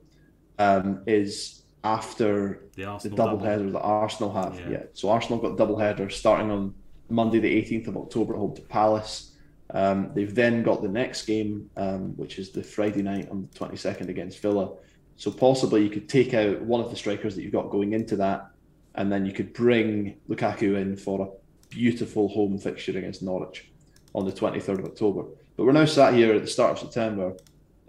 um, 0.58 1.02
is 1.06 1.62
after 1.84 2.68
the, 2.74 2.98
the 3.02 3.10
double, 3.10 3.38
header 3.38 3.70
that 3.70 3.80
Arsenal 3.80 4.32
have. 4.32 4.58
Yeah. 4.60 4.70
yeah. 4.70 4.82
So 4.94 5.10
Arsenal 5.10 5.38
got 5.38 5.56
double 5.56 5.78
header 5.78 6.08
starting 6.10 6.50
on 6.50 6.74
Monday, 7.08 7.38
the 7.38 7.62
18th 7.62 7.88
of 7.88 7.96
October 7.96 8.34
at 8.34 8.38
home 8.38 8.56
to 8.56 8.62
Palace. 8.62 9.32
Um, 9.70 10.10
they've 10.14 10.34
then 10.34 10.62
got 10.62 10.82
the 10.82 10.88
next 10.88 11.26
game, 11.26 11.70
um, 11.76 12.16
which 12.16 12.38
is 12.38 12.50
the 12.50 12.62
Friday 12.62 13.02
night 13.02 13.28
on 13.30 13.42
the 13.42 13.48
22nd 13.58 14.08
against 14.08 14.40
Villa. 14.40 14.72
So 15.16 15.30
possibly 15.30 15.82
you 15.82 15.90
could 15.90 16.08
take 16.08 16.34
out 16.34 16.60
one 16.62 16.80
of 16.80 16.90
the 16.90 16.96
strikers 16.96 17.34
that 17.34 17.42
you've 17.42 17.52
got 17.52 17.70
going 17.70 17.92
into 17.92 18.16
that, 18.16 18.50
and 18.94 19.10
then 19.10 19.26
you 19.26 19.32
could 19.32 19.52
bring 19.52 20.16
Lukaku 20.28 20.80
in 20.80 20.96
for 20.96 21.26
a 21.26 21.45
beautiful 21.68 22.28
home 22.28 22.58
fixture 22.58 22.96
against 22.96 23.22
Norwich 23.22 23.68
on 24.14 24.24
the 24.24 24.32
23rd 24.32 24.80
of 24.80 24.84
October. 24.86 25.24
But 25.56 25.64
we're 25.64 25.72
now 25.72 25.84
sat 25.84 26.14
here 26.14 26.34
at 26.34 26.42
the 26.42 26.48
start 26.48 26.72
of 26.72 26.78
September. 26.78 27.36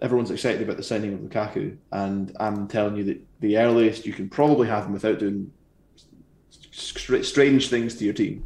Everyone's 0.02 0.32
excited 0.32 0.62
about 0.62 0.78
the 0.78 0.84
signing 0.84 1.14
of 1.14 1.20
Lukaku, 1.22 1.78
and 1.92 2.36
I'm 2.40 2.68
telling 2.68 2.98
you 2.98 3.04
that 3.06 3.22
the 3.40 3.58
earliest 3.58 4.06
you 4.06 4.14
can 4.14 4.30
probably 4.30 4.68
have 4.68 4.86
him 4.86 4.94
without 4.94 5.20
doing 5.20 5.52
strange 6.72 7.70
things 7.70 7.96
to 7.96 8.06
your 8.06 8.14
team 8.14 8.46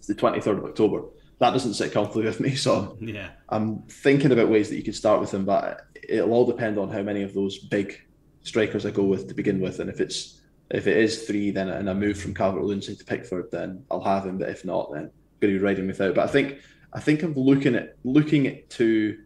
is 0.00 0.06
the 0.06 0.14
23rd 0.14 0.58
of 0.58 0.64
October. 0.64 1.02
That 1.38 1.50
doesn't 1.50 1.74
sit 1.74 1.92
comfortably 1.92 2.24
with 2.24 2.40
me, 2.40 2.54
so 2.54 2.96
yeah, 3.00 3.30
I'm 3.48 3.82
thinking 3.82 4.32
about 4.32 4.48
ways 4.48 4.70
that 4.70 4.76
you 4.76 4.82
could 4.82 4.94
start 4.94 5.20
with 5.20 5.32
him, 5.32 5.44
but 5.44 5.86
it'll 6.08 6.32
all 6.32 6.46
depend 6.46 6.78
on 6.78 6.88
how 6.88 7.02
many 7.02 7.22
of 7.22 7.34
those 7.34 7.58
big 7.58 8.00
strikers 8.42 8.86
I 8.86 8.90
go 8.90 9.04
with 9.04 9.28
to 9.28 9.34
begin 9.34 9.60
with, 9.60 9.80
and 9.80 9.90
if 9.90 10.00
it's 10.00 10.37
if 10.70 10.86
it 10.86 10.96
is 10.96 11.24
three, 11.24 11.50
then 11.50 11.68
and 11.68 11.88
I 11.88 11.94
move 11.94 12.20
from 12.20 12.34
Calvert 12.34 12.62
Lewin 12.62 12.80
to 12.80 13.04
Pickford, 13.04 13.50
then 13.50 13.84
I'll 13.90 14.02
have 14.02 14.26
him. 14.26 14.38
But 14.38 14.50
if 14.50 14.64
not, 14.64 14.92
then 14.92 15.04
I'm 15.04 15.10
going 15.40 15.54
to 15.54 15.58
be 15.58 15.64
riding 15.64 15.86
without. 15.86 16.14
But 16.14 16.28
I 16.28 16.32
think 16.32 16.58
I 16.92 17.00
think 17.00 17.22
I'm 17.22 17.34
looking 17.34 17.74
at 17.74 17.96
looking 18.04 18.46
at 18.46 18.68
to 18.70 19.18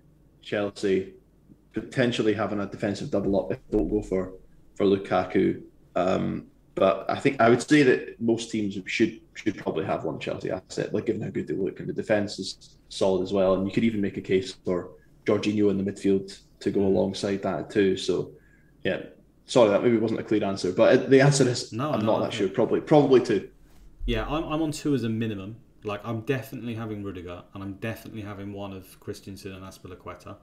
Chelsea 0.42 1.14
potentially 1.72 2.34
having 2.34 2.60
a 2.60 2.66
defensive 2.66 3.10
double 3.10 3.40
up 3.40 3.52
if 3.52 3.58
they 3.68 3.78
don't 3.78 3.88
go 3.88 4.02
for 4.02 4.34
for 4.76 4.86
Lukaku. 4.86 5.62
Um, 5.96 6.46
but 6.74 7.04
I 7.08 7.18
think 7.18 7.40
I 7.40 7.50
would 7.50 7.62
say 7.62 7.82
that 7.82 8.20
most 8.20 8.50
teams 8.50 8.78
should 8.86 9.20
should 9.34 9.56
probably 9.58 9.84
have 9.84 10.04
one 10.04 10.18
Chelsea 10.18 10.50
asset, 10.50 10.94
like 10.94 11.06
given 11.06 11.22
how 11.22 11.30
good 11.30 11.46
they 11.46 11.54
look, 11.54 11.80
and 11.80 11.88
the 11.88 11.92
defense 11.92 12.38
is 12.38 12.78
solid 12.88 13.22
as 13.22 13.32
well. 13.32 13.54
And 13.54 13.66
you 13.66 13.72
could 13.72 13.84
even 13.84 14.00
make 14.00 14.16
a 14.16 14.22
case 14.22 14.54
for 14.64 14.90
Jorginho 15.26 15.70
in 15.70 15.82
the 15.82 15.90
midfield 15.90 16.38
to 16.60 16.70
go 16.70 16.80
alongside 16.80 17.42
that 17.42 17.70
too. 17.70 17.96
So, 17.96 18.32
yeah, 18.84 19.02
sorry 19.46 19.70
that 19.70 19.82
maybe 19.82 19.96
wasn't 19.96 20.20
a 20.20 20.24
clear 20.24 20.44
answer, 20.44 20.72
but 20.72 21.10
the 21.10 21.20
answer 21.20 21.48
is 21.48 21.72
no, 21.72 21.92
I'm 21.92 22.00
no, 22.00 22.18
not 22.18 22.22
that 22.22 22.32
sure. 22.32 22.48
Probably, 22.48 22.80
probably 22.80 23.20
two. 23.20 23.48
Yeah, 24.06 24.26
I'm, 24.26 24.44
I'm 24.44 24.62
on 24.62 24.72
two 24.72 24.94
as 24.94 25.04
a 25.04 25.08
minimum. 25.08 25.56
Like 25.84 26.00
I'm 26.04 26.20
definitely 26.20 26.74
having 26.74 27.02
Rudiger, 27.02 27.42
and 27.54 27.62
I'm 27.62 27.74
definitely 27.74 28.22
having 28.22 28.52
one 28.52 28.72
of 28.72 28.98
Christensen 29.00 29.52
and 29.52 29.64
Azpilicueta 29.64 30.36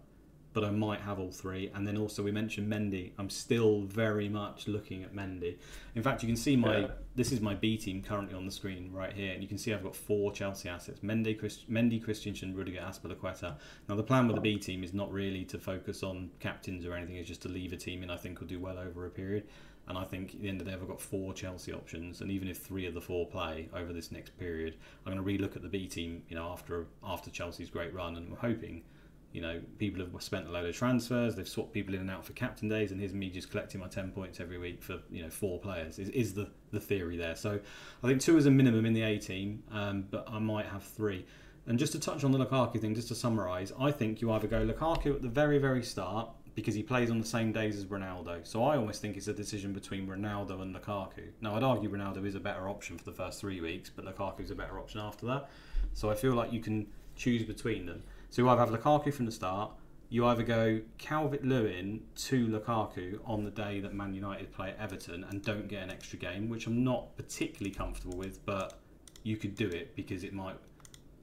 but 0.59 0.67
I 0.67 0.71
might 0.71 0.99
have 0.99 1.19
all 1.19 1.31
three. 1.31 1.71
And 1.73 1.87
then 1.87 1.95
also 1.95 2.21
we 2.21 2.33
mentioned 2.33 2.69
Mendy. 2.69 3.11
I'm 3.17 3.29
still 3.29 3.83
very 3.83 4.27
much 4.27 4.67
looking 4.67 5.03
at 5.03 5.15
Mendy. 5.15 5.55
In 5.95 6.03
fact, 6.03 6.21
you 6.21 6.27
can 6.27 6.35
see 6.35 6.57
my 6.57 6.79
yeah. 6.79 6.87
this 7.15 7.31
is 7.31 7.39
my 7.39 7.53
B 7.55 7.77
team 7.77 8.01
currently 8.01 8.35
on 8.35 8.45
the 8.45 8.51
screen 8.51 8.91
right 8.91 9.13
here, 9.13 9.31
and 9.31 9.41
you 9.41 9.47
can 9.47 9.57
see 9.57 9.73
I've 9.73 9.83
got 9.83 9.95
four 9.95 10.33
Chelsea 10.33 10.67
assets: 10.67 10.99
Mendy, 10.99 11.39
Christ, 11.39 11.71
Mendy, 11.71 12.03
Christensen, 12.03 12.53
Rudiger, 12.53 12.81
Azpilicueta. 12.81 13.55
Now 13.87 13.95
the 13.95 14.03
plan 14.03 14.27
with 14.27 14.35
the 14.35 14.41
B 14.41 14.57
team 14.57 14.83
is 14.83 14.93
not 14.93 15.09
really 15.13 15.45
to 15.45 15.57
focus 15.57 16.03
on 16.03 16.29
captains 16.41 16.85
or 16.85 16.93
anything; 16.93 17.15
it's 17.15 17.29
just 17.29 17.43
to 17.43 17.47
leave 17.49 17.71
a 17.71 17.77
team 17.77 18.03
in 18.03 18.09
I 18.09 18.17
think 18.17 18.41
will 18.41 18.47
do 18.47 18.59
well 18.59 18.77
over 18.77 19.05
a 19.05 19.09
period. 19.09 19.45
And 19.87 19.97
I 19.97 20.03
think 20.03 20.35
at 20.35 20.41
the 20.41 20.49
end 20.49 20.59
of 20.59 20.65
the 20.65 20.71
day, 20.71 20.77
I've 20.77 20.87
got 20.87 20.99
four 20.99 21.33
Chelsea 21.33 21.71
options, 21.71 22.19
and 22.19 22.29
even 22.29 22.49
if 22.49 22.57
three 22.57 22.85
of 22.85 22.93
the 22.93 23.01
four 23.01 23.25
play 23.25 23.69
over 23.73 23.93
this 23.93 24.11
next 24.11 24.37
period, 24.37 24.75
I'm 25.05 25.13
going 25.13 25.25
to 25.25 25.47
relook 25.47 25.55
at 25.55 25.61
the 25.61 25.69
B 25.69 25.87
team. 25.87 26.21
You 26.27 26.35
know, 26.35 26.51
after 26.51 26.87
after 27.01 27.31
Chelsea's 27.31 27.69
great 27.69 27.93
run, 27.93 28.17
and 28.17 28.27
I'm 28.27 28.35
hoping 28.35 28.83
you 29.31 29.41
know, 29.41 29.61
people 29.77 30.03
have 30.03 30.23
spent 30.23 30.47
a 30.47 30.51
load 30.51 30.65
of 30.65 30.75
transfers. 30.75 31.35
They've 31.35 31.47
swapped 31.47 31.71
people 31.71 31.93
in 31.93 32.01
and 32.01 32.09
out 32.09 32.25
for 32.25 32.33
captain 32.33 32.67
days, 32.67 32.91
and 32.91 32.99
here's 32.99 33.13
me 33.13 33.29
just 33.29 33.51
collecting 33.51 33.79
my 33.79 33.87
ten 33.87 34.11
points 34.11 34.39
every 34.39 34.57
week 34.57 34.81
for 34.81 34.99
you 35.11 35.23
know 35.23 35.29
four 35.29 35.59
players. 35.59 35.99
Is, 35.99 36.09
is 36.09 36.33
the 36.33 36.49
the 36.71 36.79
theory 36.79 37.17
there? 37.17 37.35
So 37.35 37.59
I 38.03 38.07
think 38.07 38.21
two 38.21 38.37
is 38.37 38.45
a 38.45 38.51
minimum 38.51 38.85
in 38.85 38.93
the 38.93 39.03
A 39.03 39.19
team, 39.19 39.63
um, 39.71 40.05
but 40.09 40.25
I 40.27 40.39
might 40.39 40.65
have 40.65 40.83
three. 40.83 41.25
And 41.67 41.77
just 41.77 41.91
to 41.91 41.99
touch 41.99 42.23
on 42.23 42.31
the 42.31 42.39
Lukaku 42.43 42.79
thing, 42.79 42.95
just 42.95 43.09
to 43.09 43.15
summarise, 43.15 43.71
I 43.79 43.91
think 43.91 44.21
you 44.21 44.31
either 44.31 44.47
go 44.47 44.65
Lukaku 44.65 45.15
at 45.15 45.21
the 45.21 45.27
very 45.27 45.59
very 45.59 45.83
start 45.83 46.29
because 46.55 46.73
he 46.73 46.81
plays 46.81 47.11
on 47.11 47.21
the 47.21 47.27
same 47.27 47.51
days 47.51 47.77
as 47.77 47.85
Ronaldo. 47.85 48.45
So 48.45 48.63
I 48.63 48.77
almost 48.77 49.01
think 49.01 49.15
it's 49.15 49.27
a 49.27 49.33
decision 49.33 49.73
between 49.73 50.07
Ronaldo 50.07 50.61
and 50.61 50.75
Lukaku. 50.75 51.29
Now 51.41 51.55
I'd 51.55 51.63
argue 51.63 51.89
Ronaldo 51.89 52.25
is 52.25 52.33
a 52.35 52.39
better 52.39 52.67
option 52.67 52.97
for 52.97 53.05
the 53.05 53.13
first 53.13 53.39
three 53.39 53.61
weeks, 53.61 53.91
but 53.95 54.05
Lukaku's 54.05 54.49
a 54.49 54.55
better 54.55 54.79
option 54.79 54.99
after 54.99 55.27
that. 55.27 55.49
So 55.93 56.09
I 56.09 56.15
feel 56.15 56.33
like 56.33 56.51
you 56.51 56.59
can 56.59 56.87
choose 57.15 57.43
between 57.43 57.85
them. 57.85 58.03
So 58.29 58.41
you 58.41 58.49
either 58.49 58.59
have 58.59 58.69
Lukaku 58.69 59.13
from 59.13 59.25
the 59.25 59.31
start, 59.31 59.71
you 60.09 60.25
either 60.25 60.43
go 60.43 60.81
Calvert 60.97 61.43
Lewin 61.43 62.01
to 62.15 62.47
Lukaku 62.47 63.19
on 63.25 63.43
the 63.43 63.51
day 63.51 63.79
that 63.79 63.93
Man 63.93 64.13
United 64.13 64.51
play 64.51 64.73
Everton 64.79 65.23
and 65.29 65.43
don't 65.43 65.67
get 65.67 65.83
an 65.83 65.91
extra 65.91 66.17
game, 66.17 66.49
which 66.49 66.65
I'm 66.65 66.83
not 66.83 67.15
particularly 67.15 67.73
comfortable 67.73 68.17
with, 68.17 68.43
but 68.45 68.79
you 69.23 69.37
could 69.37 69.55
do 69.55 69.67
it 69.67 69.95
because 69.95 70.23
it 70.23 70.33
might, 70.33 70.55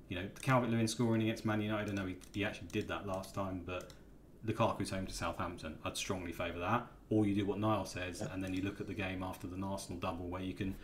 you 0.08 0.16
know, 0.16 0.28
Calvert 0.40 0.70
Lewin 0.70 0.86
scoring 0.86 1.22
against 1.22 1.44
Man 1.44 1.60
United. 1.60 1.90
I 1.90 1.94
know 1.94 2.06
he, 2.06 2.16
he 2.32 2.44
actually 2.44 2.68
did 2.68 2.86
that 2.88 3.06
last 3.06 3.34
time, 3.34 3.62
but 3.66 3.92
Lukaku's 4.46 4.90
home 4.90 5.06
to 5.06 5.14
Southampton. 5.14 5.78
I'd 5.84 5.96
strongly 5.96 6.32
favour 6.32 6.60
that. 6.60 6.86
Or 7.10 7.26
you 7.26 7.34
do 7.34 7.44
what 7.44 7.58
Niall 7.58 7.86
says, 7.86 8.20
and 8.20 8.42
then 8.42 8.54
you 8.54 8.62
look 8.62 8.80
at 8.80 8.86
the 8.86 8.94
game 8.94 9.22
after 9.22 9.46
the 9.46 9.60
Arsenal 9.64 9.98
double, 10.00 10.26
where 10.26 10.42
you 10.42 10.54
can 10.54 10.74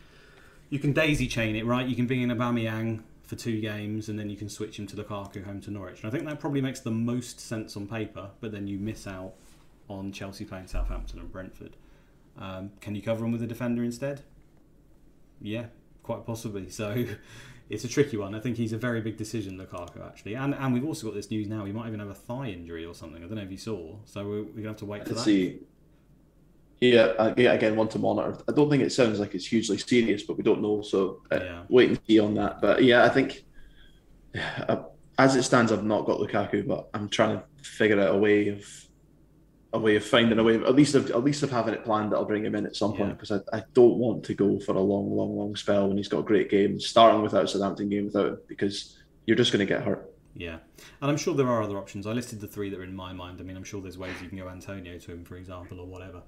you 0.71 0.79
can 0.79 0.93
daisy 0.93 1.27
chain 1.27 1.55
it, 1.55 1.67
right? 1.67 1.87
You 1.87 1.95
can 1.95 2.07
bring 2.07 2.23
in 2.23 2.31
Aubameyang, 2.31 3.03
for 3.25 3.37
two 3.37 3.61
games 3.61 4.09
and 4.09 4.19
then 4.19 4.29
you 4.29 4.37
can 4.37 4.49
switch 4.49 4.79
him 4.79 4.87
to 4.89 4.97
Lukaku 4.97 5.45
home 5.45 5.61
to 5.63 5.71
Norwich. 5.71 6.03
And 6.03 6.09
I 6.09 6.11
think 6.11 6.29
that 6.29 6.41
probably 6.41 6.61
makes 6.61 6.81
the 6.81 6.91
most 6.91 7.41
sense 7.41 7.77
on 7.77 7.87
paper, 7.87 8.31
but 8.41 8.53
then 8.53 8.67
you 8.67 8.79
miss 8.79 9.07
out 9.07 9.35
on 9.89 10.13
Chelsea 10.13 10.45
playing 10.45 10.67
Southampton 10.67 11.19
and 11.19 11.31
Brentford. 11.31 11.77
Um, 12.39 12.73
can 12.81 12.95
you 12.95 13.03
cover 13.03 13.25
him 13.25 13.33
with 13.33 13.43
a 13.43 13.47
defender 13.47 13.85
instead? 13.85 14.23
Yeah, 15.41 15.67
quite 16.03 16.25
possibly. 16.27 16.71
So 16.71 17.05
it's 17.71 17.85
a 17.85 17.89
tricky 17.89 18.17
one. 18.17 18.35
I 18.35 18.41
think 18.41 18.57
he's 18.57 18.73
a 18.73 18.79
very 18.79 19.01
big 19.01 19.17
decision, 19.17 19.59
Lukaku, 19.59 20.07
actually. 20.07 20.35
And 20.35 20.55
and 20.55 20.73
we've 20.73 20.85
also 20.85 21.07
got 21.07 21.15
this 21.15 21.31
news 21.31 21.49
now. 21.49 21.65
He 21.65 21.73
might 21.73 21.89
even 21.89 22.01
have 22.01 22.11
a 22.11 22.15
thigh 22.15 22.49
injury 22.49 22.85
or 22.85 22.95
something. 22.95 23.23
I 23.23 23.27
don't 23.27 23.37
know 23.37 23.43
if 23.43 23.51
you 23.51 23.59
saw. 23.59 23.97
So 24.05 24.25
we're, 24.25 24.43
we're 24.43 24.43
going 24.45 24.63
to 24.63 24.69
have 24.69 24.77
to 24.79 24.87
wait 24.87 25.07
for 25.07 25.15
that. 25.15 25.21
See. 25.21 25.61
Yeah, 26.83 27.13
uh, 27.17 27.33
yeah, 27.37 27.53
again, 27.53 27.77
one 27.77 27.87
to 27.91 27.99
monitor. 28.01 28.37
I 28.49 28.53
don't 28.53 28.69
think 28.69 28.83
it 28.83 28.91
sounds 28.91 29.21
like 29.21 29.37
it's 29.37 29.47
hugely 29.47 29.79
serious, 29.79 30.25
but 30.25 30.37
we 30.37 30.43
don't 30.43 30.61
know. 30.61 30.83
So 30.83 31.23
uh, 31.31 31.39
yeah. 31.41 31.63
wait 31.69 31.91
and 31.91 32.01
see 32.09 32.19
on 32.19 32.35
that. 32.35 32.61
But 32.61 32.83
yeah, 32.83 33.05
I 33.05 33.09
think 33.09 33.45
uh, 34.69 34.83
as 35.17 35.37
it 35.37 35.45
stands, 35.45 35.71
I've 35.71 35.85
not 35.85 36.07
got 36.07 36.19
Lukaku, 36.19 36.67
but 36.67 36.89
I'm 36.93 37.09
trying 37.09 37.39
to 37.39 37.45
figure 37.63 38.01
out 38.01 38.13
a 38.13 38.19
way 38.19 38.49
of 38.49 38.65
a 39.73 39.79
way 39.79 39.95
of 39.95 40.05
finding 40.05 40.41
a 40.41 40.43
way. 40.43 40.57
Of, 40.57 40.65
at 40.65 40.75
least, 40.75 40.97
of, 40.97 41.09
at 41.13 41.23
least 41.23 41.45
of 41.45 41.53
having 41.53 41.73
it 41.73 41.85
planned 41.85 42.11
that 42.11 42.17
I'll 42.17 42.25
bring 42.25 42.45
him 42.45 42.57
in 42.57 42.67
at 42.67 42.75
some 42.75 42.95
point 42.95 43.17
because 43.17 43.31
I, 43.31 43.57
I 43.57 43.63
don't 43.75 43.99
want 43.99 44.25
to 44.25 44.35
go 44.35 44.59
for 44.59 44.75
a 44.75 44.81
long, 44.81 45.17
long, 45.17 45.37
long 45.37 45.55
spell 45.55 45.87
when 45.87 45.97
he's 45.97 46.09
got 46.09 46.19
a 46.19 46.25
great 46.25 46.51
game, 46.51 46.81
starting 46.81 47.23
without 47.23 47.45
a 47.45 47.49
Southampton 47.49 47.91
game 47.91 48.07
without 48.07 48.27
him 48.27 48.39
because 48.49 48.99
you're 49.27 49.37
just 49.37 49.53
going 49.53 49.65
to 49.65 49.73
get 49.73 49.85
hurt. 49.85 50.13
Yeah, 50.35 50.59
and 51.01 51.11
I'm 51.13 51.17
sure 51.17 51.35
there 51.35 51.49
are 51.49 51.63
other 51.63 51.79
options. 51.79 52.09
I 52.09 52.11
listed 52.11 52.41
the 52.41 52.49
three 52.49 52.71
that 52.71 52.81
are 52.81 52.83
in 52.83 52.97
my 52.97 53.13
mind. 53.13 53.39
I 53.41 53.45
mean, 53.45 53.57
I'm 53.57 53.63
sure 53.63 53.81
there's 53.81 53.99
ways 53.99 54.15
you 54.21 54.29
can 54.29 54.39
go 54.39 54.49
Antonio 54.49 54.99
to 54.99 55.13
him, 55.13 55.25
for 55.25 55.37
example, 55.37 55.79
or 55.79 55.87
whatever. 55.87 56.23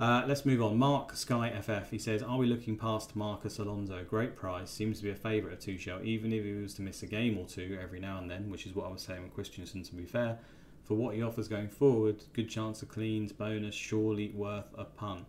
Uh, 0.00 0.24
let's 0.26 0.44
move 0.44 0.62
on. 0.62 0.78
Mark 0.78 1.14
Sky 1.14 1.50
FF. 1.50 1.90
He 1.90 1.98
says, 1.98 2.22
"Are 2.22 2.38
we 2.38 2.46
looking 2.46 2.76
past 2.76 3.14
Marcus 3.14 3.58
Alonso? 3.58 4.04
Great 4.04 4.34
price. 4.34 4.70
Seems 4.70 4.98
to 4.98 5.04
be 5.04 5.10
a 5.10 5.14
favourite 5.14 5.54
of 5.54 5.60
Tuchel, 5.60 6.02
even 6.04 6.32
if 6.32 6.44
he 6.44 6.52
was 6.52 6.74
to 6.74 6.82
miss 6.82 7.02
a 7.02 7.06
game 7.06 7.38
or 7.38 7.46
two 7.46 7.78
every 7.80 8.00
now 8.00 8.18
and 8.18 8.30
then, 8.30 8.50
which 8.50 8.66
is 8.66 8.74
what 8.74 8.86
I 8.86 8.90
was 8.90 9.02
saying 9.02 9.22
with 9.22 9.34
Christensen. 9.34 9.82
To 9.84 9.94
be 9.94 10.04
fair, 10.04 10.38
for 10.82 10.94
what 10.94 11.14
he 11.14 11.22
offers 11.22 11.46
going 11.46 11.68
forward, 11.68 12.24
good 12.32 12.48
chance 12.48 12.82
of 12.82 12.88
cleans, 12.88 13.32
bonus, 13.32 13.74
surely 13.74 14.30
worth 14.30 14.72
a 14.76 14.84
punt." 14.84 15.26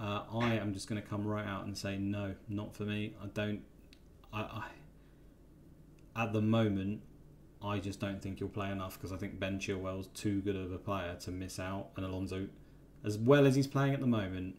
Uh, 0.00 0.22
I 0.32 0.54
am 0.54 0.72
just 0.72 0.88
going 0.88 1.00
to 1.00 1.06
come 1.06 1.26
right 1.26 1.44
out 1.44 1.66
and 1.66 1.76
say 1.76 1.98
no, 1.98 2.34
not 2.48 2.74
for 2.74 2.84
me. 2.84 3.14
I 3.22 3.26
don't. 3.26 3.62
I, 4.32 4.40
I 4.40 4.64
at 6.16 6.32
the 6.32 6.42
moment, 6.42 7.02
I 7.62 7.78
just 7.78 8.00
don't 8.00 8.20
think 8.20 8.38
he'll 8.38 8.48
play 8.48 8.70
enough 8.70 8.98
because 8.98 9.12
I 9.12 9.16
think 9.16 9.38
Ben 9.38 9.58
Chilwell's 9.58 10.08
too 10.08 10.40
good 10.40 10.56
of 10.56 10.72
a 10.72 10.78
player 10.78 11.16
to 11.20 11.30
miss 11.30 11.58
out, 11.60 11.90
and 11.96 12.04
Alonso 12.04 12.48
as 13.04 13.18
well 13.18 13.46
as 13.46 13.54
he's 13.54 13.66
playing 13.66 13.94
at 13.94 14.00
the 14.00 14.06
moment, 14.06 14.56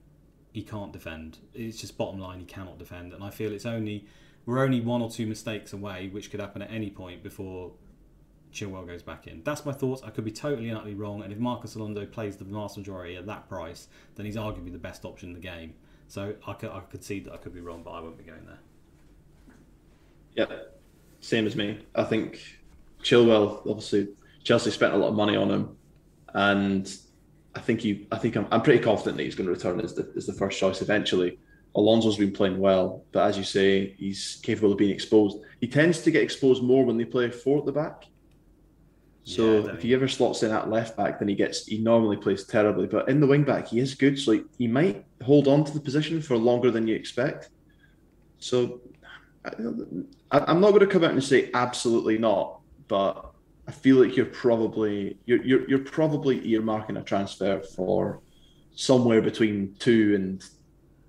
he 0.52 0.64
can't 0.64 0.92
defend. 0.92 1.40
It's 1.54 1.80
just 1.80 1.98
bottom 1.98 2.20
line, 2.20 2.40
he 2.40 2.46
cannot 2.46 2.80
defend. 2.80 3.14
And 3.14 3.24
I 3.24 3.30
feel 3.30 3.52
it's 3.52 3.66
only 3.66 4.06
we're 4.46 4.64
only 4.64 4.82
one 4.82 5.02
or 5.02 5.12
two 5.12 5.28
mistakes 5.28 5.74
away, 5.74 6.10
which 6.10 6.32
could 6.32 6.40
happen 6.40 6.62
at 6.62 6.72
any 6.72 6.90
point 6.90 7.22
before 7.22 7.72
Chilwell 8.54 8.88
goes 8.88 9.04
back 9.04 9.28
in. 9.28 9.44
That's 9.44 9.66
my 9.66 9.72
thoughts. 9.72 10.02
I 10.04 10.10
could 10.10 10.26
be 10.26 10.32
totally 10.32 10.70
and 10.70 10.78
utterly 10.78 10.96
wrong. 10.96 11.22
And 11.22 11.32
if 11.32 11.38
Marcus 11.38 11.76
Alonso 11.76 12.06
plays 12.06 12.36
the 12.38 12.46
vast 12.46 12.78
majority 12.78 13.16
at 13.16 13.28
that 13.28 13.48
price, 13.48 13.88
then 14.16 14.26
he's 14.26 14.36
arguably 14.36 14.72
the 14.72 14.80
best 14.80 15.06
option 15.06 15.30
in 15.30 15.36
the 15.36 15.42
game. 15.42 15.74
So 16.08 16.34
I 16.48 16.54
could, 16.54 16.72
I 16.72 16.80
could 16.80 17.04
see 17.04 17.20
that 17.20 17.34
I 17.34 17.38
could 17.38 17.54
be 17.54 17.62
wrong, 17.62 17.84
but 17.84 17.92
I 17.92 18.00
won't 18.00 18.18
be 18.18 18.24
going 18.24 18.46
there. 18.48 18.60
Yeah, 20.36 20.58
same 21.20 21.46
as 21.46 21.56
me. 21.56 21.80
I 21.94 22.04
think 22.04 22.42
Chilwell, 23.04 23.62
obviously, 23.70 24.08
Chelsea 24.44 24.72
spent 24.72 24.94
a 24.94 24.98
lot 24.98 25.10
of 25.10 25.16
money 25.16 25.36
on 25.36 25.52
him, 25.52 25.78
and 26.34 26.92
I 27.56 27.60
think 27.60 27.82
he, 27.82 28.08
I 28.12 28.18
think 28.18 28.36
I'm, 28.36 28.48
I'm 28.52 28.62
pretty 28.62 28.84
confident 28.84 29.18
that 29.18 29.24
he's 29.24 29.36
going 29.36 29.48
to 29.48 29.54
return 29.54 29.80
as 29.80 29.96
the, 29.96 30.12
as 30.16 30.26
the 30.26 30.34
first 30.34 30.60
choice 30.60 30.82
eventually. 30.82 31.40
Alonso's 31.76 32.18
been 32.18 32.32
playing 32.32 32.60
well, 32.60 33.04
but 33.12 33.28
as 33.28 33.38
you 33.38 33.44
say, 33.44 33.96
he's 33.98 34.40
capable 34.42 34.72
of 34.72 34.78
being 34.78 34.92
exposed. 34.92 35.38
He 35.60 35.68
tends 35.68 36.02
to 36.02 36.12
get 36.12 36.24
exposed 36.24 36.64
more 36.64 36.86
when 36.86 36.98
they 36.98 37.06
play 37.06 37.30
four 37.30 37.60
at 37.60 37.66
the 37.66 37.72
back. 37.72 38.06
So 39.24 39.60
yeah, 39.60 39.74
if 39.74 39.84
he 39.84 39.94
ever 39.94 40.08
slots 40.08 40.42
in 40.42 40.52
at 40.52 40.70
left 40.70 40.98
back, 40.98 41.20
then 41.20 41.28
he 41.28 41.36
gets 41.36 41.68
he 41.68 41.78
normally 41.78 42.18
plays 42.18 42.46
terribly. 42.46 42.88
But 42.88 43.08
in 43.10 43.20
the 43.20 43.28
wing 43.28 43.44
back, 43.44 43.68
he 43.68 43.80
is 43.80 43.94
good. 43.94 44.18
So 44.18 44.32
he, 44.32 44.44
he 44.58 44.68
might 44.68 45.06
hold 45.22 45.48
on 45.48 45.64
to 45.66 45.72
the 45.72 45.80
position 45.80 46.20
for 46.22 46.36
longer 46.36 46.72
than 46.72 46.88
you 46.88 46.96
expect. 46.96 47.50
So 48.40 48.82
I, 49.46 49.52
I'm 50.32 50.60
not 50.60 50.70
going 50.72 50.80
to 50.80 50.88
come 50.88 51.04
out 51.04 51.12
and 51.12 51.24
say 51.24 51.52
absolutely 51.54 52.18
not, 52.18 52.62
but 52.88 53.29
I 53.70 53.72
feel 53.72 53.98
like 53.98 54.18
you're 54.18 54.26
probably 54.26 55.20
you're 55.28 55.44
you're, 55.46 55.70
you're 55.70 55.86
probably 55.98 56.42
earmarking 56.42 57.00
a 57.00 57.04
transfer 57.04 57.62
for 57.62 58.20
somewhere 58.74 59.22
between 59.22 59.76
two 59.78 60.16
and 60.16 60.44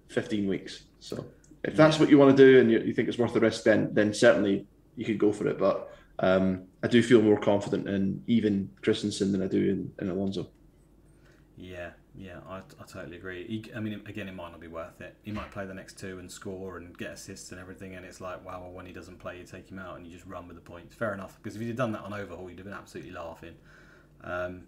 fifteen 0.08 0.46
weeks. 0.46 0.82
So 0.98 1.24
if 1.64 1.74
that's 1.74 1.98
what 1.98 2.10
you 2.10 2.18
want 2.18 2.36
to 2.36 2.44
do 2.44 2.60
and 2.60 2.70
you, 2.70 2.80
you, 2.80 2.92
think 2.92 3.08
it's 3.08 3.16
worth 3.16 3.32
the 3.32 3.40
risk, 3.40 3.62
then 3.62 3.94
then 3.94 4.12
certainly 4.12 4.66
you 4.94 5.06
could 5.06 5.18
go 5.18 5.32
for 5.32 5.48
it. 5.48 5.58
But 5.58 5.90
um, 6.18 6.64
I 6.82 6.88
do 6.88 7.02
feel 7.02 7.22
more 7.22 7.40
confident 7.40 7.88
in 7.88 8.22
even 8.26 8.68
Christensen 8.82 9.32
than 9.32 9.42
I 9.42 9.46
do 9.46 9.70
in, 9.70 9.92
in 9.98 10.10
Alonso. 10.10 10.50
Yeah, 11.56 11.92
yeah, 12.16 12.40
I, 12.48 12.58
I 12.58 12.84
totally 12.86 13.16
agree. 13.16 13.46
He, 13.46 13.72
I 13.74 13.80
mean, 13.80 14.02
again, 14.06 14.28
it 14.28 14.34
might 14.34 14.50
not 14.50 14.60
be 14.60 14.68
worth 14.68 15.00
it. 15.00 15.16
He 15.22 15.32
might 15.32 15.50
play 15.50 15.66
the 15.66 15.74
next 15.74 15.98
two 15.98 16.18
and 16.18 16.30
score 16.30 16.76
and 16.76 16.96
get 16.96 17.12
assists 17.12 17.52
and 17.52 17.60
everything, 17.60 17.94
and 17.94 18.04
it's 18.04 18.20
like, 18.20 18.44
wow, 18.44 18.60
well, 18.62 18.72
when 18.72 18.86
he 18.86 18.92
doesn't 18.92 19.18
play, 19.18 19.38
you 19.38 19.44
take 19.44 19.70
him 19.70 19.78
out 19.78 19.96
and 19.96 20.06
you 20.06 20.12
just 20.12 20.26
run 20.26 20.46
with 20.46 20.56
the 20.56 20.62
points. 20.62 20.94
Fair 20.94 21.14
enough, 21.14 21.38
because 21.40 21.56
if 21.56 21.62
you'd 21.62 21.76
done 21.76 21.92
that 21.92 22.02
on 22.02 22.12
overhaul, 22.12 22.50
you'd 22.50 22.58
have 22.58 22.66
been 22.66 22.74
absolutely 22.74 23.12
laughing. 23.12 23.54
Um, 24.22 24.62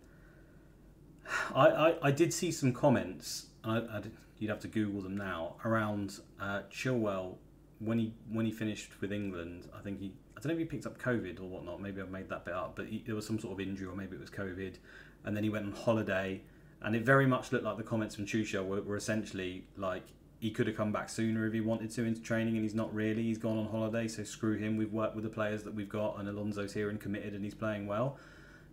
I, 1.55 1.67
I, 1.67 2.09
I, 2.09 2.11
did 2.11 2.33
see 2.33 2.51
some 2.51 2.73
comments. 2.73 3.47
I, 3.65 3.77
I 3.79 4.01
did, 4.01 4.13
you'd 4.39 4.51
have 4.51 4.61
to 4.61 4.69
Google 4.69 5.03
them 5.03 5.17
now 5.17 5.57
around 5.65 6.19
uh, 6.41 6.63
Chilwell 6.71 7.37
when 7.79 7.99
he 7.99 8.15
when 8.31 8.47
he 8.47 8.53
finished 8.53 9.01
with 9.01 9.13
England. 9.13 9.69
I 9.77 9.81
think 9.83 10.01
he 10.01 10.13
I 10.37 10.41
don't 10.41 10.49
know 10.49 10.55
if 10.55 10.59
he 10.59 10.65
picked 10.65 10.87
up 10.87 11.01
COVID 11.01 11.41
or 11.41 11.45
whatnot. 11.45 11.81
Maybe 11.81 12.01
I've 12.01 12.11
made 12.11 12.29
that 12.31 12.45
bit 12.45 12.55
up, 12.55 12.75
but 12.77 12.87
he, 12.87 13.03
there 13.07 13.15
was 13.15 13.27
some 13.27 13.39
sort 13.39 13.53
of 13.53 13.61
injury 13.61 13.87
or 13.87 13.95
maybe 13.95 14.17
it 14.17 14.21
was 14.21 14.31
COVID, 14.31 14.77
and 15.25 15.37
then 15.37 15.45
he 15.45 15.51
went 15.51 15.67
on 15.67 15.73
holiday, 15.73 16.41
and 16.85 16.97
it 16.97 17.05
very 17.05 17.27
much 17.27 17.53
looked 17.53 17.65
like 17.65 17.77
the 17.77 17.83
comments 17.83 18.15
from 18.15 18.27
Tuchel 18.27 18.67
were, 18.67 18.83
were 18.83 18.97
essentially 18.97 19.65
like 19.77 20.05
he 20.41 20.51
could 20.51 20.67
have 20.67 20.77
come 20.77 20.91
back 20.91 21.09
sooner 21.09 21.47
if 21.47 21.53
he 21.53 21.61
wanted 21.61 21.91
to 21.93 22.05
into 22.05 22.21
training, 22.21 22.57
and 22.57 22.65
he's 22.65 22.75
not 22.75 22.93
really. 22.93 23.23
He's 23.23 23.39
gone 23.39 23.59
on 23.59 23.67
holiday, 23.67 24.09
so 24.09 24.25
screw 24.25 24.57
him. 24.57 24.77
We've 24.77 24.93
worked 24.93 25.15
with 25.15 25.25
the 25.25 25.31
players 25.31 25.63
that 25.63 25.75
we've 25.75 25.89
got, 25.89 26.19
and 26.19 26.29
Alonso's 26.29 26.73
here 26.73 26.91
and 26.91 27.01
committed, 27.01 27.35
and 27.35 27.45
he's 27.45 27.55
playing 27.55 27.87
well. 27.87 28.19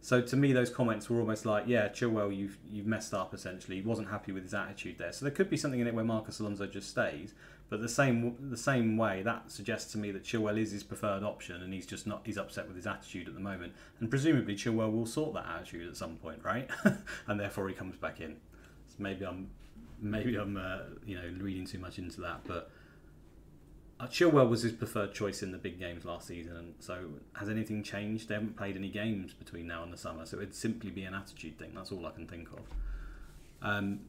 So 0.02 0.22
to 0.22 0.36
me, 0.36 0.54
those 0.54 0.70
comments 0.70 1.10
were 1.10 1.20
almost 1.20 1.46
like, 1.46 1.66
"Yeah, 1.68 1.90
Chilwell, 1.90 2.36
you've 2.36 2.58
you've 2.72 2.88
messed 2.88 3.14
up." 3.14 3.34
Essentially, 3.34 3.78
he 3.78 3.82
wasn't 3.82 4.10
happy 4.10 4.32
with 4.32 4.44
his 4.44 4.54
attitude 4.54 4.98
there. 4.98 5.12
So 5.12 5.26
there 5.26 5.34
could 5.34 5.50
be 5.50 5.58
something 5.58 5.80
in 5.80 5.88
it 5.88 5.94
where 5.94 6.06
Marcus 6.06 6.40
Alonso 6.40 6.66
just 6.66 6.90
stays, 6.90 7.34
but 7.70 7.82
the 7.82 7.90
same 7.90 8.36
the 8.50 8.58
same 8.58 8.98
way 8.98 9.22
that 9.24 9.52
suggests 9.52 9.92
to 9.92 9.98
me 9.98 10.12
that 10.12 10.24
Chilwell 10.24 10.58
is 10.58 10.72
his 10.72 10.84
preferred 10.84 11.24
option, 11.24 11.62
and 11.62 11.74
he's 11.74 11.86
just 11.86 12.08
not 12.08 12.22
he's 12.26 12.38
upset 12.38 12.68
with 12.68 12.76
his 12.76 12.88
attitude 12.88 13.28
at 13.28 13.36
the 13.36 13.40
moment. 13.40 13.74
And 14.00 14.10
presumably 14.10 14.56
Chilwell 14.56 14.92
will 14.92 15.06
sort 15.06 15.34
that 15.36 15.46
attitude 15.46 15.88
at 15.88 15.96
some 15.96 16.18
point, 16.18 16.40
right? 16.44 16.70
and 17.28 17.40
therefore 17.40 17.68
he 17.70 17.76
comes 17.76 17.96
back 17.96 18.22
in. 18.22 18.38
So 18.88 18.96
maybe 18.98 19.26
I'm 19.26 19.50
maybe 20.02 20.36
I'm 20.36 20.58
uh, 20.58 20.80
you 21.06 21.16
know 21.16 21.30
reading 21.40 21.66
too 21.66 21.80
much 21.80 22.00
into 22.00 22.22
that, 22.22 22.42
but 22.46 22.72
uh, 24.00 24.08
Chilwell 24.08 24.50
was 24.50 24.64
his 24.64 24.72
preferred 24.72 25.14
choice 25.14 25.44
in 25.44 25.52
the 25.52 25.58
big 25.58 25.78
games 25.78 26.06
last 26.06 26.28
season, 26.28 26.56
and 26.56 26.74
so 26.80 27.10
has 27.34 27.50
anything 27.50 27.84
changed? 27.84 28.30
They 28.30 28.36
haven't 28.36 28.58
played 28.58 28.78
any 28.78 28.90
games 28.90 29.34
between 29.34 29.68
now 29.68 29.84
and 29.84 29.94
the 29.94 29.98
summer, 29.98 30.26
so 30.26 30.38
it'd 30.38 30.56
simply 30.56 30.90
be 30.90 31.04
an 31.04 31.14
attitude 31.14 31.60
thing. 31.60 31.74
That's 31.76 31.92
all 31.92 32.06
I 32.06 32.12
can 32.12 32.26
think 32.26 32.50
of. 32.52 32.62
Um, 33.62 34.00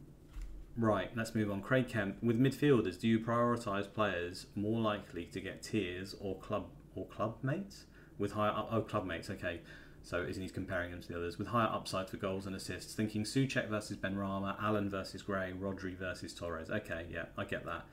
right, 0.77 1.09
let's 1.15 1.35
move 1.35 1.51
on. 1.51 1.61
Craig 1.61 1.87
Kemp, 1.87 2.21
with 2.21 2.39
midfielders, 2.39 2.99
do 2.99 3.07
you 3.07 3.19
prioritise 3.19 3.91
players 3.91 4.47
more 4.55 4.79
likely 4.79 5.25
to 5.25 5.39
get 5.39 5.61
tiers 5.61 6.15
or 6.19 6.37
club 6.37 6.67
or 6.95 7.05
club 7.07 7.37
mates 7.41 7.85
with 8.17 8.33
higher 8.33 8.53
oh 8.69 8.81
club 8.81 9.05
mates? 9.05 9.29
Okay, 9.29 9.61
so 10.03 10.21
isn't 10.21 10.41
he 10.41 10.49
comparing 10.49 10.91
them 10.91 11.01
to 11.01 11.07
the 11.07 11.17
others 11.17 11.37
with 11.37 11.47
higher 11.47 11.69
upside 11.71 12.09
for 12.09 12.17
goals 12.17 12.45
and 12.47 12.55
assists? 12.55 12.93
Thinking 12.93 13.23
Soucek 13.23 13.69
versus 13.69 13.97
Benrahma, 13.97 14.55
Allen 14.61 14.89
versus 14.89 15.21
Gray, 15.21 15.53
Rodri 15.59 15.95
versus 15.95 16.33
Torres. 16.33 16.69
Okay, 16.69 17.05
yeah, 17.11 17.25
I 17.37 17.45
get 17.45 17.65
that. 17.65 17.85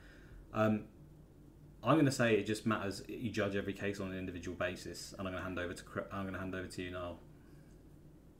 Um, 0.53 0.85
I'm 1.83 1.95
going 1.95 2.05
to 2.05 2.11
say 2.11 2.35
it 2.35 2.45
just 2.45 2.65
matters. 2.65 3.03
You 3.07 3.29
judge 3.29 3.55
every 3.55 3.73
case 3.73 3.99
on 3.99 4.11
an 4.11 4.17
individual 4.17 4.57
basis, 4.57 5.13
and 5.17 5.27
I'm 5.27 5.33
going 5.33 5.41
to 5.41 5.43
hand 5.43 5.59
over 5.59 5.73
to 5.73 5.83
I'm 6.11 6.23
going 6.23 6.33
to 6.33 6.39
hand 6.39 6.55
over 6.55 6.67
to 6.67 6.81
you 6.81 6.91
now. 6.91 7.17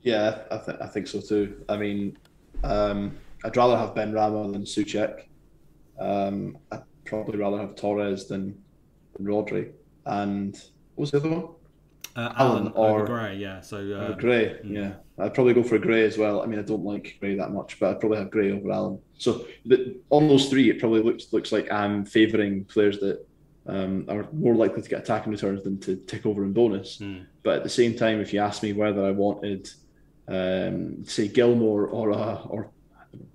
Yeah, 0.02 0.42
I, 0.50 0.58
th- 0.58 0.78
I 0.80 0.86
think 0.86 1.06
so 1.06 1.20
too. 1.20 1.62
I 1.68 1.76
mean, 1.76 2.18
um, 2.64 3.16
I'd 3.44 3.56
rather 3.56 3.76
have 3.76 3.94
Benrahma 3.94 4.52
than 4.52 4.62
Soucek. 4.62 5.24
Um, 5.98 6.58
I'd 6.72 6.82
probably 7.04 7.38
rather 7.38 7.58
have 7.58 7.74
Torres 7.76 8.26
than, 8.26 8.62
than 9.16 9.26
Rodri. 9.26 9.72
And 10.06 10.54
what 10.94 11.02
was 11.02 11.10
the 11.10 11.18
other 11.18 11.30
one? 11.30 11.48
Uh, 12.16 12.32
Allen, 12.36 12.72
or 12.74 13.06
Gray, 13.06 13.36
yeah. 13.36 13.60
So 13.60 13.76
uh, 13.92 14.12
Gray, 14.16 14.58
mm. 14.64 14.74
yeah. 14.74 14.92
I'd 15.18 15.32
probably 15.32 15.54
go 15.54 15.62
for 15.62 15.78
Gray 15.78 16.04
as 16.04 16.18
well. 16.18 16.42
I 16.42 16.46
mean, 16.46 16.58
I 16.58 16.62
don't 16.62 16.84
like 16.84 17.16
Gray 17.20 17.36
that 17.36 17.52
much, 17.52 17.78
but 17.78 17.90
I'd 17.90 18.00
probably 18.00 18.18
have 18.18 18.30
Gray 18.30 18.50
over 18.50 18.70
Allen. 18.70 18.98
So 19.16 19.46
the, 19.64 19.96
on 20.10 20.26
those 20.26 20.48
three, 20.48 20.70
it 20.70 20.80
probably 20.80 21.02
looks 21.02 21.32
looks 21.32 21.52
like 21.52 21.70
I'm 21.70 22.04
favouring 22.04 22.64
players 22.64 22.98
that 22.98 23.24
um, 23.66 24.06
are 24.08 24.26
more 24.32 24.56
likely 24.56 24.82
to 24.82 24.88
get 24.88 25.00
attacking 25.00 25.30
returns 25.30 25.62
than 25.62 25.78
to 25.80 25.96
tick 25.96 26.26
over 26.26 26.42
in 26.42 26.52
bonus. 26.52 26.98
Mm. 26.98 27.26
But 27.44 27.58
at 27.58 27.62
the 27.62 27.70
same 27.70 27.94
time, 27.94 28.20
if 28.20 28.32
you 28.32 28.40
ask 28.40 28.62
me 28.62 28.72
whether 28.72 29.04
I 29.04 29.12
wanted, 29.12 29.70
um, 30.26 31.04
say, 31.04 31.28
Gilmour 31.28 31.86
or 31.86 32.12
uh, 32.12 32.42
or 32.42 32.72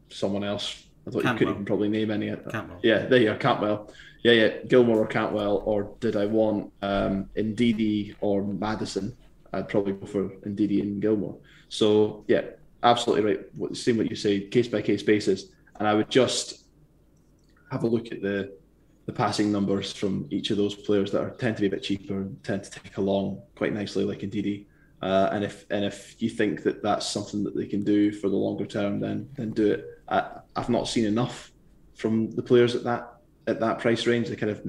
someone 0.10 0.44
else, 0.44 0.84
I 1.07 1.11
thought 1.11 1.23
Cantwell. 1.23 1.34
you 1.34 1.38
couldn't 1.40 1.53
even 1.53 1.65
probably 1.65 1.90
name 1.90 2.11
any. 2.11 2.27
Cantwell. 2.27 2.80
Yeah, 2.84 3.06
there 3.06 3.22
you 3.22 3.32
are, 3.32 3.38
Cantwell. 3.38 3.91
Yeah, 4.23 4.32
yeah, 4.32 4.49
Gilmour 4.68 4.98
or 4.98 5.06
Cantwell, 5.06 5.61
or 5.65 5.95
did 5.99 6.15
I 6.15 6.26
want 6.26 6.72
um, 6.82 7.30
Ndidi 7.38 8.15
or 8.22 8.44
Maddison? 8.44 9.15
I'd 9.53 9.69
probably 9.69 9.94
go 9.94 10.07
for 10.07 10.30
Ndidi 10.48 10.82
and 10.82 11.02
Gilmour. 11.02 11.36
So 11.69 12.26
yeah, 12.27 12.41
absolutely 12.82 13.26
right. 13.26 13.56
What, 13.56 13.77
Same 13.77 13.98
what 13.98 14.10
you 14.10 14.15
say, 14.15 14.41
case 14.41 14.68
by 14.68 14.82
case 14.82 15.03
basis, 15.03 15.45
and 15.80 15.88
I 15.88 15.94
would 15.94 16.10
just 16.10 16.64
have 17.72 17.84
a 17.84 17.88
look 17.88 18.11
at 18.11 18.22
the 18.22 18.53
the 19.06 19.14
passing 19.14 19.52
numbers 19.52 19.94
from 19.94 20.27
each 20.32 20.49
of 20.49 20.57
those 20.57 20.73
players 20.73 21.11
that 21.11 21.22
are 21.22 21.30
tend 21.30 21.56
to 21.57 21.61
be 21.61 21.68
a 21.68 21.69
bit 21.69 21.84
cheaper 21.84 22.22
and 22.22 22.44
tend 22.44 22.64
to 22.64 22.72
take 22.72 22.98
along 22.98 23.41
quite 23.56 23.73
nicely, 23.73 24.03
like 24.03 24.19
Ndidi. 24.22 24.65
Uh, 25.02 25.30
and 25.32 25.44
if 25.44 25.65
and 25.69 25.86
if 25.86 26.15
you 26.19 26.30
think 26.30 26.64
that 26.64 26.82
that's 26.82 27.07
something 27.07 27.44
that 27.44 27.56
they 27.56 27.68
can 27.68 27.84
do 27.84 28.11
for 28.11 28.30
the 28.30 28.36
longer 28.36 28.65
term, 28.65 28.99
then 28.99 29.30
then 29.36 29.52
do 29.52 29.72
it. 29.72 29.86
I, 30.07 30.27
I've 30.56 30.69
not 30.69 30.88
seen 30.88 31.06
enough 31.06 31.52
from 31.95 32.32
the 32.32 32.44
players 32.44 32.76
at 32.76 32.84
that 32.84 33.14
at 33.48 33.60
that 33.60 33.80
price 33.80 34.06
range. 34.07 34.30
The 34.30 34.36
kind 34.36 34.52
of 34.52 34.61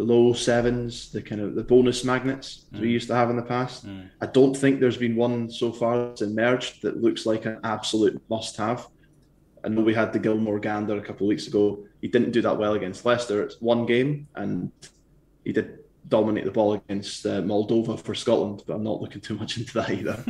the 0.00 0.04
low 0.04 0.32
sevens, 0.32 1.10
the 1.12 1.20
kind 1.20 1.40
of 1.42 1.54
the 1.54 1.62
bonus 1.62 2.04
magnets 2.04 2.64
mm. 2.72 2.80
we 2.80 2.88
used 2.88 3.08
to 3.08 3.14
have 3.14 3.28
in 3.28 3.36
the 3.36 3.42
past. 3.42 3.86
Mm. 3.86 4.08
I 4.20 4.26
don't 4.26 4.56
think 4.56 4.80
there's 4.80 4.96
been 4.96 5.14
one 5.14 5.50
so 5.50 5.72
far 5.72 5.98
that's 5.98 6.22
emerged 6.22 6.82
that 6.82 7.02
looks 7.02 7.26
like 7.26 7.44
an 7.44 7.60
absolute 7.64 8.20
must-have. 8.30 8.88
I 9.62 9.68
know 9.68 9.82
we 9.82 9.92
had 9.92 10.14
the 10.14 10.18
Gilmour 10.18 10.58
Gander 10.58 10.96
a 10.96 11.02
couple 11.02 11.26
of 11.26 11.28
weeks 11.28 11.48
ago. 11.48 11.84
He 12.00 12.08
didn't 12.08 12.30
do 12.30 12.40
that 12.40 12.56
well 12.56 12.72
against 12.72 13.04
Leicester. 13.04 13.42
It's 13.42 13.60
one 13.60 13.84
game, 13.84 14.26
and 14.36 14.72
he 15.44 15.52
did 15.52 15.80
dominate 16.08 16.46
the 16.46 16.50
ball 16.50 16.72
against 16.72 17.26
uh, 17.26 17.42
Moldova 17.42 18.00
for 18.00 18.14
Scotland, 18.14 18.62
but 18.66 18.74
I'm 18.74 18.82
not 18.82 19.02
looking 19.02 19.20
too 19.20 19.34
much 19.34 19.56
into 19.58 19.74
that 19.74 19.90
either. 19.90 20.24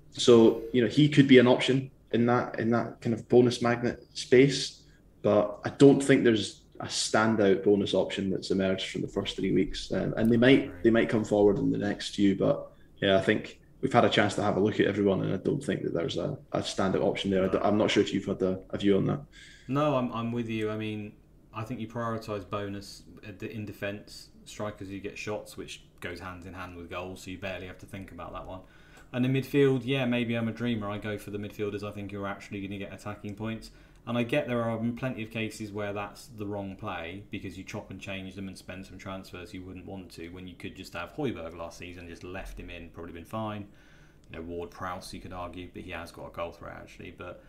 so 0.12 0.62
you 0.72 0.80
know 0.82 0.88
he 0.88 1.08
could 1.08 1.26
be 1.26 1.38
an 1.38 1.48
option 1.48 1.90
in 2.14 2.26
that 2.26 2.58
in 2.58 2.70
that 2.70 3.00
kind 3.00 3.12
of 3.12 3.28
bonus 3.28 3.60
magnet 3.60 4.06
space, 4.14 4.82
but 5.22 5.58
I 5.64 5.70
don't 5.70 6.02
think 6.02 6.24
there's 6.24 6.62
a 6.80 6.86
standout 6.86 7.64
bonus 7.64 7.92
option 7.94 8.30
that's 8.30 8.50
emerged 8.50 8.90
from 8.90 9.02
the 9.02 9.08
first 9.08 9.36
three 9.36 9.52
weeks, 9.52 9.92
um, 9.92 10.14
and 10.16 10.30
they 10.30 10.36
might 10.36 10.82
they 10.82 10.90
might 10.90 11.08
come 11.08 11.24
forward 11.24 11.58
in 11.58 11.70
the 11.70 11.78
next 11.78 12.14
few, 12.14 12.36
but 12.36 12.70
yeah, 13.02 13.18
I 13.18 13.20
think 13.20 13.60
we've 13.80 13.92
had 13.92 14.04
a 14.04 14.08
chance 14.08 14.34
to 14.36 14.42
have 14.42 14.56
a 14.56 14.60
look 14.60 14.80
at 14.80 14.86
everyone, 14.86 15.22
and 15.22 15.34
I 15.34 15.36
don't 15.36 15.62
think 15.62 15.82
that 15.82 15.92
there's 15.92 16.16
a, 16.16 16.38
a 16.52 16.60
standout 16.60 17.02
option 17.02 17.30
there. 17.30 17.44
I'm 17.66 17.76
not 17.76 17.90
sure 17.90 18.02
if 18.02 18.14
you've 18.14 18.24
had 18.24 18.40
a, 18.40 18.60
a 18.70 18.78
view 18.78 18.96
on 18.96 19.06
that. 19.06 19.20
No, 19.68 19.96
I'm, 19.96 20.12
I'm 20.12 20.32
with 20.32 20.48
you. 20.48 20.70
I 20.70 20.76
mean, 20.76 21.12
I 21.52 21.64
think 21.64 21.80
you 21.80 21.88
prioritise 21.88 22.48
bonus 22.48 23.02
in 23.40 23.66
defence. 23.66 24.28
Strikers, 24.44 24.88
you 24.88 25.00
get 25.00 25.18
shots, 25.18 25.56
which 25.56 25.84
goes 26.00 26.20
hand 26.20 26.46
in 26.46 26.54
hand 26.54 26.76
with 26.76 26.88
goals, 26.90 27.22
so 27.24 27.30
you 27.30 27.38
barely 27.38 27.66
have 27.66 27.78
to 27.78 27.86
think 27.86 28.12
about 28.12 28.32
that 28.32 28.46
one. 28.46 28.60
And 29.14 29.24
in 29.24 29.32
midfield, 29.32 29.82
yeah, 29.84 30.06
maybe 30.06 30.34
I'm 30.34 30.48
a 30.48 30.52
dreamer. 30.52 30.90
I 30.90 30.98
go 30.98 31.16
for 31.18 31.30
the 31.30 31.38
midfielders 31.38 31.84
I 31.84 31.92
think 31.92 32.10
you're 32.10 32.26
actually 32.26 32.58
going 32.58 32.72
to 32.72 32.78
get 32.78 32.92
attacking 32.92 33.36
points. 33.36 33.70
And 34.08 34.18
I 34.18 34.24
get 34.24 34.48
there 34.48 34.64
are 34.64 34.76
plenty 34.96 35.22
of 35.22 35.30
cases 35.30 35.70
where 35.70 35.92
that's 35.92 36.26
the 36.36 36.44
wrong 36.44 36.74
play 36.74 37.22
because 37.30 37.56
you 37.56 37.62
chop 37.62 37.92
and 37.92 38.00
change 38.00 38.34
them 38.34 38.48
and 38.48 38.58
spend 38.58 38.84
some 38.84 38.98
transfers 38.98 39.54
you 39.54 39.62
wouldn't 39.62 39.86
want 39.86 40.10
to 40.14 40.30
when 40.30 40.48
you 40.48 40.54
could 40.56 40.74
just 40.74 40.94
have 40.94 41.14
Højbjerg 41.14 41.56
last 41.56 41.78
season, 41.78 42.08
just 42.08 42.24
left 42.24 42.58
him 42.58 42.68
in, 42.70 42.90
probably 42.90 43.12
been 43.12 43.24
fine. 43.24 43.68
You 44.32 44.38
know, 44.38 44.42
Ward 44.42 44.72
Prowse, 44.72 45.14
you 45.14 45.20
could 45.20 45.32
argue, 45.32 45.70
but 45.72 45.82
he 45.82 45.92
has 45.92 46.10
got 46.10 46.26
a 46.26 46.30
goal 46.30 46.50
threat 46.50 46.76
actually. 46.76 47.14
But 47.16 47.40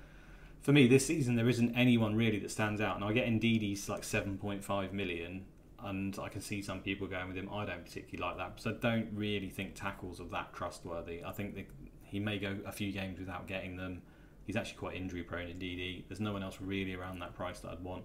for 0.62 0.72
me, 0.72 0.88
this 0.88 1.08
season 1.08 1.36
there 1.36 1.50
isn't 1.50 1.76
anyone 1.76 2.16
really 2.16 2.38
that 2.40 2.52
stands 2.52 2.80
out. 2.80 2.96
And 2.96 3.04
I 3.04 3.12
get 3.12 3.26
Ndidi's 3.26 3.90
like 3.90 4.04
7.5 4.04 4.94
million, 4.94 5.46
and 5.86 6.18
I 6.22 6.30
can 6.30 6.42
see 6.42 6.62
some 6.62 6.82
people 6.82 7.08
going 7.08 7.28
with 7.28 7.38
him. 7.38 7.50
I 7.52 7.66
don't 7.66 7.86
particularly 7.86 8.30
like 8.30 8.38
that, 8.38 8.62
so 8.62 8.74
don't 8.74 9.08
really 9.14 9.50
think 9.50 9.76
tackles 9.76 10.20
are 10.20 10.28
that 10.32 10.54
trustworthy. 10.54 11.24
I 11.24 11.32
think 11.32 11.56
that 11.56 11.68
he 12.04 12.20
may 12.20 12.38
go 12.38 12.58
a 12.66 12.72
few 12.72 12.92
games 12.92 13.20
without 13.20 13.48
getting 13.48 13.76
them 13.78 14.02
He's 14.46 14.56
actually 14.56 14.78
quite 14.78 14.96
injury 14.96 15.24
prone 15.24 15.50
indeed. 15.50 16.06
There's 16.08 16.20
no 16.20 16.32
one 16.32 16.44
else 16.44 16.58
really 16.62 16.94
around 16.94 17.20
that 17.20 17.34
price 17.34 17.60
that 17.62 17.72
I'd 17.72 17.84
want. 17.84 18.04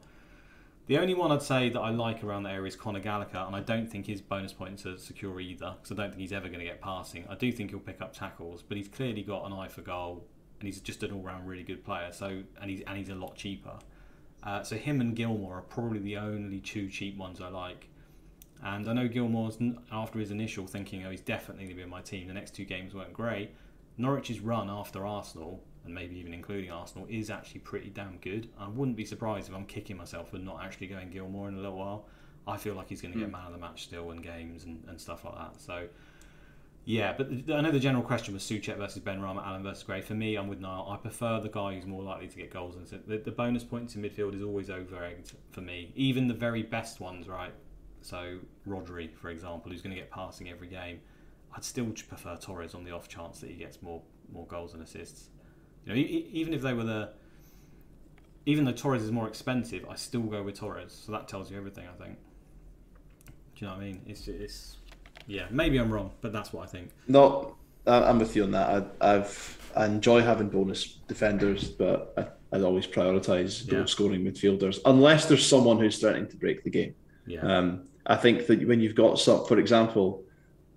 The 0.86 0.98
only 0.98 1.14
one 1.14 1.30
I'd 1.30 1.42
say 1.42 1.68
that 1.68 1.78
I 1.78 1.90
like 1.90 2.24
around 2.24 2.44
the 2.44 2.50
area 2.50 2.66
is 2.66 2.74
Conor 2.76 3.00
Gallagher, 3.00 3.44
and 3.46 3.54
I 3.54 3.60
don't 3.60 3.86
think 3.86 4.06
his 4.06 4.20
bonus 4.20 4.52
points 4.52 4.86
are 4.86 4.96
secure 4.96 5.38
either, 5.38 5.76
because 5.80 5.96
I 5.96 6.02
don't 6.02 6.10
think 6.10 6.22
he's 6.22 6.32
ever 6.32 6.48
going 6.48 6.60
to 6.60 6.64
get 6.64 6.80
passing. 6.80 7.26
I 7.28 7.36
do 7.36 7.52
think 7.52 7.70
he'll 7.70 7.78
pick 7.78 8.00
up 8.00 8.12
tackles, 8.12 8.62
but 8.62 8.76
he's 8.76 8.88
clearly 8.88 9.22
got 9.22 9.44
an 9.44 9.52
eye 9.52 9.68
for 9.68 9.82
goal, 9.82 10.26
and 10.58 10.66
he's 10.66 10.80
just 10.80 11.02
an 11.02 11.12
all-round 11.12 11.46
really 11.46 11.62
good 11.62 11.84
player. 11.84 12.10
So, 12.10 12.42
and 12.60 12.70
he's 12.70 12.80
and 12.86 12.98
he's 12.98 13.10
a 13.10 13.14
lot 13.14 13.36
cheaper. 13.36 13.78
Uh, 14.42 14.62
so 14.62 14.76
him 14.76 15.00
and 15.00 15.14
Gilmour 15.14 15.58
are 15.58 15.62
probably 15.62 15.98
the 15.98 16.16
only 16.16 16.60
two 16.60 16.88
cheap 16.88 17.16
ones 17.16 17.40
I 17.40 17.48
like. 17.48 17.88
And 18.62 18.88
I 18.88 18.92
know 18.92 19.08
Gilmour's 19.08 19.58
after 19.90 20.18
his 20.18 20.30
initial 20.30 20.66
thinking, 20.66 21.04
oh, 21.04 21.10
he's 21.10 21.20
definitely 21.20 21.64
going 21.64 21.70
to 21.70 21.76
be 21.76 21.82
in 21.82 21.90
my 21.90 22.02
team. 22.02 22.28
The 22.28 22.34
next 22.34 22.54
two 22.54 22.64
games 22.64 22.94
weren't 22.94 23.12
great. 23.12 23.54
Norwich's 23.98 24.40
run 24.40 24.70
after 24.70 25.06
Arsenal, 25.06 25.62
and 25.84 25.94
maybe 25.94 26.16
even 26.18 26.34
including 26.34 26.70
Arsenal, 26.70 27.06
is 27.10 27.30
actually 27.30 27.60
pretty 27.60 27.90
damn 27.90 28.18
good. 28.18 28.48
I 28.58 28.68
wouldn't 28.68 28.96
be 28.96 29.04
surprised 29.04 29.48
if 29.48 29.54
I'm 29.54 29.66
kicking 29.66 29.96
myself 29.96 30.30
for 30.30 30.38
not 30.38 30.62
actually 30.62 30.88
going 30.88 31.10
Gilmour 31.10 31.48
in 31.48 31.54
a 31.54 31.60
little 31.60 31.78
while. 31.78 32.06
I 32.46 32.56
feel 32.56 32.74
like 32.74 32.88
he's 32.88 33.02
going 33.02 33.12
to 33.12 33.18
get 33.18 33.26
hmm. 33.26 33.32
man 33.32 33.46
of 33.46 33.52
the 33.52 33.58
match 33.58 33.84
still 33.84 34.10
in 34.10 34.22
games 34.22 34.64
and, 34.64 34.82
and 34.88 35.00
stuff 35.00 35.24
like 35.24 35.34
that. 35.34 35.60
So, 35.60 35.88
yeah, 36.90 37.14
but 37.16 37.28
I 37.54 37.60
know 37.60 37.70
the 37.70 37.78
general 37.78 38.02
question 38.02 38.34
was 38.34 38.42
Soucek 38.42 38.76
versus 38.76 39.00
Benrahma, 39.00 39.46
Allen 39.46 39.62
versus 39.62 39.84
Gray. 39.84 40.00
For 40.00 40.14
me, 40.14 40.34
I'm 40.34 40.48
with 40.48 40.58
Niall. 40.58 40.90
I 40.90 40.96
prefer 40.96 41.38
the 41.38 41.48
guy 41.48 41.74
who's 41.74 41.86
more 41.86 42.02
likely 42.02 42.26
to 42.26 42.36
get 42.36 42.50
goals. 42.52 42.74
And 42.74 43.02
the, 43.06 43.18
the 43.18 43.30
bonus 43.30 43.62
points 43.62 43.94
in 43.94 44.02
midfield 44.02 44.34
is 44.34 44.42
always 44.42 44.70
over 44.70 45.04
egged 45.04 45.32
for 45.52 45.60
me. 45.60 45.92
Even 45.94 46.26
the 46.26 46.34
very 46.34 46.64
best 46.64 46.98
ones, 46.98 47.28
right? 47.28 47.52
So 48.00 48.38
Rodri, 48.66 49.14
for 49.14 49.30
example, 49.30 49.70
who's 49.70 49.82
going 49.82 49.94
to 49.94 50.00
get 50.00 50.10
passing 50.10 50.48
every 50.48 50.66
game. 50.66 50.98
I'd 51.54 51.62
still 51.62 51.86
prefer 51.86 52.34
Torres 52.36 52.74
on 52.74 52.82
the 52.82 52.90
off 52.90 53.06
chance 53.06 53.38
that 53.40 53.50
he 53.50 53.54
gets 53.54 53.80
more 53.82 54.02
more 54.32 54.46
goals 54.46 54.74
and 54.74 54.82
assists. 54.82 55.28
You 55.86 55.92
know, 55.92 55.96
even 55.96 56.52
if 56.52 56.60
they 56.60 56.72
were 56.72 56.84
the, 56.84 57.10
even 58.46 58.64
though 58.64 58.72
Torres 58.72 59.02
is 59.02 59.12
more 59.12 59.28
expensive, 59.28 59.86
I 59.88 59.94
still 59.94 60.22
go 60.22 60.42
with 60.42 60.58
Torres. 60.58 61.02
So 61.06 61.12
that 61.12 61.28
tells 61.28 61.52
you 61.52 61.56
everything, 61.56 61.86
I 61.86 62.02
think. 62.02 62.18
Do 63.26 63.32
you 63.64 63.66
know 63.66 63.74
what 63.74 63.82
I 63.82 63.86
mean? 63.86 64.02
It's 64.06 64.26
it's 64.26 64.76
yeah. 65.26 65.46
Maybe 65.50 65.78
I'm 65.78 65.92
wrong, 65.92 66.12
but 66.20 66.32
that's 66.32 66.52
what 66.52 66.64
I 66.64 66.66
think. 66.66 66.90
No, 67.08 67.56
I'm 67.86 68.18
with 68.18 68.36
you 68.36 68.44
on 68.44 68.50
that. 68.52 68.92
I, 69.00 69.12
have 69.12 69.58
I 69.76 69.86
enjoy 69.86 70.22
having 70.22 70.48
bonus 70.48 70.98
defenders, 71.08 71.68
but 71.68 72.14
I, 72.52 72.56
would 72.56 72.64
always 72.64 72.86
prioritise 72.86 73.68
goal 73.68 73.86
scoring 73.86 74.24
midfielders 74.24 74.80
unless 74.84 75.26
there's 75.26 75.46
someone 75.46 75.78
who's 75.78 75.98
threatening 75.98 76.28
to 76.28 76.36
break 76.36 76.64
the 76.64 76.70
game. 76.70 76.94
Yeah. 77.26 77.40
Um, 77.40 77.84
I 78.06 78.16
think 78.16 78.46
that 78.46 78.66
when 78.66 78.80
you've 78.80 78.96
got 78.96 79.18
some, 79.18 79.46
for 79.46 79.58
example, 79.58 80.24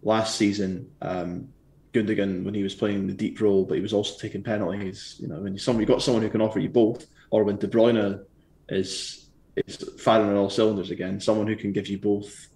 last 0.03 0.35
season, 0.35 0.91
um, 1.01 1.49
Gundogan 1.93 2.43
when 2.43 2.53
he 2.53 2.63
was 2.63 2.73
playing 2.73 3.07
the 3.07 3.13
deep 3.13 3.39
role, 3.39 3.65
but 3.65 3.75
he 3.75 3.81
was 3.81 3.93
also 3.93 4.17
taking 4.19 4.43
penalties. 4.43 5.15
You 5.19 5.27
know, 5.27 5.39
when 5.39 5.53
you 5.53 5.59
somebody 5.59 5.85
got 5.85 6.01
someone 6.01 6.23
who 6.23 6.29
can 6.29 6.41
offer 6.41 6.59
you 6.59 6.69
both, 6.69 7.05
or 7.29 7.43
when 7.43 7.57
De 7.57 7.67
Bruyne 7.67 8.23
is 8.69 9.29
is 9.55 9.77
firing 9.99 10.29
on 10.29 10.35
all 10.35 10.49
cylinders 10.49 10.89
again, 10.89 11.19
someone 11.19 11.47
who 11.47 11.55
can 11.55 11.71
give 11.71 11.87
you 11.87 11.99
both 11.99 12.47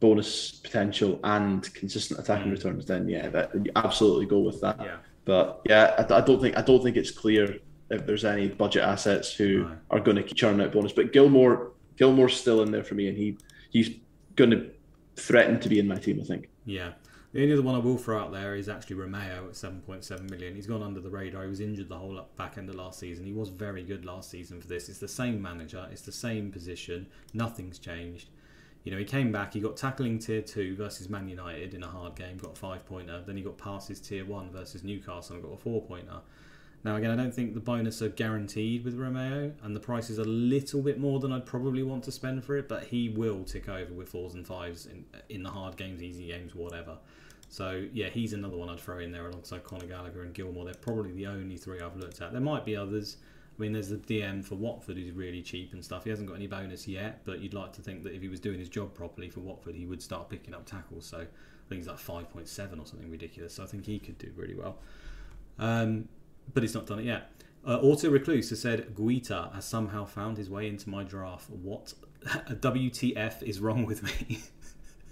bonus 0.00 0.52
potential 0.52 1.18
and 1.24 1.72
consistent 1.74 2.20
attacking 2.20 2.48
mm. 2.48 2.56
returns, 2.56 2.86
then 2.86 3.08
yeah, 3.08 3.28
that 3.28 3.50
you 3.54 3.70
absolutely 3.76 4.26
go 4.26 4.38
with 4.38 4.60
that. 4.60 4.78
Yeah. 4.80 4.96
But 5.24 5.62
yeah, 5.68 5.94
I, 5.98 6.14
I, 6.14 6.20
don't 6.20 6.40
think 6.40 6.56
I 6.56 6.62
don't 6.62 6.82
think 6.82 6.96
it's 6.96 7.10
clear 7.10 7.58
if 7.90 8.06
there's 8.06 8.24
any 8.24 8.48
budget 8.48 8.82
assets 8.82 9.32
who 9.32 9.64
right. 9.64 9.78
are 9.90 10.00
going 10.00 10.16
to 10.16 10.22
keep 10.22 10.36
churning 10.36 10.64
out 10.64 10.72
bonus. 10.72 10.92
But 10.92 11.12
Gilmour, 11.12 11.72
Gilmour's 11.96 12.38
still 12.38 12.62
in 12.62 12.70
there 12.70 12.84
for 12.84 12.94
me, 12.94 13.08
and 13.08 13.16
he 13.16 13.38
he's 13.70 13.90
going 14.36 14.50
to 14.50 14.70
threaten 15.16 15.60
to 15.60 15.68
be 15.68 15.78
in 15.78 15.88
my 15.88 15.96
team. 15.96 16.20
I 16.20 16.24
think. 16.24 16.48
Yeah. 16.64 16.92
The 17.32 17.42
only 17.42 17.52
other 17.52 17.62
one 17.62 17.74
I 17.74 17.78
will 17.78 17.98
throw 17.98 18.18
out 18.18 18.32
there 18.32 18.56
is 18.56 18.66
actually 18.66 18.96
Romeu 18.96 19.48
at 19.48 19.52
7.7 19.52 20.30
million. 20.30 20.54
He's 20.54 20.66
gone 20.66 20.82
under 20.82 21.00
the 21.00 21.10
radar. 21.10 21.42
He 21.42 21.50
was 21.50 21.60
injured 21.60 21.90
the 21.90 21.98
whole 21.98 22.18
back 22.38 22.56
end 22.56 22.70
of 22.70 22.76
last 22.76 22.98
season. 22.98 23.26
He 23.26 23.34
was 23.34 23.50
very 23.50 23.82
good 23.82 24.06
last 24.06 24.30
season 24.30 24.58
for 24.58 24.66
this. 24.66 24.88
It's 24.88 25.00
the 25.00 25.08
same 25.08 25.42
manager, 25.42 25.86
it's 25.92 26.00
the 26.00 26.12
same 26.12 26.50
position. 26.50 27.06
Nothing's 27.34 27.78
changed. 27.78 28.30
You 28.86 28.92
know, 28.92 28.98
he 28.98 29.04
came 29.04 29.32
back, 29.32 29.52
he 29.52 29.58
got 29.58 29.76
tackling 29.76 30.20
tier 30.20 30.40
2 30.40 30.76
versus 30.76 31.08
Man 31.08 31.28
United 31.28 31.74
in 31.74 31.82
a 31.82 31.88
hard 31.88 32.14
game, 32.14 32.36
got 32.36 32.52
a 32.52 32.54
5 32.54 32.86
pointer. 32.86 33.20
Then 33.26 33.36
he 33.36 33.42
got 33.42 33.58
passes 33.58 33.98
tier 33.98 34.24
1 34.24 34.50
versus 34.52 34.84
Newcastle 34.84 35.34
and 35.34 35.44
got 35.44 35.54
a 35.54 35.56
4 35.56 35.82
pointer. 35.82 36.20
Now, 36.84 36.94
again, 36.94 37.10
I 37.10 37.16
don't 37.16 37.34
think 37.34 37.54
the 37.54 37.60
bonus 37.60 38.00
are 38.00 38.10
guaranteed 38.10 38.84
with 38.84 38.96
Romeu, 38.96 39.50
and 39.64 39.74
the 39.74 39.80
price 39.80 40.08
is 40.08 40.18
a 40.18 40.24
little 40.24 40.82
bit 40.82 41.00
more 41.00 41.18
than 41.18 41.32
I'd 41.32 41.46
probably 41.46 41.82
want 41.82 42.04
to 42.04 42.12
spend 42.12 42.44
for 42.44 42.56
it, 42.56 42.68
but 42.68 42.84
he 42.84 43.08
will 43.08 43.42
tick 43.42 43.68
over 43.68 43.92
with 43.92 44.08
fours 44.08 44.34
and 44.34 44.46
fives 44.46 44.86
in, 44.86 45.04
in 45.30 45.42
the 45.42 45.50
hard 45.50 45.76
games, 45.76 46.00
easy 46.00 46.28
games, 46.28 46.54
whatever. 46.54 46.96
So, 47.48 47.86
yeah, 47.92 48.08
he's 48.08 48.34
another 48.34 48.56
one 48.56 48.68
I'd 48.68 48.78
throw 48.78 49.00
in 49.00 49.10
there 49.10 49.26
alongside 49.26 49.64
Conor 49.64 49.86
Gallagher 49.86 50.22
and 50.22 50.32
Gilmour. 50.32 50.64
They're 50.64 50.74
probably 50.74 51.10
the 51.10 51.26
only 51.26 51.56
three 51.56 51.80
I've 51.80 51.96
looked 51.96 52.22
at. 52.22 52.30
There 52.30 52.40
might 52.40 52.64
be 52.64 52.76
others. 52.76 53.16
I 53.56 53.62
mean, 53.62 53.72
there's 53.72 53.88
the 53.88 53.96
DM 53.96 54.44
for 54.44 54.54
Watford 54.56 54.96
who's 54.96 55.12
really 55.12 55.40
cheap 55.42 55.72
and 55.72 55.82
stuff. 55.82 56.04
He 56.04 56.10
hasn't 56.10 56.28
got 56.28 56.34
any 56.34 56.46
bonus 56.46 56.86
yet, 56.86 57.24
but 57.24 57.40
you'd 57.40 57.54
like 57.54 57.72
to 57.74 57.82
think 57.82 58.02
that 58.04 58.14
if 58.14 58.20
he 58.20 58.28
was 58.28 58.38
doing 58.38 58.58
his 58.58 58.68
job 58.68 58.92
properly 58.92 59.30
for 59.30 59.40
Watford, 59.40 59.74
he 59.74 59.86
would 59.86 60.02
start 60.02 60.28
picking 60.28 60.52
up 60.52 60.66
tackles. 60.66 61.06
So 61.06 61.18
I 61.18 61.68
think 61.68 61.80
he's 61.80 61.86
like 61.86 61.98
5.7 61.98 62.80
or 62.80 62.86
something 62.86 63.10
ridiculous. 63.10 63.54
So 63.54 63.62
I 63.62 63.66
think 63.66 63.86
he 63.86 63.98
could 63.98 64.18
do 64.18 64.30
really 64.36 64.54
well. 64.54 64.76
Um, 65.58 66.08
but 66.52 66.62
he's 66.62 66.74
not 66.74 66.86
done 66.86 66.98
it 66.98 67.06
yet. 67.06 67.30
Uh, 67.66 67.78
Auto 67.78 68.10
Recluse 68.10 68.50
has 68.50 68.60
said 68.60 68.94
Guaita 68.94 69.54
has 69.54 69.64
somehow 69.64 70.04
found 70.04 70.36
his 70.36 70.50
way 70.50 70.68
into 70.68 70.90
my 70.90 71.02
draft. 71.02 71.48
What 71.48 71.94
WTF 72.24 73.42
is 73.42 73.58
wrong 73.58 73.86
with 73.86 74.02
me? 74.02 74.40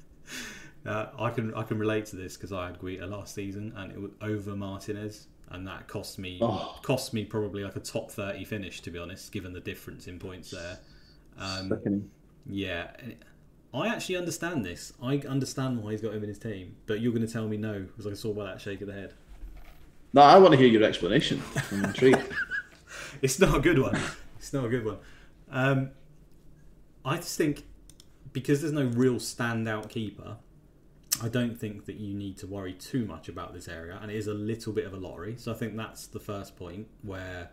uh, 0.87 1.07
I 1.19 1.31
can 1.31 1.53
I 1.55 1.63
can 1.63 1.79
relate 1.79 2.07
to 2.07 2.17
this 2.17 2.37
because 2.37 2.53
I 2.53 2.67
had 2.67 2.79
Guaita 2.79 3.09
last 3.11 3.35
season 3.35 3.73
and 3.75 3.91
it 3.91 4.01
was 4.01 4.13
over 4.21 4.55
Martinez 4.55 5.29
and 5.55 5.67
that 5.67 5.89
cost 5.89 6.19
me 6.19 6.39
oh. 6.43 6.79
cost 6.83 7.15
me 7.15 7.25
probably 7.25 7.65
like 7.65 7.77
a 7.77 7.81
top 7.81 8.11
30 8.11 8.45
finish 8.45 8.81
to 8.83 8.91
be 8.91 8.99
honest 8.99 9.33
given 9.33 9.53
the 9.53 9.61
difference 9.61 10.07
in 10.07 10.19
points 10.19 10.51
there. 10.51 10.79
Um, 11.39 12.11
yeah 12.47 12.91
I 13.73 13.89
actually 13.89 14.17
understand 14.17 14.65
this. 14.65 14.93
I 15.03 15.17
understand 15.29 15.83
why 15.83 15.91
he's 15.93 16.01
got 16.01 16.15
him 16.15 16.23
in 16.23 16.29
his 16.29 16.39
team 16.39 16.77
but 16.87 17.01
you're 17.01 17.13
going 17.13 17.27
to 17.27 17.33
tell 17.33 17.49
me 17.49 17.57
no 17.57 17.81
because 17.81 18.07
I 18.07 18.15
saw 18.15 18.33
by 18.33 18.45
that 18.45 18.61
shake 18.61 18.81
of 18.81 18.89
the 18.89 18.93
head. 18.93 19.15
No 20.13 20.23
I 20.23 20.39
want 20.39 20.53
to 20.53 20.59
hear 20.59 20.69
your 20.69 20.83
explanation. 20.83 21.43
I'm 21.73 21.85
intrigued. 21.85 22.23
It's 23.23 23.39
not 23.39 23.57
a 23.57 23.61
good 23.61 23.79
one. 23.79 23.99
It's 24.39 24.53
not 24.53 24.65
a 24.65 24.69
good 24.69 24.85
one. 24.85 24.99
Um, 25.51 25.91
I 27.05 27.17
just 27.17 27.37
think 27.37 27.65
because 28.33 28.61
there's 28.61 28.73
no 28.73 28.87
real 28.87 29.15
standout 29.15 29.89
keeper 29.89 30.37
I 31.23 31.29
don't 31.29 31.59
think 31.59 31.87
that 31.87 31.97
you 31.97 32.15
need 32.15 32.37
to 32.39 32.47
worry 32.47 32.73
too 32.73 33.07
much 33.07 33.29
about 33.29 33.55
this 33.55 33.69
area, 33.69 33.99
and 34.03 34.11
it 34.11 34.17
is 34.17 34.27
a 34.27 34.35
little 34.35 34.73
bit 34.73 34.85
of 34.85 34.93
a 34.93 34.97
lottery. 34.97 35.37
So 35.39 35.53
I 35.53 35.55
think 35.55 35.77
that's 35.77 36.07
the 36.07 36.21
first 36.21 36.57
point 36.57 36.89
where 37.03 37.51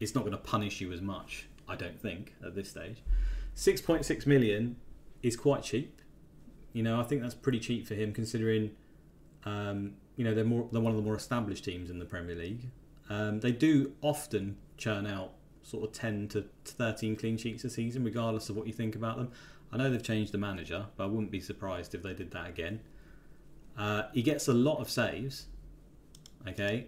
it's 0.00 0.14
not 0.14 0.20
going 0.20 0.32
to 0.32 0.38
punish 0.38 0.80
you 0.80 0.92
as 0.92 1.00
much. 1.00 1.48
I 1.68 1.76
don't 1.76 2.00
think 2.00 2.34
at 2.44 2.54
this 2.54 2.70
stage. 2.70 3.02
Six 3.54 3.80
point 3.80 4.04
six 4.04 4.26
million 4.26 4.76
is 5.22 5.36
quite 5.36 5.62
cheap. 5.62 6.00
You 6.72 6.82
know, 6.82 7.00
I 7.00 7.04
think 7.04 7.22
that's 7.22 7.34
pretty 7.34 7.60
cheap 7.60 7.86
for 7.86 7.94
him 7.94 8.12
considering. 8.12 8.72
Um, 9.44 9.94
you 10.16 10.24
know, 10.24 10.34
they're 10.34 10.44
more 10.44 10.68
they're 10.70 10.80
one 10.80 10.92
of 10.92 10.96
the 10.96 11.02
more 11.02 11.16
established 11.16 11.64
teams 11.64 11.90
in 11.90 11.98
the 11.98 12.04
Premier 12.04 12.36
League. 12.36 12.70
Um, 13.10 13.40
they 13.40 13.52
do 13.52 13.92
often 14.02 14.56
churn 14.76 15.06
out 15.06 15.32
sort 15.62 15.84
of 15.84 15.92
ten 15.92 16.28
to 16.28 16.44
thirteen 16.64 17.16
clean 17.16 17.36
sheets 17.36 17.64
a 17.64 17.70
season, 17.70 18.04
regardless 18.04 18.48
of 18.48 18.56
what 18.56 18.66
you 18.66 18.72
think 18.72 18.94
about 18.94 19.16
them. 19.16 19.30
I 19.74 19.76
know 19.76 19.90
they've 19.90 20.02
changed 20.02 20.30
the 20.30 20.38
manager, 20.38 20.86
but 20.96 21.04
I 21.04 21.06
wouldn't 21.08 21.32
be 21.32 21.40
surprised 21.40 21.96
if 21.96 22.02
they 22.04 22.14
did 22.14 22.30
that 22.30 22.48
again. 22.48 22.80
Uh, 23.76 24.04
he 24.12 24.22
gets 24.22 24.46
a 24.46 24.52
lot 24.52 24.78
of 24.78 24.88
saves, 24.88 25.46
okay, 26.48 26.86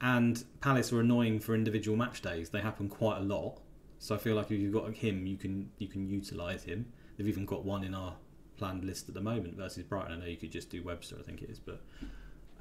and 0.00 0.44
Palace 0.60 0.92
are 0.92 1.00
annoying 1.00 1.40
for 1.40 1.56
individual 1.56 1.96
match 1.96 2.22
days. 2.22 2.50
They 2.50 2.60
happen 2.60 2.88
quite 2.88 3.18
a 3.18 3.24
lot, 3.24 3.60
so 3.98 4.14
I 4.14 4.18
feel 4.18 4.36
like 4.36 4.52
if 4.52 4.60
you've 4.60 4.72
got 4.72 4.94
him, 4.94 5.26
you 5.26 5.36
can 5.36 5.70
you 5.78 5.88
can 5.88 6.08
utilise 6.08 6.62
him. 6.62 6.86
They've 7.16 7.26
even 7.26 7.44
got 7.44 7.64
one 7.64 7.82
in 7.82 7.92
our 7.92 8.14
planned 8.56 8.84
list 8.84 9.08
at 9.08 9.16
the 9.16 9.20
moment 9.20 9.56
versus 9.56 9.82
Brighton. 9.82 10.12
I 10.12 10.16
know 10.20 10.26
you 10.26 10.36
could 10.36 10.52
just 10.52 10.70
do 10.70 10.80
Webster, 10.84 11.16
I 11.18 11.22
think 11.22 11.42
it 11.42 11.50
is, 11.50 11.58
but 11.58 11.82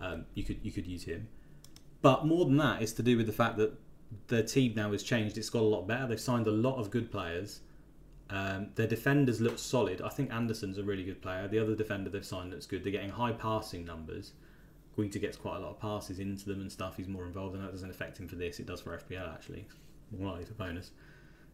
um, 0.02 0.26
you 0.34 0.44
could 0.44 0.60
you 0.64 0.72
could 0.72 0.88
use 0.88 1.04
him. 1.04 1.28
But 2.02 2.26
more 2.26 2.46
than 2.46 2.58
that, 2.58 2.82
it's 2.82 2.94
to 2.94 3.04
do 3.04 3.16
with 3.16 3.28
the 3.28 3.32
fact 3.32 3.58
that 3.58 3.78
their 4.28 4.44
team 4.44 4.74
now 4.76 4.92
has 4.92 5.04
changed. 5.04 5.38
It's 5.38 5.52
got 5.52 5.62
a 5.62 5.66
lot 5.66 5.88
better. 5.88 6.08
They've 6.08 6.20
signed 6.20 6.48
a 6.48 6.52
lot 6.52 6.78
of 6.80 6.90
good 6.90 7.12
players 7.12 7.60
um, 8.30 8.70
their 8.76 8.88
defenders 8.88 9.40
look 9.40 9.58
solid. 9.58 10.02
I 10.02 10.10
think 10.10 10.34
Andersen's 10.34 10.78
a 10.78 10.84
really 10.84 11.04
good 11.04 11.22
player. 11.22 11.48
The 11.48 11.60
other 11.60 11.76
defender 11.76 12.10
they've 12.10 12.26
signed 12.26 12.52
looks 12.52 12.66
good. 12.66 12.84
They're 12.84 12.92
getting 12.92 13.10
high 13.10 13.32
passing 13.32 13.86
numbers. 13.86 14.34
Guaita 14.98 15.22
gets 15.22 15.38
quite 15.38 15.58
a 15.58 15.60
lot 15.60 15.72
of 15.72 15.80
passes 15.80 16.20
into 16.20 16.46
them 16.46 16.60
and 16.60 16.72
stuff. 16.72 16.98
He's 16.98 17.08
more 17.08 17.26
involved, 17.26 17.56
and 17.56 17.64
that 17.64 17.72
doesn't 17.72 17.90
affect 17.90 18.20
him 18.20 18.28
for 18.28 18.36
this. 18.36 18.60
It 18.60 18.66
does 18.66 18.82
for 18.82 18.98
FPL 18.98 19.34
actually, 19.34 19.68
more 20.18 20.32
likely 20.32 20.46
for 20.46 20.54
bonus. 20.54 20.92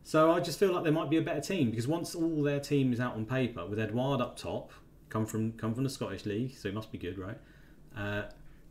So 0.03 0.31
I 0.31 0.39
just 0.39 0.59
feel 0.59 0.73
like 0.73 0.83
there 0.83 0.93
might 0.93 1.09
be 1.09 1.17
a 1.17 1.21
better 1.21 1.41
team 1.41 1.69
because 1.69 1.87
once 1.87 2.15
all 2.15 2.41
their 2.41 2.59
team 2.59 2.91
is 2.91 2.99
out 2.99 3.15
on 3.15 3.25
paper, 3.25 3.65
with 3.65 3.79
Edouard 3.79 4.21
up 4.21 4.37
top, 4.37 4.71
come 5.09 5.25
from 5.25 5.53
come 5.53 5.73
from 5.73 5.83
the 5.83 5.89
Scottish 5.89 6.25
League, 6.25 6.55
so 6.55 6.69
he 6.69 6.75
must 6.75 6.91
be 6.91 6.97
good, 6.97 7.17
right? 7.17 7.37
Uh, 7.95 8.23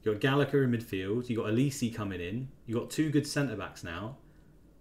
you 0.03 0.12
got 0.12 0.20
Gallagher 0.20 0.65
in 0.65 0.73
midfield. 0.73 1.29
You 1.29 1.37
got 1.37 1.47
Olise 1.47 1.95
coming 1.95 2.20
in. 2.20 2.49
You 2.66 2.74
got 2.74 2.91
two 2.91 3.11
good 3.11 3.27
centre 3.27 3.57
backs 3.57 3.85
now. 3.85 4.16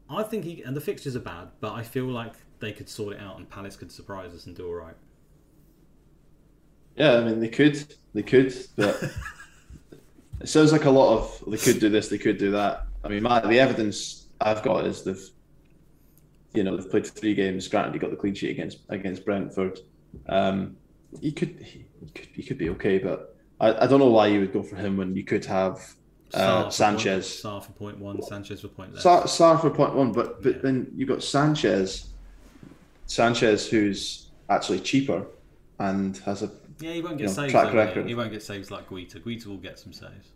I 0.10 0.24
think 0.24 0.44
he 0.44 0.62
and 0.64 0.76
the 0.76 0.82
fixtures 0.82 1.16
are 1.16 1.22
bad, 1.22 1.50
but 1.60 1.74
I 1.74 1.84
feel 1.84 2.06
like 2.06 2.34
they 2.62 2.72
could 2.72 2.88
sort 2.88 3.16
it 3.16 3.20
out 3.20 3.38
and 3.38 3.50
Palace 3.50 3.76
could 3.76 3.92
surprise 3.92 4.34
us 4.34 4.46
and 4.46 4.56
do 4.56 4.68
all 4.68 4.76
right. 4.76 4.96
Yeah, 6.96 7.18
I 7.18 7.24
mean 7.24 7.40
they 7.40 7.50
could, 7.50 7.94
they 8.14 8.24
could, 8.24 8.54
but 8.76 9.02
it 10.40 10.48
sounds 10.48 10.72
like 10.72 10.86
a 10.86 10.90
lot 10.90 11.18
of 11.18 11.44
they 11.48 11.58
could 11.58 11.80
do 11.80 11.90
this, 11.90 12.08
they 12.08 12.18
could 12.18 12.38
do 12.38 12.52
that. 12.52 12.88
I 13.04 13.08
mean, 13.08 13.24
my, 13.24 13.40
the 13.40 13.60
evidence 13.60 14.28
I've 14.40 14.62
got 14.62 14.86
is 14.86 15.04
they've, 15.04 15.30
you 16.54 16.64
know, 16.64 16.78
they've 16.78 16.90
played 16.90 17.08
three 17.08 17.34
games. 17.34 17.68
Granted, 17.68 17.94
he 17.94 18.00
got 18.00 18.12
the 18.12 18.18
clean 18.18 18.36
sheet 18.36 18.52
against 18.52 18.80
against 18.90 19.26
Brentford. 19.26 19.80
Um, 20.28 20.78
he 21.20 21.32
could, 21.32 21.60
he 21.62 21.86
could, 22.14 22.28
he 22.34 22.44
could 22.44 22.58
be 22.58 22.70
okay, 22.72 23.00
but 23.00 23.36
I, 23.60 23.86
I 23.86 23.88
don't 23.88 24.00
know 24.00 24.10
why 24.10 24.28
you 24.28 24.42
would 24.42 24.54
go 24.54 24.62
for 24.62 24.76
him 24.76 24.98
when 24.98 25.16
you 25.16 25.24
could 25.24 25.46
have 25.46 25.80
uh, 26.34 26.70
Sanchez. 26.70 27.26
Sarr 27.44 27.64
for 27.64 27.72
point 27.72 27.98
one, 27.98 28.22
Sanchez 28.22 28.62
for 28.62 28.68
point 28.68 28.94
left. 28.94 29.06
Sarr, 29.06 29.24
Sarr 29.24 29.60
for 29.60 29.70
point 29.70 29.96
one, 29.96 30.12
but 30.12 30.44
but 30.44 30.56
yeah. 30.56 30.62
then 30.62 30.92
you've 30.96 31.10
got 31.10 31.24
Sanchez 31.24 32.11
Sanchez, 33.16 33.68
who's 33.68 34.28
actually 34.50 34.80
cheaper, 34.80 35.26
and 35.80 36.16
has 36.20 36.44
a 36.44 36.52
Yeah, 36.80 36.94
he 36.94 37.02
won't 37.02 37.18
get 37.18 37.24
You 37.24 37.28
know, 37.28 37.34
saves. 37.42 37.52
track 37.52 37.72
he? 37.72 37.78
record. 37.78 38.08
He 38.08 38.16
won't 38.16 38.32
get 38.32 38.42
saves 38.42 38.72
like 38.72 38.90
Guaita. 38.90 39.20
Guaita 39.22 39.48
will 39.48 39.58
get 39.58 39.78
some 39.78 39.92
saves. 39.92 40.30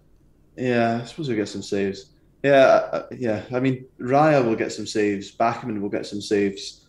yeah. 0.58 1.00
I 1.02 1.06
suppose 1.06 1.28
he'll 1.28 1.38
get 1.38 1.48
some 1.48 1.62
saves. 1.62 2.08
Yeah, 2.44 2.66
uh, 2.92 3.08
yeah. 3.18 3.44
I 3.54 3.60
mean, 3.62 3.86
Raya 4.00 4.44
will 4.46 4.56
get 4.58 4.72
some 4.74 4.86
saves. 4.86 5.32
Bachmann 5.32 5.82
will 5.82 5.90
get 5.90 6.06
some 6.06 6.22
saves. 6.22 6.86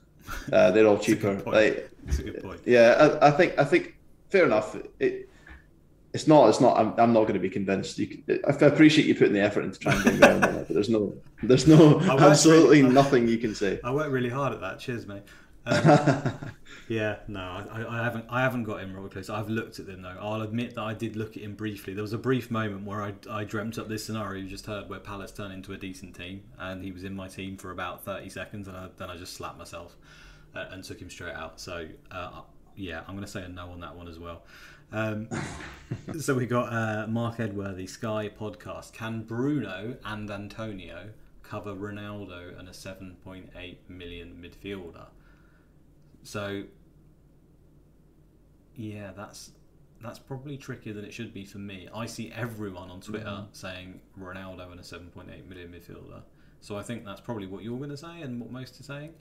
Uh, 0.52 0.72
they're 0.72 0.86
all 0.86 0.96
That's 0.96 1.08
a 1.08 1.14
good 1.14 1.38
cheaper. 1.44 1.50
Like, 1.50 1.90
a 2.18 2.22
good 2.22 2.42
point. 2.42 2.60
yeah, 2.66 3.18
I, 3.22 3.28
I 3.28 3.30
think 3.30 3.56
I 3.58 3.64
think 3.64 3.96
fair 4.28 4.44
enough. 4.44 4.76
It 4.98 5.28
it's 6.12 6.26
not 6.26 6.48
it's 6.48 6.60
not. 6.60 6.76
I'm, 6.78 6.92
I'm 6.98 7.12
not 7.12 7.22
going 7.22 7.34
to 7.34 7.40
be 7.40 7.48
convinced. 7.48 7.96
You 7.98 8.06
can, 8.08 8.40
I 8.46 8.50
appreciate 8.66 9.06
you 9.06 9.14
putting 9.14 9.32
the 9.34 9.40
effort 9.40 9.62
into 9.64 9.78
trying 9.78 10.02
to 10.02 10.10
get 10.18 10.36
it, 10.36 10.40
but 10.40 10.68
there's 10.68 10.88
no 10.90 11.14
there's 11.44 11.66
no 11.68 12.00
absolutely 12.18 12.82
really- 12.82 12.94
nothing 12.94 13.28
you 13.28 13.38
can 13.38 13.54
say. 13.54 13.78
I 13.84 13.92
worked 13.92 14.10
really 14.10 14.28
hard 14.28 14.52
at 14.52 14.60
that. 14.60 14.78
Cheers, 14.80 15.06
mate. 15.06 15.22
Um, 15.66 16.32
yeah, 16.88 17.16
no, 17.28 17.40
I, 17.40 17.84
I- 17.88 18.05
haven't. 18.05 18.24
I 18.28 18.40
haven't 18.43 18.64
got 18.64 18.80
him 18.80 18.94
real 18.94 19.09
close. 19.09 19.28
I've 19.28 19.48
looked 19.48 19.78
at 19.78 19.86
them 19.86 20.02
though. 20.02 20.16
I'll 20.20 20.43
admit 20.43 20.74
that 20.76 20.82
I 20.82 20.94
did 20.94 21.16
look 21.16 21.36
at 21.36 21.43
him 21.43 21.55
briefly. 21.55 21.93
There 21.94 22.02
was 22.02 22.12
a 22.12 22.18
brief 22.18 22.51
moment 22.51 22.84
where 22.86 23.02
I, 23.02 23.14
I 23.30 23.44
dreamt 23.44 23.78
up 23.78 23.88
this 23.88 24.05
scenario 24.05 24.43
you 24.43 24.48
just 24.48 24.66
heard, 24.66 24.88
where 24.88 25.01
Palace 25.01 25.32
turned 25.32 25.52
into 25.52 25.72
a 25.72 25.76
decent 25.76 26.14
team, 26.14 26.43
and 26.59 26.82
he 26.82 26.93
was 26.93 27.05
in 27.05 27.14
my 27.14 27.28
team 27.28 27.56
for 27.56 27.70
about 27.72 28.05
thirty 28.05 28.28
seconds, 28.28 28.68
and 28.68 28.76
I, 28.76 28.88
then 28.97 29.10
I 29.10 29.16
just 29.16 29.34
slapped 29.34 29.59
myself 29.59 29.97
uh, 30.55 30.66
and 30.70 30.84
took 30.84 31.01
him 31.01 31.10
straight 31.10 31.34
out. 31.34 31.60
So 31.60 31.86
uh, 32.10 32.43
yeah, 32.76 33.01
I'm 33.01 33.14
going 33.14 33.24
to 33.24 33.30
say 33.30 33.43
a 33.43 33.48
no 33.48 33.70
on 33.70 33.80
that 33.80 33.97
one 33.97 34.09
as 34.09 34.18
well. 34.18 34.43
Um, 34.93 35.28
so 36.20 36.34
we 36.34 36.47
got 36.47 36.72
uh, 36.72 37.06
Mark 37.09 37.40
Edworthy, 37.40 37.86
Sky 37.86 38.30
Podcast. 38.38 38.93
Can 38.93 39.22
Bruno 39.22 39.97
and 40.05 40.30
Antonio 40.30 41.09
cover 41.43 41.74
Ronaldo 41.74 42.59
and 42.59 42.68
a 42.68 42.72
7.8 42.72 43.76
million 43.88 44.36
midfielder? 44.40 45.06
So 46.27 46.65
yeah, 48.74 49.12
that's 49.16 49.53
that's 50.03 50.19
probably 50.19 50.59
trickier 50.59 50.93
than 50.93 51.05
it 51.05 51.15
should 51.15 51.32
be 51.32 51.44
for 51.44 51.59
me. 51.59 51.89
I 51.94 52.07
see 52.07 52.32
everyone 52.35 52.90
on 52.90 53.01
Twitter 53.01 53.44
saying 53.53 54.01
Ronaldo 54.20 54.70
and 54.70 54.81
a 54.81 54.82
7.8 54.82 55.48
million 55.48 55.69
midfielder. 55.69 56.23
So 56.61 56.77
I 56.77 56.82
think 56.82 57.05
that's 57.05 57.20
probably 57.20 57.47
what 57.47 57.62
you're 57.62 57.78
going 57.78 57.90
to 57.90 57.97
say 57.97 58.20
and 58.23 58.40
what 58.40 58.51
most 58.51 58.78
are 58.81 58.82
saying. 58.82 59.15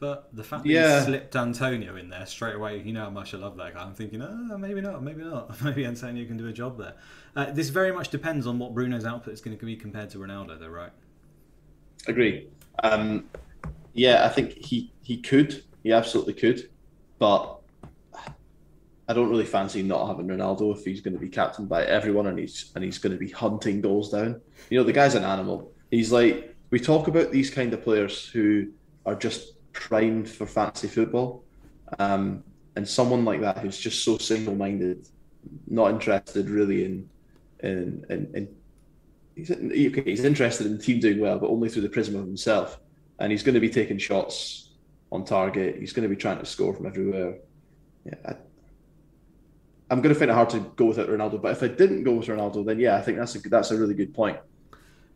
But 0.00 0.28
the 0.34 0.42
fact 0.42 0.64
that 0.64 0.68
Yeah. 0.70 0.98
you 0.98 1.04
slipped 1.04 1.36
Antonio 1.36 1.94
in 1.96 2.10
there 2.10 2.26
straight 2.26 2.56
away, 2.56 2.82
you 2.82 2.92
know 2.92 3.04
how 3.04 3.10
much 3.10 3.32
I 3.32 3.38
love 3.38 3.56
that 3.58 3.74
guy. 3.74 3.82
I'm 3.82 3.94
thinking, 3.94 4.20
oh, 4.20 4.58
maybe 4.58 4.80
not, 4.80 5.02
maybe 5.02 5.22
not. 5.22 5.62
Maybe 5.64 5.86
Antonio 5.86 6.26
can 6.26 6.36
do 6.36 6.48
a 6.48 6.52
job 6.52 6.76
there. 6.78 6.94
Uh, 7.36 7.52
this 7.52 7.68
very 7.68 7.92
much 7.92 8.08
depends 8.08 8.46
on 8.46 8.58
what 8.58 8.74
Bruno's 8.74 9.04
output 9.06 9.32
is 9.32 9.40
going 9.40 9.56
to 9.56 9.64
be 9.64 9.76
compared 9.76 10.10
to 10.10 10.18
Ronaldo, 10.18 10.58
though, 10.58 10.68
right? 10.68 10.90
Agree. 12.08 12.48
Um, 12.82 13.28
yeah, 13.94 14.26
I 14.26 14.28
think 14.28 14.52
he 14.54 14.92
he 15.02 15.18
could. 15.18 15.62
He 15.82 15.92
absolutely 15.92 16.34
could, 16.34 16.68
but 17.18 17.58
I 19.08 19.14
don't 19.14 19.28
really 19.28 19.44
fancy 19.44 19.82
not 19.82 20.06
having 20.06 20.28
Ronaldo 20.28 20.76
if 20.76 20.84
he's 20.84 21.00
going 21.00 21.14
to 21.14 21.20
be 21.20 21.28
captained 21.28 21.68
by 21.68 21.84
everyone 21.84 22.28
and 22.28 22.38
he's 22.38 22.70
and 22.74 22.84
he's 22.84 22.98
going 22.98 23.12
to 23.12 23.18
be 23.18 23.28
hunting 23.28 23.80
goals 23.80 24.10
down. 24.10 24.40
You 24.70 24.78
know, 24.78 24.84
the 24.84 24.92
guy's 24.92 25.14
an 25.14 25.24
animal. 25.24 25.72
He's 25.90 26.12
like 26.12 26.54
we 26.70 26.78
talk 26.80 27.08
about 27.08 27.30
these 27.30 27.50
kind 27.50 27.74
of 27.74 27.82
players 27.82 28.26
who 28.26 28.68
are 29.04 29.14
just 29.14 29.54
primed 29.72 30.28
for 30.28 30.46
fantasy 30.46 30.88
football, 30.88 31.44
um, 31.98 32.44
and 32.76 32.88
someone 32.88 33.24
like 33.24 33.40
that 33.40 33.58
who's 33.58 33.78
just 33.78 34.04
so 34.04 34.18
single-minded, 34.18 35.08
not 35.66 35.90
interested 35.90 36.48
really 36.48 36.84
in 36.84 37.08
in 37.60 38.06
in, 38.08 38.30
in 38.34 38.48
he's 39.34 39.48
he's 40.04 40.24
interested 40.24 40.66
in 40.66 40.76
the 40.76 40.82
team 40.82 41.00
doing 41.00 41.18
well, 41.18 41.38
but 41.38 41.50
only 41.50 41.68
through 41.68 41.82
the 41.82 41.88
prism 41.88 42.14
of 42.14 42.24
himself. 42.24 42.78
And 43.18 43.30
he's 43.30 43.42
going 43.42 43.54
to 43.54 43.60
be 43.60 43.68
taking 43.68 43.98
shots 43.98 44.61
on 45.12 45.24
target. 45.24 45.76
He's 45.78 45.92
going 45.92 46.02
to 46.02 46.08
be 46.08 46.16
trying 46.16 46.38
to 46.38 46.46
score 46.46 46.72
from 46.74 46.86
everywhere. 46.86 47.36
Yeah, 48.04 48.14
I, 48.26 48.34
I'm 49.90 50.00
going 50.00 50.12
to 50.14 50.18
find 50.18 50.30
it 50.30 50.34
hard 50.34 50.50
to 50.50 50.60
go 50.74 50.86
without 50.86 51.08
Ronaldo. 51.08 51.40
But 51.40 51.52
if 51.52 51.62
I 51.62 51.68
didn't 51.68 52.02
go 52.02 52.12
with 52.14 52.26
Ronaldo, 52.26 52.64
then 52.64 52.80
yeah, 52.80 52.96
I 52.96 53.02
think 53.02 53.18
that's 53.18 53.34
a 53.36 53.38
that's 53.40 53.70
a 53.70 53.78
really 53.78 53.94
good 53.94 54.14
point. 54.14 54.38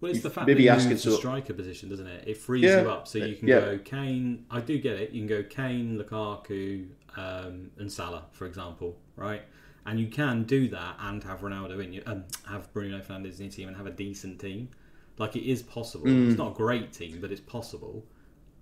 Well, 0.01 0.10
it's 0.10 0.18
You 0.18 0.23
the 0.24 0.31
fact 0.31 0.47
maybe 0.47 0.66
that 0.66 0.74
ask 0.74 0.85
you 0.85 0.90
it 0.90 0.94
move 0.94 1.02
the 1.02 1.10
so- 1.12 1.16
striker 1.16 1.55
position, 1.55 1.89
doesn't 1.89 2.06
it? 2.06 2.28
It 2.28 2.36
frees 2.36 2.64
Yeah. 2.64 2.82
you 2.82 2.90
up, 2.90 3.09
so 3.09 3.18
you 3.18 3.35
can 3.35 3.48
Yeah. 3.48 3.60
go 3.60 3.78
Kane. 3.78 4.44
I 4.51 4.60
do 4.60 4.78
get 4.78 5.01
it. 5.01 5.10
You 5.12 5.20
can 5.23 5.28
go 5.28 5.43
Kane, 5.43 5.98
Lukaku, 5.98 6.89
um, 7.16 7.70
and 7.78 7.90
Salah, 7.90 8.27
for 8.32 8.44
example, 8.47 8.98
right? 9.16 9.43
And 9.86 9.98
you 9.98 10.09
can 10.09 10.43
do 10.44 10.68
that 10.68 10.97
and 11.01 11.24
have 11.24 11.40
Ronaldo 11.40 11.82
in 11.82 11.94
you, 11.94 12.02
um, 12.05 12.24
have 12.47 12.70
Bruno 12.74 13.01
Fernandes 13.01 13.39
in 13.39 13.44
your 13.47 13.52
team, 13.52 13.68
and 13.68 13.77
have 13.78 13.86
a 13.86 13.90
decent 13.90 14.39
team. 14.40 14.68
Like 15.16 15.35
it 15.36 15.48
is 15.51 15.62
possible. 15.62 16.06
It's 16.09 16.36
not 16.36 16.52
a 16.52 16.55
great 16.55 16.93
team, 16.93 17.18
but 17.23 17.32
it's 17.32 17.40
possible. 17.40 18.05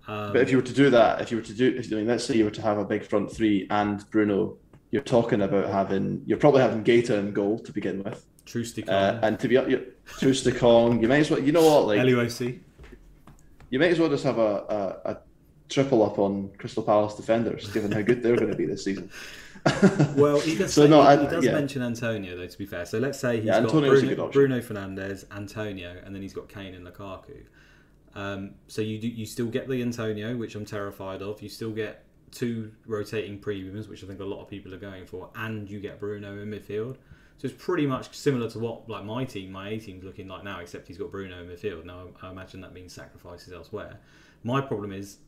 Um, 0.06 0.32
But 0.32 0.42
if 0.42 0.50
you 0.50 0.56
were 0.58 0.62
to 0.62 0.72
do 0.74 0.90
that, 0.90 1.20
if 1.20 1.30
you 1.30 1.38
were 1.38 1.42
to 1.44 1.52
do, 1.54 1.74
if, 1.78 1.92
I 1.92 1.96
mean, 1.96 2.06
let's 2.06 2.24
say 2.24 2.36
you 2.36 2.44
were 2.44 2.50
to 2.50 2.62
have 2.62 2.78
a 2.78 2.84
big 2.84 3.04
front 3.04 3.30
three 3.32 3.66
and 3.70 4.08
Bruno, 4.10 4.56
you're 4.90 5.02
talking 5.02 5.42
about 5.42 5.68
having, 5.70 6.22
you're 6.26 6.38
probably 6.38 6.60
having 6.60 6.84
Guaita 6.84 7.18
in 7.18 7.32
goal 7.32 7.58
to 7.60 7.72
begin 7.72 8.02
with, 8.02 8.24
Trusty 8.46 8.86
uh, 8.86 9.18
and 9.22 9.38
to 9.40 9.48
be 9.48 9.56
up, 9.56 9.66
Kong, 10.58 11.00
you 11.00 11.08
might 11.08 11.20
as 11.20 11.30
well, 11.30 11.40
you 11.40 11.52
know 11.52 11.64
what, 11.64 11.86
like 11.86 12.00
LUOC. 12.00 12.60
you 13.70 13.78
might 13.78 13.90
as 13.92 13.98
well 13.98 14.10
just 14.10 14.24
have 14.24 14.38
a, 14.38 15.00
a, 15.04 15.10
a 15.12 15.18
triple 15.68 16.02
up 16.04 16.18
on 16.18 16.50
Crystal 16.58 16.82
Palace 16.82 17.14
defenders, 17.14 17.70
given 17.72 17.90
how 17.90 18.02
good 18.02 18.22
they're 18.22 18.36
going 18.36 18.50
to 18.50 18.56
be 18.56 18.66
this 18.66 18.84
season. 18.84 19.10
Well, 20.14 20.38
he 20.40 20.56
does, 20.56 20.74
So, 20.74 20.82
say, 20.84 20.90
no, 20.90 21.00
I- 21.00 21.16
he 21.16 21.26
does 21.26 21.42
yeah. 21.42 21.52
mention 21.52 21.80
Antonio, 21.82 22.36
though, 22.36 22.46
to 22.46 22.58
be 22.58 22.66
fair. 22.66 22.84
So 22.84 22.98
let's 22.98 23.18
say 23.18 23.36
he's 23.38 23.46
Yeah, 23.46 23.62
got 23.62 23.70
Bruno. 23.72 24.28
Bruno 24.28 24.60
Fernandes, 24.60 25.24
Antonio, 25.34 25.96
and 26.04 26.14
then 26.14 26.20
he's 26.20 26.34
got 26.34 26.50
Kane 26.50 26.74
and 26.74 26.86
Lukaku. 26.86 27.44
Um, 28.14 28.54
so 28.68 28.80
you 28.82 28.98
do, 28.98 29.08
you 29.08 29.26
still 29.26 29.46
get 29.46 29.68
the 29.68 29.82
Antonio, 29.82 30.36
which 30.36 30.54
I'm 30.54 30.64
terrified 30.64 31.22
of. 31.22 31.42
You 31.42 31.48
still 31.48 31.72
get 31.72 32.04
two 32.30 32.72
rotating 32.86 33.38
premiums, 33.38 33.88
which 33.88 34.02
I 34.04 34.06
think 34.06 34.20
a 34.20 34.24
lot 34.24 34.40
of 34.40 34.48
people 34.48 34.74
are 34.74 34.78
going 34.78 35.06
for, 35.06 35.30
and 35.34 35.68
you 35.68 35.80
get 35.80 36.00
Bruno 36.00 36.40
in 36.40 36.50
midfield. 36.50 36.96
So 37.38 37.48
it's 37.48 37.64
pretty 37.64 37.86
much 37.86 38.14
similar 38.16 38.48
to 38.50 38.58
what 38.58 38.88
like 38.88 39.04
my 39.04 39.24
team, 39.24 39.52
my 39.52 39.70
A 39.70 39.78
team's 39.78 40.04
looking 40.04 40.28
like 40.28 40.44
now, 40.44 40.60
except 40.60 40.86
he's 40.86 40.98
got 40.98 41.10
Bruno 41.10 41.42
in 41.42 41.48
midfield. 41.48 41.84
Now 41.84 42.08
I 42.22 42.30
imagine 42.30 42.60
that 42.60 42.72
means 42.72 42.92
sacrifices 42.92 43.52
elsewhere. 43.52 43.98
My 44.44 44.60
problem 44.60 44.92
is 44.92 45.18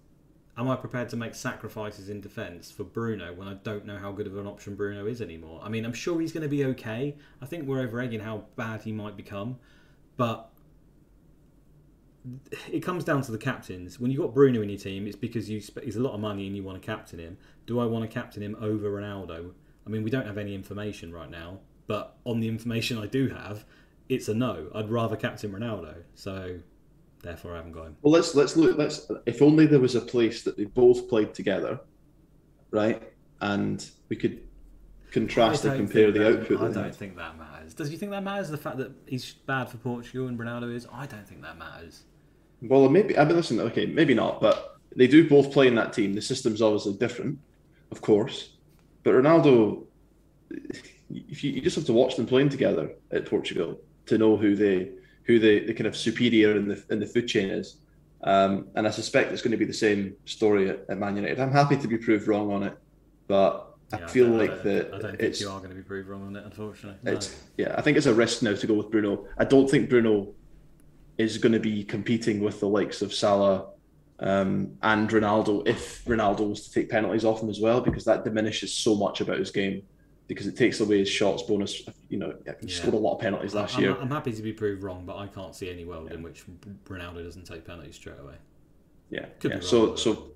am 0.56 0.68
I 0.68 0.76
prepared 0.76 1.08
to 1.10 1.16
make 1.16 1.34
sacrifices 1.34 2.08
in 2.08 2.20
defence 2.20 2.70
for 2.70 2.84
Bruno 2.84 3.34
when 3.34 3.46
I 3.48 3.54
don't 3.54 3.84
know 3.84 3.98
how 3.98 4.12
good 4.12 4.26
of 4.26 4.36
an 4.36 4.46
option 4.46 4.74
Bruno 4.74 5.06
is 5.06 5.20
anymore? 5.20 5.60
I 5.62 5.68
mean, 5.68 5.84
I'm 5.84 5.92
sure 5.92 6.20
he's 6.20 6.32
going 6.32 6.42
to 6.42 6.48
be 6.48 6.64
okay. 6.66 7.16
I 7.42 7.46
think 7.46 7.66
we're 7.66 7.80
over 7.80 8.00
egging 8.00 8.20
how 8.20 8.44
bad 8.56 8.82
he 8.82 8.92
might 8.92 9.16
become, 9.16 9.58
but 10.16 10.50
it 12.70 12.80
comes 12.80 13.04
down 13.04 13.22
to 13.22 13.32
the 13.32 13.38
captains. 13.38 13.98
When 14.00 14.10
you've 14.10 14.20
got 14.20 14.34
Bruno 14.34 14.62
in 14.62 14.68
your 14.68 14.78
team, 14.78 15.06
it's 15.06 15.16
because 15.16 15.48
you 15.48 15.60
sp- 15.62 15.84
he's 15.84 15.96
a 15.96 16.00
lot 16.02 16.14
of 16.14 16.20
money 16.20 16.46
and 16.46 16.56
you 16.56 16.62
want 16.62 16.80
to 16.80 16.84
captain 16.86 17.18
him. 17.18 17.36
Do 17.66 17.78
I 17.80 17.86
want 17.86 18.08
to 18.08 18.12
captain 18.12 18.42
him 18.42 18.56
over 18.60 18.90
Ronaldo? 18.90 19.52
I 19.86 19.90
mean, 19.90 20.02
we 20.02 20.10
don't 20.10 20.26
have 20.26 20.38
any 20.38 20.54
information 20.54 21.12
right 21.12 21.30
now, 21.30 21.60
but 21.86 22.16
on 22.24 22.40
the 22.40 22.48
information 22.48 22.98
I 22.98 23.06
do 23.06 23.28
have, 23.28 23.64
it's 24.08 24.28
a 24.28 24.34
no. 24.34 24.68
I'd 24.74 24.88
rather 24.90 25.16
captain 25.16 25.52
Ronaldo. 25.52 26.02
So, 26.14 26.58
therefore, 27.22 27.52
I 27.54 27.56
haven't 27.56 27.72
got 27.72 27.86
him. 27.86 27.96
Well, 28.02 28.12
let's 28.12 28.34
let's 28.34 28.56
look. 28.56 28.76
Let's 28.76 29.10
if 29.26 29.42
only 29.42 29.66
there 29.66 29.80
was 29.80 29.94
a 29.94 30.00
place 30.00 30.42
that 30.42 30.56
they 30.56 30.64
both 30.64 31.08
played 31.08 31.34
together, 31.34 31.80
right? 32.70 33.02
And 33.40 33.88
we 34.08 34.16
could 34.16 34.40
contrast 35.12 35.64
and 35.64 35.76
compare 35.76 36.10
the 36.10 36.18
that- 36.20 36.40
output. 36.40 36.60
I 36.60 36.64
don't 36.72 36.84
had. 36.84 36.94
think 36.94 37.16
that 37.16 37.38
matters. 37.38 37.74
Does 37.74 37.90
you 37.90 37.98
think 37.98 38.10
that 38.12 38.22
matters? 38.24 38.48
The 38.48 38.56
fact 38.58 38.78
that 38.78 38.92
he's 39.06 39.32
bad 39.32 39.68
for 39.68 39.76
Portugal 39.78 40.28
and 40.28 40.38
Ronaldo 40.38 40.74
is? 40.74 40.86
I 40.92 41.06
don't 41.06 41.26
think 41.28 41.42
that 41.42 41.58
matters. 41.58 42.02
Well, 42.62 42.88
maybe 42.88 43.16
I 43.18 43.24
mean, 43.24 43.36
listen. 43.36 43.60
Okay, 43.60 43.86
maybe 43.86 44.14
not, 44.14 44.40
but 44.40 44.78
they 44.94 45.06
do 45.06 45.28
both 45.28 45.52
play 45.52 45.66
in 45.68 45.74
that 45.76 45.92
team. 45.92 46.14
The 46.14 46.22
system's 46.22 46.62
obviously 46.62 46.94
different, 46.94 47.38
of 47.90 48.00
course. 48.00 48.50
But 49.02 49.14
Ronaldo, 49.14 49.84
if 50.50 51.44
you, 51.44 51.52
you 51.52 51.60
just 51.60 51.76
have 51.76 51.84
to 51.86 51.92
watch 51.92 52.16
them 52.16 52.26
playing 52.26 52.48
together 52.48 52.90
at 53.12 53.26
Portugal 53.26 53.78
to 54.06 54.18
know 54.18 54.36
who 54.36 54.54
they 54.56 54.90
who 55.24 55.38
the, 55.38 55.66
the 55.66 55.74
kind 55.74 55.86
of 55.86 55.96
superior 55.96 56.56
in 56.56 56.68
the 56.68 56.82
in 56.90 57.00
the 57.00 57.06
food 57.06 57.26
chain 57.28 57.50
is. 57.50 57.76
Um, 58.22 58.68
and 58.74 58.86
I 58.86 58.90
suspect 58.90 59.30
it's 59.32 59.42
going 59.42 59.52
to 59.52 59.56
be 59.58 59.66
the 59.66 59.72
same 59.74 60.14
story 60.24 60.70
at, 60.70 60.84
at 60.88 60.98
Man 60.98 61.16
United. 61.16 61.38
I'm 61.38 61.52
happy 61.52 61.76
to 61.76 61.86
be 61.86 61.98
proved 61.98 62.26
wrong 62.26 62.50
on 62.50 62.62
it, 62.62 62.76
but 63.28 63.74
I 63.92 63.98
Yeah, 64.00 64.06
feel 64.06 64.26
don't- 64.28 64.38
like 64.38 64.62
that 64.62 64.86
I 64.86 64.98
don't 64.98 65.00
think 65.10 65.22
it's 65.22 65.40
you 65.40 65.50
are 65.50 65.58
going 65.58 65.70
to 65.70 65.76
be 65.76 65.82
proved 65.82 66.08
wrong 66.08 66.26
on 66.26 66.34
it, 66.36 66.44
unfortunately. 66.44 66.98
No. 67.02 67.12
it's 67.12 67.36
yeah, 67.58 67.74
I 67.76 67.82
think 67.82 67.96
it's 67.98 68.06
a 68.06 68.14
risk 68.14 68.42
now 68.42 68.54
to 68.54 68.66
go 68.66 68.74
with 68.74 68.90
Bruno. 68.90 69.26
I 69.38 69.44
don't 69.44 69.70
think 69.70 69.90
Bruno 69.90 70.28
is 71.18 71.38
going 71.38 71.52
to 71.52 71.60
be 71.60 71.84
competing 71.84 72.40
with 72.40 72.60
the 72.60 72.68
likes 72.68 73.02
of 73.02 73.12
Salah 73.14 73.66
um, 74.20 74.76
and 74.82 75.09
Ronaldo 75.09 75.66
if 75.66 76.05
Ronaldo 76.05 76.48
was 76.48 76.68
to 76.68 76.72
take 76.72 76.90
penalties 76.90 77.24
off 77.24 77.43
him 77.43 77.51
as 77.51 77.60
well, 77.60 77.80
because 77.80 78.05
that 78.05 78.24
diminishes 78.24 78.72
so 78.72 78.94
much 78.94 79.20
about 79.20 79.38
his 79.38 79.51
game. 79.51 79.82
Because 80.28 80.48
it 80.48 80.56
takes 80.56 80.80
away 80.80 80.98
his 80.98 81.09
shots 81.09 81.44
bonus. 81.44 81.82
You 82.09 82.18
know, 82.18 82.34
he 82.44 82.66
Yeah. 82.66 82.74
scored 82.74 82.94
a 82.94 82.98
lot 82.98 83.14
of 83.14 83.20
penalties 83.20 83.55
last 83.55 83.76
I'm, 83.76 83.82
year. 83.82 83.97
I'm 83.97 84.10
happy 84.10 84.32
to 84.32 84.43
be 84.43 84.52
proved 84.52 84.82
wrong, 84.82 85.05
but 85.06 85.16
I 85.16 85.28
can't 85.28 85.55
see 85.55 85.70
any 85.70 85.84
world 85.84 86.10
in 86.10 86.20
which 86.20 86.44
Ronaldo 86.86 87.22
doesn't 87.22 87.44
take 87.44 87.64
penalties 87.64 87.94
straight 87.94 88.18
away. 88.18 88.34
Yeah. 89.09 89.26
Yeah. 89.44 89.60
So 89.60 89.86
wrong, 89.86 89.97
so 89.97 90.32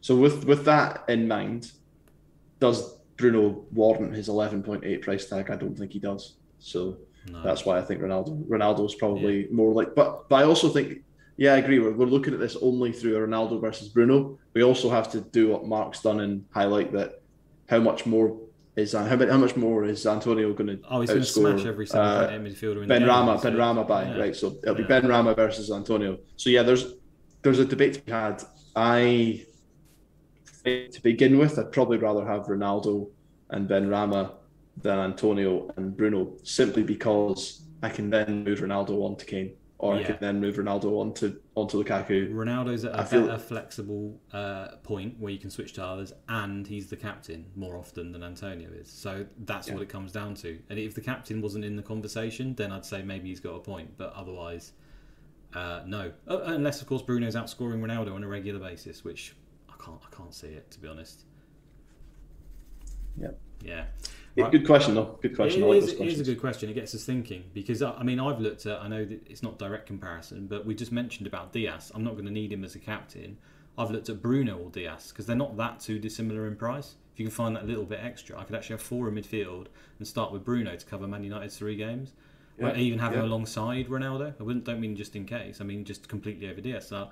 so 0.00 0.16
with 0.16 0.46
with 0.46 0.64
that 0.64 1.04
in 1.08 1.28
mind, 1.28 1.70
does 2.60 2.94
Bruno 3.18 3.66
warrant 3.72 4.14
his 4.14 4.30
eleven 4.30 4.62
point 4.62 4.84
eight 4.84 5.02
price 5.02 5.26
tag? 5.28 5.50
I 5.50 5.56
don't 5.56 5.76
think 5.76 5.92
he 5.92 5.98
does. 5.98 6.36
So 6.58 6.96
No. 7.28 7.42
that's 7.42 7.64
why 7.64 7.78
I 7.78 7.82
think 7.82 8.00
Ronaldo 8.00 8.46
Ronaldo's 8.46 8.94
probably 8.94 9.46
more 9.50 9.72
like 9.72 9.94
but 9.94 10.28
but 10.28 10.36
I 10.36 10.44
also 10.44 10.68
think 10.68 11.02
yeah, 11.36 11.54
I 11.54 11.56
agree. 11.56 11.78
We're, 11.78 11.92
we're 11.92 12.04
looking 12.04 12.34
at 12.34 12.40
this 12.40 12.54
only 12.60 12.92
through 12.92 13.16
a 13.16 13.26
Ronaldo 13.26 13.62
versus 13.62 13.88
Bruno. 13.88 14.38
We 14.52 14.62
also 14.62 14.90
have 14.90 15.10
to 15.12 15.22
do 15.22 15.48
what 15.48 15.66
Mark's 15.66 16.02
done 16.02 16.20
and 16.20 16.44
highlight 16.50 16.92
that 16.92 17.22
how 17.70 17.78
much 17.78 18.04
more 18.04 18.38
is 18.76 18.92
how, 18.92 19.04
how 19.04 19.36
much 19.38 19.56
more 19.56 19.84
is 19.84 20.06
Antonio 20.06 20.52
going 20.52 20.66
to? 20.66 20.80
Oh, 20.88 21.00
he's 21.00 21.10
going 21.10 21.22
to 21.22 21.26
smash 21.26 21.64
every 21.64 21.86
single 21.86 22.08
uh, 22.08 22.28
midfielder 22.30 22.82
in 22.82 22.88
Benrahma, 22.88 23.42
Ben 23.42 23.56
Rama 23.56 23.84
by 23.84 24.04
yeah. 24.04 24.18
right. 24.18 24.36
So 24.36 24.56
it'll 24.62 24.74
be 24.74 24.84
Benrahma 24.84 25.34
versus 25.34 25.70
Antonio. 25.70 26.18
So 26.36 26.50
yeah, 26.50 26.62
there's 26.62 26.94
there's 27.42 27.58
a 27.58 27.64
debate 27.64 27.94
to 27.94 28.00
be 28.02 28.12
had. 28.12 28.42
I 28.76 29.46
to 30.64 31.00
begin 31.02 31.38
with, 31.38 31.58
I'd 31.58 31.72
probably 31.72 31.96
rather 31.96 32.26
have 32.26 32.42
Ronaldo 32.42 33.08
and 33.48 33.68
Benrahma 33.68 34.34
than 34.82 34.98
Antonio 34.98 35.72
and 35.76 35.96
Bruno, 35.96 36.32
simply 36.42 36.82
because 36.82 37.62
I 37.82 37.88
can 37.88 38.10
then 38.10 38.44
move 38.44 38.60
Ronaldo 38.60 39.02
on 39.02 39.16
to 39.16 39.24
Kane 39.24 39.52
or 39.80 39.94
yeah. 39.94 40.00
I 40.00 40.04
could 40.04 40.20
then 40.20 40.40
move 40.40 40.56
Ronaldo 40.56 41.00
onto 41.00 41.40
onto 41.54 41.82
Lukaku. 41.82 42.32
Ronaldo's 42.32 42.84
at 42.84 42.98
a 42.98 43.04
feel... 43.04 43.26
better 43.26 43.38
flexible 43.38 44.20
uh, 44.32 44.76
point 44.82 45.18
where 45.18 45.32
you 45.32 45.38
can 45.38 45.50
switch 45.50 45.72
to 45.74 45.84
others, 45.84 46.12
and 46.28 46.66
he's 46.66 46.88
the 46.88 46.96
captain 46.96 47.46
more 47.56 47.78
often 47.78 48.12
than 48.12 48.22
Antonio 48.22 48.68
is. 48.70 48.90
So 48.90 49.24
that's 49.46 49.68
yeah. 49.68 49.74
what 49.74 49.82
it 49.82 49.88
comes 49.88 50.12
down 50.12 50.34
to. 50.36 50.58
And 50.68 50.78
if 50.78 50.94
the 50.94 51.00
captain 51.00 51.40
wasn't 51.40 51.64
in 51.64 51.76
the 51.76 51.82
conversation, 51.82 52.54
then 52.54 52.72
I'd 52.72 52.84
say 52.84 53.02
maybe 53.02 53.30
he's 53.30 53.40
got 53.40 53.54
a 53.54 53.60
point. 53.60 53.96
But 53.96 54.12
otherwise, 54.12 54.72
uh, 55.54 55.80
no. 55.86 56.12
Uh, 56.28 56.40
unless 56.44 56.82
of 56.82 56.86
course 56.86 57.02
Bruno's 57.02 57.34
outscoring 57.34 57.80
Ronaldo 57.80 58.14
on 58.14 58.22
a 58.22 58.28
regular 58.28 58.60
basis, 58.60 59.02
which 59.02 59.34
I 59.70 59.82
can't 59.82 60.00
I 60.06 60.14
can't 60.14 60.34
see 60.34 60.48
it 60.48 60.70
to 60.72 60.78
be 60.78 60.88
honest. 60.88 61.24
Yeah. 63.62 63.84
Yeah. 64.36 64.44
Right. 64.44 64.52
Good 64.52 64.66
question, 64.66 64.94
though. 64.94 65.18
Good 65.20 65.34
question. 65.34 65.62
It, 65.62 65.66
like 65.66 65.82
is, 65.82 65.92
it 65.92 66.00
is, 66.00 66.20
a 66.20 66.24
good 66.24 66.40
question. 66.40 66.70
It 66.70 66.74
gets 66.74 66.94
us 66.94 67.04
thinking 67.04 67.44
because 67.52 67.82
I 67.82 68.02
mean 68.02 68.20
I've 68.20 68.40
looked 68.40 68.66
at. 68.66 68.80
I 68.80 68.88
know 68.88 69.06
it's 69.26 69.42
not 69.42 69.58
direct 69.58 69.86
comparison, 69.86 70.46
but 70.46 70.64
we 70.64 70.74
just 70.74 70.92
mentioned 70.92 71.26
about 71.26 71.52
Dias. 71.52 71.90
I'm 71.94 72.04
not 72.04 72.12
going 72.12 72.26
to 72.26 72.32
need 72.32 72.52
him 72.52 72.64
as 72.64 72.74
a 72.74 72.78
captain. 72.78 73.38
I've 73.76 73.90
looked 73.90 74.08
at 74.08 74.22
Bruno 74.22 74.58
or 74.58 74.70
Dias 74.70 75.08
because 75.08 75.26
they're 75.26 75.36
not 75.36 75.56
that 75.56 75.80
too 75.80 75.98
dissimilar 75.98 76.46
in 76.46 76.56
price. 76.56 76.96
If 77.12 77.18
you 77.18 77.26
can 77.26 77.34
find 77.34 77.56
that 77.56 77.66
little 77.66 77.84
bit 77.84 78.00
extra, 78.02 78.38
I 78.38 78.44
could 78.44 78.54
actually 78.54 78.74
have 78.74 78.82
four 78.82 79.08
in 79.08 79.14
midfield 79.14 79.66
and 79.98 80.06
start 80.06 80.32
with 80.32 80.44
Bruno 80.44 80.76
to 80.76 80.86
cover 80.86 81.08
Man 81.08 81.24
United's 81.24 81.56
three 81.56 81.76
games. 81.76 82.12
Yeah. 82.58 82.68
Or 82.68 82.76
even 82.76 82.98
have 82.98 83.12
yeah. 83.12 83.20
him 83.20 83.24
alongside 83.24 83.88
Ronaldo. 83.88 84.34
I 84.38 84.42
wouldn't 84.42 84.64
don't 84.64 84.80
mean 84.80 84.94
just 84.94 85.16
in 85.16 85.24
case. 85.24 85.60
I 85.60 85.64
mean 85.64 85.84
just 85.84 86.08
completely 86.08 86.48
over 86.50 86.60
Dias. 86.60 86.86
So, 86.86 87.08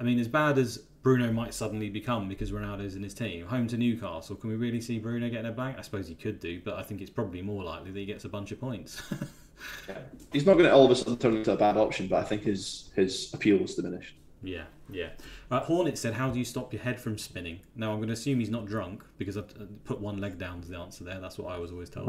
I 0.00 0.02
mean 0.02 0.18
as 0.18 0.28
bad 0.28 0.58
as 0.58 0.78
Bruno 1.02 1.32
might 1.32 1.54
suddenly 1.54 1.88
become 1.88 2.28
because 2.28 2.52
Ronaldo's 2.52 2.96
in 2.96 3.02
his 3.02 3.14
team. 3.14 3.46
Home 3.46 3.66
to 3.68 3.76
Newcastle, 3.76 4.36
can 4.36 4.50
we 4.50 4.56
really 4.56 4.80
see 4.80 4.98
Bruno 4.98 5.30
getting 5.30 5.46
a 5.46 5.52
blank? 5.52 5.78
I 5.78 5.82
suppose 5.82 6.08
he 6.08 6.14
could 6.14 6.40
do, 6.40 6.60
but 6.64 6.74
I 6.74 6.82
think 6.82 7.00
it's 7.00 7.10
probably 7.10 7.42
more 7.42 7.62
likely 7.64 7.90
that 7.90 7.98
he 7.98 8.06
gets 8.06 8.24
a 8.24 8.28
bunch 8.28 8.52
of 8.52 8.60
points. 8.60 9.00
yeah. 9.88 9.98
He's 10.32 10.44
not 10.44 10.54
going 10.54 10.64
to 10.64 10.72
all 10.72 10.84
of 10.84 10.90
a 10.90 10.96
sudden 10.96 11.16
turn 11.16 11.36
into 11.36 11.52
a 11.52 11.56
bad 11.56 11.76
option, 11.76 12.06
but 12.08 12.16
I 12.16 12.24
think 12.24 12.42
his 12.42 12.90
his 12.94 13.32
appeal 13.32 13.62
is 13.62 13.74
diminished. 13.74 14.16
Yeah, 14.42 14.64
yeah. 14.90 15.10
Uh, 15.50 15.60
Hornet 15.60 15.98
said, 15.98 16.14
"How 16.14 16.30
do 16.30 16.38
you 16.38 16.44
stop 16.44 16.72
your 16.72 16.82
head 16.82 16.98
from 16.98 17.18
spinning?" 17.18 17.60
Now 17.76 17.92
I'm 17.92 17.98
going 17.98 18.08
to 18.08 18.14
assume 18.14 18.38
he's 18.38 18.50
not 18.50 18.66
drunk 18.66 19.04
because 19.18 19.36
I've 19.36 19.50
uh, 19.60 19.64
put 19.84 20.00
one 20.00 20.18
leg 20.18 20.38
down 20.38 20.60
as 20.60 20.68
the 20.68 20.78
answer 20.78 21.04
there. 21.04 21.20
That's 21.20 21.38
what 21.38 21.52
I 21.52 21.58
was 21.58 21.72
always 21.72 21.90
told. 21.90 22.08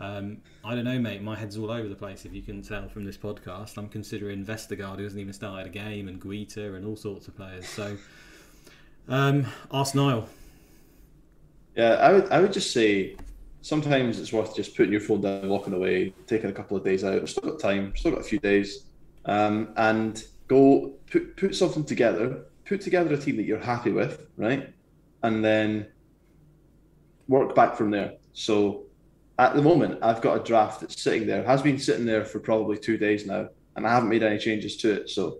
Um, 0.00 0.38
I 0.64 0.74
don't 0.74 0.84
know, 0.84 0.98
mate. 0.98 1.22
My 1.22 1.36
head's 1.36 1.58
all 1.58 1.70
over 1.70 1.86
the 1.86 1.94
place. 1.94 2.24
If 2.24 2.32
you 2.32 2.40
can 2.40 2.62
tell 2.62 2.88
from 2.88 3.04
this 3.04 3.18
podcast, 3.18 3.76
I'm 3.76 3.88
considering 3.88 4.44
Vestergaard, 4.44 4.96
who 4.96 5.04
hasn't 5.04 5.20
even 5.20 5.34
started 5.34 5.66
a 5.66 5.70
game, 5.70 6.08
and 6.08 6.20
Guaita, 6.20 6.74
and 6.74 6.86
all 6.86 6.96
sorts 6.96 7.28
of 7.28 7.36
players. 7.36 7.68
So, 7.68 7.96
um, 9.08 9.46
Arsenal. 9.70 10.26
Yeah, 11.76 11.94
I 11.94 12.12
would. 12.12 12.30
I 12.30 12.40
would 12.40 12.52
just 12.52 12.72
say 12.72 13.16
sometimes 13.60 14.18
it's 14.18 14.32
worth 14.32 14.56
just 14.56 14.74
putting 14.74 14.92
your 14.92 15.02
phone 15.02 15.20
down, 15.20 15.48
walking 15.48 15.74
away, 15.74 16.14
taking 16.26 16.48
a 16.48 16.52
couple 16.52 16.78
of 16.78 16.84
days 16.84 17.04
out. 17.04 17.20
I've 17.20 17.28
still 17.28 17.50
got 17.50 17.60
time. 17.60 17.92
Still 17.94 18.12
got 18.12 18.20
a 18.20 18.24
few 18.24 18.40
days, 18.40 18.84
um, 19.26 19.68
and 19.76 20.24
go 20.48 20.94
put 21.10 21.36
put 21.36 21.54
something 21.54 21.84
together. 21.84 22.46
Put 22.64 22.80
together 22.80 23.12
a 23.12 23.18
team 23.18 23.36
that 23.36 23.42
you're 23.42 23.58
happy 23.58 23.90
with, 23.90 24.26
right, 24.36 24.72
and 25.22 25.44
then 25.44 25.88
work 27.28 27.54
back 27.54 27.76
from 27.76 27.90
there. 27.90 28.14
So 28.32 28.84
at 29.40 29.54
the 29.54 29.62
moment, 29.62 29.98
I've 30.02 30.20
got 30.20 30.38
a 30.38 30.44
draft 30.44 30.82
that's 30.82 31.00
sitting 31.00 31.26
there, 31.26 31.42
has 31.44 31.62
been 31.62 31.78
sitting 31.78 32.04
there 32.04 32.26
for 32.26 32.38
probably 32.40 32.76
two 32.76 32.98
days 32.98 33.24
now, 33.26 33.48
and 33.74 33.86
I 33.86 33.90
haven't 33.90 34.10
made 34.10 34.22
any 34.22 34.38
changes 34.38 34.76
to 34.78 34.92
it. 34.92 35.08
So 35.08 35.38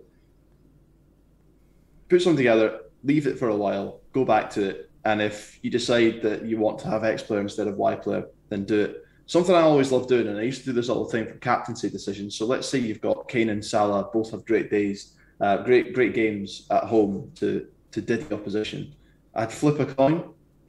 put 2.09 2.19
something 2.19 2.37
together, 2.37 2.79
leave 3.03 3.27
it 3.27 3.37
for 3.37 3.49
a 3.49 3.55
while, 3.55 4.01
go 4.11 4.25
back 4.25 4.49
to 4.51 4.69
it, 4.69 4.89
and 5.05 5.21
if 5.21 5.59
you 5.61 5.69
decide 5.69 6.23
that 6.23 6.43
you 6.43 6.57
want 6.57 6.79
to 6.79 6.87
have 6.87 7.03
X 7.03 7.21
player 7.21 7.41
instead 7.41 7.67
of 7.67 7.77
Y 7.77 7.93
player, 7.93 8.25
then 8.49 8.65
do 8.65 8.81
it. 8.81 9.05
Something 9.27 9.53
I 9.53 9.61
always 9.61 9.91
love 9.91 10.07
doing, 10.07 10.27
and 10.27 10.37
I 10.39 10.41
used 10.41 10.61
to 10.61 10.65
do 10.65 10.73
this 10.73 10.89
all 10.89 11.05
the 11.05 11.15
time 11.15 11.27
for 11.27 11.35
captaincy 11.35 11.87
decisions. 11.87 12.35
So 12.35 12.47
let's 12.47 12.67
say 12.67 12.79
you've 12.79 13.01
got 13.01 13.29
Kane 13.29 13.49
and 13.49 13.63
Salah 13.63 14.09
both 14.11 14.31
have 14.31 14.45
great 14.45 14.71
days, 14.71 15.13
uh, 15.39 15.57
great 15.57 15.93
great 15.93 16.15
games 16.15 16.65
at 16.71 16.85
home 16.85 17.31
to 17.35 17.67
to 17.91 18.01
did 18.01 18.27
the 18.27 18.35
opposition. 18.35 18.95
I'd 19.35 19.51
flip 19.51 19.79
a 19.79 19.85
coin, 19.85 20.23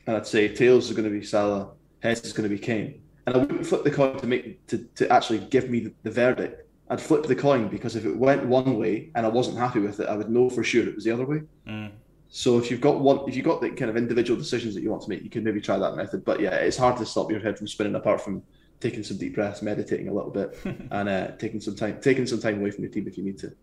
and 0.06 0.16
I'd 0.16 0.26
say 0.26 0.54
tails 0.54 0.90
is 0.90 0.96
going 0.96 1.10
to 1.10 1.18
be 1.18 1.24
Salah, 1.24 1.70
heads 2.02 2.20
is 2.24 2.34
going 2.34 2.48
to 2.48 2.54
be 2.54 2.60
Kane 2.60 3.01
and 3.26 3.34
I 3.34 3.38
wouldn't 3.38 3.66
flip 3.66 3.84
the 3.84 3.90
coin 3.90 4.18
to 4.18 4.26
make 4.26 4.66
to, 4.66 4.78
to 4.96 5.10
actually 5.12 5.38
give 5.38 5.70
me 5.70 5.80
the, 5.80 5.92
the, 6.02 6.10
verdict. 6.10 6.68
I'd 6.90 7.00
flip 7.00 7.24
the 7.24 7.36
coin 7.36 7.68
because 7.68 7.96
if 7.96 8.04
it 8.04 8.16
went 8.16 8.44
one 8.44 8.78
way 8.78 9.10
and 9.14 9.24
I 9.24 9.28
wasn't 9.28 9.58
happy 9.58 9.78
with 9.78 10.00
it, 10.00 10.08
I 10.08 10.16
would 10.16 10.30
know 10.30 10.50
for 10.50 10.64
sure 10.64 10.86
it 10.86 10.94
was 10.94 11.04
the 11.04 11.12
other 11.12 11.24
way. 11.24 11.42
Mm. 11.66 11.92
So 12.28 12.58
if 12.58 12.70
you've 12.70 12.80
got 12.80 13.00
one, 13.00 13.20
if 13.28 13.36
you've 13.36 13.44
got 13.44 13.60
the 13.60 13.70
kind 13.70 13.90
of 13.90 13.96
individual 13.96 14.38
decisions 14.38 14.74
that 14.74 14.82
you 14.82 14.90
want 14.90 15.02
to 15.02 15.08
make, 15.08 15.22
you 15.22 15.30
can 15.30 15.44
maybe 15.44 15.60
try 15.60 15.78
that 15.78 15.96
method. 15.96 16.24
But 16.24 16.40
yeah, 16.40 16.54
it's 16.54 16.76
hard 16.76 16.96
to 16.96 17.06
stop 17.06 17.30
your 17.30 17.40
head 17.40 17.58
from 17.58 17.68
spinning 17.68 17.94
apart 17.94 18.20
from 18.20 18.42
taking 18.80 19.04
some 19.04 19.18
deep 19.18 19.34
breaths, 19.34 19.62
meditating 19.62 20.08
a 20.08 20.12
little 20.12 20.30
bit, 20.30 20.58
and 20.90 21.08
uh, 21.08 21.32
taking 21.38 21.60
some 21.60 21.76
time, 21.76 22.00
taking 22.00 22.26
some 22.26 22.40
time 22.40 22.60
away 22.60 22.70
from 22.70 22.84
your 22.84 22.92
team 22.92 23.06
if 23.06 23.16
you 23.16 23.24
need 23.24 23.38
to. 23.38 23.54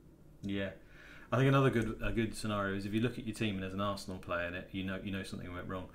Yeah. 0.44 0.69
I 1.31 1.38
think 1.38 1.48
another 1.48 1.69
good 1.69 1.99
a 2.03 2.11
good 2.11 2.36
scenario 2.36 2.76
is 2.76 2.86
if 2.86 2.94
you 2.94 3.02
look 3.02 3.19
at 3.19 3.27
your 3.27 3.36
team 3.36 3.56
and 3.56 3.64
there's 3.64 3.73
an 3.73 3.81
Arsenal 3.81 4.18
player 4.18 4.48
in 4.48 4.56
it, 4.56 4.69
you 4.72 4.84
know 4.84 4.99
you 5.03 5.11
know 5.11 5.23
something 5.23 5.52
went 5.53 5.68
wrong. 5.68 5.86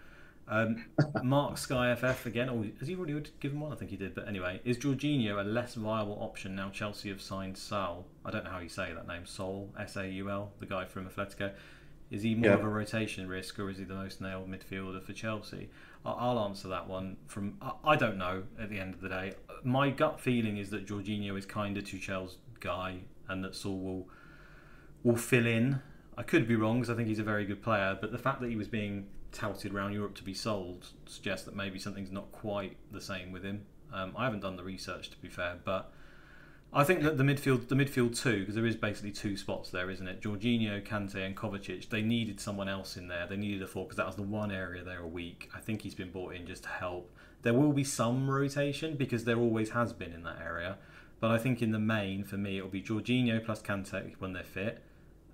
Um, 0.47 0.85
Mark 1.23 1.57
Sky 1.57 1.95
FF 1.95 2.27
again. 2.27 2.51
Oh, 2.51 2.65
has 2.79 2.89
he 2.89 2.97
already 2.97 3.23
given 3.41 3.61
one? 3.61 3.73
I 3.73 3.77
think 3.77 3.91
he 3.91 3.97
did. 3.97 4.15
But 4.15 4.29
anyway, 4.29 4.61
is 4.65 4.79
Jorginho 4.79 5.41
a 5.41 5.45
less 5.45 5.75
viable 5.75 6.19
option 6.21 6.55
now? 6.55 6.71
Chelsea 6.71 7.09
have 7.09 7.23
signed 7.23 7.57
Saul. 7.57 8.05
I 8.25 8.31
don't 8.31 8.45
know 8.45 8.51
how 8.51 8.59
you 8.59 8.69
say 8.69 8.93
that 8.93 9.07
name. 9.07 9.25
Saul 9.25 9.71
S 9.79 9.97
A 9.97 10.07
U 10.07 10.31
L, 10.31 10.53
the 10.61 10.67
guy 10.67 10.85
from 10.85 11.07
Atletico. 11.07 11.53
Is 12.11 12.23
he 12.23 12.35
more 12.35 12.51
yeah. 12.51 12.57
of 12.57 12.65
a 12.65 12.69
rotation 12.69 13.27
risk, 13.27 13.59
or 13.59 13.71
is 13.71 13.79
he 13.79 13.85
the 13.85 13.95
most 13.95 14.21
nailed 14.21 14.49
midfielder 14.49 15.03
for 15.03 15.13
Chelsea? 15.13 15.71
I'll 16.05 16.39
answer 16.39 16.69
that 16.69 16.87
one. 16.87 17.17
From 17.27 17.59
I 17.83 17.97
don't 17.97 18.19
know. 18.19 18.43
At 18.61 18.69
the 18.69 18.79
end 18.79 18.95
of 18.95 19.01
the 19.01 19.09
day, 19.09 19.33
my 19.63 19.89
gut 19.91 20.21
feeling 20.21 20.59
is 20.59 20.71
that 20.71 20.87
Jorginho 20.87 21.37
is 21.39 21.47
kind 21.47 21.79
of 21.79 21.85
Tuchel's 21.85 22.37
guy, 22.61 22.99
and 23.29 23.43
that 23.43 23.55
Saul 23.55 23.79
will 23.79 24.09
will 25.03 25.17
fill 25.17 25.47
in. 25.47 25.81
I 26.17 26.23
could 26.23 26.47
be 26.47 26.55
wrong 26.55 26.81
because 26.81 26.91
I 26.91 26.97
think 26.97 27.09
he's 27.09 27.19
a 27.19 27.25
very 27.25 27.45
good 27.45 27.63
player, 27.63 27.97
but 28.01 28.13
the 28.13 28.19
fact 28.19 28.41
that 28.43 28.51
he 28.51 28.57
was 28.57 28.69
being 28.69 29.07
touted 29.35 29.75
around 29.75 29.93
Europe 29.93 30.15
to 30.17 30.23
be 30.23 30.35
sold 30.35 30.87
suggests 31.07 31.45
that 31.45 31.55
maybe 31.55 31.79
something's 31.79 32.11
not 32.11 32.33
quite 32.33 32.77
the 32.91 33.01
same 33.01 33.33
with 33.33 33.43
him. 33.43 33.67
Um, 33.93 34.15
I 34.17 34.25
haven't 34.25 34.41
done 34.41 34.57
the 34.57 34.65
research 34.65 35.11
to 35.11 35.17
be 35.19 35.29
fair, 35.29 35.57
but 35.65 35.93
I 36.77 36.83
think 36.83 37.03
that 37.03 37.17
the 37.17 37.23
midfield, 37.23 37.69
the 37.69 37.77
midfield 37.77 38.21
two, 38.21 38.41
because 38.41 38.57
there 38.57 38.67
is 38.67 38.75
basically 38.75 39.13
two 39.13 39.37
spots 39.37 39.71
there, 39.71 39.91
isn't 39.91 40.09
it? 40.09 40.21
Jorginho, 40.21 40.85
Kante, 40.85 41.25
and 41.25 41.37
Kovacic. 41.37 41.89
They 41.89 42.03
needed 42.03 42.41
someone 42.41 42.69
else 42.69 42.97
in 42.97 43.07
there. 43.07 43.29
They 43.29 43.37
needed 43.37 43.63
a 43.63 43.69
four 43.69 43.85
because 43.85 43.97
that 43.99 44.07
was 44.07 44.17
the 44.17 44.23
one 44.23 44.51
area 44.51 44.83
they 44.83 44.97
were 44.97 45.07
weak. 45.07 45.51
I 45.55 45.61
think 45.61 45.83
he's 45.83 45.95
been 45.95 46.11
brought 46.11 46.35
in 46.35 46.47
just 46.47 46.65
to 46.65 46.69
help. 46.71 47.15
There 47.43 47.55
will 47.55 47.73
be 47.73 47.85
some 47.85 48.29
rotation 48.29 48.97
because 48.97 49.23
there 49.23 49.39
always 49.39 49.71
has 49.71 49.93
been 49.93 50.13
in 50.13 50.25
that 50.25 50.41
area, 50.45 50.79
but 51.21 51.31
I 51.31 51.39
think 51.39 51.63
in 51.63 51.71
the 51.71 51.79
main 51.79 52.25
for 52.25 52.39
me 52.39 52.59
it 52.59 52.63
will 52.63 52.71
be 52.71 52.83
Jorginho 52.83 53.45
plus 53.45 53.63
Kante 53.63 54.15
when 54.19 54.33
they're 54.33 54.43
fit. 54.43 54.83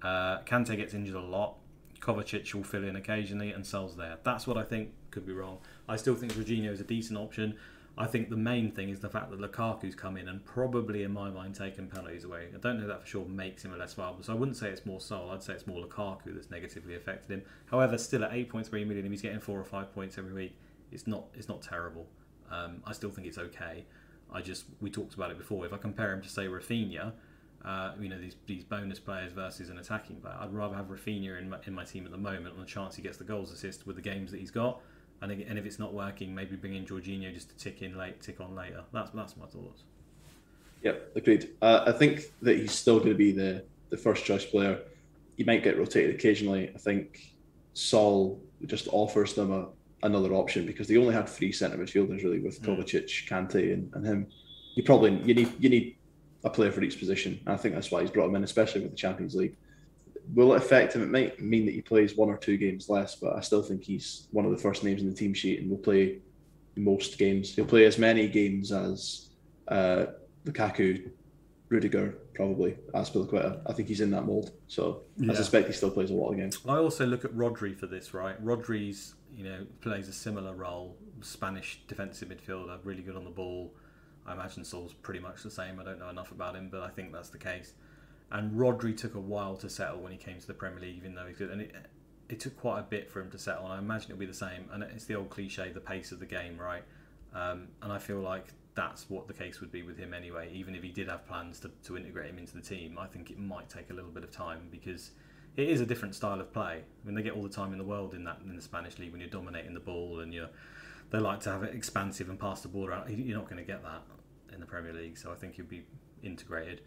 Uh, 0.02 0.40
Kante 0.40 0.76
gets 0.76 0.92
injured 0.92 1.14
a 1.14 1.20
lot. 1.20 1.54
Kovacic 2.00 2.54
will 2.54 2.64
fill 2.64 2.84
in 2.84 2.96
occasionally 2.96 3.52
and 3.52 3.64
sells 3.66 3.96
there. 3.96 4.18
That's 4.22 4.46
what 4.46 4.56
I 4.56 4.64
think 4.64 4.90
could 5.10 5.26
be 5.26 5.32
wrong. 5.32 5.58
I 5.88 5.96
still 5.96 6.14
think 6.14 6.32
Jorginho 6.32 6.70
is 6.70 6.80
a 6.80 6.84
decent 6.84 7.18
option. 7.18 7.56
I 7.98 8.06
think 8.06 8.30
the 8.30 8.36
main 8.36 8.70
thing 8.70 8.88
is 8.88 9.00
the 9.00 9.10
fact 9.10 9.30
that 9.30 9.40
Lukaku's 9.40 9.94
come 9.94 10.16
in 10.16 10.28
and 10.28 10.42
probably, 10.44 11.02
in 11.02 11.12
my 11.12 11.28
mind, 11.28 11.54
taken 11.54 11.88
penalties 11.88 12.24
away. 12.24 12.48
I 12.54 12.58
don't 12.58 12.80
know 12.80 12.86
that 12.86 13.02
for 13.02 13.06
sure 13.06 13.24
makes 13.26 13.64
him 13.64 13.74
a 13.74 13.76
less 13.76 13.92
viable. 13.92 14.22
So 14.22 14.32
I 14.32 14.36
wouldn't 14.36 14.56
say 14.56 14.70
it's 14.70 14.86
more 14.86 15.00
Saul. 15.00 15.30
I'd 15.30 15.42
say 15.42 15.52
it's 15.52 15.66
more 15.66 15.84
Lukaku 15.84 16.34
that's 16.34 16.50
negatively 16.50 16.94
affected 16.94 17.30
him. 17.30 17.42
However, 17.70 17.98
still 17.98 18.24
at 18.24 18.30
8.3 18.30 18.86
million, 18.86 19.10
he's 19.10 19.20
getting 19.20 19.40
four 19.40 19.58
or 19.58 19.64
five 19.64 19.92
points 19.92 20.16
every 20.16 20.32
week, 20.32 20.56
it's 20.92 21.06
not 21.06 21.26
it's 21.34 21.48
not 21.48 21.62
terrible. 21.62 22.06
Um, 22.50 22.82
I 22.86 22.92
still 22.92 23.10
think 23.10 23.26
it's 23.26 23.38
okay. 23.38 23.84
I 24.32 24.40
just 24.40 24.64
we 24.80 24.90
talked 24.90 25.14
about 25.14 25.30
it 25.30 25.38
before. 25.38 25.66
If 25.66 25.72
I 25.72 25.76
compare 25.76 26.12
him 26.12 26.22
to 26.22 26.28
say 26.28 26.46
Raphinha, 26.46 27.12
uh, 27.64 27.92
you 28.00 28.08
know 28.08 28.18
these 28.18 28.36
these 28.46 28.64
bonus 28.64 28.98
players 28.98 29.32
versus 29.32 29.68
an 29.68 29.78
attacking 29.78 30.16
player. 30.16 30.36
I'd 30.40 30.52
rather 30.52 30.74
have 30.74 30.86
Raphinha 30.86 31.38
in 31.38 31.50
my, 31.50 31.58
in 31.66 31.74
my 31.74 31.84
team 31.84 32.06
at 32.06 32.10
the 32.10 32.18
moment 32.18 32.54
on 32.54 32.60
the 32.60 32.66
chance 32.66 32.96
he 32.96 33.02
gets 33.02 33.18
the 33.18 33.24
goals 33.24 33.52
assist 33.52 33.86
with 33.86 33.96
the 33.96 34.02
games 34.02 34.30
that 34.30 34.40
he's 34.40 34.50
got. 34.50 34.80
And, 35.22 35.30
and 35.30 35.58
if 35.58 35.66
it's 35.66 35.78
not 35.78 35.92
working, 35.92 36.34
maybe 36.34 36.56
bring 36.56 36.74
in 36.74 36.86
Jorginho 36.86 37.32
just 37.34 37.50
to 37.50 37.56
tick 37.56 37.82
in 37.82 37.98
late, 37.98 38.22
tick 38.22 38.40
on 38.40 38.54
later. 38.54 38.82
That's 38.92 39.10
that's 39.10 39.36
my 39.36 39.46
thoughts. 39.46 39.82
Yep, 40.82 41.12
agreed. 41.16 41.50
Uh, 41.60 41.84
I 41.86 41.92
think 41.92 42.22
that 42.40 42.56
he's 42.56 42.72
still 42.72 42.98
going 42.98 43.10
to 43.10 43.16
be 43.16 43.32
the 43.32 43.64
the 43.90 43.98
first 43.98 44.24
choice 44.24 44.44
player. 44.44 44.78
He 45.36 45.44
might 45.44 45.62
get 45.62 45.78
rotated 45.78 46.14
occasionally. 46.14 46.70
I 46.74 46.78
think 46.78 47.34
Saul 47.74 48.40
just 48.66 48.88
offers 48.92 49.34
them 49.34 49.52
a, 49.52 49.68
another 50.02 50.32
option 50.32 50.66
because 50.66 50.88
they 50.88 50.96
only 50.96 51.14
had 51.14 51.28
three 51.28 51.52
centre 51.52 51.76
midfielders 51.76 52.22
really 52.22 52.40
with 52.40 52.62
mm. 52.62 52.66
Kovacic, 52.66 53.28
Kante, 53.28 53.74
and, 53.74 53.92
and 53.94 54.06
him. 54.06 54.26
You 54.74 54.84
probably 54.84 55.20
you 55.24 55.34
need 55.34 55.52
you 55.58 55.68
need 55.68 55.96
a 56.44 56.50
player 56.50 56.72
for 56.72 56.82
each 56.82 56.98
position. 56.98 57.40
And 57.46 57.54
I 57.54 57.56
think 57.56 57.74
that's 57.74 57.90
why 57.90 58.00
he's 58.00 58.10
brought 58.10 58.28
him 58.28 58.36
in, 58.36 58.44
especially 58.44 58.80
with 58.80 58.90
the 58.90 58.96
Champions 58.96 59.34
League. 59.34 59.56
will 60.34 60.52
it 60.54 60.56
affect 60.58 60.94
him? 60.94 61.02
It 61.02 61.10
might 61.10 61.40
mean 61.40 61.66
that 61.66 61.74
he 61.74 61.82
plays 61.82 62.16
one 62.16 62.28
or 62.28 62.36
two 62.36 62.56
games 62.56 62.88
less, 62.88 63.16
but 63.16 63.36
I 63.36 63.40
still 63.40 63.62
think 63.62 63.82
he's 63.82 64.28
one 64.30 64.44
of 64.44 64.50
the 64.50 64.56
first 64.58 64.84
names 64.84 65.02
in 65.02 65.08
the 65.08 65.14
team 65.14 65.34
sheet 65.34 65.60
and 65.60 65.70
will 65.70 65.78
play 65.78 66.18
most 66.76 67.18
games. 67.18 67.54
He'll 67.54 67.64
play 67.64 67.84
as 67.84 67.98
many 67.98 68.28
games 68.28 68.72
as 68.72 69.30
uh, 69.68 70.06
Lukaku, 70.46 71.10
Rudiger, 71.68 72.18
probably, 72.34 72.72
Azpilicueta. 72.94 73.60
I 73.66 73.72
think 73.72 73.88
he's 73.88 74.00
in 74.00 74.10
that 74.12 74.24
mould. 74.24 74.52
So 74.68 75.02
Yeah. 75.16 75.32
I 75.32 75.34
suspect 75.34 75.66
he 75.66 75.72
still 75.72 75.90
plays 75.90 76.10
a 76.10 76.14
lot 76.14 76.30
of 76.30 76.36
games. 76.36 76.58
I 76.66 76.76
also 76.76 77.06
look 77.06 77.24
at 77.24 77.32
Rodri 77.32 77.76
for 77.76 77.86
this, 77.86 78.14
right? 78.14 78.42
Rodri's, 78.44 79.14
you 79.36 79.44
know, 79.44 79.66
plays 79.80 80.08
a 80.08 80.12
similar 80.12 80.54
role. 80.54 80.96
Spanish 81.22 81.80
defensive 81.86 82.28
midfielder, 82.28 82.78
really 82.82 83.02
good 83.02 83.16
on 83.16 83.24
the 83.24 83.30
ball. 83.30 83.72
I 84.26 84.32
imagine 84.32 84.64
Saul's 84.64 84.94
pretty 84.94 85.20
much 85.20 85.42
the 85.42 85.50
same. 85.50 85.80
I 85.80 85.84
don't 85.84 85.98
know 85.98 86.08
enough 86.08 86.30
about 86.30 86.54
him, 86.54 86.68
but 86.70 86.82
I 86.82 86.88
think 86.88 87.12
that's 87.12 87.30
the 87.30 87.38
case. 87.38 87.74
And 88.30 88.52
Rodri 88.52 88.96
took 88.96 89.14
a 89.14 89.20
while 89.20 89.56
to 89.56 89.68
settle 89.68 90.00
when 90.00 90.12
he 90.12 90.18
came 90.18 90.38
to 90.38 90.46
the 90.46 90.54
Premier 90.54 90.80
League, 90.80 90.96
even 90.96 91.14
though 91.14 91.26
he's 91.26 91.36
good. 91.36 91.50
And 91.50 91.62
it, 91.62 91.74
it 92.28 92.38
took 92.38 92.56
quite 92.56 92.78
a 92.78 92.82
bit 92.82 93.10
for 93.10 93.20
him 93.20 93.30
to 93.30 93.38
settle. 93.38 93.64
And 93.64 93.74
I 93.74 93.78
imagine 93.78 94.10
it'll 94.10 94.20
be 94.20 94.26
the 94.26 94.34
same. 94.34 94.68
And 94.72 94.82
it's 94.84 95.04
the 95.04 95.14
old 95.14 95.30
cliche, 95.30 95.72
the 95.72 95.80
pace 95.80 96.12
of 96.12 96.20
the 96.20 96.26
game, 96.26 96.56
right? 96.58 96.84
Um, 97.34 97.68
and 97.82 97.92
I 97.92 97.98
feel 97.98 98.20
like 98.20 98.46
that's 98.74 99.10
what 99.10 99.26
the 99.26 99.34
case 99.34 99.60
would 99.60 99.72
be 99.72 99.82
with 99.82 99.98
him 99.98 100.14
anyway. 100.14 100.50
Even 100.52 100.74
if 100.74 100.82
he 100.82 100.90
did 100.90 101.08
have 101.08 101.26
plans 101.26 101.58
to, 101.60 101.70
to 101.84 101.96
integrate 101.96 102.30
him 102.30 102.38
into 102.38 102.54
the 102.54 102.62
team, 102.62 102.98
I 102.98 103.06
think 103.06 103.30
it 103.30 103.38
might 103.38 103.68
take 103.68 103.90
a 103.90 103.94
little 103.94 104.10
bit 104.10 104.22
of 104.22 104.30
time 104.30 104.68
because 104.70 105.10
it 105.56 105.68
is 105.68 105.80
a 105.80 105.86
different 105.86 106.14
style 106.14 106.40
of 106.40 106.52
play. 106.52 106.82
I 106.82 107.06
mean, 107.06 107.14
they 107.14 107.22
get 107.22 107.34
all 107.34 107.42
the 107.42 107.48
time 107.48 107.72
in 107.72 107.78
the 107.78 107.84
world 107.84 108.14
in 108.14 108.24
that 108.24 108.38
in 108.44 108.54
the 108.54 108.62
Spanish 108.62 108.98
league 108.98 109.10
when 109.10 109.20
you're 109.20 109.30
dominating 109.30 109.74
the 109.74 109.80
ball 109.80 110.20
and 110.20 110.32
you're 110.32 110.48
they 111.10 111.18
like 111.18 111.40
to 111.40 111.50
have 111.50 111.62
it 111.62 111.74
expansive 111.74 112.28
and 112.28 112.38
pass 112.38 112.60
the 112.62 112.68
ball 112.68 112.86
around. 112.88 113.10
You're 113.10 113.36
not 113.38 113.48
going 113.48 113.58
to 113.58 113.64
get 113.66 113.82
that 113.82 114.02
in 114.52 114.60
the 114.60 114.66
Premier 114.66 114.92
League, 114.92 115.18
so 115.18 115.32
I 115.32 115.34
think 115.34 115.54
he'll 115.56 115.64
be 115.64 115.84
integrated. 116.22 116.80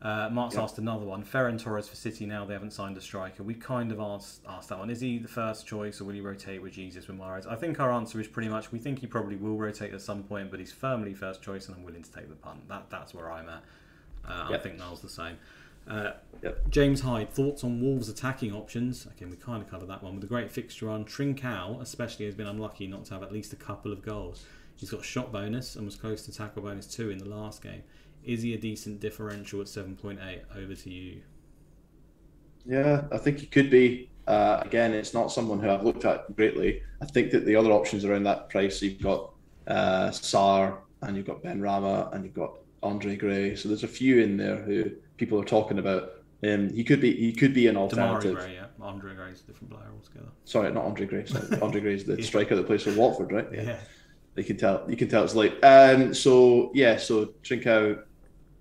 Uh, 0.00 0.28
Mark's 0.30 0.54
Yeah. 0.54 0.62
asked 0.62 0.78
another 0.78 1.04
one. 1.04 1.24
Ferran 1.24 1.60
Torres 1.60 1.88
for 1.88 1.96
City 1.96 2.24
now 2.24 2.44
they 2.44 2.52
haven't 2.52 2.72
signed 2.72 2.96
a 2.96 3.00
striker. 3.00 3.42
We 3.42 3.54
kind 3.54 3.90
of 3.90 3.98
asked 3.98 4.42
asked 4.48 4.68
that 4.68 4.78
one. 4.78 4.90
Is 4.90 5.00
he 5.00 5.18
the 5.18 5.26
first 5.26 5.66
choice 5.66 6.00
or 6.00 6.04
will 6.04 6.14
he 6.14 6.20
rotate 6.20 6.62
with 6.62 6.72
Jesus 6.72 7.08
with 7.08 7.18
Mahrez? 7.18 7.48
I 7.50 7.56
think 7.56 7.80
our 7.80 7.90
answer 7.90 8.20
is 8.20 8.28
pretty 8.28 8.48
much 8.48 8.70
we 8.70 8.78
think 8.78 9.00
he 9.00 9.08
probably 9.08 9.34
will 9.34 9.56
rotate 9.56 9.92
at 9.92 10.00
some 10.00 10.22
point, 10.22 10.52
but 10.52 10.60
he's 10.60 10.70
firmly 10.72 11.14
first 11.14 11.42
choice 11.42 11.66
and 11.66 11.76
I'm 11.76 11.82
willing 11.82 12.04
to 12.04 12.12
take 12.12 12.28
the 12.28 12.36
punt. 12.36 12.68
That 12.68 12.90
that's 12.90 13.12
where 13.12 13.32
I'm 13.32 13.48
at. 13.48 13.64
Uh, 14.24 14.44
I 14.46 14.50
Yep. 14.50 14.62
think 14.62 14.78
Niall's 14.78 15.02
the 15.02 15.08
same. 15.08 15.36
Uh, 15.88 16.12
Yep. 16.42 16.70
James 16.70 17.00
Hyde, 17.00 17.30
thoughts 17.30 17.64
on 17.64 17.80
Wolves' 17.80 18.08
attacking 18.08 18.52
options? 18.52 19.06
Again, 19.06 19.30
we 19.30 19.36
kind 19.36 19.62
of 19.62 19.68
covered 19.68 19.88
that 19.88 20.02
one 20.02 20.14
with 20.14 20.24
a 20.24 20.28
great 20.28 20.50
fixture 20.50 20.88
on. 20.88 21.04
Trincao, 21.04 21.80
especially, 21.80 22.26
has 22.26 22.34
been 22.34 22.46
unlucky 22.46 22.86
not 22.86 23.04
to 23.06 23.14
have 23.14 23.22
at 23.22 23.32
least 23.32 23.52
a 23.52 23.56
couple 23.56 23.92
of 23.92 24.02
goals. 24.02 24.44
He's 24.76 24.90
got 24.90 25.04
shot 25.04 25.32
bonus 25.32 25.74
and 25.74 25.84
was 25.84 25.96
close 25.96 26.24
to 26.26 26.32
tackle 26.32 26.62
bonus 26.62 26.86
two 26.86 27.10
in 27.10 27.18
the 27.18 27.28
last 27.28 27.62
game. 27.62 27.82
Is 28.24 28.42
he 28.42 28.54
a 28.54 28.58
decent 28.58 29.00
differential 29.00 29.60
at 29.60 29.66
7.8? 29.66 30.42
Over 30.56 30.74
to 30.74 30.90
you. 30.90 31.22
Yeah, 32.64 33.04
I 33.10 33.18
think 33.18 33.40
he 33.40 33.46
could 33.46 33.70
be. 33.70 34.10
Uh, 34.26 34.60
again, 34.64 34.92
it's 34.92 35.14
not 35.14 35.32
someone 35.32 35.58
who 35.58 35.70
I've 35.70 35.82
looked 35.82 36.04
at 36.04 36.36
greatly. 36.36 36.82
I 37.00 37.06
think 37.06 37.32
that 37.32 37.46
the 37.46 37.56
other 37.56 37.72
options 37.72 38.04
around 38.04 38.24
that 38.24 38.50
price, 38.50 38.80
you've 38.82 39.00
got 39.00 39.32
uh, 39.66 40.10
Sarr 40.10 40.76
and 41.02 41.16
you've 41.16 41.26
got 41.26 41.42
Benrahma 41.42 42.14
and 42.14 42.24
you've 42.24 42.34
got 42.34 42.58
Andre 42.82 43.16
Gray. 43.16 43.56
So 43.56 43.68
there's 43.68 43.84
a 43.84 43.88
few 43.88 44.20
in 44.20 44.36
there 44.36 44.56
who 44.56 44.90
people 45.16 45.40
are 45.40 45.44
talking 45.44 45.78
about. 45.78 46.14
Um, 46.42 46.70
he 46.70 46.84
could 46.84 47.00
be 47.00 47.14
he 47.14 47.32
could 47.32 47.52
be 47.52 47.66
an 47.66 47.76
alternative. 47.76 48.36
Gray, 48.36 48.54
yeah. 48.54 48.66
Andre 48.80 49.14
Gray's 49.14 49.40
a 49.40 49.44
different 49.44 49.70
player 49.70 49.90
altogether. 49.92 50.28
Sorry, 50.44 50.72
not 50.72 50.84
Andre 50.84 51.06
Gray. 51.06 51.26
Sorry. 51.26 51.46
Andre 51.62 51.80
Gray 51.80 51.94
is 51.94 52.04
the 52.04 52.22
striker 52.22 52.54
that 52.54 52.66
plays 52.66 52.82
for 52.82 52.94
Watford, 52.94 53.32
right? 53.32 53.48
Yeah. 53.52 53.78
You 54.36 54.44
can 54.44 54.56
tell. 54.56 54.84
You 54.88 54.96
can 54.96 55.08
tell 55.08 55.24
it's 55.24 55.34
late. 55.34 55.62
Um, 55.64 56.14
so 56.14 56.70
yeah, 56.74 56.96
so 56.96 57.26
Trincao 57.42 58.02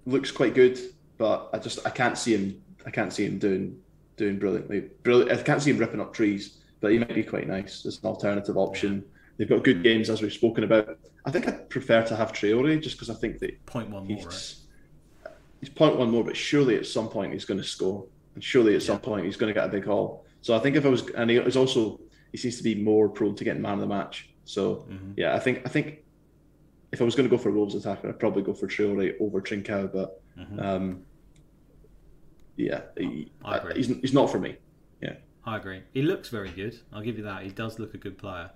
looks 0.07 0.31
quite 0.31 0.55
good, 0.55 0.79
but 1.17 1.49
I 1.53 1.59
just 1.59 1.85
I 1.85 1.91
can't 1.91 2.17
see 2.17 2.33
him. 2.33 2.61
I 2.85 2.89
can't 2.89 3.13
see 3.13 3.25
him 3.25 3.37
doing 3.37 3.79
doing 4.15 4.39
brilliantly. 4.39 4.89
Brilliant. 5.03 5.31
I 5.31 5.43
can't 5.43 5.61
see 5.61 5.69
him 5.69 5.77
ripping 5.77 6.01
up 6.01 6.13
trees, 6.13 6.57
but 6.81 6.91
he 6.91 6.97
might 6.97 7.13
be 7.13 7.23
quite 7.23 7.47
nice 7.47 7.85
as 7.85 7.99
an 7.99 8.07
alternative 8.07 8.57
option. 8.57 9.05
They've 9.37 9.47
got 9.47 9.63
good 9.63 9.83
games 9.83 10.09
as 10.09 10.21
we've 10.21 10.33
spoken 10.33 10.63
about. 10.63 10.97
I 11.25 11.31
think 11.31 11.47
I'd 11.47 11.69
prefer 11.69 12.03
to 12.03 12.15
have 12.15 12.33
Traore 12.33 12.81
just 12.81 12.95
because 12.97 13.09
I 13.09 13.13
think 13.13 13.39
that 13.39 13.63
Point 13.65 13.89
one 13.91 14.07
more, 14.07 14.17
right? 14.17 14.33
he's 14.33 14.63
he's 15.59 15.69
point 15.69 15.97
one 15.97 16.09
more, 16.09 16.23
but 16.23 16.35
surely 16.35 16.75
at 16.75 16.85
some 16.85 17.07
point 17.09 17.33
he's 17.33 17.45
going 17.45 17.59
to 17.59 17.63
score, 17.63 18.05
and 18.35 18.43
surely 18.43 18.75
at 18.75 18.81
some 18.81 18.99
point 18.99 19.25
he's 19.25 19.37
going 19.37 19.53
to 19.53 19.59
get 19.59 19.65
a 19.67 19.71
big 19.71 19.85
haul. 19.85 20.25
So 20.41 20.55
I 20.55 20.59
think 20.59 20.75
if 20.75 20.85
I 20.85 20.89
was, 20.89 21.07
and 21.09 21.29
he 21.29 21.37
is 21.37 21.55
also 21.57 21.99
he 22.31 22.37
seems 22.37 22.57
to 22.57 22.63
be 22.63 22.75
more 22.75 23.09
prone 23.09 23.35
to 23.35 23.43
getting 23.43 23.61
man 23.61 23.75
of 23.75 23.79
the 23.81 23.87
match. 23.87 24.29
So 24.45 24.87
Mhm. 24.89 25.13
yeah, 25.17 25.35
I 25.35 25.39
think 25.39 25.61
I 25.65 25.69
think 25.69 26.03
if 26.91 27.01
I 27.01 27.03
was 27.03 27.15
going 27.15 27.29
to 27.29 27.35
go 27.35 27.41
for 27.41 27.49
a 27.49 27.51
Wolves 27.51 27.75
attacker, 27.75 28.09
I'd 28.09 28.19
probably 28.19 28.41
go 28.41 28.53
for 28.53 28.65
Traore 28.67 29.13
over 29.19 29.41
Trincao, 29.41 29.91
but 29.93 30.21
Mhm. 30.39 30.61
um, 30.63 31.05
yeah, 32.55 32.81
he, 32.97 33.31
I 33.45 33.57
agree. 33.57 33.73
he's 33.75 33.87
he's 34.01 34.13
not 34.13 34.31
for 34.31 34.39
me. 34.39 34.55
Yeah, 35.01 35.15
I 35.45 35.57
agree. 35.57 35.83
He 35.93 36.01
looks 36.01 36.29
very 36.29 36.49
good. 36.49 36.79
I'll 36.91 37.03
give 37.03 37.17
you 37.17 37.23
that. 37.25 37.43
He 37.43 37.49
does 37.49 37.77
look 37.77 37.93
a 37.93 37.97
good 37.97 38.17
player. 38.17 38.49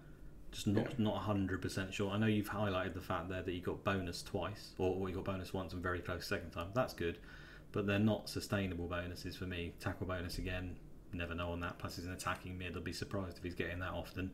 Just 0.52 0.68
not 0.68 0.99
not 0.99 1.18
hundred 1.22 1.61
percent 1.61 1.94
sure. 1.94 2.11
I 2.11 2.18
know 2.18 2.28
you've 2.28 2.49
highlighted 2.49 2.94
the 2.94 3.02
fact 3.02 3.30
there 3.30 3.41
that 3.41 3.52
you 3.53 3.61
got 3.61 3.84
bonus 3.84 4.22
twice, 4.22 4.73
or, 4.78 4.95
or 4.95 5.07
he 5.07 5.14
got 5.14 5.23
bonus 5.23 5.53
once 5.53 5.73
and 5.73 5.82
very 5.82 5.99
close 5.99 6.26
second 6.28 6.52
time. 6.52 6.68
That's 6.73 6.94
good, 6.94 7.18
but 7.72 7.88
they're 7.88 7.99
not 7.99 8.30
sustainable 8.30 8.88
bonuses 8.88 9.36
for 9.38 9.45
me. 9.45 9.73
Tackle 9.80 10.07
bonus 10.07 10.38
again, 10.40 10.76
never 11.14 11.34
know 11.34 11.52
on 11.52 11.61
that. 11.61 11.80
Plus 11.80 11.95
he's 11.95 12.06
an 12.06 12.11
attacking 12.11 12.57
mid. 12.57 12.76
I'll 12.76 12.82
be 12.82 12.91
surprised 12.91 13.38
if 13.38 13.44
he's 13.44 13.56
getting 13.56 13.80
that 13.80 13.94
often. 13.94 14.32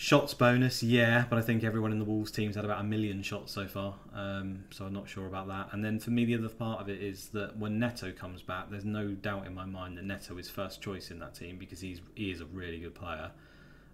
Shots 0.00 0.32
bonus, 0.32 0.80
yeah, 0.80 1.24
but 1.28 1.40
I 1.40 1.42
think 1.42 1.64
everyone 1.64 1.90
in 1.90 1.98
the 1.98 2.04
Wolves 2.04 2.30
team's 2.30 2.54
had 2.54 2.64
about 2.64 2.80
a 2.80 2.84
million 2.84 3.20
shots 3.20 3.50
so 3.50 3.66
far, 3.66 3.96
um, 4.14 4.62
so 4.70 4.84
I'm 4.84 4.92
not 4.92 5.08
sure 5.08 5.26
about 5.26 5.48
that. 5.48 5.70
And 5.72 5.84
then 5.84 5.98
for 5.98 6.10
me, 6.10 6.24
the 6.24 6.36
other 6.36 6.48
part 6.48 6.80
of 6.80 6.88
it 6.88 7.02
is 7.02 7.30
that 7.30 7.56
when 7.56 7.80
Neto 7.80 8.12
comes 8.12 8.40
back, 8.40 8.70
there's 8.70 8.84
no 8.84 9.08
doubt 9.08 9.48
in 9.48 9.54
my 9.54 9.64
mind 9.64 9.98
that 9.98 10.04
Neto 10.04 10.38
is 10.38 10.48
first 10.48 10.80
choice 10.80 11.10
in 11.10 11.18
that 11.18 11.34
team 11.34 11.58
because 11.58 11.80
he's 11.80 12.00
he 12.14 12.30
is 12.30 12.40
a 12.40 12.46
really 12.46 12.78
good 12.78 12.94
player. 12.94 13.32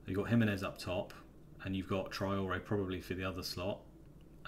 You've 0.06 0.18
got 0.18 0.28
Jimenez 0.28 0.62
up 0.62 0.78
top, 0.78 1.14
and 1.64 1.74
you've 1.74 1.89
got 1.89 2.10
Traore 2.10 2.62
probably 2.64 3.01
for 3.01 3.14
the 3.14 3.24
other 3.24 3.43
slot. 3.43 3.81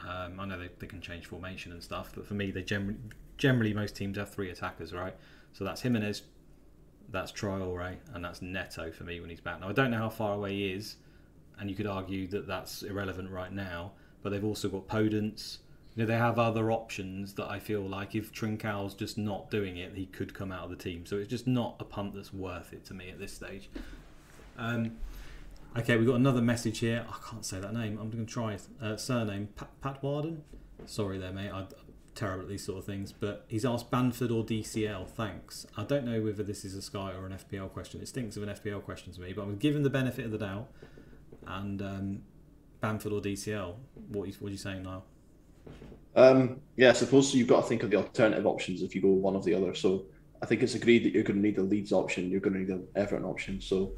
Um, 0.07 0.39
I 0.39 0.45
know 0.45 0.59
they, 0.59 0.69
they 0.79 0.87
can 0.87 1.01
change 1.01 1.27
formation 1.27 1.73
and 1.73 1.83
stuff, 1.83 2.13
but 2.15 2.27
for 2.27 2.35
me, 2.35 2.51
they 2.51 2.63
generally 2.63 2.99
generally 3.39 3.75
most 3.75 3.95
teams 3.97 4.17
have 4.17 4.31
three 4.31 4.51
attackers, 4.51 4.93
right? 4.93 5.15
So 5.53 5.65
that's 5.65 5.83
Jimenez, 5.83 6.23
that's 7.11 7.33
Traore, 7.33 7.97
and 8.15 8.25
that's 8.25 8.43
Neto 8.43 8.91
for 8.91 9.05
me 9.05 9.21
when 9.21 9.31
he's 9.31 9.41
back. 9.41 9.61
Now 9.61 9.69
I 9.69 9.73
don't 9.73 9.91
know 9.91 9.99
how 9.99 10.09
far 10.09 10.35
away 10.35 10.53
he 10.53 10.73
is, 10.73 10.97
and 11.59 11.71
you 11.71 11.77
could 11.77 11.87
argue 11.87 12.27
that 12.29 12.47
that's 12.47 12.83
irrelevant 12.83 13.31
right 13.31 13.53
now. 13.53 13.93
But 14.23 14.31
they've 14.31 14.45
also 14.45 14.69
got 14.69 14.89
Podence. 14.89 15.59
You 15.95 16.03
know, 16.03 16.07
they 16.07 16.19
have 16.19 16.39
other 16.39 16.71
options 16.71 17.35
that 17.35 17.49
I 17.49 17.59
feel 17.59 17.81
like 17.81 18.15
if 18.15 18.33
Trincao's 18.33 18.93
just 18.93 19.17
not 19.17 19.51
doing 19.51 19.79
it, 19.79 19.95
he 19.95 20.07
could 20.07 20.35
come 20.35 20.53
out 20.53 20.65
of 20.65 20.71
the 20.71 20.77
team. 20.77 21.07
So 21.07 21.17
it's 21.17 21.29
just 21.29 21.47
not 21.47 21.77
a 21.81 21.85
punt 21.85 22.15
that's 22.15 22.35
worth 22.35 22.73
it 22.73 22.85
to 22.87 22.95
me 22.95 23.09
at 23.09 23.19
this 23.19 23.33
stage. 23.33 23.71
Um, 24.59 24.97
okay, 25.79 25.97
we've 25.97 26.07
got 26.07 26.17
another 26.17 26.41
message 26.41 26.79
here. 26.79 27.07
I 27.09 27.17
can't 27.29 27.45
say 27.45 27.61
that 27.61 27.75
name. 27.75 27.99
I'm 28.01 28.11
going 28.11 28.25
to 28.25 28.33
try. 28.33 28.59
Uh, 28.81 28.97
surname 28.97 29.49
Pat, 29.57 29.81
Pat 29.81 30.03
Warden. 30.03 30.43
Sorry 30.87 31.19
there, 31.19 31.33
mate. 31.33 31.51
I'm 31.53 31.69
terrible 32.15 32.45
at 32.45 32.49
these 32.49 32.65
sort 32.65 32.79
of 32.79 32.85
things. 32.85 33.13
But 33.13 33.45
he's 33.49 33.65
asked 33.65 33.91
Bamford 33.91 34.31
or 34.31 34.45
DCL. 34.45 35.09
Thanks. 35.09 35.67
I 35.77 35.85
don't 35.85 36.05
know 36.05 36.21
whether 36.23 36.43
this 36.43 36.65
is 36.65 36.75
a 36.75 36.83
Sky 36.83 37.13
or 37.13 37.27
an 37.27 37.33
FPL 37.33 37.71
question. 37.73 38.01
It 38.01 38.09
stinks 38.09 38.37
of 38.37 38.43
an 38.43 38.51
FPL 38.51 38.83
question 38.83 39.13
to 39.13 39.21
me, 39.21 39.33
but 39.33 39.43
I'm 39.43 39.57
giving 39.57 39.83
the 39.83 39.91
benefit 39.91 40.25
of 40.25 40.31
the 40.31 40.39
doubt. 40.39 40.69
And 41.47 41.83
um, 41.83 42.23
Bamford 42.81 43.13
or 43.13 43.21
DCL. 43.21 43.75
What 44.09 44.25
are 44.25 44.27
you, 44.27 44.35
what 44.41 44.49
are 44.49 44.53
you 44.53 44.59
saying 44.59 44.83
now? 44.83 45.05
Um, 46.15 46.61
yeah, 46.77 46.91
I 46.91 46.93
suppose 46.95 47.35
you've 47.35 47.49
got 47.49 47.63
to 47.63 47.69
think 47.69 47.83
of 47.83 47.91
the 47.91 47.97
alternative 47.97 48.47
options 48.47 48.83
if 48.83 48.95
you 48.95 49.03
go 49.03 49.09
one 49.09 49.37
of 49.37 49.45
the 49.45 49.55
other. 49.55 49.75
So 49.75 50.07
I 50.43 50.47
think 50.47 50.63
it's 50.63 50.75
agreed 50.75 51.05
that 51.05 51.13
you're 51.13 51.23
going 51.23 51.37
to 51.37 51.43
need 51.43 51.59
a 51.59 51.63
Leeds 51.63 51.93
option, 51.93 52.31
you're 52.31 52.41
going 52.41 52.55
to 52.55 52.61
need 52.61 52.69
an 52.71 52.87
Everton 52.97 53.25
option. 53.25 53.61
So 53.61 53.93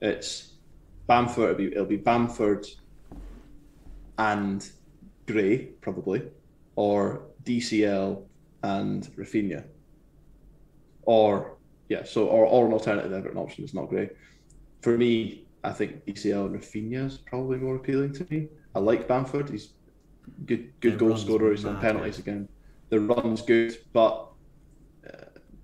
it's 0.00 0.49
Bamford. 1.10 1.50
It'll 1.50 1.56
be, 1.56 1.66
it'll 1.72 1.86
be 1.86 1.96
Bamford 1.96 2.66
and 4.18 4.70
Gray 5.26 5.56
probably, 5.80 6.22
or 6.76 7.22
DCL 7.42 8.22
and 8.62 9.02
Raphinha, 9.18 9.64
or 11.02 11.56
yeah. 11.88 12.04
So 12.04 12.28
or, 12.28 12.46
or 12.46 12.66
an 12.66 12.72
alternative 12.72 13.12
Everton 13.12 13.38
option 13.38 13.64
is 13.64 13.74
not 13.74 13.88
Gray. 13.88 14.10
For 14.82 14.96
me, 14.96 15.46
I 15.64 15.72
think 15.72 16.04
DCL 16.06 16.46
and 16.46 16.60
Raphinha 16.60 17.06
is 17.06 17.18
probably 17.18 17.58
more 17.58 17.74
appealing 17.74 18.12
to 18.12 18.26
me. 18.30 18.46
I 18.76 18.78
like 18.78 19.08
Bamford. 19.08 19.50
He's 19.50 19.70
good, 20.46 20.72
good 20.78 20.92
Their 20.92 21.08
goal 21.08 21.16
scorer. 21.16 21.50
He's 21.50 21.64
on 21.64 21.80
penalties 21.80 22.20
again. 22.20 22.48
The 22.90 23.00
run's 23.00 23.42
good, 23.42 23.76
but 23.92 24.29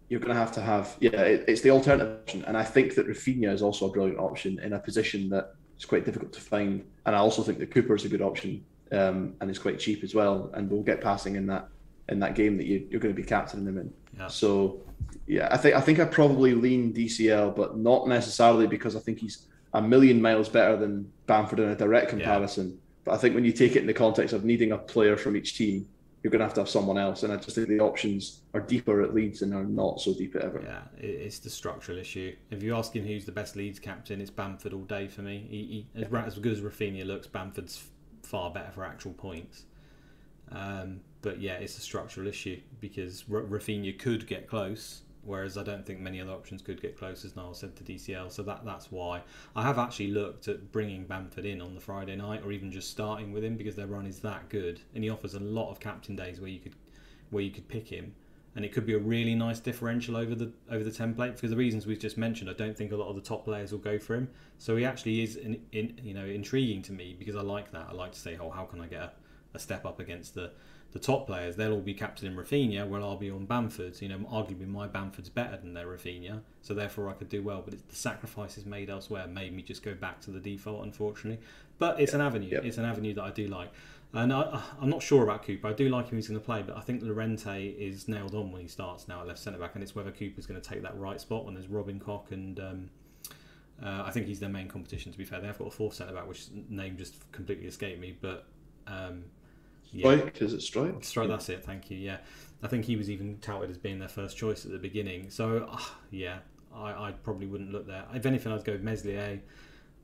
you're 0.08 0.20
going 0.20 0.32
to 0.32 0.38
have 0.38 0.52
to 0.52 0.60
have 0.60 0.96
yeah. 1.00 1.20
It, 1.22 1.44
it's 1.48 1.62
the 1.62 1.70
alternative 1.70 2.20
option, 2.22 2.44
and 2.44 2.56
I 2.56 2.62
think 2.62 2.94
that 2.94 3.08
Raphinha 3.08 3.52
is 3.52 3.62
also 3.62 3.88
a 3.88 3.92
brilliant 3.92 4.18
option 4.18 4.58
in 4.60 4.72
a 4.72 4.78
position 4.78 5.28
that 5.30 5.54
is 5.78 5.84
quite 5.84 6.04
difficult 6.04 6.32
to 6.34 6.40
find. 6.40 6.84
And 7.04 7.16
I 7.16 7.18
also 7.18 7.42
think 7.42 7.58
that 7.58 7.70
Cooper 7.70 7.94
is 7.94 8.04
a 8.04 8.08
good 8.08 8.22
option, 8.22 8.64
um, 8.92 9.34
and 9.40 9.50
it's 9.50 9.58
quite 9.58 9.78
cheap 9.78 10.04
as 10.04 10.14
well, 10.14 10.50
and 10.54 10.70
we'll 10.70 10.82
get 10.82 11.00
passing 11.00 11.36
in 11.36 11.46
that 11.48 11.68
in 12.08 12.20
that 12.20 12.36
game 12.36 12.56
that 12.56 12.66
you, 12.66 12.86
you're 12.88 13.00
going 13.00 13.14
to 13.14 13.20
be 13.20 13.26
captaining 13.26 13.66
them 13.66 13.78
in. 13.78 13.92
Yeah. 14.16 14.28
So 14.28 14.80
yeah, 15.26 15.48
I 15.50 15.56
think 15.56 15.74
I 15.74 15.80
think 15.80 15.98
I 15.98 16.04
probably 16.04 16.54
lean 16.54 16.92
DCL, 16.92 17.56
but 17.56 17.76
not 17.76 18.06
necessarily 18.06 18.66
because 18.66 18.94
I 18.94 19.00
think 19.00 19.18
he's 19.18 19.46
a 19.74 19.82
million 19.82 20.22
miles 20.22 20.48
better 20.48 20.76
than 20.76 21.10
Bamford 21.26 21.58
in 21.58 21.68
a 21.68 21.76
direct 21.76 22.10
comparison. 22.10 22.78
But 23.04 23.14
I 23.14 23.16
think 23.18 23.34
when 23.34 23.44
you 23.44 23.52
take 23.52 23.76
it 23.76 23.80
in 23.80 23.86
the 23.86 23.94
context 23.94 24.32
of 24.32 24.44
needing 24.44 24.72
a 24.72 24.78
player 24.78 25.16
from 25.16 25.36
each 25.36 25.56
team 25.56 25.86
you're 26.26 26.32
going 26.32 26.40
to 26.40 26.44
have 26.44 26.54
to 26.54 26.62
have 26.62 26.68
someone 26.68 26.98
else. 26.98 27.22
And 27.22 27.32
I 27.32 27.36
just 27.36 27.54
think 27.54 27.68
the 27.68 27.78
options 27.78 28.40
are 28.52 28.58
deeper 28.60 29.00
at 29.00 29.14
Leeds 29.14 29.42
and 29.42 29.54
are 29.54 29.62
not 29.62 30.00
so 30.00 30.12
deep 30.12 30.34
at 30.34 30.42
Everton. 30.42 30.68
Yeah, 30.68 30.82
it's 30.98 31.38
the 31.38 31.50
structural 31.50 31.98
issue. 31.98 32.34
If 32.50 32.64
you're 32.64 32.76
asking 32.76 33.06
who's 33.06 33.24
the 33.24 33.30
best 33.30 33.54
Leeds 33.54 33.78
captain, 33.78 34.20
it's 34.20 34.28
Bamford 34.28 34.72
all 34.72 34.82
day 34.82 35.06
for 35.06 35.22
me. 35.22 35.46
He, 35.48 35.86
he, 35.94 36.02
as, 36.02 36.12
as 36.12 36.38
good 36.40 36.52
as 36.52 36.62
Raphinha 36.62 37.06
looks, 37.06 37.28
Bamford's 37.28 37.84
far 38.24 38.50
better 38.50 38.72
for 38.72 38.84
actual 38.84 39.12
points. 39.12 39.66
Um, 40.50 40.98
but 41.22 41.40
yeah, 41.40 41.54
it's 41.54 41.78
a 41.78 41.80
structural 41.80 42.26
issue 42.26 42.60
because 42.80 43.22
R- 43.32 43.42
Raphinha 43.42 43.96
could 43.96 44.26
get 44.26 44.48
close, 44.48 45.02
whereas 45.26 45.58
I 45.58 45.62
don't 45.62 45.84
think 45.84 46.00
many 46.00 46.20
other 46.20 46.32
options 46.32 46.62
could 46.62 46.80
get 46.80 46.96
close, 46.96 47.24
as 47.24 47.36
Niall 47.36 47.54
said 47.54 47.76
to 47.76 47.84
DCL. 47.84 48.30
So 48.30 48.42
that 48.44 48.64
that's 48.64 48.90
why 48.90 49.22
I 49.54 49.62
have 49.62 49.78
actually 49.78 50.08
looked 50.08 50.48
at 50.48 50.72
bringing 50.72 51.04
Bamford 51.04 51.44
in 51.44 51.60
on 51.60 51.74
the 51.74 51.80
Friday 51.80 52.16
night, 52.16 52.42
or 52.44 52.52
even 52.52 52.70
just 52.70 52.90
starting 52.90 53.32
with 53.32 53.44
him 53.44 53.56
because 53.56 53.76
their 53.76 53.86
run 53.86 54.06
is 54.06 54.20
that 54.20 54.48
good, 54.48 54.80
and 54.94 55.04
he 55.04 55.10
offers 55.10 55.34
a 55.34 55.40
lot 55.40 55.70
of 55.70 55.80
captain 55.80 56.16
days 56.16 56.40
where 56.40 56.50
you 56.50 56.60
could 56.60 56.74
where 57.30 57.42
you 57.42 57.50
could 57.50 57.68
pick 57.68 57.88
him. 57.88 58.14
And 58.54 58.64
it 58.64 58.72
could 58.72 58.86
be 58.86 58.94
a 58.94 58.98
really 58.98 59.34
nice 59.34 59.60
differential 59.60 60.16
over 60.16 60.34
the 60.34 60.50
over 60.70 60.82
the 60.82 60.90
template 60.90 61.38
for 61.38 61.46
the 61.46 61.56
reasons 61.56 61.84
we've 61.84 61.98
just 61.98 62.16
mentioned. 62.16 62.48
I 62.48 62.54
don't 62.54 62.76
think 62.76 62.90
a 62.92 62.96
lot 62.96 63.08
of 63.08 63.14
the 63.14 63.20
top 63.20 63.44
players 63.44 63.70
will 63.70 63.80
go 63.80 63.98
for 63.98 64.14
him, 64.14 64.30
so 64.56 64.76
he 64.76 64.84
actually 64.86 65.22
is 65.22 65.36
in, 65.36 65.60
in 65.72 66.00
you 66.02 66.14
know 66.14 66.24
intriguing 66.24 66.80
to 66.82 66.92
me 66.92 67.14
because 67.18 67.36
I 67.36 67.42
like 67.42 67.70
that. 67.72 67.88
I 67.90 67.92
like 67.92 68.12
to 68.12 68.18
say, 68.18 68.38
oh, 68.40 68.48
how 68.48 68.64
can 68.64 68.80
I 68.80 68.86
get 68.86 69.02
a, 69.02 69.12
a 69.54 69.58
step 69.58 69.84
up 69.84 70.00
against 70.00 70.34
the 70.34 70.52
the 70.92 70.98
top 70.98 71.26
players, 71.26 71.56
they'll 71.56 71.72
all 71.72 71.80
be 71.80 71.94
captain 71.94 72.26
in 72.26 72.36
Raphinha, 72.36 72.86
while 72.86 73.02
I'll 73.02 73.16
be 73.16 73.30
on 73.30 73.44
Bamford. 73.44 74.00
You 74.00 74.08
know, 74.08 74.18
arguably 74.32 74.66
my 74.66 74.86
Bamford's 74.86 75.28
better 75.28 75.56
than 75.56 75.74
their 75.74 75.86
Raphinha, 75.86 76.40
so 76.62 76.74
therefore 76.74 77.10
I 77.10 77.12
could 77.12 77.28
do 77.28 77.42
well. 77.42 77.62
But 77.64 77.74
it's 77.74 77.82
the 77.82 77.96
sacrifices 77.96 78.64
made 78.64 78.88
elsewhere 78.88 79.26
made 79.26 79.54
me 79.54 79.62
just 79.62 79.82
go 79.82 79.94
back 79.94 80.20
to 80.22 80.30
the 80.30 80.40
default, 80.40 80.84
unfortunately. 80.84 81.44
But 81.78 82.00
it's 82.00 82.14
an 82.14 82.20
avenue. 82.20 82.60
It's 82.62 82.78
an 82.78 82.84
avenue 82.84 83.14
that 83.14 83.22
I 83.22 83.30
do 83.30 83.46
like. 83.48 83.70
And 84.12 84.32
I, 84.32 84.62
am 84.80 84.88
not 84.88 85.02
sure 85.02 85.24
about 85.24 85.44
Cooper. 85.44 85.68
I 85.68 85.72
do 85.72 85.88
like 85.88 86.08
him. 86.08 86.16
He's 86.16 86.28
going 86.28 86.40
to 86.40 86.44
play, 86.44 86.62
but 86.62 86.76
I 86.76 86.80
think 86.80 87.02
Llorente 87.02 87.66
is 87.68 88.08
nailed 88.08 88.34
on 88.34 88.50
when 88.50 88.62
he 88.62 88.68
starts 88.68 89.08
now 89.08 89.20
at 89.20 89.26
left 89.26 89.40
centre 89.40 89.58
back, 89.58 89.74
and 89.74 89.82
it's 89.82 89.94
whether 89.94 90.10
Cooper's 90.10 90.46
going 90.46 90.60
to 90.60 90.66
take 90.66 90.82
that 90.82 90.96
right 90.98 91.20
spot 91.20 91.44
when 91.44 91.54
there's 91.54 91.68
Robin 91.68 92.00
Koch 92.00 92.30
and. 92.30 92.60
Um, 92.60 92.90
uh, 93.82 94.04
I 94.06 94.10
think 94.10 94.26
he's 94.26 94.40
their 94.40 94.48
main 94.48 94.68
competition. 94.68 95.12
To 95.12 95.18
be 95.18 95.24
fair, 95.24 95.38
they 95.38 95.46
have 95.46 95.58
got 95.58 95.68
a 95.68 95.70
fourth 95.70 95.92
centre 95.92 96.14
back, 96.14 96.26
which 96.26 96.46
name 96.70 96.96
just 96.96 97.30
completely 97.30 97.66
escaped 97.66 98.00
me. 98.00 98.16
But 98.18 98.46
um, 98.86 99.24
Struijk, 99.94 100.40
yeah. 100.40 100.44
is 100.46 100.52
it 100.52 100.60
Struijk? 100.60 101.00
Struijk, 101.00 101.28
that's 101.28 101.48
it. 101.48 101.64
Thank 101.64 101.90
you. 101.90 101.98
Yeah, 101.98 102.18
I 102.62 102.68
think 102.68 102.84
he 102.84 102.96
was 102.96 103.10
even 103.10 103.38
touted 103.38 103.70
as 103.70 103.78
being 103.78 103.98
their 103.98 104.08
first 104.08 104.36
choice 104.36 104.64
at 104.64 104.72
the 104.72 104.78
beginning. 104.78 105.30
So 105.30 105.68
uh, 105.70 105.78
yeah, 106.10 106.38
I, 106.74 107.08
I, 107.08 107.12
probably 107.12 107.46
wouldn't 107.46 107.72
look 107.72 107.86
there. 107.86 108.04
If 108.14 108.26
anything, 108.26 108.52
I'd 108.52 108.64
go 108.64 108.72
with 108.72 108.82
Meslier 108.82 109.40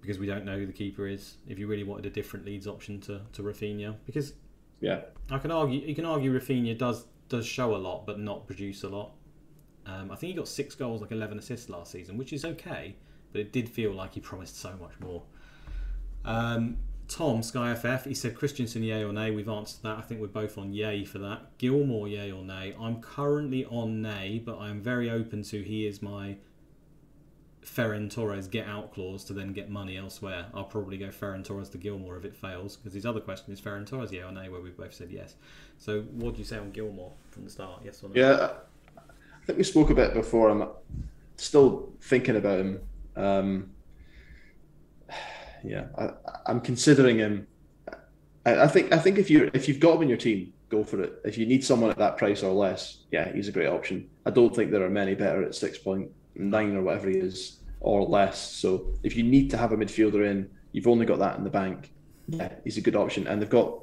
because 0.01 0.19
we 0.19 0.27
don't 0.27 0.45
know 0.45 0.59
who 0.59 0.67
the 0.67 0.73
keeper 0.73 1.07
is. 1.07 1.37
If 1.47 1.59
you 1.59 1.67
really 1.67 1.85
wanted 1.85 2.07
a 2.07 2.11
different 2.11 2.45
Leeds 2.47 2.67
option 2.67 3.01
to 3.03 3.21
to 3.33 3.43
Raphinha, 3.43 3.97
because 4.07 4.35
yeah, 4.81 5.03
I 5.31 5.39
can 5.39 5.51
argue 5.51 5.81
you 5.81 5.95
can 5.95 6.05
argue 6.05 6.39
Raphinha 6.39 6.77
does 6.77 7.07
does 7.29 7.47
show 7.47 7.75
a 7.75 7.79
lot 7.79 8.05
but 8.07 8.19
not 8.19 8.47
produce 8.47 8.83
a 8.83 8.89
lot. 8.89 9.13
Um, 9.87 10.13
I 10.13 10.17
think 10.17 10.31
he 10.31 10.35
got 10.35 10.49
six 10.49 10.75
goals, 10.75 11.01
like 11.01 11.13
eleven 11.13 11.39
assists 11.39 11.69
last 11.69 11.93
season, 11.93 12.17
which 12.17 12.33
is 12.33 12.45
okay, 12.45 12.97
but 13.33 13.41
it 13.41 13.53
did 13.53 13.69
feel 13.69 13.93
like 13.93 14.15
he 14.15 14.21
promised 14.21 14.61
so 14.61 14.77
much 14.81 14.93
more. 15.01 15.23
Um, 16.25 16.77
Tom, 17.13 17.43
Sky 17.43 17.75
FF, 17.75 18.07
he 18.07 18.15
said 18.15 18.35
Christensen, 18.35 18.83
yay 18.83 19.05
or 19.05 19.13
nay. 19.13 19.31
We've 19.31 19.49
answered 19.49 19.83
that. 19.83 19.99
I 19.99 20.01
think 20.01 20.23
we're 20.23 20.29
both 20.29 20.57
on 20.57 20.73
yay 20.73 21.05
for 21.05 21.19
that. 21.19 21.59
Gilmour, 21.59 22.09
yay 22.09 22.33
or 22.33 22.43
nay. 22.43 22.75
I'm 22.81 23.03
currently 23.03 23.67
on 23.67 24.01
nay, 24.01 24.41
but 24.43 24.59
I'm 24.59 24.81
very 24.81 25.11
open 25.11 25.43
to 25.45 25.63
he 25.63 25.87
is 25.87 26.01
my 26.01 26.37
Ferran 27.63 28.11
Torres 28.11 28.49
get 28.49 28.67
out 28.67 28.95
clause 28.95 29.25
to 29.25 29.35
then 29.35 29.53
get 29.53 29.69
money 29.69 29.99
elsewhere. 29.99 30.47
I'll 30.55 30.65
probably 30.65 30.97
go 30.97 31.09
Ferran 31.09 31.45
Torres 31.45 31.69
to 31.71 31.79
Gilmour 31.79 32.17
if 32.17 32.25
it 32.25 32.35
fails, 32.35 32.77
because 32.77 32.95
his 32.95 33.05
other 33.05 33.21
question 33.21 33.53
is 33.53 33.61
Ferran 33.61 33.87
Torres, 33.87 34.11
yeah 34.11 34.23
or 34.23 34.33
nay, 34.33 34.49
where 34.49 34.63
we've 34.63 34.77
both 34.77 34.95
said 34.95 35.11
yes. 35.11 35.35
So 35.77 36.01
what 36.13 36.33
do 36.33 36.39
you 36.39 36.47
say 36.47 36.57
on 36.57 36.71
Gilmour 36.71 37.13
from 37.31 37.45
the 37.45 37.51
start, 37.51 37.83
yes 37.85 38.03
or 38.03 38.09
no? 38.09 38.15
Yeah, 38.15 38.53
I 38.97 39.47
think 39.47 39.59
we 39.59 39.65
spoke 39.65 39.91
a 39.91 39.95
bit 39.95 40.15
before. 40.15 40.49
I'm 40.49 40.67
still 41.37 41.93
thinking 42.01 42.37
about 42.37 42.59
him. 42.59 42.81
Um, 43.17 43.71
yeah, 45.65 45.87
I, 45.99 46.51
am 46.51 46.61
considering 46.61 47.19
him. 47.19 47.47
I, 48.45 48.63
I, 48.63 48.67
think 48.69 48.93
I 48.93 48.99
think 48.99 49.19
if 49.19 49.31
you 49.31 49.51
if 49.55 49.69
you've 49.69 49.81
got 49.81 49.97
him 49.97 50.03
in 50.03 50.09
your 50.09 50.19
team, 50.19 50.53
go 50.69 50.83
for 50.83 51.03
it. 51.03 51.21
If 51.25 51.39
you 51.39 51.47
need 51.47 51.65
someone 51.65 51.91
at 51.91 51.99
that 51.99 52.17
price 52.17 52.43
or 52.43 52.53
less, 52.53 52.99
yeah, 53.11 53.33
he's 53.33 53.49
a 53.49 53.53
great 53.53 53.69
option. 53.69 54.09
I 54.27 54.31
don't 54.31 54.55
think 54.55 54.71
there 54.71 54.85
are 54.85 54.91
many 54.91 55.15
better 55.15 55.43
at 55.45 55.55
six 55.55 55.79
point 55.79 56.11
nine 56.35 56.75
or 56.77 56.83
whatever 56.83 57.09
he 57.09 57.19
is 57.19 57.59
or 57.81 58.03
less. 58.03 58.41
So 58.41 58.87
if 59.03 59.17
you 59.17 59.23
need 59.23 59.51
to 59.51 59.57
have 59.57 59.73
a 59.73 59.77
midfielder 59.77 60.29
in, 60.29 60.51
you've 60.73 60.89
only 60.89 61.07
got 61.07 61.19
that 61.19 61.39
in 61.39 61.45
the 61.45 61.51
bank. 61.51 61.93
Yeah, 62.29 62.53
he's 62.65 62.79
a 62.79 62.81
good 62.81 62.97
option, 62.97 63.27
and 63.27 63.41
they've 63.41 63.51
got. 63.51 63.79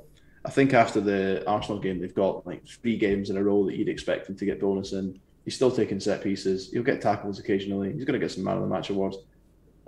I 0.46 0.50
think 0.50 0.74
after 0.74 1.02
the 1.02 1.46
Arsenal 1.48 1.80
game, 1.80 2.00
they've 2.00 2.16
got 2.16 2.48
like 2.48 2.66
three 2.66 2.98
games 2.98 3.30
in 3.30 3.36
a 3.36 3.44
row 3.44 3.66
that 3.66 3.76
you'd 3.76 3.90
expect 3.90 4.30
him 4.30 4.38
to 4.38 4.46
get 4.46 4.62
bonus 4.62 4.94
in. 4.94 5.20
He's 5.44 5.56
still 5.56 5.70
taking 5.72 6.00
set 6.00 6.24
pieces. 6.24 6.72
He'll 6.72 6.82
get 6.82 7.02
tackles 7.02 7.40
occasionally. 7.40 7.92
He's 7.92 8.06
going 8.06 8.20
to 8.20 8.26
get 8.26 8.32
some 8.32 8.46
man 8.46 8.56
of 8.56 8.62
the 8.62 8.68
match 8.68 8.90
awards. 8.90 9.18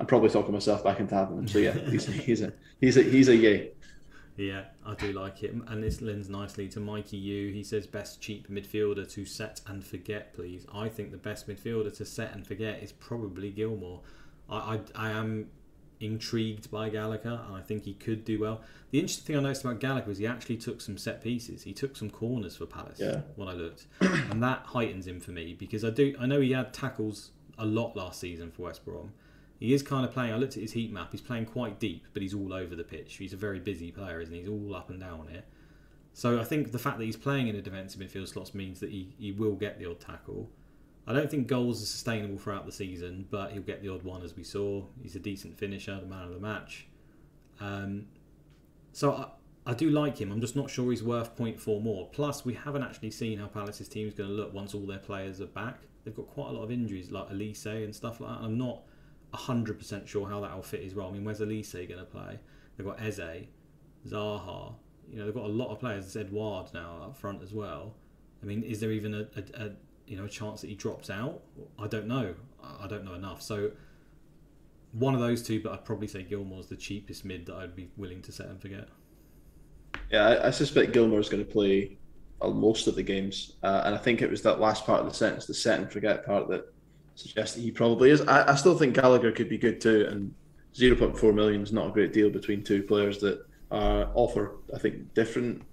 I'm 0.01 0.07
probably 0.07 0.31
talking 0.31 0.51
myself 0.51 0.83
back 0.83 0.99
into 0.99 1.13
having 1.13 1.37
him. 1.37 1.47
So 1.47 1.59
yeah, 1.59 1.73
he's, 1.73 2.05
he's 2.25 2.41
a 2.41 2.51
he's 2.79 2.97
a 2.97 3.03
he's 3.03 3.27
a 3.29 3.35
yay. 3.35 3.69
Yeah, 4.35 4.63
I 4.83 4.95
do 4.95 5.11
like 5.11 5.43
it, 5.43 5.53
and 5.53 5.83
this 5.83 6.01
lends 6.01 6.27
nicely 6.27 6.67
to 6.69 6.79
Mikey 6.79 7.17
U. 7.17 7.53
He 7.53 7.63
says 7.63 7.85
best 7.85 8.19
cheap 8.19 8.49
midfielder 8.49 9.07
to 9.13 9.25
set 9.25 9.61
and 9.67 9.85
forget, 9.85 10.33
please. 10.33 10.65
I 10.73 10.89
think 10.89 11.11
the 11.11 11.17
best 11.17 11.47
midfielder 11.47 11.95
to 11.97 12.05
set 12.05 12.33
and 12.33 12.47
forget 12.47 12.81
is 12.81 12.91
probably 12.91 13.51
Gilmour. 13.51 13.99
I 14.49 14.55
I, 14.55 14.79
I 14.95 15.11
am 15.11 15.49
intrigued 15.99 16.71
by 16.71 16.89
Gallagher, 16.89 17.39
and 17.45 17.55
I 17.55 17.61
think 17.61 17.85
he 17.85 17.93
could 17.93 18.25
do 18.25 18.39
well. 18.39 18.61
The 18.89 18.97
interesting 18.97 19.27
thing 19.27 19.37
I 19.37 19.41
noticed 19.41 19.63
about 19.63 19.79
Gallagher 19.79 20.09
is 20.09 20.17
he 20.17 20.25
actually 20.25 20.57
took 20.57 20.81
some 20.81 20.97
set 20.97 21.21
pieces. 21.21 21.61
He 21.61 21.73
took 21.73 21.95
some 21.95 22.09
corners 22.09 22.55
for 22.55 22.65
Palace 22.65 22.97
yeah. 22.99 23.21
when 23.35 23.47
I 23.47 23.53
looked, 23.53 23.85
and 23.99 24.41
that 24.41 24.63
heightens 24.65 25.05
him 25.05 25.19
for 25.19 25.29
me 25.29 25.53
because 25.53 25.85
I 25.85 25.91
do 25.91 26.15
I 26.19 26.25
know 26.25 26.41
he 26.41 26.53
had 26.53 26.73
tackles 26.73 27.33
a 27.59 27.67
lot 27.67 27.95
last 27.95 28.19
season 28.19 28.49
for 28.49 28.63
West 28.63 28.83
Brom 28.83 29.11
he 29.61 29.75
is 29.75 29.83
kind 29.83 30.03
of 30.03 30.11
playing. 30.11 30.33
I 30.33 30.37
looked 30.37 30.57
at 30.57 30.63
his 30.63 30.71
heat 30.71 30.91
map. 30.91 31.09
He's 31.11 31.21
playing 31.21 31.45
quite 31.45 31.79
deep, 31.79 32.07
but 32.13 32.23
he's 32.23 32.33
all 32.33 32.51
over 32.51 32.75
the 32.75 32.83
pitch. 32.83 33.17
He's 33.17 33.31
a 33.31 33.37
very 33.37 33.59
busy 33.59 33.91
player, 33.91 34.19
isn't 34.19 34.33
he? 34.33 34.39
He's 34.39 34.49
all 34.49 34.75
up 34.75 34.89
and 34.89 34.99
down 34.99 35.27
it. 35.31 35.45
So 36.13 36.39
I 36.39 36.43
think 36.43 36.71
the 36.71 36.79
fact 36.79 36.97
that 36.97 37.05
he's 37.05 37.15
playing 37.15 37.47
in 37.47 37.55
a 37.55 37.61
defensive 37.61 38.01
midfield 38.01 38.27
slots 38.27 38.55
means 38.55 38.79
that 38.79 38.89
he, 38.89 39.13
he 39.19 39.31
will 39.31 39.53
get 39.53 39.77
the 39.77 39.87
odd 39.87 39.99
tackle. 39.99 40.49
I 41.05 41.13
don't 41.13 41.29
think 41.29 41.45
goals 41.45 41.79
are 41.83 41.85
sustainable 41.85 42.39
throughout 42.39 42.65
the 42.65 42.71
season, 42.71 43.27
but 43.29 43.51
he'll 43.51 43.61
get 43.61 43.83
the 43.83 43.89
odd 43.89 44.01
one 44.01 44.23
as 44.23 44.35
we 44.35 44.43
saw. 44.43 44.83
He's 44.99 45.15
a 45.15 45.19
decent 45.19 45.59
finisher, 45.59 45.99
the 45.99 46.07
man 46.07 46.23
of 46.23 46.33
the 46.33 46.39
match. 46.39 46.87
Um, 47.59 48.07
so 48.93 49.13
I, 49.13 49.27
I 49.69 49.75
do 49.75 49.91
like 49.91 50.17
him. 50.17 50.31
I'm 50.31 50.41
just 50.41 50.55
not 50.55 50.71
sure 50.71 50.89
he's 50.89 51.03
worth 51.03 51.37
0.4 51.37 51.83
more. 51.83 52.09
Plus, 52.11 52.43
we 52.43 52.55
haven't 52.55 52.81
actually 52.81 53.11
seen 53.11 53.37
how 53.37 53.45
Palace's 53.45 53.87
team 53.87 54.07
is 54.07 54.15
going 54.15 54.29
to 54.29 54.35
look 54.35 54.55
once 54.55 54.73
all 54.73 54.87
their 54.87 54.97
players 54.97 55.39
are 55.39 55.45
back. 55.45 55.81
They've 56.03 56.15
got 56.15 56.25
quite 56.25 56.49
a 56.49 56.53
lot 56.53 56.63
of 56.63 56.71
injuries, 56.71 57.11
like 57.11 57.29
Olise 57.29 57.83
and 57.83 57.95
stuff 57.95 58.19
like 58.19 58.39
that. 58.39 58.43
I'm 58.43 58.57
not 58.57 58.81
100% 59.33 60.07
sure 60.07 60.27
how 60.27 60.41
that 60.41 60.55
will 60.55 60.63
fit 60.63 60.83
his 60.83 60.93
role. 60.93 61.09
I 61.09 61.13
mean, 61.13 61.23
where's 61.23 61.39
Olise 61.39 61.73
going 61.87 61.99
to 61.99 62.05
play? 62.05 62.39
They've 62.75 62.85
got 62.85 63.01
Eze, 63.01 63.47
Zaha. 64.07 64.73
You 65.09 65.19
know, 65.19 65.25
they've 65.25 65.33
got 65.33 65.45
a 65.45 65.47
lot 65.47 65.69
of 65.69 65.79
players. 65.79 66.13
There's 66.13 66.27
Edouard 66.27 66.73
now 66.73 66.99
up 67.03 67.17
front 67.17 67.41
as 67.41 67.53
well. 67.53 67.95
I 68.41 68.45
mean, 68.45 68.63
is 68.63 68.79
there 68.79 68.91
even 68.91 69.13
a, 69.13 69.27
a, 69.35 69.65
a 69.65 69.71
you 70.07 70.17
know 70.17 70.25
a 70.25 70.29
chance 70.29 70.61
that 70.61 70.67
he 70.67 70.75
drops 70.75 71.09
out? 71.09 71.41
I 71.77 71.87
don't 71.87 72.07
know. 72.07 72.33
I 72.79 72.87
don't 72.87 73.05
know 73.05 73.13
enough. 73.13 73.41
So 73.41 73.71
one 74.93 75.13
of 75.13 75.19
those 75.19 75.41
two, 75.43 75.61
but 75.61 75.73
I'd 75.73 75.85
probably 75.85 76.07
say 76.07 76.23
Gilmour's 76.23 76.67
the 76.67 76.75
cheapest 76.75 77.25
mid 77.25 77.45
that 77.45 77.55
I'd 77.55 77.75
be 77.75 77.89
willing 77.97 78.21
to 78.23 78.31
set 78.31 78.47
and 78.47 78.61
forget. 78.61 78.87
Yeah, 80.09 80.27
I, 80.27 80.47
I 80.47 80.51
suspect 80.51 80.93
Gilmour's 80.93 81.29
going 81.29 81.45
to 81.45 81.49
play 81.49 81.97
most 82.41 82.87
of 82.87 82.95
the 82.95 83.03
games, 83.03 83.53
uh, 83.63 83.83
and 83.85 83.93
I 83.95 83.97
think 83.97 84.21
it 84.21 84.29
was 84.29 84.41
that 84.41 84.59
last 84.59 84.85
part 84.85 85.01
of 85.01 85.07
the 85.07 85.13
sentence, 85.13 85.45
the 85.45 85.53
set 85.53 85.79
and 85.79 85.91
forget 85.91 86.25
part, 86.25 86.49
that 86.49 86.73
suggest 87.15 87.55
that 87.55 87.61
he 87.61 87.71
probably 87.71 88.11
is. 88.11 88.21
I, 88.21 88.51
I 88.51 88.55
still 88.55 88.77
think 88.77 88.95
Gallagher 88.95 89.31
could 89.31 89.49
be 89.49 89.57
good 89.57 89.81
too, 89.81 90.07
and 90.09 90.33
0.4 90.73 91.33
million 91.33 91.61
is 91.61 91.73
not 91.73 91.87
a 91.87 91.91
great 91.91 92.13
deal 92.13 92.29
between 92.29 92.63
two 92.63 92.83
players 92.83 93.19
that 93.19 93.45
uh, 93.71 94.07
offer, 94.13 94.57
I 94.73 94.79
think, 94.79 95.13
different. 95.13 95.63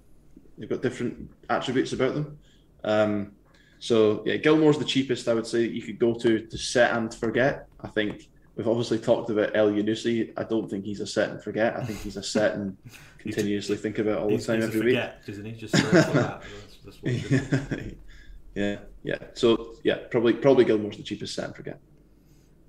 They've 0.56 0.68
got 0.68 0.82
different 0.82 1.30
attributes 1.48 1.92
about 1.92 2.14
them. 2.14 2.38
Um, 2.84 3.32
so 3.80 4.22
yeah, 4.26 4.36
Gilmour's 4.36 4.78
the 4.78 4.84
cheapest 4.84 5.28
I 5.28 5.34
would 5.34 5.46
say 5.46 5.62
you 5.62 5.82
could 5.82 5.98
go 5.98 6.14
to 6.14 6.40
to 6.40 6.58
set 6.58 6.96
and 6.96 7.14
forget. 7.14 7.68
I 7.80 7.88
think 7.88 8.28
we've 8.56 8.66
obviously 8.66 8.98
talked 8.98 9.30
about 9.30 9.54
Elyounoussi. 9.54 10.32
I 10.36 10.42
don't 10.44 10.68
think 10.68 10.84
he's 10.84 11.00
a 11.00 11.06
set 11.06 11.30
and 11.30 11.42
forget. 11.42 11.76
I 11.76 11.84
think 11.84 12.00
he's 12.00 12.16
a 12.16 12.22
set 12.22 12.54
and 12.54 12.76
continuously 13.18 13.76
think 13.76 13.98
about 13.98 14.18
all 14.18 14.30
the 14.30 14.38
time 14.38 14.62
every 14.62 14.80
forget, 14.80 15.20
week. 15.20 15.28
Isn't 15.28 15.44
he? 15.44 15.52
Just 15.52 15.74
that. 15.74 16.42
That's, 16.84 16.98
that's 17.00 17.92
Yeah, 18.54 18.78
yeah. 19.02 19.18
So 19.34 19.76
yeah, 19.84 19.98
probably 20.10 20.34
probably 20.34 20.64
Gilmour's 20.64 20.96
the 20.96 21.02
cheapest 21.02 21.34
set 21.34 21.46
and 21.46 21.56
forget. 21.56 21.78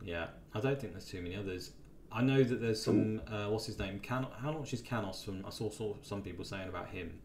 Yeah, 0.03 0.27
I 0.53 0.59
don't 0.59 0.79
think 0.79 0.93
there's 0.93 1.05
too 1.05 1.21
many 1.21 1.35
others. 1.35 1.71
I 2.11 2.21
know 2.21 2.43
that 2.43 2.61
there's 2.61 2.81
some. 2.83 3.21
Uh, 3.27 3.45
what's 3.45 3.65
his 3.65 3.77
name? 3.77 3.99
Can 3.99 4.25
how 4.41 4.51
much 4.51 4.73
is 4.73 4.81
Canos 4.81 5.23
from? 5.23 5.45
I 5.45 5.49
saw, 5.49 5.69
saw 5.69 5.95
some 6.01 6.21
people 6.21 6.43
saying 6.43 6.69
about 6.69 6.89
him. 6.89 7.19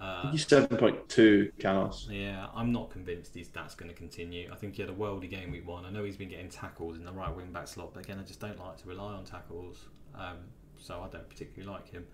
Uh, 0.00 0.30
he's 0.30 0.46
seven 0.46 0.76
point 0.76 1.08
two 1.08 1.50
Canos. 1.58 2.06
Yeah, 2.10 2.48
I'm 2.54 2.72
not 2.72 2.90
convinced 2.90 3.34
he's 3.34 3.48
that's 3.48 3.74
going 3.74 3.90
to 3.90 3.96
continue. 3.96 4.50
I 4.52 4.56
think 4.56 4.74
he 4.74 4.82
had 4.82 4.90
a 4.90 4.94
worldy 4.94 5.30
game 5.30 5.50
week 5.52 5.66
one. 5.66 5.84
I 5.84 5.90
know 5.90 6.04
he's 6.04 6.16
been 6.16 6.28
getting 6.28 6.48
tackles 6.48 6.96
in 6.96 7.04
the 7.04 7.12
right 7.12 7.34
wing 7.34 7.50
back 7.52 7.68
slot, 7.68 7.94
but 7.94 8.04
again, 8.04 8.18
I 8.18 8.22
just 8.22 8.40
don't 8.40 8.58
like 8.58 8.76
to 8.78 8.88
rely 8.88 9.12
on 9.12 9.24
tackles. 9.24 9.86
Um, 10.14 10.38
so 10.78 11.02
I 11.02 11.08
don't 11.08 11.28
particularly 11.28 11.70
like 11.72 11.88
him. 11.88 12.06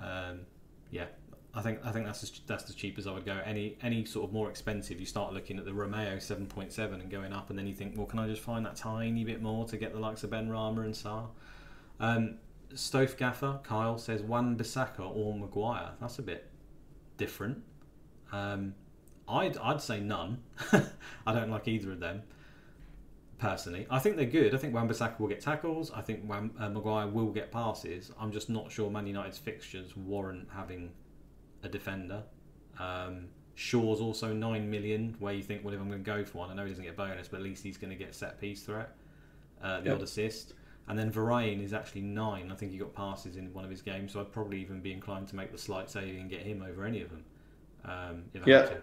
Um, 0.00 0.40
yeah, 0.90 1.06
I 1.56 1.62
think 1.62 1.78
I 1.84 1.90
think 1.90 2.04
that's 2.04 2.22
as, 2.22 2.30
that's 2.46 2.72
cheap 2.74 2.98
as 2.98 3.06
I 3.06 3.12
would 3.12 3.24
go. 3.24 3.40
Any 3.44 3.78
any 3.82 4.04
sort 4.04 4.28
of 4.28 4.32
more 4.34 4.50
expensive, 4.50 5.00
you 5.00 5.06
start 5.06 5.32
looking 5.32 5.58
at 5.58 5.64
the 5.64 5.70
Romeu 5.70 6.20
seven 6.20 6.46
point 6.46 6.70
seven 6.70 7.00
and 7.00 7.10
going 7.10 7.32
up, 7.32 7.48
and 7.48 7.58
then 7.58 7.66
you 7.66 7.72
think, 7.72 7.96
well, 7.96 8.06
can 8.06 8.18
I 8.18 8.28
just 8.28 8.42
find 8.42 8.64
that 8.66 8.76
tiny 8.76 9.24
bit 9.24 9.40
more 9.40 9.66
to 9.68 9.78
get 9.78 9.94
the 9.94 9.98
likes 9.98 10.22
of 10.22 10.30
Benrahma 10.30 10.84
and 10.84 10.94
Sarr? 10.94 11.28
Um, 11.98 12.36
Gaffer 13.16 13.60
Kyle 13.62 13.96
says 13.96 14.22
Wan 14.22 14.54
Bissaka 14.56 15.00
or 15.00 15.34
Maguire. 15.34 15.92
That's 15.98 16.18
a 16.18 16.22
bit 16.22 16.50
different. 17.16 17.62
Um, 18.32 18.74
I'd 19.26 19.56
I'd 19.56 19.80
say 19.80 19.98
none. 19.98 20.42
I 20.72 21.32
don't 21.32 21.50
like 21.50 21.68
either 21.68 21.90
of 21.90 22.00
them 22.00 22.22
personally. 23.38 23.86
I 23.90 23.98
think 23.98 24.16
they're 24.16 24.26
good. 24.26 24.54
I 24.54 24.58
think 24.58 24.74
Wan-Bissaka 24.74 25.18
will 25.20 25.28
get 25.28 25.40
tackles. 25.40 25.90
I 25.90 26.00
think 26.00 26.28
Wan, 26.28 26.50
uh, 26.58 26.68
Maguire 26.70 27.06
will 27.06 27.30
get 27.30 27.52
passes. 27.52 28.10
I'm 28.18 28.32
just 28.32 28.48
not 28.48 28.72
sure 28.72 28.90
Man 28.90 29.06
United's 29.06 29.38
fixtures 29.38 29.96
warrant 29.96 30.48
having 30.54 30.90
a 31.62 31.68
defender. 31.68 32.22
Um, 32.78 33.28
Shaw's 33.54 34.00
also 34.00 34.32
nine 34.32 34.70
million. 34.70 35.16
Where 35.18 35.32
you 35.34 35.42
think, 35.42 35.64
well, 35.64 35.74
if 35.74 35.80
I'm 35.80 35.88
going 35.88 36.04
to 36.04 36.10
go 36.10 36.24
for 36.24 36.38
one, 36.38 36.50
I 36.50 36.54
know 36.54 36.64
he 36.64 36.70
doesn't 36.70 36.84
get 36.84 36.96
bonus, 36.96 37.28
but 37.28 37.38
at 37.38 37.42
least 37.42 37.62
he's 37.62 37.78
going 37.78 37.90
to 37.90 37.96
get 37.96 38.14
set 38.14 38.40
piece 38.40 38.62
threat, 38.62 38.90
uh, 39.62 39.80
the 39.80 39.90
Yep. 39.90 39.96
odd 39.96 40.02
assist. 40.02 40.54
And 40.88 40.98
then 40.98 41.10
Varane 41.12 41.62
is 41.64 41.72
actually 41.72 42.02
nine. 42.02 42.52
I 42.52 42.54
think 42.54 42.72
he 42.72 42.78
got 42.78 42.94
passes 42.94 43.36
in 43.36 43.52
one 43.52 43.64
of 43.64 43.70
his 43.70 43.82
games, 43.82 44.12
so 44.12 44.20
I'd 44.20 44.32
probably 44.32 44.60
even 44.60 44.80
be 44.80 44.92
inclined 44.92 45.28
to 45.28 45.36
make 45.36 45.50
the 45.50 45.58
slight 45.58 45.90
saving 45.90 46.20
and 46.20 46.30
get 46.30 46.42
him 46.42 46.62
over 46.62 46.84
any 46.84 47.02
of 47.02 47.10
them. 47.10 47.24
Um, 47.84 48.24
if 48.34 48.44
I 48.44 48.46
Yeah. 48.46 48.58
had 48.58 48.66
to. 48.66 48.76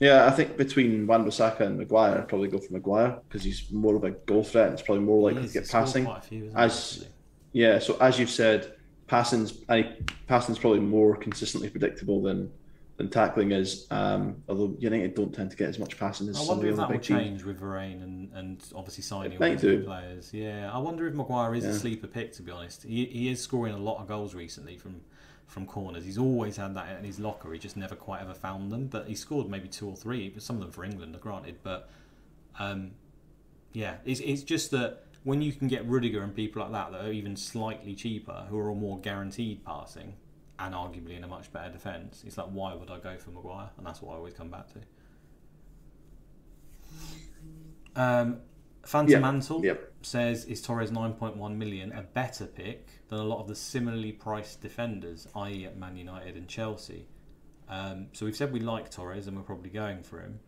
Yeah, 0.00 0.26
I 0.26 0.30
think 0.32 0.56
between 0.56 1.06
Wan 1.06 1.24
Bissaka 1.24 1.60
and 1.60 1.78
Maguire, 1.78 2.18
I'd 2.18 2.28
probably 2.28 2.48
go 2.48 2.58
for 2.58 2.72
Maguire 2.72 3.20
because 3.28 3.44
he's 3.44 3.70
more 3.70 3.94
of 3.94 4.02
a 4.04 4.10
goal 4.10 4.42
threat 4.42 4.66
and 4.66 4.72
it's 4.74 4.82
probably 4.82 5.04
more 5.04 5.30
likely 5.30 5.46
to 5.46 5.52
get 5.52 5.68
passing. 5.70 6.04
quite 6.04 6.18
a 6.18 6.22
few, 6.22 6.50
As 6.54 6.72
actually? 6.72 7.08
yeah, 7.52 7.78
so 7.78 7.96
as 8.00 8.18
you've 8.18 8.30
said, 8.30 8.74
passing's 9.12 9.62
I, 9.68 9.94
passing's 10.26 10.58
probably 10.58 10.80
more 10.80 11.14
consistently 11.16 11.68
predictable 11.68 12.22
than 12.22 12.50
than 12.96 13.10
tackling 13.10 13.52
is. 13.52 13.86
Um, 13.90 14.42
although 14.48 14.74
United 14.78 15.14
don't 15.14 15.34
tend 15.34 15.50
to 15.50 15.56
get 15.56 15.68
as 15.68 15.78
much 15.78 15.98
passing 15.98 16.28
as 16.30 16.38
I 16.38 16.44
wonder 16.44 16.68
if 16.68 16.76
that 16.76 16.88
will 16.88 16.98
change 16.98 17.44
with 17.44 17.60
Varane 17.60 18.02
and, 18.02 18.32
and 18.32 18.64
obviously 18.74 19.02
signing 19.02 19.36
all 19.36 19.50
these 19.50 19.84
players. 19.84 20.32
Yeah, 20.32 20.70
I 20.72 20.78
wonder 20.78 21.06
if 21.06 21.12
Maguire 21.14 21.54
is 21.54 21.66
a 21.66 21.78
sleeper 21.78 22.06
pick. 22.06 22.32
To 22.34 22.42
be 22.42 22.50
honest, 22.50 22.84
he, 22.84 23.04
he 23.04 23.28
is 23.28 23.40
scoring 23.40 23.74
a 23.74 23.78
lot 23.78 24.00
of 24.00 24.08
goals 24.08 24.34
recently 24.34 24.78
from 24.78 25.02
from 25.46 25.66
corners. 25.66 26.06
He's 26.06 26.16
always 26.16 26.56
had 26.56 26.74
that 26.76 26.98
in 26.98 27.04
his 27.04 27.20
locker. 27.20 27.52
He 27.52 27.58
just 27.58 27.76
never 27.76 27.94
quite 27.94 28.22
ever 28.22 28.32
found 28.32 28.72
them. 28.72 28.86
But 28.86 29.08
he 29.08 29.14
scored 29.14 29.46
maybe 29.50 29.68
two 29.68 29.88
or 29.90 29.96
three. 29.96 30.32
Some 30.38 30.56
of 30.56 30.62
them 30.62 30.70
for 30.70 30.84
England, 30.84 31.14
granted. 31.20 31.58
But 31.62 31.90
um, 32.58 32.92
yeah, 33.74 33.96
it's 34.06 34.20
it's 34.20 34.42
just 34.42 34.70
that 34.70 35.04
when 35.24 35.40
you 35.42 35.52
can 35.52 35.68
get 35.68 35.86
Rudiger 35.86 36.22
and 36.22 36.34
people 36.34 36.62
like 36.62 36.72
that 36.72 36.92
that 36.92 37.04
are 37.06 37.12
even 37.12 37.36
slightly 37.36 37.94
cheaper, 37.94 38.46
who 38.48 38.58
are 38.58 38.68
all 38.70 38.76
more 38.76 38.98
guaranteed 39.00 39.64
passing. 39.64 40.14
And 40.58 40.74
arguably 40.74 41.16
in 41.16 41.24
a 41.24 41.28
much 41.28 41.52
better 41.52 41.70
defence, 41.72 42.22
it's 42.26 42.36
like 42.38 42.46
why 42.48 42.74
would 42.74 42.90
I 42.90 42.98
go 42.98 43.16
for 43.18 43.30
Maguire? 43.30 43.70
And 43.76 43.86
that's 43.86 44.00
what 44.02 44.12
I 44.14 44.16
always 44.16 44.34
come 44.34 44.48
back 44.50 44.66
to. 44.74 44.80
Um, 47.96 48.40
Phantom 48.84 49.10
Yeah, 49.12 49.18
Mantle 49.20 49.64
yep. 49.64 49.92
says 50.02 50.44
is 50.46 50.60
Torres 50.60 50.90
9.1 50.90 51.56
million 51.56 51.92
a 51.92 52.02
better 52.02 52.46
pick 52.46 52.88
than 53.08 53.18
a 53.18 53.24
lot 53.24 53.40
of 53.40 53.48
the 53.48 53.54
similarly 53.54 54.12
priced 54.12 54.60
defenders, 54.60 55.28
i.e. 55.36 55.64
at 55.66 55.76
Man 55.76 55.96
United 55.96 56.36
and 56.36 56.48
Chelsea. 56.48 57.06
Um, 57.68 58.08
so 58.12 58.26
we've 58.26 58.36
said 58.36 58.52
we 58.52 58.60
like 58.60 58.90
Torres 58.90 59.26
and 59.28 59.36
we're 59.36 59.44
probably 59.44 59.70
going 59.70 60.02
for 60.02 60.20
him. 60.20 60.40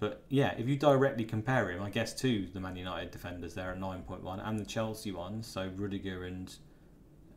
But 0.00 0.24
yeah, 0.28 0.54
if 0.58 0.68
you 0.68 0.76
directly 0.76 1.24
compare 1.24 1.70
him, 1.70 1.82
I 1.82 1.90
guess 1.90 2.14
to 2.20 2.46
the 2.52 2.60
Man 2.60 2.76
United 2.76 3.10
defenders 3.10 3.54
there 3.54 3.70
at 3.70 3.78
9.1 3.78 4.46
and 4.46 4.58
the 4.58 4.64
Chelsea 4.64 5.12
ones, 5.12 5.46
so 5.46 5.70
Rudiger 5.76 6.24
and 6.24 6.54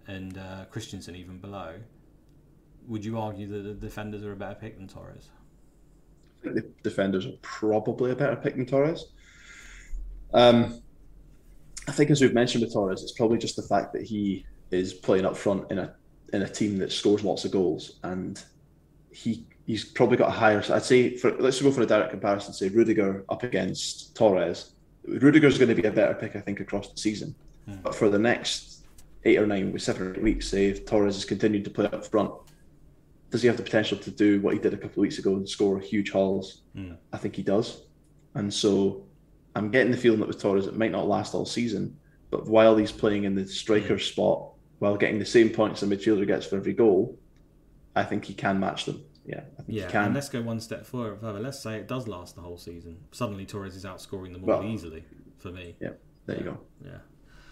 and 0.08 0.38
uh, 0.38 0.66
Christensen 0.72 1.16
even 1.16 1.38
below, 1.38 1.76
would 2.88 3.04
you 3.04 3.20
argue 3.20 3.48
that 3.48 3.64
the 3.64 3.74
defenders 3.74 4.24
are 4.24 4.32
a 4.32 4.36
better 4.36 4.56
pick 4.56 4.78
than 4.78 4.88
Torres? 4.88 5.30
I 6.40 6.54
think 6.54 6.56
the 6.56 6.90
defenders 6.90 7.26
are 7.26 7.34
probably 7.42 8.12
a 8.12 8.16
better 8.16 8.36
pick 8.36 8.56
than 8.56 8.66
Torres. 8.66 9.12
Um, 10.34 10.82
I 11.88 11.92
think, 11.92 12.10
as 12.10 12.22
we've 12.22 12.34
mentioned 12.34 12.64
with 12.64 12.74
Torres, 12.74 13.04
it's 13.04 13.12
probably 13.12 13.38
just 13.38 13.56
the 13.56 13.62
fact 13.62 13.94
that 13.94 14.04
he 14.04 14.46
is 14.72 14.94
playing 14.94 15.26
up 15.26 15.38
front 15.38 15.70
in 15.72 15.80
a 15.80 15.94
in 16.34 16.42
a 16.42 16.50
team 16.50 16.78
that 16.78 16.92
scores 16.92 17.24
lots 17.24 17.46
of 17.46 17.52
goals, 17.52 18.00
and 18.04 18.44
he 19.12 19.46
he's 19.68 19.84
probably 19.84 20.18
got 20.18 20.30
a 20.30 20.32
higher. 20.32 20.64
I'd 20.74 20.84
say 20.84 21.16
for 21.18 21.32
let's 21.38 21.62
go 21.62 21.70
for 21.70 21.82
a 21.82 21.86
direct 21.86 22.10
comparison. 22.10 22.54
Say 22.54 22.70
Rudiger 22.70 23.24
up 23.30 23.44
against 23.44 24.16
Torres. 24.16 24.72
Rudiger's 25.06 25.60
going 25.60 25.70
to 25.70 25.76
be 25.76 25.88
a 25.88 25.92
better 25.92 26.16
pick, 26.16 26.36
I 26.36 26.40
think, 26.40 26.60
across 26.60 26.90
the 26.90 26.98
season. 26.98 27.36
Hmm. 27.66 27.76
But 27.84 27.94
for 27.94 28.10
the 28.10 28.18
next 28.18 28.86
eight 29.26 29.38
or 29.38 29.46
nine, 29.46 29.72
with 29.72 29.84
seven 29.84 30.08
or 30.08 30.12
eight 30.16 30.24
weeks, 30.24 30.48
say 30.48 30.68
if 30.68 30.86
Torres 30.86 31.16
has 31.16 31.26
continued 31.26 31.66
to 31.66 31.70
play 31.70 31.86
up 31.86 32.06
front, 32.06 32.32
does 33.30 33.42
he 33.42 33.48
have 33.48 33.58
the 33.58 33.64
potential 33.64 33.98
to 33.98 34.10
do 34.10 34.42
what 34.42 34.54
he 34.54 34.60
did 34.60 34.74
a 34.74 34.78
couple 34.78 34.92
of 34.92 34.98
weeks 34.98 35.20
ago 35.20 35.36
and 35.36 35.48
score 35.48 35.80
huge 35.80 36.12
hauls? 36.12 36.62
Hmm. 36.74 36.94
I 37.14 37.18
think 37.18 37.36
he 37.36 37.44
does. 37.44 37.84
And 38.36 38.54
so 38.54 39.04
I'm 39.56 39.70
getting 39.70 39.92
the 39.92 39.98
feeling 39.98 40.20
that 40.20 40.28
with 40.28 40.42
Torres, 40.42 40.68
it 40.68 40.78
might 40.78 40.92
not 40.92 41.08
last 41.08 41.36
all 41.36 41.46
season, 41.46 41.98
but 42.32 42.48
while 42.48 42.78
he's 42.78 42.92
playing 42.92 43.26
in 43.26 43.36
the 43.36 43.46
striker 43.46 43.96
hmm. 43.96 44.02
spot, 44.02 44.50
while 44.80 44.96
getting 44.96 45.20
the 45.20 45.26
same 45.26 45.50
points 45.50 45.84
a 45.84 45.88
midfielder 45.88 46.26
gets 46.26 46.46
for 46.46 46.56
every 46.56 46.74
goal, 46.74 47.18
I 47.96 48.04
think 48.04 48.24
he 48.26 48.34
can 48.34 48.60
match 48.60 48.86
them. 48.86 49.04
Yeah, 49.28 49.42
I 49.60 49.62
think 49.64 49.78
Yeah, 49.78 50.06
and 50.06 50.16
let's 50.16 50.30
go 50.30 50.42
one 50.42 50.60
step 50.62 50.86
further. 50.86 51.40
Let's 51.40 51.60
say 51.60 51.78
it 51.78 51.88
does 51.88 52.08
last 52.08 52.36
the 52.36 52.42
whole 52.42 52.58
season. 52.58 52.98
Suddenly 53.12 53.46
Torres 53.46 53.76
is 53.76 53.84
outscoring 53.84 54.32
them 54.32 54.44
all 54.44 54.60
Well- 54.62 54.64
easily 54.64 55.04
for 55.38 55.52
me. 55.52 55.76
Yeah, 55.82 55.92
there 56.26 56.38
you 56.38 56.44
go. 56.44 56.60
Yeah. 56.84 57.00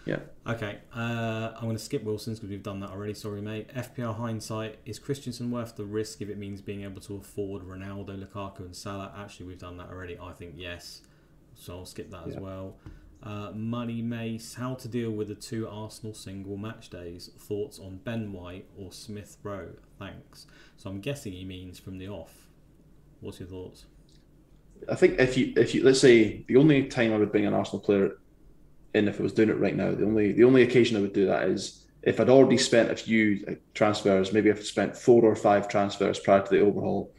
Yeah. 0.06 0.20
Okay, 0.46 0.78
uh, 0.94 1.50
I'm 1.56 1.64
going 1.64 1.76
to 1.76 1.82
skip 1.82 2.04
Wilson's 2.04 2.38
because 2.38 2.50
we've 2.50 2.62
done 2.62 2.78
that 2.80 2.90
already. 2.90 3.12
Sorry, 3.12 3.42
mate. 3.42 3.68
FPR 3.74 4.14
hindsight 4.14 4.78
is 4.86 5.00
Christensen 5.00 5.50
worth 5.50 5.74
the 5.74 5.84
risk 5.84 6.22
if 6.22 6.28
it 6.28 6.38
means 6.38 6.60
being 6.62 6.82
able 6.84 7.00
to 7.02 7.16
afford 7.16 7.64
Ronaldo, 7.64 8.16
Lukaku, 8.24 8.60
and 8.60 8.74
Salah? 8.74 9.12
Actually, 9.16 9.46
we've 9.46 9.58
done 9.58 9.76
that 9.78 9.88
already. 9.90 10.16
I 10.16 10.32
think 10.32 10.54
yes, 10.56 11.02
so 11.56 11.78
I'll 11.78 11.84
skip 11.86 12.10
that 12.12 12.28
as 12.28 12.36
well. 12.36 12.76
Uh, 13.26 13.50
Money 13.52 14.02
Mace, 14.02 14.54
how 14.54 14.74
to 14.74 14.86
deal 14.86 15.10
with 15.10 15.26
the 15.26 15.34
two 15.34 15.66
Arsenal 15.68 16.14
single 16.14 16.56
match 16.56 16.90
days? 16.90 17.30
Thoughts 17.36 17.80
on 17.80 17.96
Ben 18.04 18.32
White 18.32 18.66
or 18.78 18.92
Smith 18.92 19.36
Rowe? 19.42 19.70
Thanks. 19.98 20.46
So 20.76 20.90
I'm 20.90 21.00
guessing 21.00 21.32
he 21.32 21.44
means 21.44 21.76
from 21.76 21.98
the 21.98 22.06
off. 22.06 22.46
What's 23.20 23.40
your 23.40 23.48
thoughts? 23.48 23.86
I 24.88 24.94
think 24.94 25.18
if 25.18 25.36
you 25.36 25.52
if 25.56 25.74
you 25.74 25.82
let's 25.82 26.00
say 26.00 26.44
the 26.46 26.56
only 26.56 26.84
time 26.84 27.12
I 27.12 27.16
would 27.16 27.32
bring 27.32 27.46
an 27.46 27.54
Arsenal 27.54 27.80
player 27.80 28.12
in 28.94 29.08
if 29.08 29.18
I 29.18 29.24
was 29.24 29.32
doing 29.32 29.48
it 29.48 29.58
right 29.58 29.74
now, 29.74 29.90
the 29.92 30.04
only 30.04 30.30
the 30.30 30.44
only 30.44 30.62
occasion 30.62 30.96
I 30.96 31.00
would 31.00 31.12
do 31.12 31.26
that 31.26 31.48
is 31.48 31.84
if 32.02 32.20
I'd 32.20 32.28
already 32.28 32.58
spent 32.58 32.92
a 32.92 32.96
few 32.96 33.58
transfers, 33.74 34.32
maybe 34.32 34.50
I've 34.50 34.64
spent 34.64 34.96
four 34.96 35.24
or 35.24 35.34
five 35.34 35.66
transfers 35.68 36.20
prior 36.20 36.42
to 36.42 36.50
the 36.50 36.60
overhaul, 36.60 37.12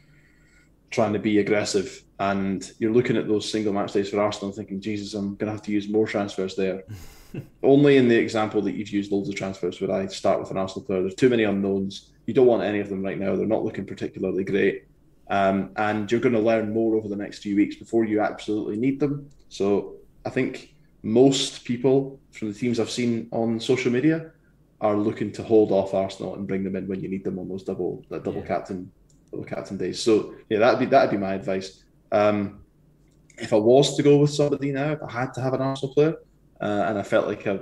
trying 0.90 1.12
to 1.12 1.18
be 1.18 1.38
aggressive, 1.38 2.02
and 2.18 2.70
you're 2.78 2.92
looking 2.92 3.16
at 3.16 3.28
those 3.28 3.50
single 3.50 3.72
match 3.72 3.92
days 3.92 4.10
for 4.10 4.20
Arsenal, 4.20 4.52
thinking, 4.52 4.80
Jesus, 4.80 5.14
I'm 5.14 5.36
going 5.36 5.46
to 5.46 5.52
have 5.52 5.62
to 5.62 5.72
use 5.72 5.88
more 5.88 6.06
transfers 6.06 6.56
there. 6.56 6.82
only 7.62 7.96
in 7.96 8.08
the 8.08 8.16
example 8.16 8.62
that 8.62 8.72
you've 8.72 8.88
used 8.90 9.12
loads 9.12 9.28
of 9.28 9.34
transfers 9.34 9.80
would 9.80 9.90
I 9.90 10.06
start 10.06 10.40
with 10.40 10.50
an 10.50 10.56
Arsenal 10.56 10.86
player. 10.86 11.02
There's 11.02 11.14
too 11.14 11.28
many 11.28 11.44
unknowns. 11.44 12.10
You 12.26 12.34
don't 12.34 12.46
want 12.46 12.62
any 12.62 12.80
of 12.80 12.88
them 12.88 13.02
right 13.02 13.18
now. 13.18 13.36
They're 13.36 13.46
not 13.46 13.64
looking 13.64 13.86
particularly 13.86 14.44
great. 14.44 14.84
Um, 15.30 15.70
and 15.76 16.10
you're 16.10 16.20
going 16.20 16.34
to 16.34 16.40
learn 16.40 16.72
more 16.72 16.96
over 16.96 17.08
the 17.08 17.16
next 17.16 17.40
few 17.40 17.54
weeks 17.54 17.76
before 17.76 18.04
you 18.04 18.20
absolutely 18.20 18.78
need 18.78 18.98
them. 18.98 19.28
So 19.48 19.96
I 20.24 20.30
think 20.30 20.74
most 21.02 21.64
people 21.64 22.18
from 22.32 22.52
the 22.52 22.58
teams 22.58 22.80
I've 22.80 22.90
seen 22.90 23.28
on 23.30 23.60
social 23.60 23.92
media 23.92 24.32
are 24.80 24.96
looking 24.96 25.32
to 25.32 25.42
hold 25.42 25.70
off 25.70 25.94
Arsenal 25.94 26.34
and 26.34 26.46
bring 26.46 26.64
them 26.64 26.76
in 26.76 26.88
when 26.88 27.00
you 27.00 27.08
need 27.08 27.24
them 27.24 27.38
on 27.38 27.48
those 27.48 27.62
double 27.62 28.04
that 28.10 28.24
double 28.24 28.40
Yeah. 28.40 28.46
captain 28.46 28.90
double 29.30 29.44
captain 29.44 29.76
days. 29.76 30.00
So 30.00 30.34
yeah, 30.48 30.58
that'd 30.58 30.80
be 30.80 30.86
that'd 30.86 31.10
be 31.10 31.16
my 31.16 31.34
advice. 31.34 31.84
Um, 32.12 32.60
if 33.38 33.52
I 33.52 33.56
was 33.56 33.96
to 33.96 34.02
go 34.02 34.16
with 34.18 34.30
somebody 34.30 34.72
now, 34.72 34.92
if 34.92 35.02
I 35.02 35.10
had 35.12 35.32
to 35.34 35.40
have 35.40 35.54
an 35.54 35.60
Arsenal 35.60 35.94
player, 35.94 36.16
uh, 36.60 36.84
and 36.88 36.98
I 36.98 37.02
felt 37.02 37.26
like 37.26 37.46
I 37.46 37.60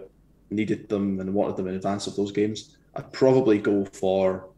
needed 0.51 0.89
them 0.89 1.21
and 1.21 1.35
wanted 1.35 1.57
them 1.57 1.69
in 1.69 1.75
advance 1.75 2.07
of 2.07 2.17
those 2.17 2.33
games, 2.33 2.77
I'd 2.95 3.13
probably 3.13 3.59
go 3.59 3.85
for 3.85 4.49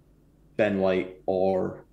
Ben 0.56 0.78
White 0.78 1.20
or 1.27 1.85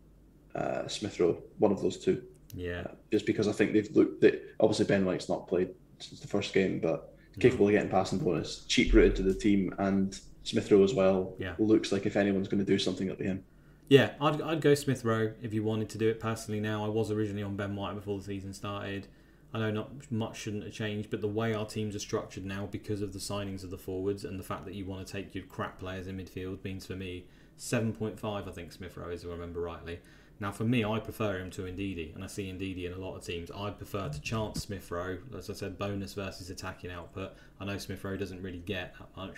uh, 0.54 0.88
Smith 0.88 1.20
Rowe, 1.20 1.42
one 1.60 1.72
of 1.72 1.82
those 1.82 1.98
two, 1.98 2.22
Yeah. 2.54 2.86
just 3.12 3.26
because 3.26 3.48
I 3.48 3.52
think 3.52 3.74
they've 3.74 3.90
looked. 3.96 4.22
They, 4.22 4.40
obviously, 4.60 4.86
Ben 4.86 5.06
White's 5.06 5.28
not 5.30 5.48
played 5.48 5.70
since 6.00 6.20
the 6.20 6.28
first 6.28 6.54
game, 6.54 6.80
but 6.80 7.14
capable 7.40 7.68
of 7.68 7.72
getting 7.74 7.90
passing 7.90 8.20
bonus, 8.20 8.64
cheap 8.68 8.94
route 8.94 9.06
into 9.18 9.24
the 9.24 9.34
team, 9.34 9.74
and 9.80 10.18
Smith 10.44 10.72
Rowe 10.72 10.84
as 10.84 10.94
well. 10.94 11.36
Yeah. 11.40 11.56
looks 11.58 11.92
like 11.92 12.06
if 12.06 12.16
anyone's 12.16 12.48
going 12.48 12.64
to 12.64 12.72
do 12.72 12.78
something, 12.78 13.08
it'll 13.08 13.18
be 13.20 13.26
him. 13.26 13.44
Yeah, 13.88 14.14
I'd, 14.20 14.42
I'd 14.42 14.62
go 14.62 14.74
Smith 14.74 15.06
Rowe 15.06 15.34
if 15.42 15.54
you 15.54 15.64
wanted 15.64 15.90
to 15.90 15.98
do 15.98 16.10
it 16.10 16.20
personally 16.20 16.60
now. 16.60 16.84
I 16.86 16.88
was 16.88 17.12
originally 17.12 17.44
on 17.44 17.56
Ben 17.56 17.76
White 17.76 17.96
before 17.96 18.18
the 18.18 18.24
season 18.24 18.54
started. 18.54 19.08
I 19.54 19.60
know 19.60 19.72
not 19.72 20.12
much 20.12 20.38
shouldn't 20.38 20.64
have 20.64 20.74
changed, 20.74 21.10
but 21.10 21.22
the 21.22 21.28
way 21.28 21.54
our 21.54 21.66
teams 21.66 21.96
are 21.96 22.00
structured 22.00 22.46
now 22.46 22.68
because 22.70 23.02
of 23.02 23.14
the 23.14 23.20
signings 23.20 23.64
of 23.64 23.70
the 23.70 23.78
forwards 23.78 24.26
and 24.26 24.40
the 24.40 24.44
fact 24.44 24.66
that 24.66 24.74
you 24.74 24.86
want 24.86 25.06
to 25.06 25.14
take 25.14 25.34
your 25.36 25.46
crap 25.46 25.80
players 25.80 26.08
in 26.08 26.18
midfield 26.18 26.64
means 26.64 26.86
for 26.86 26.96
me 26.96 27.26
7.5 27.58 28.48
I 28.48 28.52
think 28.52 28.74
Smith 28.74 28.98
Rowe 28.98 29.10
is 29.10 29.24
if 29.24 29.30
I 29.30 29.34
remember 29.34 29.62
rightly. 29.62 30.00
Now 30.40 30.52
for 30.52 30.66
me 30.66 30.84
I 30.84 31.00
prefer 31.00 31.38
him 31.38 31.52
to 31.52 31.62
Ndidi 31.62 32.14
and 32.16 32.24
I 32.24 32.28
see 32.28 32.52
Ndidi 32.52 32.86
in 32.86 32.94
a 32.94 32.98
lot 32.98 33.16
of 33.16 33.24
teams. 33.24 33.50
I'd 33.56 33.78
prefer 33.78 34.10
to 34.10 34.20
chance 34.20 34.64
Smith 34.64 34.90
Rowe, 34.92 35.20
as 35.38 35.50
I 35.50 35.54
said, 35.54 35.78
bonus 35.78 36.16
versus 36.16 36.50
attacking 36.50 36.92
output. 36.92 37.34
I 37.60 37.66
know 37.66 37.78
Smith 37.78 38.04
Rowe 38.04 38.18
doesn't 38.18 38.42
really 38.42 38.64
get 38.66 38.96
that 39.00 39.16
much. 39.16 39.36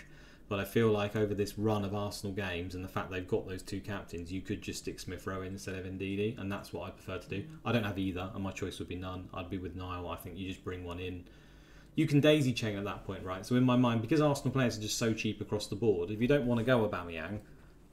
But 0.50 0.60
I 0.60 0.66
feel 0.66 0.90
like 0.90 1.16
over 1.16 1.34
this 1.34 1.58
run 1.58 1.84
of 1.84 1.94
Arsenal 1.94 2.34
games 2.34 2.74
and 2.74 2.84
the 2.84 2.88
fact 2.88 3.12
they've 3.12 3.28
got 3.28 3.48
those 3.48 3.62
two 3.62 3.82
captains, 3.82 4.32
you 4.32 4.42
could 4.42 4.62
just 4.62 4.80
stick 4.80 5.00
Smith 5.00 5.28
Rowe 5.28 5.42
in 5.42 5.54
instead 5.54 5.76
of 5.76 5.86
Ndidi, 5.86 6.40
and 6.40 6.50
that's 6.50 6.72
what 6.72 6.88
I 6.88 6.92
prefer 6.92 7.18
to 7.18 7.28
do. 7.28 7.44
I 7.66 7.74
don't 7.74 7.84
have 7.84 8.00
either, 8.00 8.32
and 8.34 8.44
my 8.44 8.52
choice 8.52 8.80
would 8.80 8.88
be 8.88 8.96
none. 8.96 9.28
I'd 9.34 9.50
be 9.50 9.58
with 9.58 9.76
Niall. 9.76 10.08
I 10.10 10.16
think 10.16 10.38
you 10.38 10.48
just 10.48 10.64
bring 10.64 10.86
one 10.86 11.00
in. 11.00 11.26
You 11.96 12.08
can 12.08 12.22
daisy 12.22 12.54
chain 12.54 12.78
at 12.78 12.86
that 12.86 13.06
point, 13.06 13.24
right? 13.24 13.46
So 13.46 13.56
in 13.56 13.64
my 13.64 13.76
mind, 13.76 14.02
because 14.02 14.22
Arsenal 14.22 14.54
players 14.54 14.78
are 14.78 14.82
just 14.82 14.98
so 14.98 15.14
cheap 15.14 15.42
across 15.42 15.68
the 15.68 15.76
board, 15.76 16.12
if 16.12 16.22
you 16.22 16.28
don't 16.28 16.46
want 16.46 16.60
to 16.60 16.64
go 16.64 16.88
Aubameyang, 16.88 17.40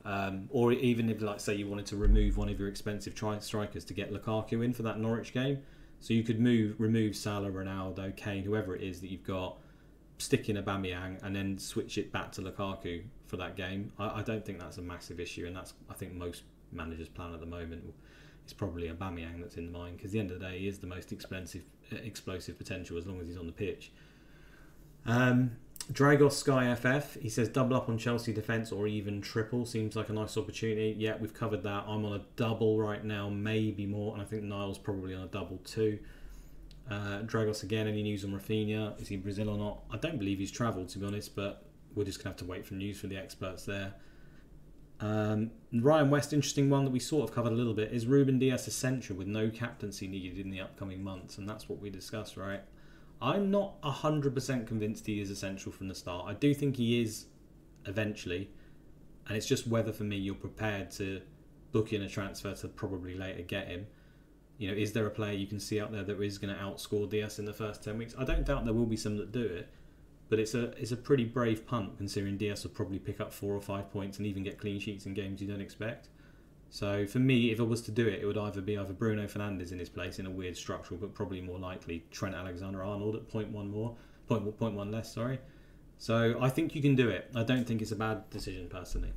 um, 0.04 0.48
or 0.50 0.72
even 0.72 1.10
if, 1.10 1.22
like, 1.22 1.40
say, 1.40 1.54
you 1.54 1.66
wanted 1.66 1.86
to 1.86 1.96
remove 1.96 2.36
one 2.36 2.48
of 2.48 2.58
your 2.58 2.68
expensive 2.68 3.14
tri- 3.14 3.38
strikers 3.40 3.84
to 3.86 3.94
get 3.94 4.12
Lukaku 4.12 4.64
in 4.64 4.72
for 4.72 4.82
that 4.82 5.00
Norwich 5.00 5.32
game, 5.32 5.58
so 6.00 6.12
you 6.12 6.22
could 6.22 6.38
move, 6.38 6.78
remove 6.78 7.16
Salah, 7.16 7.50
Ronaldo, 7.50 8.14
Kane, 8.14 8.44
whoever 8.44 8.76
it 8.76 8.82
is 8.82 9.00
that 9.00 9.10
you've 9.10 9.24
got, 9.24 9.56
stick 10.18 10.48
in 10.48 10.56
Aubameyang, 10.56 11.22
and 11.22 11.34
then 11.34 11.58
switch 11.58 11.98
it 11.98 12.12
back 12.12 12.32
to 12.32 12.42
Lukaku 12.42 13.02
for 13.26 13.36
that 13.36 13.56
game. 13.56 13.92
I, 13.98 14.20
I 14.20 14.22
don't 14.22 14.44
think 14.44 14.58
that's 14.58 14.78
a 14.78 14.82
massive 14.82 15.20
issue, 15.20 15.46
and 15.46 15.56
that's 15.56 15.74
I 15.90 15.94
think 15.94 16.14
most 16.14 16.42
managers' 16.72 17.08
plan 17.08 17.34
at 17.34 17.40
the 17.40 17.46
moment 17.46 17.94
is 18.46 18.52
probably 18.52 18.88
Aubameyang 18.88 19.40
that's 19.40 19.56
in 19.56 19.70
mind 19.70 19.96
because 19.96 20.12
the 20.12 20.20
end 20.20 20.30
of 20.30 20.40
the 20.40 20.46
day, 20.46 20.58
he 20.58 20.68
is 20.68 20.78
the 20.78 20.86
most 20.86 21.12
expensive, 21.12 21.62
explosive 21.90 22.58
potential 22.58 22.98
as 22.98 23.06
long 23.06 23.20
as 23.20 23.26
he's 23.26 23.36
on 23.36 23.46
the 23.46 23.52
pitch. 23.52 23.92
Um, 25.06 25.52
Dragos 25.92 26.32
Sky 26.32 26.74
FF, 26.74 27.20
he 27.20 27.28
says 27.28 27.48
double 27.48 27.76
up 27.76 27.88
on 27.88 27.98
Chelsea 27.98 28.32
defence 28.32 28.72
or 28.72 28.86
even 28.86 29.20
triple 29.20 29.66
seems 29.66 29.96
like 29.96 30.08
a 30.08 30.12
nice 30.12 30.36
opportunity. 30.36 30.94
Yeah, 30.98 31.16
we've 31.20 31.34
covered 31.34 31.62
that. 31.64 31.84
I'm 31.86 32.04
on 32.06 32.14
a 32.14 32.22
double 32.36 32.78
right 32.78 33.04
now, 33.04 33.28
maybe 33.28 33.84
more, 33.84 34.14
and 34.14 34.22
I 34.22 34.24
think 34.24 34.44
Niall's 34.44 34.78
probably 34.78 35.14
on 35.14 35.22
a 35.22 35.26
double 35.26 35.58
too. 35.58 35.98
Uh, 36.90 37.20
Dragos 37.22 37.62
again, 37.62 37.86
any 37.86 38.02
news 38.02 38.24
on 38.24 38.32
Raphinha? 38.32 39.00
Is 39.00 39.08
he 39.08 39.14
in 39.14 39.22
Brazil 39.22 39.48
or 39.48 39.56
not? 39.56 39.80
I 39.90 39.96
don't 39.96 40.18
believe 40.18 40.38
he's 40.38 40.50
travelled 40.50 40.88
to 40.90 40.98
be 40.98 41.06
honest, 41.06 41.34
but 41.34 41.64
we're 41.94 42.04
just 42.04 42.18
going 42.18 42.24
to 42.24 42.28
have 42.30 42.46
to 42.46 42.50
wait 42.50 42.66
for 42.66 42.74
news 42.74 43.00
from 43.00 43.10
the 43.10 43.16
experts 43.16 43.64
there. 43.64 43.94
Um, 45.00 45.50
Ryan 45.72 46.10
West, 46.10 46.32
interesting 46.32 46.70
one 46.70 46.84
that 46.84 46.90
we 46.90 47.00
sort 47.00 47.28
of 47.28 47.34
covered 47.34 47.52
a 47.52 47.56
little 47.56 47.74
bit. 47.74 47.92
Is 47.92 48.06
Ruben 48.06 48.38
Dias 48.38 48.68
essential 48.68 49.16
with 49.16 49.26
no 49.26 49.50
captaincy 49.50 50.06
needed 50.06 50.38
in 50.38 50.50
the 50.50 50.60
upcoming 50.60 51.02
months? 51.02 51.38
And 51.38 51.48
that's 51.48 51.68
what 51.68 51.80
we 51.80 51.90
discussed, 51.90 52.36
right? 52.36 52.60
I'm 53.20 53.50
not 53.50 53.80
100% 53.82 54.66
convinced 54.66 55.06
he 55.06 55.20
is 55.20 55.30
essential 55.30 55.72
from 55.72 55.88
the 55.88 55.94
start. 55.94 56.26
I 56.28 56.34
do 56.34 56.54
think 56.54 56.76
he 56.76 57.00
is 57.02 57.26
eventually. 57.86 58.50
And 59.26 59.36
it's 59.36 59.46
just 59.46 59.66
whether 59.66 59.92
for 59.92 60.04
me 60.04 60.16
you're 60.16 60.34
prepared 60.34 60.90
to 60.92 61.22
book 61.72 61.92
in 61.92 62.02
a 62.02 62.08
transfer 62.08 62.54
to 62.54 62.68
probably 62.68 63.14
later 63.14 63.42
get 63.42 63.68
him. 63.68 63.86
You 64.58 64.70
know, 64.70 64.76
is 64.76 64.92
there 64.92 65.06
a 65.06 65.10
player 65.10 65.32
you 65.32 65.46
can 65.46 65.58
see 65.58 65.80
out 65.80 65.92
there 65.92 66.04
that 66.04 66.20
is 66.20 66.38
going 66.38 66.54
to 66.54 66.60
outscore 66.60 67.08
Dias 67.08 67.38
in 67.38 67.44
the 67.44 67.52
first 67.52 67.82
10 67.82 67.98
weeks? 67.98 68.14
I 68.16 68.24
don't 68.24 68.44
doubt 68.44 68.64
there 68.64 68.74
will 68.74 68.86
be 68.86 68.96
some 68.96 69.16
that 69.16 69.32
do 69.32 69.44
it. 69.44 69.68
But 70.30 70.38
it's 70.38 70.54
a 70.54 70.70
it's 70.80 70.90
a 70.90 70.96
pretty 70.96 71.24
brave 71.24 71.66
punt 71.66 71.98
considering 71.98 72.38
Dias 72.38 72.64
will 72.64 72.70
probably 72.70 72.98
pick 72.98 73.20
up 73.20 73.32
four 73.32 73.54
or 73.54 73.60
five 73.60 73.90
points 73.90 74.18
and 74.18 74.26
even 74.26 74.42
get 74.42 74.58
clean 74.58 74.80
sheets 74.80 75.06
in 75.06 75.14
games 75.14 75.40
you 75.40 75.46
don't 75.46 75.60
expect. 75.60 76.08
So 76.70 77.06
for 77.06 77.18
me, 77.18 77.52
if 77.52 77.60
I 77.60 77.62
was 77.62 77.82
to 77.82 77.92
do 77.92 78.08
it, 78.08 78.20
it 78.20 78.26
would 78.26 78.38
either 78.38 78.60
be 78.60 78.76
either 78.76 78.92
Bruno 78.92 79.26
Fernandes 79.26 79.70
in 79.70 79.78
his 79.78 79.88
place 79.88 80.18
in 80.18 80.26
a 80.26 80.30
weird 80.30 80.56
structural, 80.56 80.98
but 80.98 81.14
probably 81.14 81.40
more 81.40 81.58
likely 81.58 82.04
Trent 82.10 82.34
Alexander-Arnold 82.34 83.14
at 83.14 83.28
point 83.28 83.50
one 83.50 83.70
more, 83.70 83.94
point 84.26 84.58
point 84.58 84.74
one 84.74 84.90
less. 84.90 85.12
Sorry. 85.12 85.38
So 85.98 86.36
I 86.40 86.48
think 86.48 86.74
you 86.74 86.82
can 86.82 86.96
do 86.96 87.08
it. 87.10 87.30
I 87.36 87.44
don't 87.44 87.64
think 87.64 87.80
it's 87.80 87.92
a 87.92 87.96
bad 87.96 88.28
decision 88.30 88.68
personally. 88.68 89.12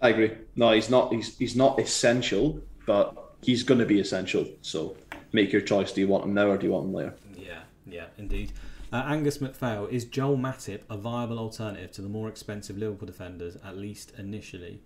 I 0.00 0.10
agree. 0.10 0.32
No, 0.56 0.72
he's 0.72 0.90
not. 0.90 1.12
He's 1.12 1.36
he's 1.38 1.56
not 1.56 1.78
essential, 1.78 2.60
but 2.86 3.34
he's 3.42 3.62
going 3.62 3.80
to 3.80 3.86
be 3.86 4.00
essential. 4.00 4.46
So 4.62 4.96
make 5.32 5.52
your 5.52 5.62
choice. 5.62 5.92
Do 5.92 6.00
you 6.00 6.08
want 6.08 6.24
him 6.24 6.34
now 6.34 6.50
or 6.50 6.56
do 6.56 6.66
you 6.66 6.72
want 6.72 6.86
him 6.86 6.94
later? 6.94 7.14
Yeah, 7.36 7.60
yeah, 7.86 8.06
indeed. 8.16 8.52
Uh, 8.92 9.04
Angus 9.06 9.38
McPhail, 9.38 9.88
is 9.88 10.04
Joel 10.04 10.36
Matip 10.36 10.80
a 10.90 10.96
viable 10.96 11.38
alternative 11.38 11.92
to 11.92 12.02
the 12.02 12.08
more 12.08 12.28
expensive 12.28 12.76
Liverpool 12.76 13.06
defenders, 13.06 13.56
at 13.64 13.76
least 13.76 14.12
initially? 14.18 14.82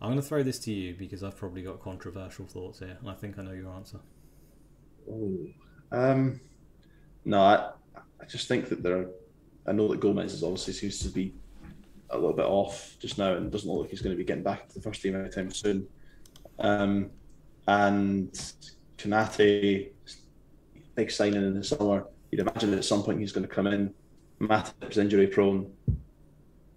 I'm 0.00 0.08
going 0.08 0.20
to 0.20 0.26
throw 0.26 0.42
this 0.42 0.58
to 0.60 0.72
you 0.72 0.94
because 0.94 1.22
I've 1.22 1.36
probably 1.36 1.62
got 1.62 1.80
controversial 1.80 2.46
thoughts 2.46 2.80
here, 2.80 2.96
and 2.98 3.08
I 3.08 3.14
think 3.14 3.38
I 3.38 3.42
know 3.42 3.52
your 3.52 3.70
answer. 3.70 4.00
Oh, 5.08 5.38
um, 5.92 6.40
no, 7.24 7.40
I, 7.40 7.70
I 8.20 8.24
just 8.28 8.48
think 8.48 8.68
that 8.70 8.82
there. 8.82 8.98
Are, 8.98 9.10
I 9.66 9.72
know 9.72 9.88
that 9.88 10.00
Gomez 10.00 10.34
is 10.34 10.42
obviously 10.42 10.72
seems 10.74 10.98
to 11.00 11.08
be 11.08 11.32
a 12.14 12.18
little 12.18 12.36
bit 12.36 12.46
off 12.46 12.96
just 12.98 13.18
now, 13.18 13.34
and 13.34 13.50
doesn't 13.50 13.68
look 13.70 13.82
like 13.82 13.90
he's 13.90 14.02
going 14.02 14.14
to 14.14 14.18
be 14.18 14.24
getting 14.24 14.42
back 14.42 14.68
to 14.68 14.74
the 14.74 14.80
first 14.80 15.02
team 15.02 15.16
anytime 15.16 15.50
soon. 15.50 15.86
Um, 16.58 17.10
and 17.66 18.32
Konate, 18.98 19.92
big 20.94 21.10
signing 21.10 21.42
in 21.42 21.54
the 21.54 21.64
summer. 21.64 22.06
You'd 22.30 22.40
imagine 22.40 22.74
at 22.74 22.84
some 22.84 23.02
point 23.02 23.20
he's 23.20 23.32
going 23.32 23.46
to 23.46 23.54
come 23.54 23.66
in. 23.66 23.92
Matip's 24.40 24.98
injury 24.98 25.26
prone. 25.26 25.72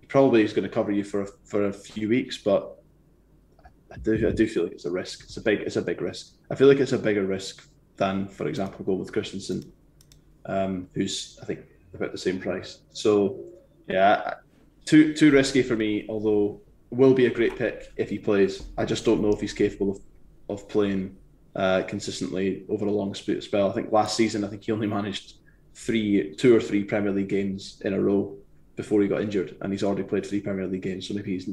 Probably 0.07 0.43
is 0.43 0.53
going 0.53 0.67
to 0.67 0.73
cover 0.73 0.91
you 0.91 1.03
for 1.03 1.23
a, 1.23 1.27
for 1.45 1.65
a 1.65 1.73
few 1.73 2.07
weeks, 2.07 2.37
but 2.37 2.81
I 3.91 3.97
do 3.97 4.27
I 4.27 4.31
do 4.31 4.47
feel 4.47 4.63
like 4.63 4.73
it's 4.73 4.85
a 4.85 4.91
risk. 4.91 5.23
It's 5.23 5.37
a 5.37 5.41
big 5.41 5.61
it's 5.61 5.75
a 5.75 5.81
big 5.81 6.01
risk. 6.01 6.35
I 6.49 6.55
feel 6.55 6.67
like 6.67 6.79
it's 6.79 6.93
a 6.93 6.97
bigger 6.97 7.25
risk 7.25 7.67
than, 7.97 8.27
for 8.27 8.47
example, 8.47 8.85
go 8.85 8.93
with 8.93 9.11
Christensen, 9.11 9.71
um, 10.45 10.87
who's 10.93 11.37
I 11.41 11.45
think 11.45 11.61
about 11.93 12.11
the 12.11 12.17
same 12.17 12.39
price. 12.39 12.79
So 12.93 13.39
yeah, 13.87 14.35
too 14.87 15.13
too 15.13 15.31
risky 15.31 15.61
for 15.61 15.75
me. 15.75 16.05
Although 16.09 16.61
will 16.89 17.13
be 17.13 17.25
a 17.25 17.29
great 17.29 17.55
pick 17.57 17.91
if 17.97 18.09
he 18.09 18.17
plays. 18.17 18.63
I 18.77 18.85
just 18.85 19.05
don't 19.05 19.21
know 19.21 19.33
if 19.33 19.41
he's 19.41 19.53
capable 19.53 19.91
of 19.91 19.99
of 20.49 20.69
playing 20.69 21.15
uh, 21.55 21.83
consistently 21.87 22.65
over 22.69 22.85
a 22.85 22.91
long 22.91 23.13
spell. 23.13 23.69
I 23.69 23.73
think 23.73 23.91
last 23.91 24.15
season 24.15 24.43
I 24.43 24.47
think 24.47 24.63
he 24.63 24.71
only 24.71 24.87
managed 24.87 25.35
three, 25.75 26.33
two 26.35 26.55
or 26.55 26.61
three 26.61 26.83
Premier 26.83 27.11
League 27.11 27.29
games 27.29 27.81
in 27.85 27.93
a 27.93 27.99
row 27.99 28.35
before 28.75 29.01
he 29.01 29.07
got 29.07 29.21
injured, 29.21 29.57
and 29.61 29.73
he's 29.73 29.83
already 29.83 30.03
played 30.03 30.25
three 30.25 30.39
Premier 30.39 30.67
League 30.67 30.83
games. 30.83 31.07
So 31.07 31.13
maybe 31.13 31.33
he's, 31.33 31.49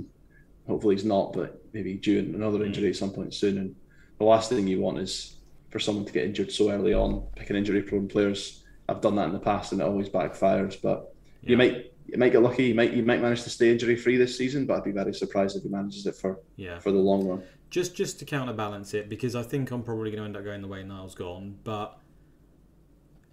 hopefully 0.66 0.94
he's 0.94 1.05
not, 1.05 1.32
but 1.32 1.61
maybe 1.73 1.94
due 1.94 2.19
another 2.19 2.61
mm. 2.61 2.66
injury 2.66 2.90
at 2.90 2.97
some 2.97 3.11
point 3.11 3.35
soon. 3.35 3.59
And 3.59 3.74
the 4.19 4.24
last 4.24 4.51
thing 4.51 4.66
you 4.66 4.81
want 4.81 4.98
is 4.98 5.36
for 5.70 5.78
someone 5.81 6.05
to 6.05 6.12
get 6.12 6.24
injured 6.24 6.52
so 6.52 6.70
early 6.70 6.94
on. 6.94 7.27
Picking 7.35 7.56
injury-prone 7.56 8.09
players, 8.09 8.62
I've 8.89 9.01
done 9.01 9.16
that 9.16 9.27
in 9.27 9.32
the 9.32 9.40
past, 9.40 9.73
and 9.73 9.81
it 9.81 9.85
always 9.85 10.09
backfires. 10.09 10.81
But 10.81 11.15
yeah. 11.43 11.51
you 11.51 11.56
might 11.56 11.93
you 12.14 12.20
might 12.20 12.30
get 12.30 12.42
lucky. 12.42 12.64
You 12.66 12.74
might 12.74 12.92
you 12.92 13.02
might 13.02 13.20
manage 13.20 13.42
to 13.42 13.50
stay 13.50 13.70
injury 13.72 13.96
free 13.96 14.16
this 14.16 14.38
season, 14.38 14.66
but 14.66 14.78
I'd 14.78 14.84
be 14.84 14.92
very 14.92 15.12
surprised 15.12 15.56
if 15.56 15.64
he 15.64 15.68
manages 15.68 16.06
it 16.06 16.14
for 16.14 16.38
yeah. 16.56 16.78
for 16.78 16.92
the 16.92 16.98
long 16.98 17.26
run. 17.26 17.42
Just 17.70 17.96
just 17.96 18.20
to 18.20 18.24
counterbalance 18.24 18.94
it, 18.94 19.08
because 19.08 19.34
I 19.34 19.42
think 19.42 19.72
I'm 19.72 19.82
probably 19.82 20.12
going 20.12 20.22
to 20.22 20.26
end 20.26 20.36
up 20.36 20.44
going 20.44 20.62
the 20.62 20.68
way 20.68 20.84
Niall's 20.84 21.16
gone, 21.16 21.58
but 21.64 21.98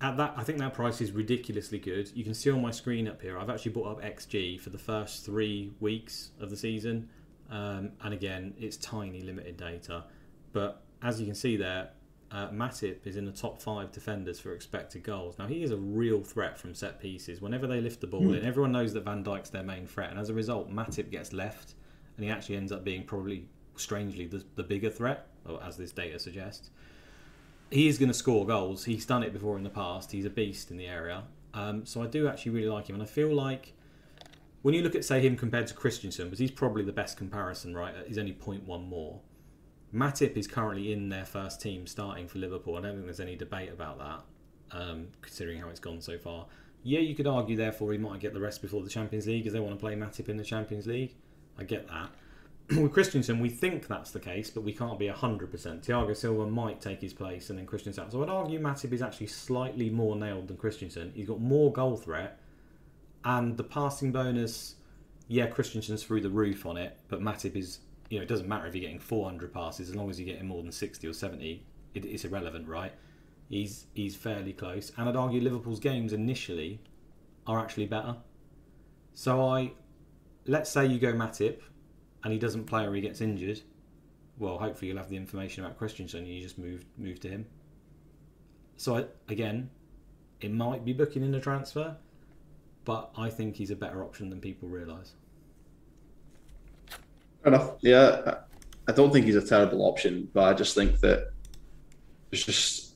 at 0.02 0.18
that, 0.18 0.34
I 0.36 0.44
think 0.44 0.58
that 0.58 0.74
price 0.74 1.00
is 1.00 1.12
ridiculously 1.12 1.78
good. 1.78 2.10
You 2.16 2.24
can 2.24 2.34
see 2.34 2.50
on 2.50 2.60
my 2.60 2.72
screen 2.72 3.08
up 3.08 3.22
here, 3.22 3.38
I've 3.38 3.52
actually 3.52 3.74
brought 3.74 3.98
up 3.98 4.02
XG 4.02 4.60
for 4.60 4.72
the 4.72 4.80
first 4.80 5.24
three 5.24 5.72
weeks 5.80 6.32
of 6.40 6.50
the 6.50 6.58
season. 6.58 7.08
Um, 7.52 7.92
and 8.02 8.12
again, 8.12 8.56
it's 8.58 8.78
tiny 8.78 9.22
limited 9.22 9.58
data. 9.58 10.06
But 10.54 10.82
as 11.04 11.20
you 11.20 11.28
can 11.28 11.36
see 11.36 11.56
there, 11.56 11.92
uh, 12.32 12.50
Matip 12.50 13.06
is 13.06 13.18
in 13.18 13.26
the 13.26 13.32
top 13.32 13.62
five 13.62 13.92
defenders 13.92 14.40
for 14.40 14.54
expected 14.54 15.04
goals. 15.04 15.38
Now, 15.38 15.48
he 15.48 15.64
is 15.64 15.72
a 15.72 15.78
real 15.78 16.22
threat 16.22 16.58
from 16.58 16.74
set 16.74 17.00
pieces. 17.00 17.42
Whenever 17.42 17.68
they 17.68 17.82
lift 17.82 18.02
the 18.02 18.08
ball 18.08 18.22
mm. 18.22 18.38
in, 18.38 18.46
everyone 18.46 18.72
knows 18.72 18.94
that 18.94 19.04
Van 19.04 19.24
Dijk's 19.24 19.50
their 19.50 19.64
main 19.64 19.86
threat. 19.86 20.10
And 20.10 20.20
as 20.20 20.30
a 20.30 20.34
result, 20.34 20.72
Matip 20.72 21.12
gets 21.12 21.34
left, 21.34 21.74
and 22.16 22.26
he 22.26 22.32
actually 22.32 22.56
ends 22.56 22.72
up 22.72 22.84
being 22.84 23.04
probably, 23.04 23.48
strangely, 23.76 24.26
the, 24.28 24.44
the 24.56 24.64
bigger 24.64 24.90
threat, 24.90 25.28
as 25.64 25.76
this 25.76 25.92
data 25.92 26.20
suggests 26.20 26.70
he 27.72 27.88
is 27.88 27.98
going 27.98 28.10
to 28.10 28.14
score 28.14 28.46
goals. 28.46 28.84
He's 28.86 29.06
done 29.06 29.24
it 29.24 29.34
before 29.34 29.58
in 29.58 29.64
the 29.64 29.70
past. 29.70 30.12
He's 30.12 30.26
a 30.26 30.30
beast 30.30 30.70
in 30.70 30.78
the 30.78 30.86
area. 30.86 31.24
Um, 31.54 31.86
so 31.86 32.04
I 32.04 32.08
do 32.08 32.28
actually 32.28 32.52
really 32.52 32.68
like 32.68 32.88
him, 32.88 32.96
and 32.96 33.04
I 33.04 33.08
feel 33.08 33.34
like 33.34 33.74
when 34.62 34.76
you 34.76 34.84
look 34.84 34.94
at 34.94 35.04
say 35.04 35.22
him 35.22 35.36
compared 35.36 35.68
to 35.68 35.74
Christensen, 35.74 36.26
because 36.26 36.40
he's 36.40 36.52
probably 36.52 36.84
the 36.84 36.92
best 36.92 37.18
comparison, 37.18 37.76
right? 37.76 37.96
He's 38.06 38.18
only 38.18 38.34
0.1 38.34 38.88
more. 38.88 39.20
Matip 39.94 40.38
is 40.38 40.48
currently 40.48 40.94
in 40.94 41.10
their 41.10 41.26
first 41.26 41.62
team 41.62 41.86
starting 41.86 42.28
for 42.28 42.40
Liverpool. 42.40 42.78
I 42.78 42.82
don't 42.82 42.94
think 42.94 43.06
there's 43.06 43.20
any 43.20 43.36
debate 43.36 43.72
about 43.72 44.00
that, 44.00 44.78
um, 44.78 45.08
considering 45.22 45.60
how 45.60 45.70
it's 45.70 45.80
gone 45.80 46.02
so 46.02 46.18
far. 46.18 46.46
Yeah, 46.84 47.00
you 47.00 47.14
could 47.14 47.28
argue 47.28 47.56
therefore 47.56 47.92
he 47.92 47.98
might 47.98 48.20
get 48.20 48.34
the 48.34 48.40
rest 48.40 48.62
before 48.62 48.82
the 48.82 48.90
Champions 48.90 49.28
League 49.28 49.44
because 49.44 49.54
they 49.54 49.60
want 49.60 49.76
to 49.76 49.80
play 49.80 49.96
Matip 49.96 50.30
in 50.30 50.38
the 50.38 50.44
Champions 50.44 50.88
League. 50.88 51.16
I 51.58 51.64
get 51.64 51.88
that. 51.88 52.10
with 52.78 52.94
Christensen, 52.94 53.40
we 53.40 53.50
think 53.50 53.88
that's 53.88 54.12
the 54.12 54.20
case, 54.20 54.50
but 54.50 54.62
we 54.62 54.74
can't 54.74 54.98
be 54.98 55.08
100%. 55.08 55.50
Thiago 55.52 56.16
Silva 56.16 56.48
might 56.48 56.80
take 56.80 57.02
his 57.02 57.14
place 57.14 57.50
and 57.50 57.60
then 57.60 57.66
Christensen. 57.66 58.10
So 58.10 58.24
I'd 58.24 58.30
argue 58.30 58.60
Matip 58.60 58.94
is 58.94 59.02
actually 59.02 59.28
slightly 59.28 59.90
more 59.90 60.16
nailed 60.16 60.48
than 60.48 60.58
Christensen. 60.58 61.12
He's 61.14 61.28
got 61.28 61.42
more 61.42 61.72
goal 61.72 61.98
threat, 61.98 62.40
and 63.26 63.58
the 63.58 63.64
passing 63.64 64.12
bonus, 64.12 64.76
yeah, 65.28 65.48
Christensen's 65.48 66.04
through 66.04 66.22
the 66.22 66.30
roof 66.30 66.66
on 66.66 66.78
it, 66.78 66.98
but 67.10 67.22
Matip 67.22 67.56
is, 67.56 67.80
you 68.12 68.18
know, 68.18 68.24
it 68.24 68.28
doesn't 68.28 68.48
matter 68.48 68.68
if 68.68 68.76
you're 68.76 68.82
getting 68.82 69.00
400 69.00 69.54
passes, 69.54 69.90
as 69.90 69.96
long 69.96 70.10
as 70.10 70.20
you're 70.20 70.28
getting 70.28 70.46
more 70.46 70.62
than 70.62 70.72
60 70.72 71.08
or 71.08 71.14
70, 71.14 71.64
it, 71.94 72.06
it's 72.06 72.26
irrelevant, 72.26 72.68
right? 72.68 72.92
He's, 73.50 73.86
he's 73.94 74.18
fairly 74.18 74.52
close. 74.52 74.92
And 74.98 75.08
I'd 75.08 75.16
argue 75.16 75.40
Liverpool's 75.40 75.80
games 75.80 76.12
initially 76.12 76.82
are 77.48 77.58
actually 77.58 77.86
better. 77.86 78.18
So 79.14 79.48
I, 79.48 79.72
let's 80.46 80.70
say 80.70 80.86
you 80.86 81.00
go 81.00 81.14
Matip, 81.14 81.62
and 82.24 82.34
he 82.34 82.38
doesn't 82.38 82.66
play 82.66 82.86
or 82.86 82.94
he 82.94 83.00
gets 83.00 83.22
injured, 83.22 83.62
well, 84.38 84.58
hopefully 84.58 84.90
you'll 84.90 84.98
have 84.98 85.10
the 85.10 85.16
information 85.16 85.64
about 85.64 85.78
Christensen 85.78 86.20
and 86.20 86.28
you 86.28 86.42
just 86.42 86.58
move 86.58 86.84
move 86.98 87.20
to 87.22 87.30
him. 87.30 87.46
So 88.76 88.98
I, 88.98 89.06
again, 89.30 89.70
it 90.42 90.52
might 90.52 90.84
be 90.84 90.92
booking 90.92 91.24
in 91.24 91.34
a 91.34 91.40
transfer, 91.40 91.96
but 92.84 93.12
I 93.18 93.30
think 93.30 93.56
he's 93.56 93.72
a 93.72 93.76
better 93.76 94.04
option 94.04 94.30
than 94.30 94.42
people 94.42 94.68
realise. 94.68 95.14
Fair 97.44 97.54
enough. 97.54 97.72
Yeah, 97.82 98.22
I- 98.28 98.38
I 98.88 98.94
don't 98.94 99.14
think 99.14 99.26
he's 99.26 99.36
a 99.36 99.46
terrible 99.46 99.84
option, 99.86 100.28
but 100.34 100.44
I 100.44 100.54
just 100.54 100.74
think 100.76 101.00
that 101.02 101.32
there's 102.30 102.46
just 102.46 102.96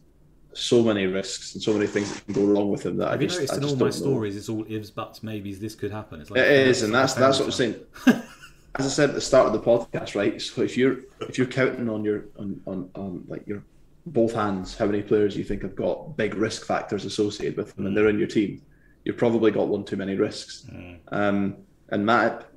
so 0.53 0.81
many 0.81 1.05
risks 1.05 1.53
and 1.53 1.61
so 1.61 1.73
many 1.73 1.85
things 1.85 2.11
that 2.13 2.25
can 2.25 2.33
go 2.33 2.45
wrong 2.45 2.69
with 2.71 2.85
him 2.85 2.97
that 2.97 3.11
Have 3.11 3.19
I 3.19 3.21
you 3.21 3.27
just, 3.27 3.39
noticed 3.39 3.53
I 3.53 3.55
in 3.57 3.61
just 3.61 3.73
all 3.73 3.77
don't 3.79 3.85
my 3.85 3.85
know. 3.95 4.13
stories, 4.13 4.35
it's 4.35 4.49
all 4.49 4.65
ifs, 4.67 4.89
buts, 4.89 5.21
maybes. 5.23 5.59
This 5.59 5.75
could 5.75 5.91
happen. 5.91 6.21
It's 6.21 6.31
like 6.31 6.39
It 6.39 6.67
is, 6.67 6.81
and 6.83 6.93
that's 6.93 7.13
that's 7.13 7.39
what 7.39 7.45
I'm 7.45 7.51
saying. 7.51 7.75
saying. 8.05 8.21
As 8.77 8.85
I 8.85 8.89
said 8.89 9.09
at 9.09 9.15
the 9.15 9.21
start 9.21 9.47
of 9.47 9.53
the 9.53 9.59
podcast, 9.59 10.15
right? 10.15 10.41
So 10.41 10.61
if 10.63 10.75
you're 10.75 10.97
if 11.21 11.37
you're 11.37 11.47
counting 11.47 11.87
on 11.87 12.03
your 12.03 12.25
on 12.37 12.59
on, 12.65 12.89
on 12.95 13.23
like 13.27 13.45
your 13.47 13.63
both 14.07 14.33
hands, 14.33 14.75
how 14.77 14.85
many 14.87 15.01
players 15.01 15.37
you 15.37 15.43
think 15.45 15.61
have 15.61 15.75
got 15.75 16.17
big 16.17 16.35
risk 16.35 16.65
factors 16.65 17.05
associated 17.05 17.57
with 17.57 17.73
them, 17.75 17.85
and 17.85 17.95
they're 17.95 18.09
in 18.09 18.17
your 18.19 18.27
team, 18.27 18.61
you've 19.05 19.17
probably 19.17 19.51
got 19.51 19.67
one 19.67 19.85
too 19.85 19.95
many 19.97 20.15
risks. 20.15 20.65
Um, 21.09 21.57
and 21.89 22.05
Matt 22.05 22.49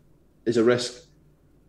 is 0.46 0.56
a 0.56 0.64
risk. 0.64 1.04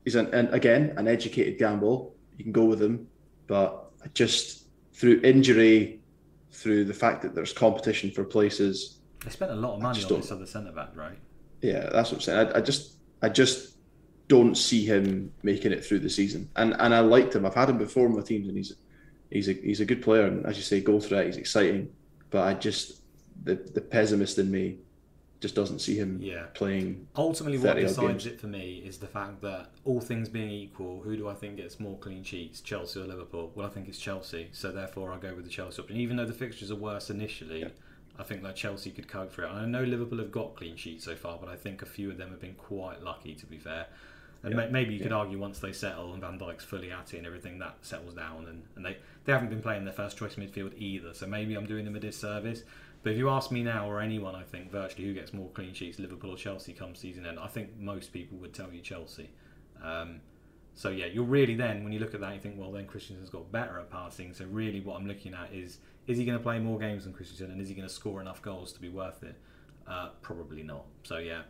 He's 0.09 0.15
an, 0.15 0.33
and 0.33 0.51
again 0.55 0.95
an 0.97 1.07
educated 1.07 1.59
gamble. 1.59 2.15
You 2.35 2.43
can 2.43 2.51
go 2.51 2.65
with 2.65 2.81
him, 2.81 3.07
but 3.45 3.91
just 4.15 4.63
through 4.91 5.21
injury, 5.23 5.99
through 6.51 6.85
the 6.85 6.95
fact 6.95 7.21
that 7.21 7.35
there's 7.35 7.53
competition 7.53 8.09
for 8.09 8.23
places, 8.23 9.01
They 9.23 9.29
spent 9.29 9.51
a 9.51 9.55
lot 9.55 9.75
of 9.75 9.83
money 9.83 10.03
on 10.03 10.21
this 10.21 10.31
other 10.31 10.47
centre 10.47 10.71
back, 10.71 10.95
right? 10.95 11.19
yeah, 11.61 11.89
that's 11.93 12.09
what 12.09 12.13
I'm 12.13 12.21
saying. 12.21 12.47
I, 12.47 12.57
I 12.57 12.61
just, 12.61 12.93
I 13.21 13.29
just 13.29 13.75
don't 14.29 14.55
see 14.55 14.83
him 14.83 15.31
making 15.43 15.73
it 15.73 15.85
through 15.85 15.99
the 15.99 16.09
season. 16.09 16.49
And 16.55 16.75
and 16.79 16.91
I 16.95 17.01
liked 17.01 17.35
him. 17.35 17.45
I've 17.45 17.53
had 17.53 17.69
him 17.69 17.77
before 17.77 18.07
in 18.07 18.15
my 18.15 18.23
teams, 18.23 18.47
and 18.47 18.57
he's 18.57 18.73
he's 19.29 19.47
a 19.47 19.53
he's 19.53 19.79
a 19.79 19.85
good 19.85 20.01
player. 20.01 20.25
And 20.25 20.43
as 20.47 20.57
you 20.57 20.63
say, 20.63 20.81
goal 20.81 21.01
threat, 21.01 21.27
he's 21.27 21.37
exciting. 21.37 21.89
But 22.31 22.47
I 22.47 22.55
just 22.55 23.03
the 23.43 23.53
the 23.75 23.81
pessimist 23.81 24.39
in 24.39 24.49
me 24.49 24.79
just 25.39 25.55
doesn't 25.55 25.79
see 25.79 25.95
him 25.95 26.19
Yeah. 26.21 26.47
playing. 26.53 27.07
Ultimately, 27.15 27.57
what 27.57 27.75
30 27.75 27.81
decides 27.83 28.07
games. 28.07 28.25
it 28.25 28.41
for 28.41 28.47
me 28.47 28.83
is 28.85 28.97
the 28.97 29.07
fact 29.07 29.41
that 29.41 29.69
all 29.85 30.01
things 30.01 30.27
being 30.27 30.49
equal, 30.51 31.01
who 31.01 31.15
do 31.15 31.29
I 31.29 31.33
think 31.33 31.55
gets 31.57 31.79
more 31.79 31.97
clean 31.97 32.23
sheets, 32.23 32.59
Chelsea 32.61 32.99
or 32.99 33.05
Liverpool? 33.05 33.51
Well, 33.55 33.65
I 33.65 33.69
think 33.69 33.87
it's 33.87 33.99
Chelsea, 33.99 34.49
so 34.51 34.71
therefore 34.71 35.11
I 35.13 35.17
go 35.17 35.33
with 35.33 35.45
the 35.45 35.51
Chelsea 35.51 35.81
option. 35.81 35.95
Even 35.97 36.17
though 36.17 36.25
the 36.25 36.33
fixtures 36.33 36.71
are 36.71 36.75
worse 36.75 37.09
initially, 37.09 37.65
I 38.17 38.23
think 38.23 38.43
that 38.43 38.57
Chelsea 38.57 38.91
could 38.91 39.07
cope 39.07 39.31
for 39.31 39.43
it. 39.43 39.49
And 39.49 39.59
I 39.59 39.65
know 39.65 39.83
Liverpool 39.85 40.17
have 40.19 40.31
got 40.31 40.55
clean 40.55 40.75
sheets 40.75 41.05
so 41.05 41.15
far, 41.15 41.37
but 41.39 41.47
I 41.47 41.55
think 41.55 41.81
a 41.81 41.85
few 41.85 42.11
of 42.11 42.17
them 42.17 42.31
have 42.31 42.41
been 42.41 42.55
quite 42.55 43.01
lucky, 43.01 43.33
to 43.35 43.45
be 43.45 43.57
fair. 43.57 43.87
And 44.43 44.55
ma- 44.55 44.67
maybe 44.69 44.93
you 44.93 44.99
could 45.01 45.11
argue 45.13 45.37
once 45.37 45.59
they 45.59 45.71
settle 45.73 46.13
and 46.13 46.21
Van 46.21 46.37
Dijk's 46.39 46.63
fully 46.65 46.91
at 46.91 47.13
it 47.13 47.17
and 47.17 47.27
everything, 47.27 47.59
that 47.59 47.75
settles 47.81 48.13
down. 48.13 48.45
And, 48.47 48.63
and 48.75 48.85
they, 48.85 48.97
they 49.25 49.31
haven't 49.33 49.49
been 49.49 49.61
playing 49.61 49.83
their 49.85 49.93
first 49.93 50.17
choice 50.17 50.35
midfield 50.35 50.77
either, 50.77 51.13
so 51.13 51.27
maybe 51.27 51.55
I'm 51.55 51.65
doing 51.65 51.85
them 51.85 51.95
a 51.95 51.99
disservice. 51.99 52.63
But 53.01 53.13
if 53.13 53.17
you 53.17 53.29
ask 53.29 53.51
me 53.51 53.63
now, 53.63 53.89
or 53.89 54.01
anyone, 54.01 54.35
I 54.35 54.43
think 54.43 54.71
virtually 54.71 55.05
who 55.05 55.13
gets 55.13 55.33
more 55.33 55.49
clean 55.49 55.73
sheets, 55.73 55.99
Liverpool 55.99 56.31
or 56.31 56.37
Chelsea, 56.37 56.73
come 56.73 56.95
season 56.95 57.25
end, 57.25 57.39
I 57.39 57.47
think 57.47 57.77
most 57.77 58.11
people 58.11 58.37
would 58.39 58.53
tell 58.53 58.71
you 58.71 58.81
Chelsea. 58.81 59.29
Um, 59.81 60.19
so 60.75 60.89
yeah, 60.89 61.05
you're 61.05 61.23
really 61.23 61.55
then 61.55 61.83
when 61.83 61.93
you 61.93 61.99
look 61.99 62.13
at 62.13 62.21
that, 62.21 62.33
you 62.33 62.39
think, 62.39 62.55
well, 62.57 62.71
then 62.71 62.85
Christensen's 62.85 63.29
got 63.29 63.51
better 63.51 63.79
at 63.79 63.89
passing. 63.89 64.33
So 64.33 64.45
really, 64.45 64.81
what 64.81 64.97
I'm 64.97 65.07
looking 65.07 65.33
at 65.33 65.53
is, 65.53 65.79
is 66.07 66.17
he 66.17 66.25
going 66.25 66.37
to 66.37 66.43
play 66.43 66.59
more 66.59 66.79
games 66.79 67.05
than 67.05 67.13
Christensen, 67.13 67.51
and 67.51 67.61
is 67.61 67.69
he 67.69 67.75
going 67.75 67.87
to 67.87 67.93
score 67.93 68.19
enough 68.21 68.41
goals 68.41 68.73
to 68.73 68.81
be 68.81 68.89
worth 68.89 69.23
it? 69.23 69.35
Uh, 69.87 70.09
probably 70.21 70.63
not. 70.63 70.85
So 71.03 71.17
yeah, 71.17 71.41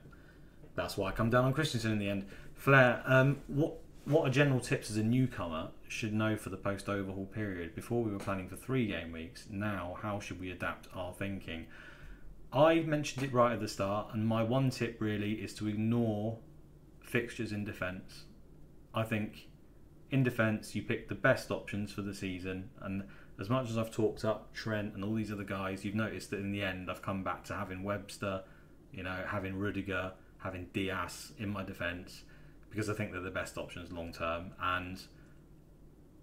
that's 0.75 0.97
why 0.97 1.09
I 1.09 1.11
come 1.11 1.29
down 1.29 1.45
on 1.45 1.53
Christensen 1.53 1.91
in 1.91 1.99
the 1.99 2.09
end. 2.09 2.25
Flair, 2.53 3.01
um, 3.05 3.39
what 3.47 3.73
what 4.09 4.27
are 4.27 4.31
general 4.31 4.59
tips 4.59 4.89
as 4.89 4.97
a 4.97 5.03
newcomer 5.03 5.69
should 5.87 6.13
know 6.13 6.35
for 6.35 6.49
the 6.49 6.57
post 6.57 6.89
overhaul 6.89 7.27
period? 7.27 7.75
Before 7.75 8.03
we 8.03 8.11
were 8.11 8.17
planning 8.17 8.49
for 8.49 8.55
three 8.55 8.87
game 8.87 9.11
weeks. 9.11 9.45
Now, 9.51 9.97
how 10.01 10.19
should 10.19 10.39
we 10.39 10.49
adapt 10.49 10.87
our 10.95 11.13
thinking? 11.13 11.67
I 12.51 12.79
mentioned 12.79 13.23
it 13.23 13.31
right 13.31 13.53
at 13.53 13.59
the 13.59 13.67
start, 13.67 14.07
and 14.11 14.25
my 14.25 14.41
one 14.41 14.71
tip 14.71 14.99
really 14.99 15.33
is 15.33 15.53
to 15.55 15.67
ignore 15.67 16.39
fixtures 17.03 17.51
in 17.51 17.63
defence. 17.63 18.23
I 18.95 19.03
think 19.03 19.47
in 20.09 20.23
defence 20.23 20.73
you 20.73 20.81
pick 20.81 21.07
the 21.07 21.13
best 21.13 21.51
options 21.51 21.91
for 21.91 22.01
the 22.01 22.15
season, 22.15 22.71
and 22.81 23.03
as 23.39 23.47
much 23.47 23.69
as 23.69 23.77
I've 23.77 23.91
talked 23.91 24.25
up 24.25 24.51
Trent 24.55 24.95
and 24.95 25.03
all 25.03 25.13
these 25.13 25.31
other 25.31 25.43
guys, 25.43 25.85
you've 25.85 25.93
noticed 25.93 26.31
that 26.31 26.39
in 26.39 26.51
the 26.51 26.63
end 26.63 26.89
I've 26.89 27.03
come 27.03 27.23
back 27.23 27.43
to 27.45 27.53
having 27.53 27.83
Webster, 27.83 28.41
you 28.91 29.03
know, 29.03 29.23
having 29.27 29.55
Rudiger, 29.55 30.13
having 30.39 30.65
Dias 30.73 31.33
in 31.37 31.49
my 31.49 31.63
defence 31.63 32.23
because 32.69 32.89
I 32.89 32.93
think 32.93 33.11
they're 33.11 33.21
the 33.21 33.31
best 33.31 33.57
options 33.57 33.91
long 33.91 34.13
term, 34.13 34.51
and 34.61 34.99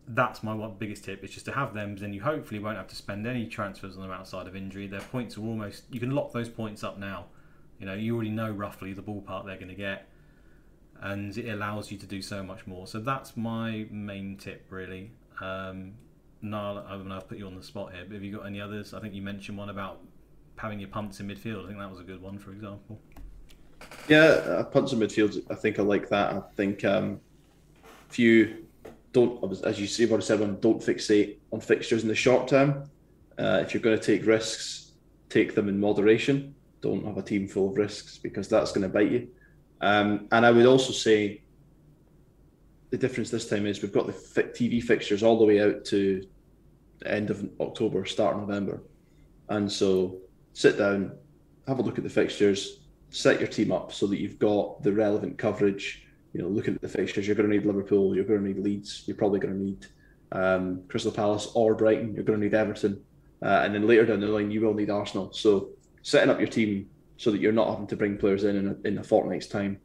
that's 0.08 0.42
my 0.42 0.54
one 0.54 0.74
biggest 0.78 1.04
tip 1.04 1.24
is 1.24 1.30
just 1.30 1.46
to 1.46 1.52
have 1.52 1.74
them. 1.74 1.96
Then 1.96 2.12
you 2.12 2.22
hopefully 2.22 2.60
won't 2.60 2.76
have 2.76 2.88
to 2.88 2.96
spend 2.96 3.26
any 3.26 3.46
transfers 3.46 3.96
on 3.96 4.02
them 4.02 4.12
outside 4.12 4.46
of 4.46 4.54
injury. 4.54 4.86
Their 4.86 5.00
points 5.00 5.36
are 5.36 5.42
almost 5.42 5.84
you 5.90 6.00
can 6.00 6.10
lock 6.10 6.32
those 6.32 6.48
points 6.48 6.84
up 6.84 6.98
now. 6.98 7.26
You 7.78 7.86
know, 7.86 7.94
you 7.94 8.14
already 8.14 8.30
know 8.30 8.50
roughly 8.50 8.92
the 8.92 9.02
ballpark 9.02 9.44
they're 9.46 9.56
going 9.56 9.68
to 9.68 9.74
get, 9.74 10.08
and 11.00 11.36
it 11.36 11.48
allows 11.48 11.90
you 11.90 11.98
to 11.98 12.06
do 12.06 12.22
so 12.22 12.42
much 12.42 12.66
more. 12.66 12.86
So 12.86 13.00
that's 13.00 13.36
my 13.36 13.86
main 13.90 14.36
tip, 14.36 14.66
really. 14.70 15.10
Um, 15.40 15.94
Niall, 16.42 16.84
I'm 16.88 17.06
going 17.06 17.20
to 17.20 17.26
put 17.26 17.38
you 17.38 17.46
on 17.46 17.54
the 17.54 17.62
spot 17.62 17.92
here, 17.92 18.04
but 18.06 18.14
have 18.14 18.22
you 18.22 18.36
got 18.36 18.46
any 18.46 18.60
others? 18.60 18.94
I 18.94 19.00
think 19.00 19.14
you 19.14 19.22
mentioned 19.22 19.58
one 19.58 19.68
about 19.68 20.00
having 20.56 20.78
your 20.80 20.88
punts 20.88 21.20
in 21.20 21.28
midfield. 21.28 21.64
I 21.64 21.66
think 21.66 21.78
that 21.78 21.90
was 21.90 22.00
a 22.00 22.04
good 22.04 22.22
one, 22.22 22.38
for 22.38 22.52
example. 22.52 22.98
Yeah, 24.08 24.18
uh, 24.18 24.64
punts 24.64 24.92
in 24.92 25.00
midfield. 25.00 25.40
I 25.50 25.54
think 25.54 25.78
I 25.78 25.82
like 25.82 26.08
that. 26.10 26.32
I 26.32 26.40
think 26.56 26.84
um, 26.84 27.20
if 28.08 28.18
you 28.18 28.66
don't, 29.12 29.64
as 29.64 29.80
you 29.80 29.86
see, 29.86 30.06
what 30.06 30.18
I 30.18 30.22
said, 30.22 30.40
one, 30.40 30.60
don't 30.60 30.80
fixate 30.80 31.38
on 31.52 31.60
fixtures 31.60 32.02
in 32.02 32.08
the 32.08 32.14
short 32.14 32.48
term. 32.48 32.88
Uh, 33.38 33.60
if 33.62 33.74
you're 33.74 33.82
going 33.82 33.98
to 33.98 34.02
take 34.02 34.26
risks, 34.26 34.92
take 35.28 35.54
them 35.54 35.68
in 35.68 35.80
moderation. 35.80 36.54
Don't 36.80 37.04
have 37.04 37.16
a 37.16 37.22
team 37.22 37.48
full 37.48 37.70
of 37.70 37.76
risks 37.76 38.18
because 38.18 38.48
that's 38.48 38.72
going 38.72 38.82
to 38.82 38.88
bite 38.88 39.10
you. 39.10 39.28
Um, 39.80 40.28
and 40.32 40.46
I 40.46 40.50
would 40.50 40.66
also 40.66 40.92
say 40.92 41.42
the 42.90 42.96
difference 42.96 43.30
this 43.30 43.48
time 43.48 43.66
is 43.66 43.82
we've 43.82 43.92
got 43.92 44.06
the 44.06 44.12
TV 44.12 44.82
fixtures 44.82 45.22
all 45.22 45.38
the 45.38 45.44
way 45.44 45.60
out 45.60 45.84
to 45.86 46.26
the 47.00 47.10
end 47.10 47.30
of 47.30 47.48
October, 47.60 48.04
start 48.04 48.36
of 48.36 48.48
November. 48.48 48.82
And 49.48 49.70
so 49.70 50.18
sit 50.52 50.78
down, 50.78 51.12
have 51.66 51.78
a 51.78 51.82
look 51.82 51.98
at 51.98 52.04
the 52.04 52.10
fixtures, 52.10 52.85
set 53.10 53.40
your 53.40 53.48
team 53.48 53.72
up 53.72 53.92
so 53.92 54.06
that 54.06 54.20
you've 54.20 54.38
got 54.38 54.82
the 54.82 54.92
relevant 54.92 55.38
coverage. 55.38 56.06
You 56.32 56.42
know, 56.42 56.48
looking 56.48 56.74
at 56.74 56.82
the 56.82 56.88
fixtures, 56.88 57.26
you're 57.26 57.36
going 57.36 57.48
to 57.48 57.56
need 57.56 57.64
Liverpool, 57.64 58.14
you're 58.14 58.24
going 58.24 58.42
to 58.42 58.46
need 58.46 58.58
Leeds, 58.58 59.04
you're 59.06 59.16
probably 59.16 59.40
going 59.40 59.54
to 59.54 59.60
need 59.60 59.86
um, 60.32 60.82
Crystal 60.88 61.12
Palace 61.12 61.50
or 61.54 61.74
Brighton, 61.74 62.14
you're 62.14 62.24
going 62.24 62.38
to 62.38 62.44
need 62.44 62.54
Everton, 62.54 63.02
uh, 63.42 63.62
and 63.64 63.74
then 63.74 63.86
later 63.86 64.04
down 64.04 64.20
the 64.20 64.26
line 64.26 64.50
you 64.50 64.60
will 64.60 64.74
need 64.74 64.90
Arsenal. 64.90 65.32
So 65.32 65.70
setting 66.02 66.30
up 66.30 66.38
your 66.38 66.48
team 66.48 66.90
so 67.16 67.30
that 67.30 67.40
you're 67.40 67.52
not 67.52 67.70
having 67.70 67.86
to 67.86 67.96
bring 67.96 68.18
players 68.18 68.44
in 68.44 68.56
in 68.56 68.68
a, 68.68 68.88
in 68.88 68.98
a 68.98 69.02
fortnight's 69.04 69.46
time, 69.46 69.78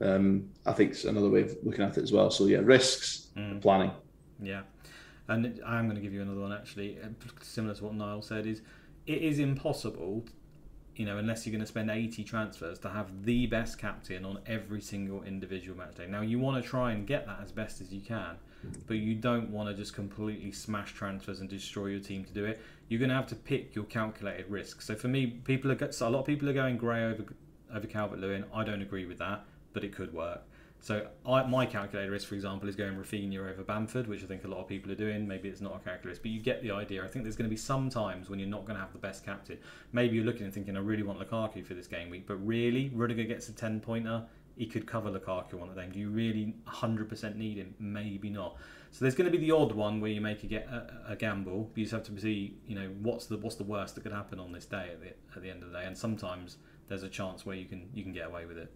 um, 0.00 0.50
I 0.66 0.72
think 0.72 0.92
is 0.92 1.04
another 1.06 1.30
way 1.30 1.42
of 1.42 1.56
looking 1.62 1.84
at 1.84 1.96
it 1.96 2.02
as 2.02 2.12
well. 2.12 2.30
So 2.30 2.46
yeah, 2.46 2.60
risks, 2.62 3.28
and 3.36 3.62
planning. 3.62 3.92
Yeah, 4.42 4.62
and 5.28 5.60
I'm 5.66 5.86
going 5.86 5.96
to 5.96 6.02
give 6.02 6.12
you 6.12 6.22
another 6.22 6.40
one 6.40 6.52
actually, 6.52 6.98
uh, 7.02 7.08
similar 7.40 7.74
to 7.74 7.84
what 7.84 7.94
Niall 7.94 8.20
said. 8.20 8.46
Is 8.46 8.60
it 9.06 9.22
is 9.22 9.38
impossible, 9.38 10.26
you 10.96 11.04
know, 11.04 11.18
unless 11.18 11.46
you're 11.46 11.52
going 11.52 11.60
to 11.60 11.66
spend 11.66 11.90
80 11.90 12.24
transfers 12.24 12.78
to 12.80 12.88
have 12.88 13.24
the 13.24 13.46
best 13.46 13.78
captain 13.78 14.24
on 14.24 14.38
every 14.46 14.80
single 14.80 15.22
individual 15.22 15.76
match 15.76 15.96
day. 15.96 16.06
Now 16.06 16.20
you 16.20 16.38
want 16.38 16.62
to 16.62 16.68
try 16.68 16.92
and 16.92 17.06
get 17.06 17.26
that 17.26 17.40
as 17.42 17.52
best 17.52 17.80
as 17.80 17.92
you 17.92 18.00
can, 18.00 18.36
but 18.86 18.94
you 18.94 19.14
don't 19.14 19.50
want 19.50 19.68
to 19.68 19.74
just 19.74 19.94
completely 19.94 20.52
smash 20.52 20.94
transfers 20.94 21.40
and 21.40 21.48
destroy 21.48 21.86
your 21.86 22.00
team 22.00 22.24
to 22.24 22.32
do 22.32 22.44
it. 22.44 22.60
You're 22.88 23.00
going 23.00 23.10
to 23.10 23.16
have 23.16 23.26
to 23.28 23.34
pick 23.34 23.74
your 23.74 23.84
calculated 23.84 24.48
risk. 24.48 24.82
So 24.82 24.94
for 24.94 25.08
me, 25.08 25.26
people 25.26 25.72
are 25.72 25.92
so 25.92 26.08
a 26.08 26.10
lot 26.10 26.20
of 26.20 26.26
people 26.26 26.48
are 26.48 26.54
going 26.54 26.76
Gray 26.76 27.04
over 27.04 27.24
over 27.74 27.86
Calvert 27.86 28.20
Lewin. 28.20 28.44
I 28.54 28.64
don't 28.64 28.82
agree 28.82 29.04
with 29.04 29.18
that, 29.18 29.44
but 29.72 29.84
it 29.84 29.92
could 29.92 30.14
work. 30.14 30.42
So 30.84 31.06
I, 31.24 31.42
my 31.44 31.64
calculator 31.64 32.10
risk, 32.10 32.28
for 32.28 32.34
example, 32.34 32.68
is 32.68 32.76
going 32.76 32.94
Raphinha 32.94 33.50
over 33.50 33.62
Bamford, 33.62 34.06
which 34.06 34.22
I 34.22 34.26
think 34.26 34.44
a 34.44 34.48
lot 34.48 34.60
of 34.60 34.68
people 34.68 34.92
are 34.92 34.94
doing. 34.94 35.26
Maybe 35.26 35.48
it's 35.48 35.62
not 35.62 35.74
a 35.74 35.78
calculator, 35.78 36.20
but 36.20 36.30
you 36.30 36.40
get 36.42 36.62
the 36.62 36.72
idea. 36.72 37.02
I 37.02 37.08
think 37.08 37.24
there's 37.24 37.36
going 37.36 37.48
to 37.48 37.50
be 37.50 37.56
some 37.56 37.88
times 37.88 38.28
when 38.28 38.38
you're 38.38 38.50
not 38.50 38.66
going 38.66 38.76
to 38.76 38.82
have 38.82 38.92
the 38.92 38.98
best 38.98 39.24
captain. 39.24 39.56
Maybe 39.92 40.16
you're 40.16 40.26
looking 40.26 40.42
and 40.42 40.52
thinking, 40.52 40.76
I 40.76 40.80
really 40.80 41.02
want 41.02 41.18
Lukaku 41.18 41.64
for 41.64 41.72
this 41.72 41.86
game 41.86 42.10
week, 42.10 42.26
but 42.26 42.36
really, 42.46 42.90
Rudiger 42.94 43.24
gets 43.24 43.48
a 43.48 43.52
10 43.52 43.80
pointer. 43.80 44.24
He 44.58 44.66
could 44.66 44.86
cover 44.86 45.10
Lukaku 45.10 45.62
on 45.62 45.68
the 45.68 45.74
game. 45.74 45.90
Do 45.90 45.98
you 45.98 46.10
really 46.10 46.54
100% 46.68 47.36
need 47.36 47.56
him? 47.56 47.74
Maybe 47.78 48.28
not. 48.28 48.58
So 48.90 49.06
there's 49.06 49.14
going 49.14 49.32
to 49.32 49.36
be 49.36 49.42
the 49.42 49.52
odd 49.52 49.72
one 49.72 50.02
where 50.02 50.10
you 50.10 50.20
make 50.20 50.44
a, 50.44 50.46
get 50.46 50.66
a, 50.66 51.12
a 51.12 51.16
gamble. 51.16 51.70
But 51.72 51.78
you 51.78 51.84
just 51.84 51.94
have 51.94 52.14
to 52.14 52.20
see, 52.20 52.58
you 52.66 52.74
know, 52.74 52.90
what's 53.00 53.24
the 53.24 53.38
what's 53.38 53.56
the 53.56 53.64
worst 53.64 53.94
that 53.94 54.02
could 54.02 54.12
happen 54.12 54.38
on 54.38 54.52
this 54.52 54.66
day 54.66 54.90
at 54.92 55.00
the, 55.00 55.14
at 55.34 55.42
the 55.42 55.48
end 55.48 55.62
of 55.62 55.72
the 55.72 55.78
day. 55.78 55.86
And 55.86 55.96
sometimes 55.96 56.58
there's 56.88 57.04
a 57.04 57.08
chance 57.08 57.46
where 57.46 57.56
you 57.56 57.64
can 57.64 57.88
you 57.94 58.02
can 58.02 58.12
get 58.12 58.26
away 58.26 58.44
with 58.44 58.58
it. 58.58 58.70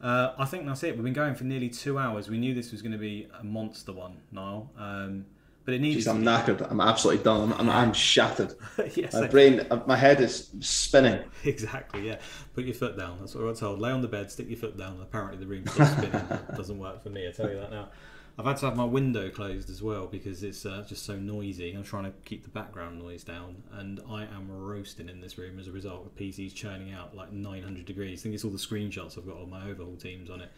Uh, 0.00 0.32
I 0.38 0.44
think 0.44 0.66
that's 0.66 0.82
it. 0.82 0.94
We've 0.94 1.04
been 1.04 1.12
going 1.12 1.34
for 1.34 1.44
nearly 1.44 1.70
two 1.70 1.98
hours. 1.98 2.28
We 2.28 2.38
knew 2.38 2.54
this 2.54 2.72
was 2.72 2.82
going 2.82 2.92
to 2.92 2.98
be 2.98 3.28
a 3.40 3.44
monster 3.44 3.92
one, 3.92 4.18
Niall. 4.32 4.70
Um, 4.76 5.26
but 5.64 5.74
it 5.74 5.80
needs. 5.80 6.04
Jeez, 6.04 6.10
I'm 6.10 6.22
knackered. 6.22 6.70
I'm 6.70 6.80
absolutely 6.80 7.24
done. 7.24 7.52
I'm, 7.52 7.60
I'm, 7.60 7.70
I'm 7.70 7.92
shattered. 7.94 8.54
yes, 8.94 9.14
My 9.14 9.26
brain, 9.28 9.66
my 9.86 9.96
head 9.96 10.20
is 10.20 10.50
spinning. 10.60 11.22
exactly. 11.44 12.06
Yeah, 12.06 12.18
put 12.54 12.64
your 12.64 12.74
foot 12.74 12.98
down. 12.98 13.18
That's 13.20 13.34
what 13.34 13.44
I 13.44 13.48
got 13.48 13.56
told. 13.56 13.80
Lay 13.80 13.90
on 13.90 14.02
the 14.02 14.08
bed, 14.08 14.30
stick 14.30 14.48
your 14.48 14.58
foot 14.58 14.76
down. 14.76 14.98
Apparently, 15.00 15.38
the 15.38 15.46
room 15.46 15.66
stops 15.66 15.92
spinning. 15.92 16.26
doesn't 16.56 16.78
work 16.78 17.02
for 17.02 17.08
me. 17.08 17.26
I 17.26 17.32
tell 17.32 17.48
you 17.48 17.56
that 17.56 17.70
now. 17.70 17.88
I've 18.36 18.46
had 18.46 18.56
to 18.58 18.66
have 18.66 18.76
my 18.76 18.84
window 18.84 19.30
closed 19.30 19.70
as 19.70 19.80
well 19.80 20.06
because 20.06 20.42
it's 20.42 20.66
uh, 20.66 20.84
just 20.88 21.04
so 21.04 21.14
noisy. 21.14 21.72
I'm 21.72 21.84
trying 21.84 22.04
to 22.04 22.12
keep 22.24 22.42
the 22.42 22.50
background 22.50 22.98
noise 22.98 23.22
down, 23.22 23.62
and 23.72 24.00
I 24.10 24.24
am 24.24 24.48
roasting 24.50 25.08
in 25.08 25.20
this 25.20 25.38
room 25.38 25.60
as 25.60 25.68
a 25.68 25.72
result 25.72 26.06
of 26.06 26.16
PCs 26.16 26.52
churning 26.52 26.92
out 26.92 27.14
like 27.14 27.32
900 27.32 27.84
degrees. 27.84 28.20
I 28.20 28.22
think 28.24 28.34
it's 28.34 28.44
all 28.44 28.50
the 28.50 28.58
screenshots 28.58 29.16
I've 29.16 29.26
got 29.26 29.36
of 29.36 29.48
my 29.48 29.70
overhaul 29.70 29.96
teams 29.96 30.30
on 30.30 30.40
it. 30.40 30.50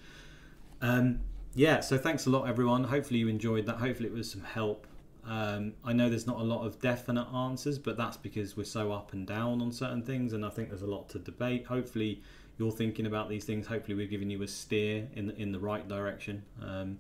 Um, 0.81 1.21
yeah, 1.55 1.81
so 1.81 1.99
thanks 1.99 2.25
a 2.27 2.31
lot, 2.31 2.49
everyone. 2.49 2.85
Hopefully 2.85 3.21
you 3.21 3.29
enjoyed 3.29 3.67
that. 3.67 3.77
Hopefully 3.77 4.09
it 4.09 4.15
was 4.15 4.31
some 4.31 4.43
help. 4.43 4.87
Um, 5.27 5.75
I 5.85 5.93
know 5.93 6.09
there's 6.09 6.27
not 6.27 6.39
a 6.39 6.45
lot 6.45 6.65
of 6.65 6.81
definite 6.81 7.27
answers, 7.35 7.79
but 7.79 7.99
that's 7.99 8.17
because 8.17 8.57
we're 8.57 8.65
so 8.65 8.91
up 8.93 9.13
and 9.13 9.27
down 9.27 9.61
on 9.61 9.71
certain 9.71 10.03
things, 10.03 10.33
and 10.33 10.47
I 10.47 10.49
think 10.49 10.71
there's 10.71 10.83
a 10.83 10.87
lot 10.87 11.11
to 11.11 11.19
debate. 11.19 11.67
Hopefully 11.67 12.23
you're 12.59 12.73
thinking 12.73 13.05
about 13.05 13.29
these 13.29 13.45
things. 13.45 13.67
Hopefully 13.67 13.97
we've 13.97 14.09
given 14.09 14.31
you 14.31 14.43
a 14.43 14.49
steer 14.49 15.09
in 15.15 15.27
the, 15.27 15.37
in 15.37 15.53
the 15.53 15.59
right 15.59 15.87
direction. 15.87 16.43
Um, 16.63 16.99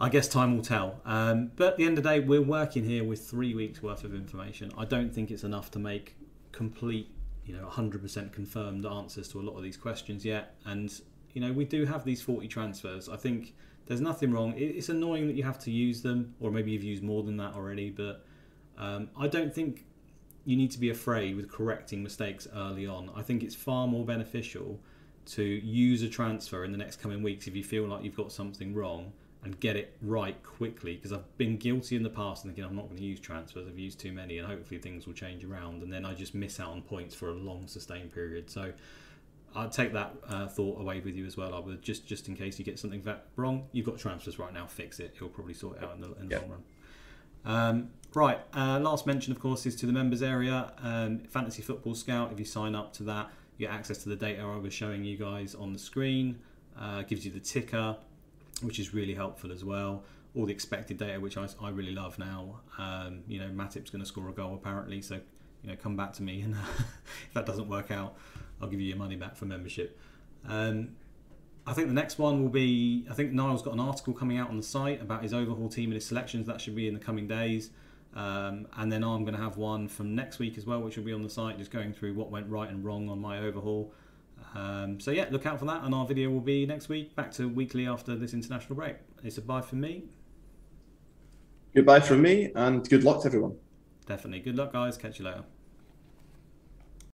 I 0.00 0.08
guess 0.08 0.28
time 0.28 0.54
will 0.54 0.62
tell. 0.62 1.00
Um, 1.04 1.50
but 1.56 1.68
at 1.68 1.76
the 1.76 1.84
end 1.84 1.98
of 1.98 2.04
the 2.04 2.10
day, 2.10 2.20
we're 2.20 2.42
working 2.42 2.84
here 2.84 3.02
with 3.02 3.28
three 3.28 3.54
weeks 3.54 3.82
worth 3.82 4.04
of 4.04 4.14
information. 4.14 4.70
I 4.78 4.84
don't 4.84 5.12
think 5.12 5.30
it's 5.32 5.42
enough 5.42 5.72
to 5.72 5.80
make 5.80 6.16
complete, 6.52 7.10
you 7.44 7.56
know, 7.56 7.66
100% 7.66 8.32
confirmed 8.32 8.86
answers 8.86 9.28
to 9.28 9.40
a 9.40 9.42
lot 9.42 9.56
of 9.56 9.64
these 9.64 9.76
questions 9.76 10.24
yet. 10.24 10.54
And, 10.64 10.92
you 11.32 11.40
know, 11.40 11.52
we 11.52 11.64
do 11.64 11.84
have 11.84 12.04
these 12.04 12.22
40 12.22 12.46
transfers. 12.46 13.08
I 13.08 13.16
think 13.16 13.54
there's 13.86 14.00
nothing 14.00 14.30
wrong. 14.30 14.54
It's 14.56 14.88
annoying 14.88 15.26
that 15.26 15.34
you 15.34 15.42
have 15.42 15.58
to 15.60 15.70
use 15.72 16.00
them, 16.02 16.34
or 16.38 16.52
maybe 16.52 16.70
you've 16.70 16.84
used 16.84 17.02
more 17.02 17.24
than 17.24 17.36
that 17.38 17.54
already, 17.54 17.90
but 17.90 18.24
um, 18.76 19.08
I 19.18 19.26
don't 19.26 19.52
think 19.52 19.84
you 20.44 20.56
need 20.56 20.70
to 20.70 20.78
be 20.78 20.90
afraid 20.90 21.34
with 21.34 21.50
correcting 21.50 22.04
mistakes 22.04 22.46
early 22.54 22.86
on. 22.86 23.10
I 23.16 23.22
think 23.22 23.42
it's 23.42 23.54
far 23.54 23.88
more 23.88 24.04
beneficial 24.04 24.78
to 25.26 25.42
use 25.42 26.02
a 26.02 26.08
transfer 26.08 26.64
in 26.64 26.70
the 26.70 26.78
next 26.78 27.00
coming 27.00 27.22
weeks 27.22 27.48
if 27.48 27.56
you 27.56 27.64
feel 27.64 27.86
like 27.86 28.04
you've 28.04 28.16
got 28.16 28.30
something 28.30 28.74
wrong 28.74 29.12
and 29.48 29.58
get 29.60 29.76
it 29.76 29.96
right 30.02 30.42
quickly 30.42 30.94
because 30.94 31.10
I've 31.10 31.38
been 31.38 31.56
guilty 31.56 31.96
in 31.96 32.02
the 32.02 32.10
past 32.10 32.44
and 32.44 32.52
thinking 32.52 32.68
I'm 32.68 32.76
not 32.76 32.84
going 32.84 32.98
to 32.98 33.02
use 33.02 33.18
transfers 33.18 33.66
I've 33.66 33.78
used 33.78 33.98
too 33.98 34.12
many 34.12 34.36
and 34.36 34.46
hopefully 34.46 34.78
things 34.78 35.06
will 35.06 35.14
change 35.14 35.42
around 35.42 35.82
and 35.82 35.90
then 35.90 36.04
I 36.04 36.12
just 36.12 36.34
miss 36.34 36.60
out 36.60 36.68
on 36.72 36.82
points 36.82 37.14
for 37.14 37.30
a 37.30 37.32
long 37.32 37.66
sustained 37.66 38.12
period. 38.12 38.50
So 38.50 38.72
I'd 39.56 39.72
take 39.72 39.94
that 39.94 40.14
uh, 40.28 40.48
thought 40.48 40.78
away 40.78 41.00
with 41.00 41.16
you 41.16 41.24
as 41.24 41.38
well 41.38 41.54
I 41.54 41.60
would 41.60 41.80
just 41.80 42.06
just 42.06 42.28
in 42.28 42.36
case 42.36 42.58
you 42.58 42.64
get 42.64 42.78
something 42.78 43.02
wrong 43.36 43.68
you've 43.72 43.86
got 43.86 43.98
transfers 43.98 44.38
right 44.38 44.52
now 44.52 44.66
fix 44.66 45.00
it 45.00 45.12
it'll 45.16 45.28
probably 45.28 45.54
sort 45.54 45.78
it 45.78 45.84
out 45.84 45.94
in 45.94 46.02
the, 46.02 46.14
in 46.20 46.28
the 46.28 46.36
long 46.36 46.50
run. 46.50 46.62
Um, 47.46 47.90
right 48.14 48.40
uh, 48.54 48.78
last 48.80 49.06
mention 49.06 49.32
of 49.32 49.40
course 49.40 49.64
is 49.64 49.74
to 49.76 49.86
the 49.86 49.92
members 49.94 50.22
area 50.22 50.72
um, 50.82 51.20
fantasy 51.20 51.62
football 51.62 51.94
scout 51.94 52.32
if 52.32 52.38
you 52.38 52.44
sign 52.44 52.74
up 52.74 52.92
to 52.94 53.02
that 53.04 53.30
you 53.56 53.66
get 53.66 53.74
access 53.74 53.96
to 54.02 54.10
the 54.10 54.16
data 54.16 54.42
I 54.42 54.58
was 54.58 54.74
showing 54.74 55.04
you 55.04 55.16
guys 55.16 55.54
on 55.54 55.72
the 55.72 55.78
screen 55.78 56.38
uh, 56.78 57.00
gives 57.02 57.24
you 57.24 57.32
the 57.32 57.40
ticker 57.40 57.96
which 58.62 58.78
is 58.78 58.94
really 58.94 59.14
helpful 59.14 59.52
as 59.52 59.64
well. 59.64 60.04
All 60.36 60.46
the 60.46 60.52
expected 60.52 60.98
data, 60.98 61.18
which 61.20 61.36
I, 61.36 61.48
I 61.60 61.70
really 61.70 61.94
love 61.94 62.18
now. 62.18 62.60
Um, 62.78 63.22
you 63.26 63.38
know, 63.38 63.48
Matip's 63.48 63.90
going 63.90 64.02
to 64.02 64.06
score 64.06 64.28
a 64.28 64.32
goal 64.32 64.54
apparently, 64.54 65.00
so 65.02 65.20
you 65.62 65.70
know, 65.70 65.76
come 65.76 65.96
back 65.96 66.12
to 66.14 66.22
me, 66.22 66.42
and 66.42 66.54
if 67.26 67.34
that 67.34 67.46
doesn't 67.46 67.68
work 67.68 67.90
out, 67.90 68.16
I'll 68.60 68.68
give 68.68 68.80
you 68.80 68.88
your 68.88 68.96
money 68.96 69.16
back 69.16 69.36
for 69.36 69.46
membership. 69.46 69.98
Um, 70.46 70.90
I 71.66 71.74
think 71.74 71.88
the 71.88 71.94
next 71.94 72.18
one 72.18 72.42
will 72.42 72.48
be. 72.48 73.06
I 73.10 73.14
think 73.14 73.32
Niall's 73.32 73.62
got 73.62 73.74
an 73.74 73.80
article 73.80 74.14
coming 74.14 74.38
out 74.38 74.48
on 74.48 74.56
the 74.56 74.62
site 74.62 75.02
about 75.02 75.22
his 75.22 75.34
overhaul 75.34 75.68
team 75.68 75.86
and 75.86 75.94
his 75.94 76.06
selections. 76.06 76.46
That 76.46 76.60
should 76.60 76.74
be 76.74 76.88
in 76.88 76.94
the 76.94 77.00
coming 77.00 77.26
days. 77.26 77.70
Um, 78.14 78.66
and 78.76 78.90
then 78.90 79.04
I'm 79.04 79.24
going 79.24 79.36
to 79.36 79.42
have 79.42 79.58
one 79.58 79.86
from 79.86 80.14
next 80.14 80.38
week 80.38 80.56
as 80.56 80.64
well, 80.64 80.80
which 80.80 80.96
will 80.96 81.04
be 81.04 81.12
on 81.12 81.22
the 81.22 81.28
site, 81.28 81.58
just 81.58 81.70
going 81.70 81.92
through 81.92 82.14
what 82.14 82.30
went 82.30 82.48
right 82.48 82.70
and 82.70 82.84
wrong 82.84 83.08
on 83.10 83.20
my 83.20 83.40
overhaul. 83.40 83.92
Um, 84.54 85.00
so 85.00 85.10
yeah, 85.10 85.26
look 85.30 85.46
out 85.46 85.58
for 85.58 85.64
that, 85.66 85.84
and 85.84 85.94
our 85.94 86.06
video 86.06 86.30
will 86.30 86.40
be 86.40 86.66
next 86.66 86.88
week. 86.88 87.14
Back 87.14 87.32
to 87.32 87.48
weekly 87.48 87.86
after 87.86 88.16
this 88.16 88.32
international 88.34 88.76
break. 88.76 88.96
It's 89.22 89.38
a 89.38 89.42
bye 89.42 89.60
from 89.60 89.80
me. 89.80 90.04
Goodbye 91.74 92.00
from 92.00 92.22
me, 92.22 92.50
and 92.54 92.88
good 92.88 93.04
luck 93.04 93.22
to 93.22 93.26
everyone. 93.28 93.56
Definitely. 94.06 94.40
Good 94.40 94.56
luck, 94.56 94.72
guys. 94.72 94.96
Catch 94.96 95.18
you 95.18 95.26
later. 95.26 95.44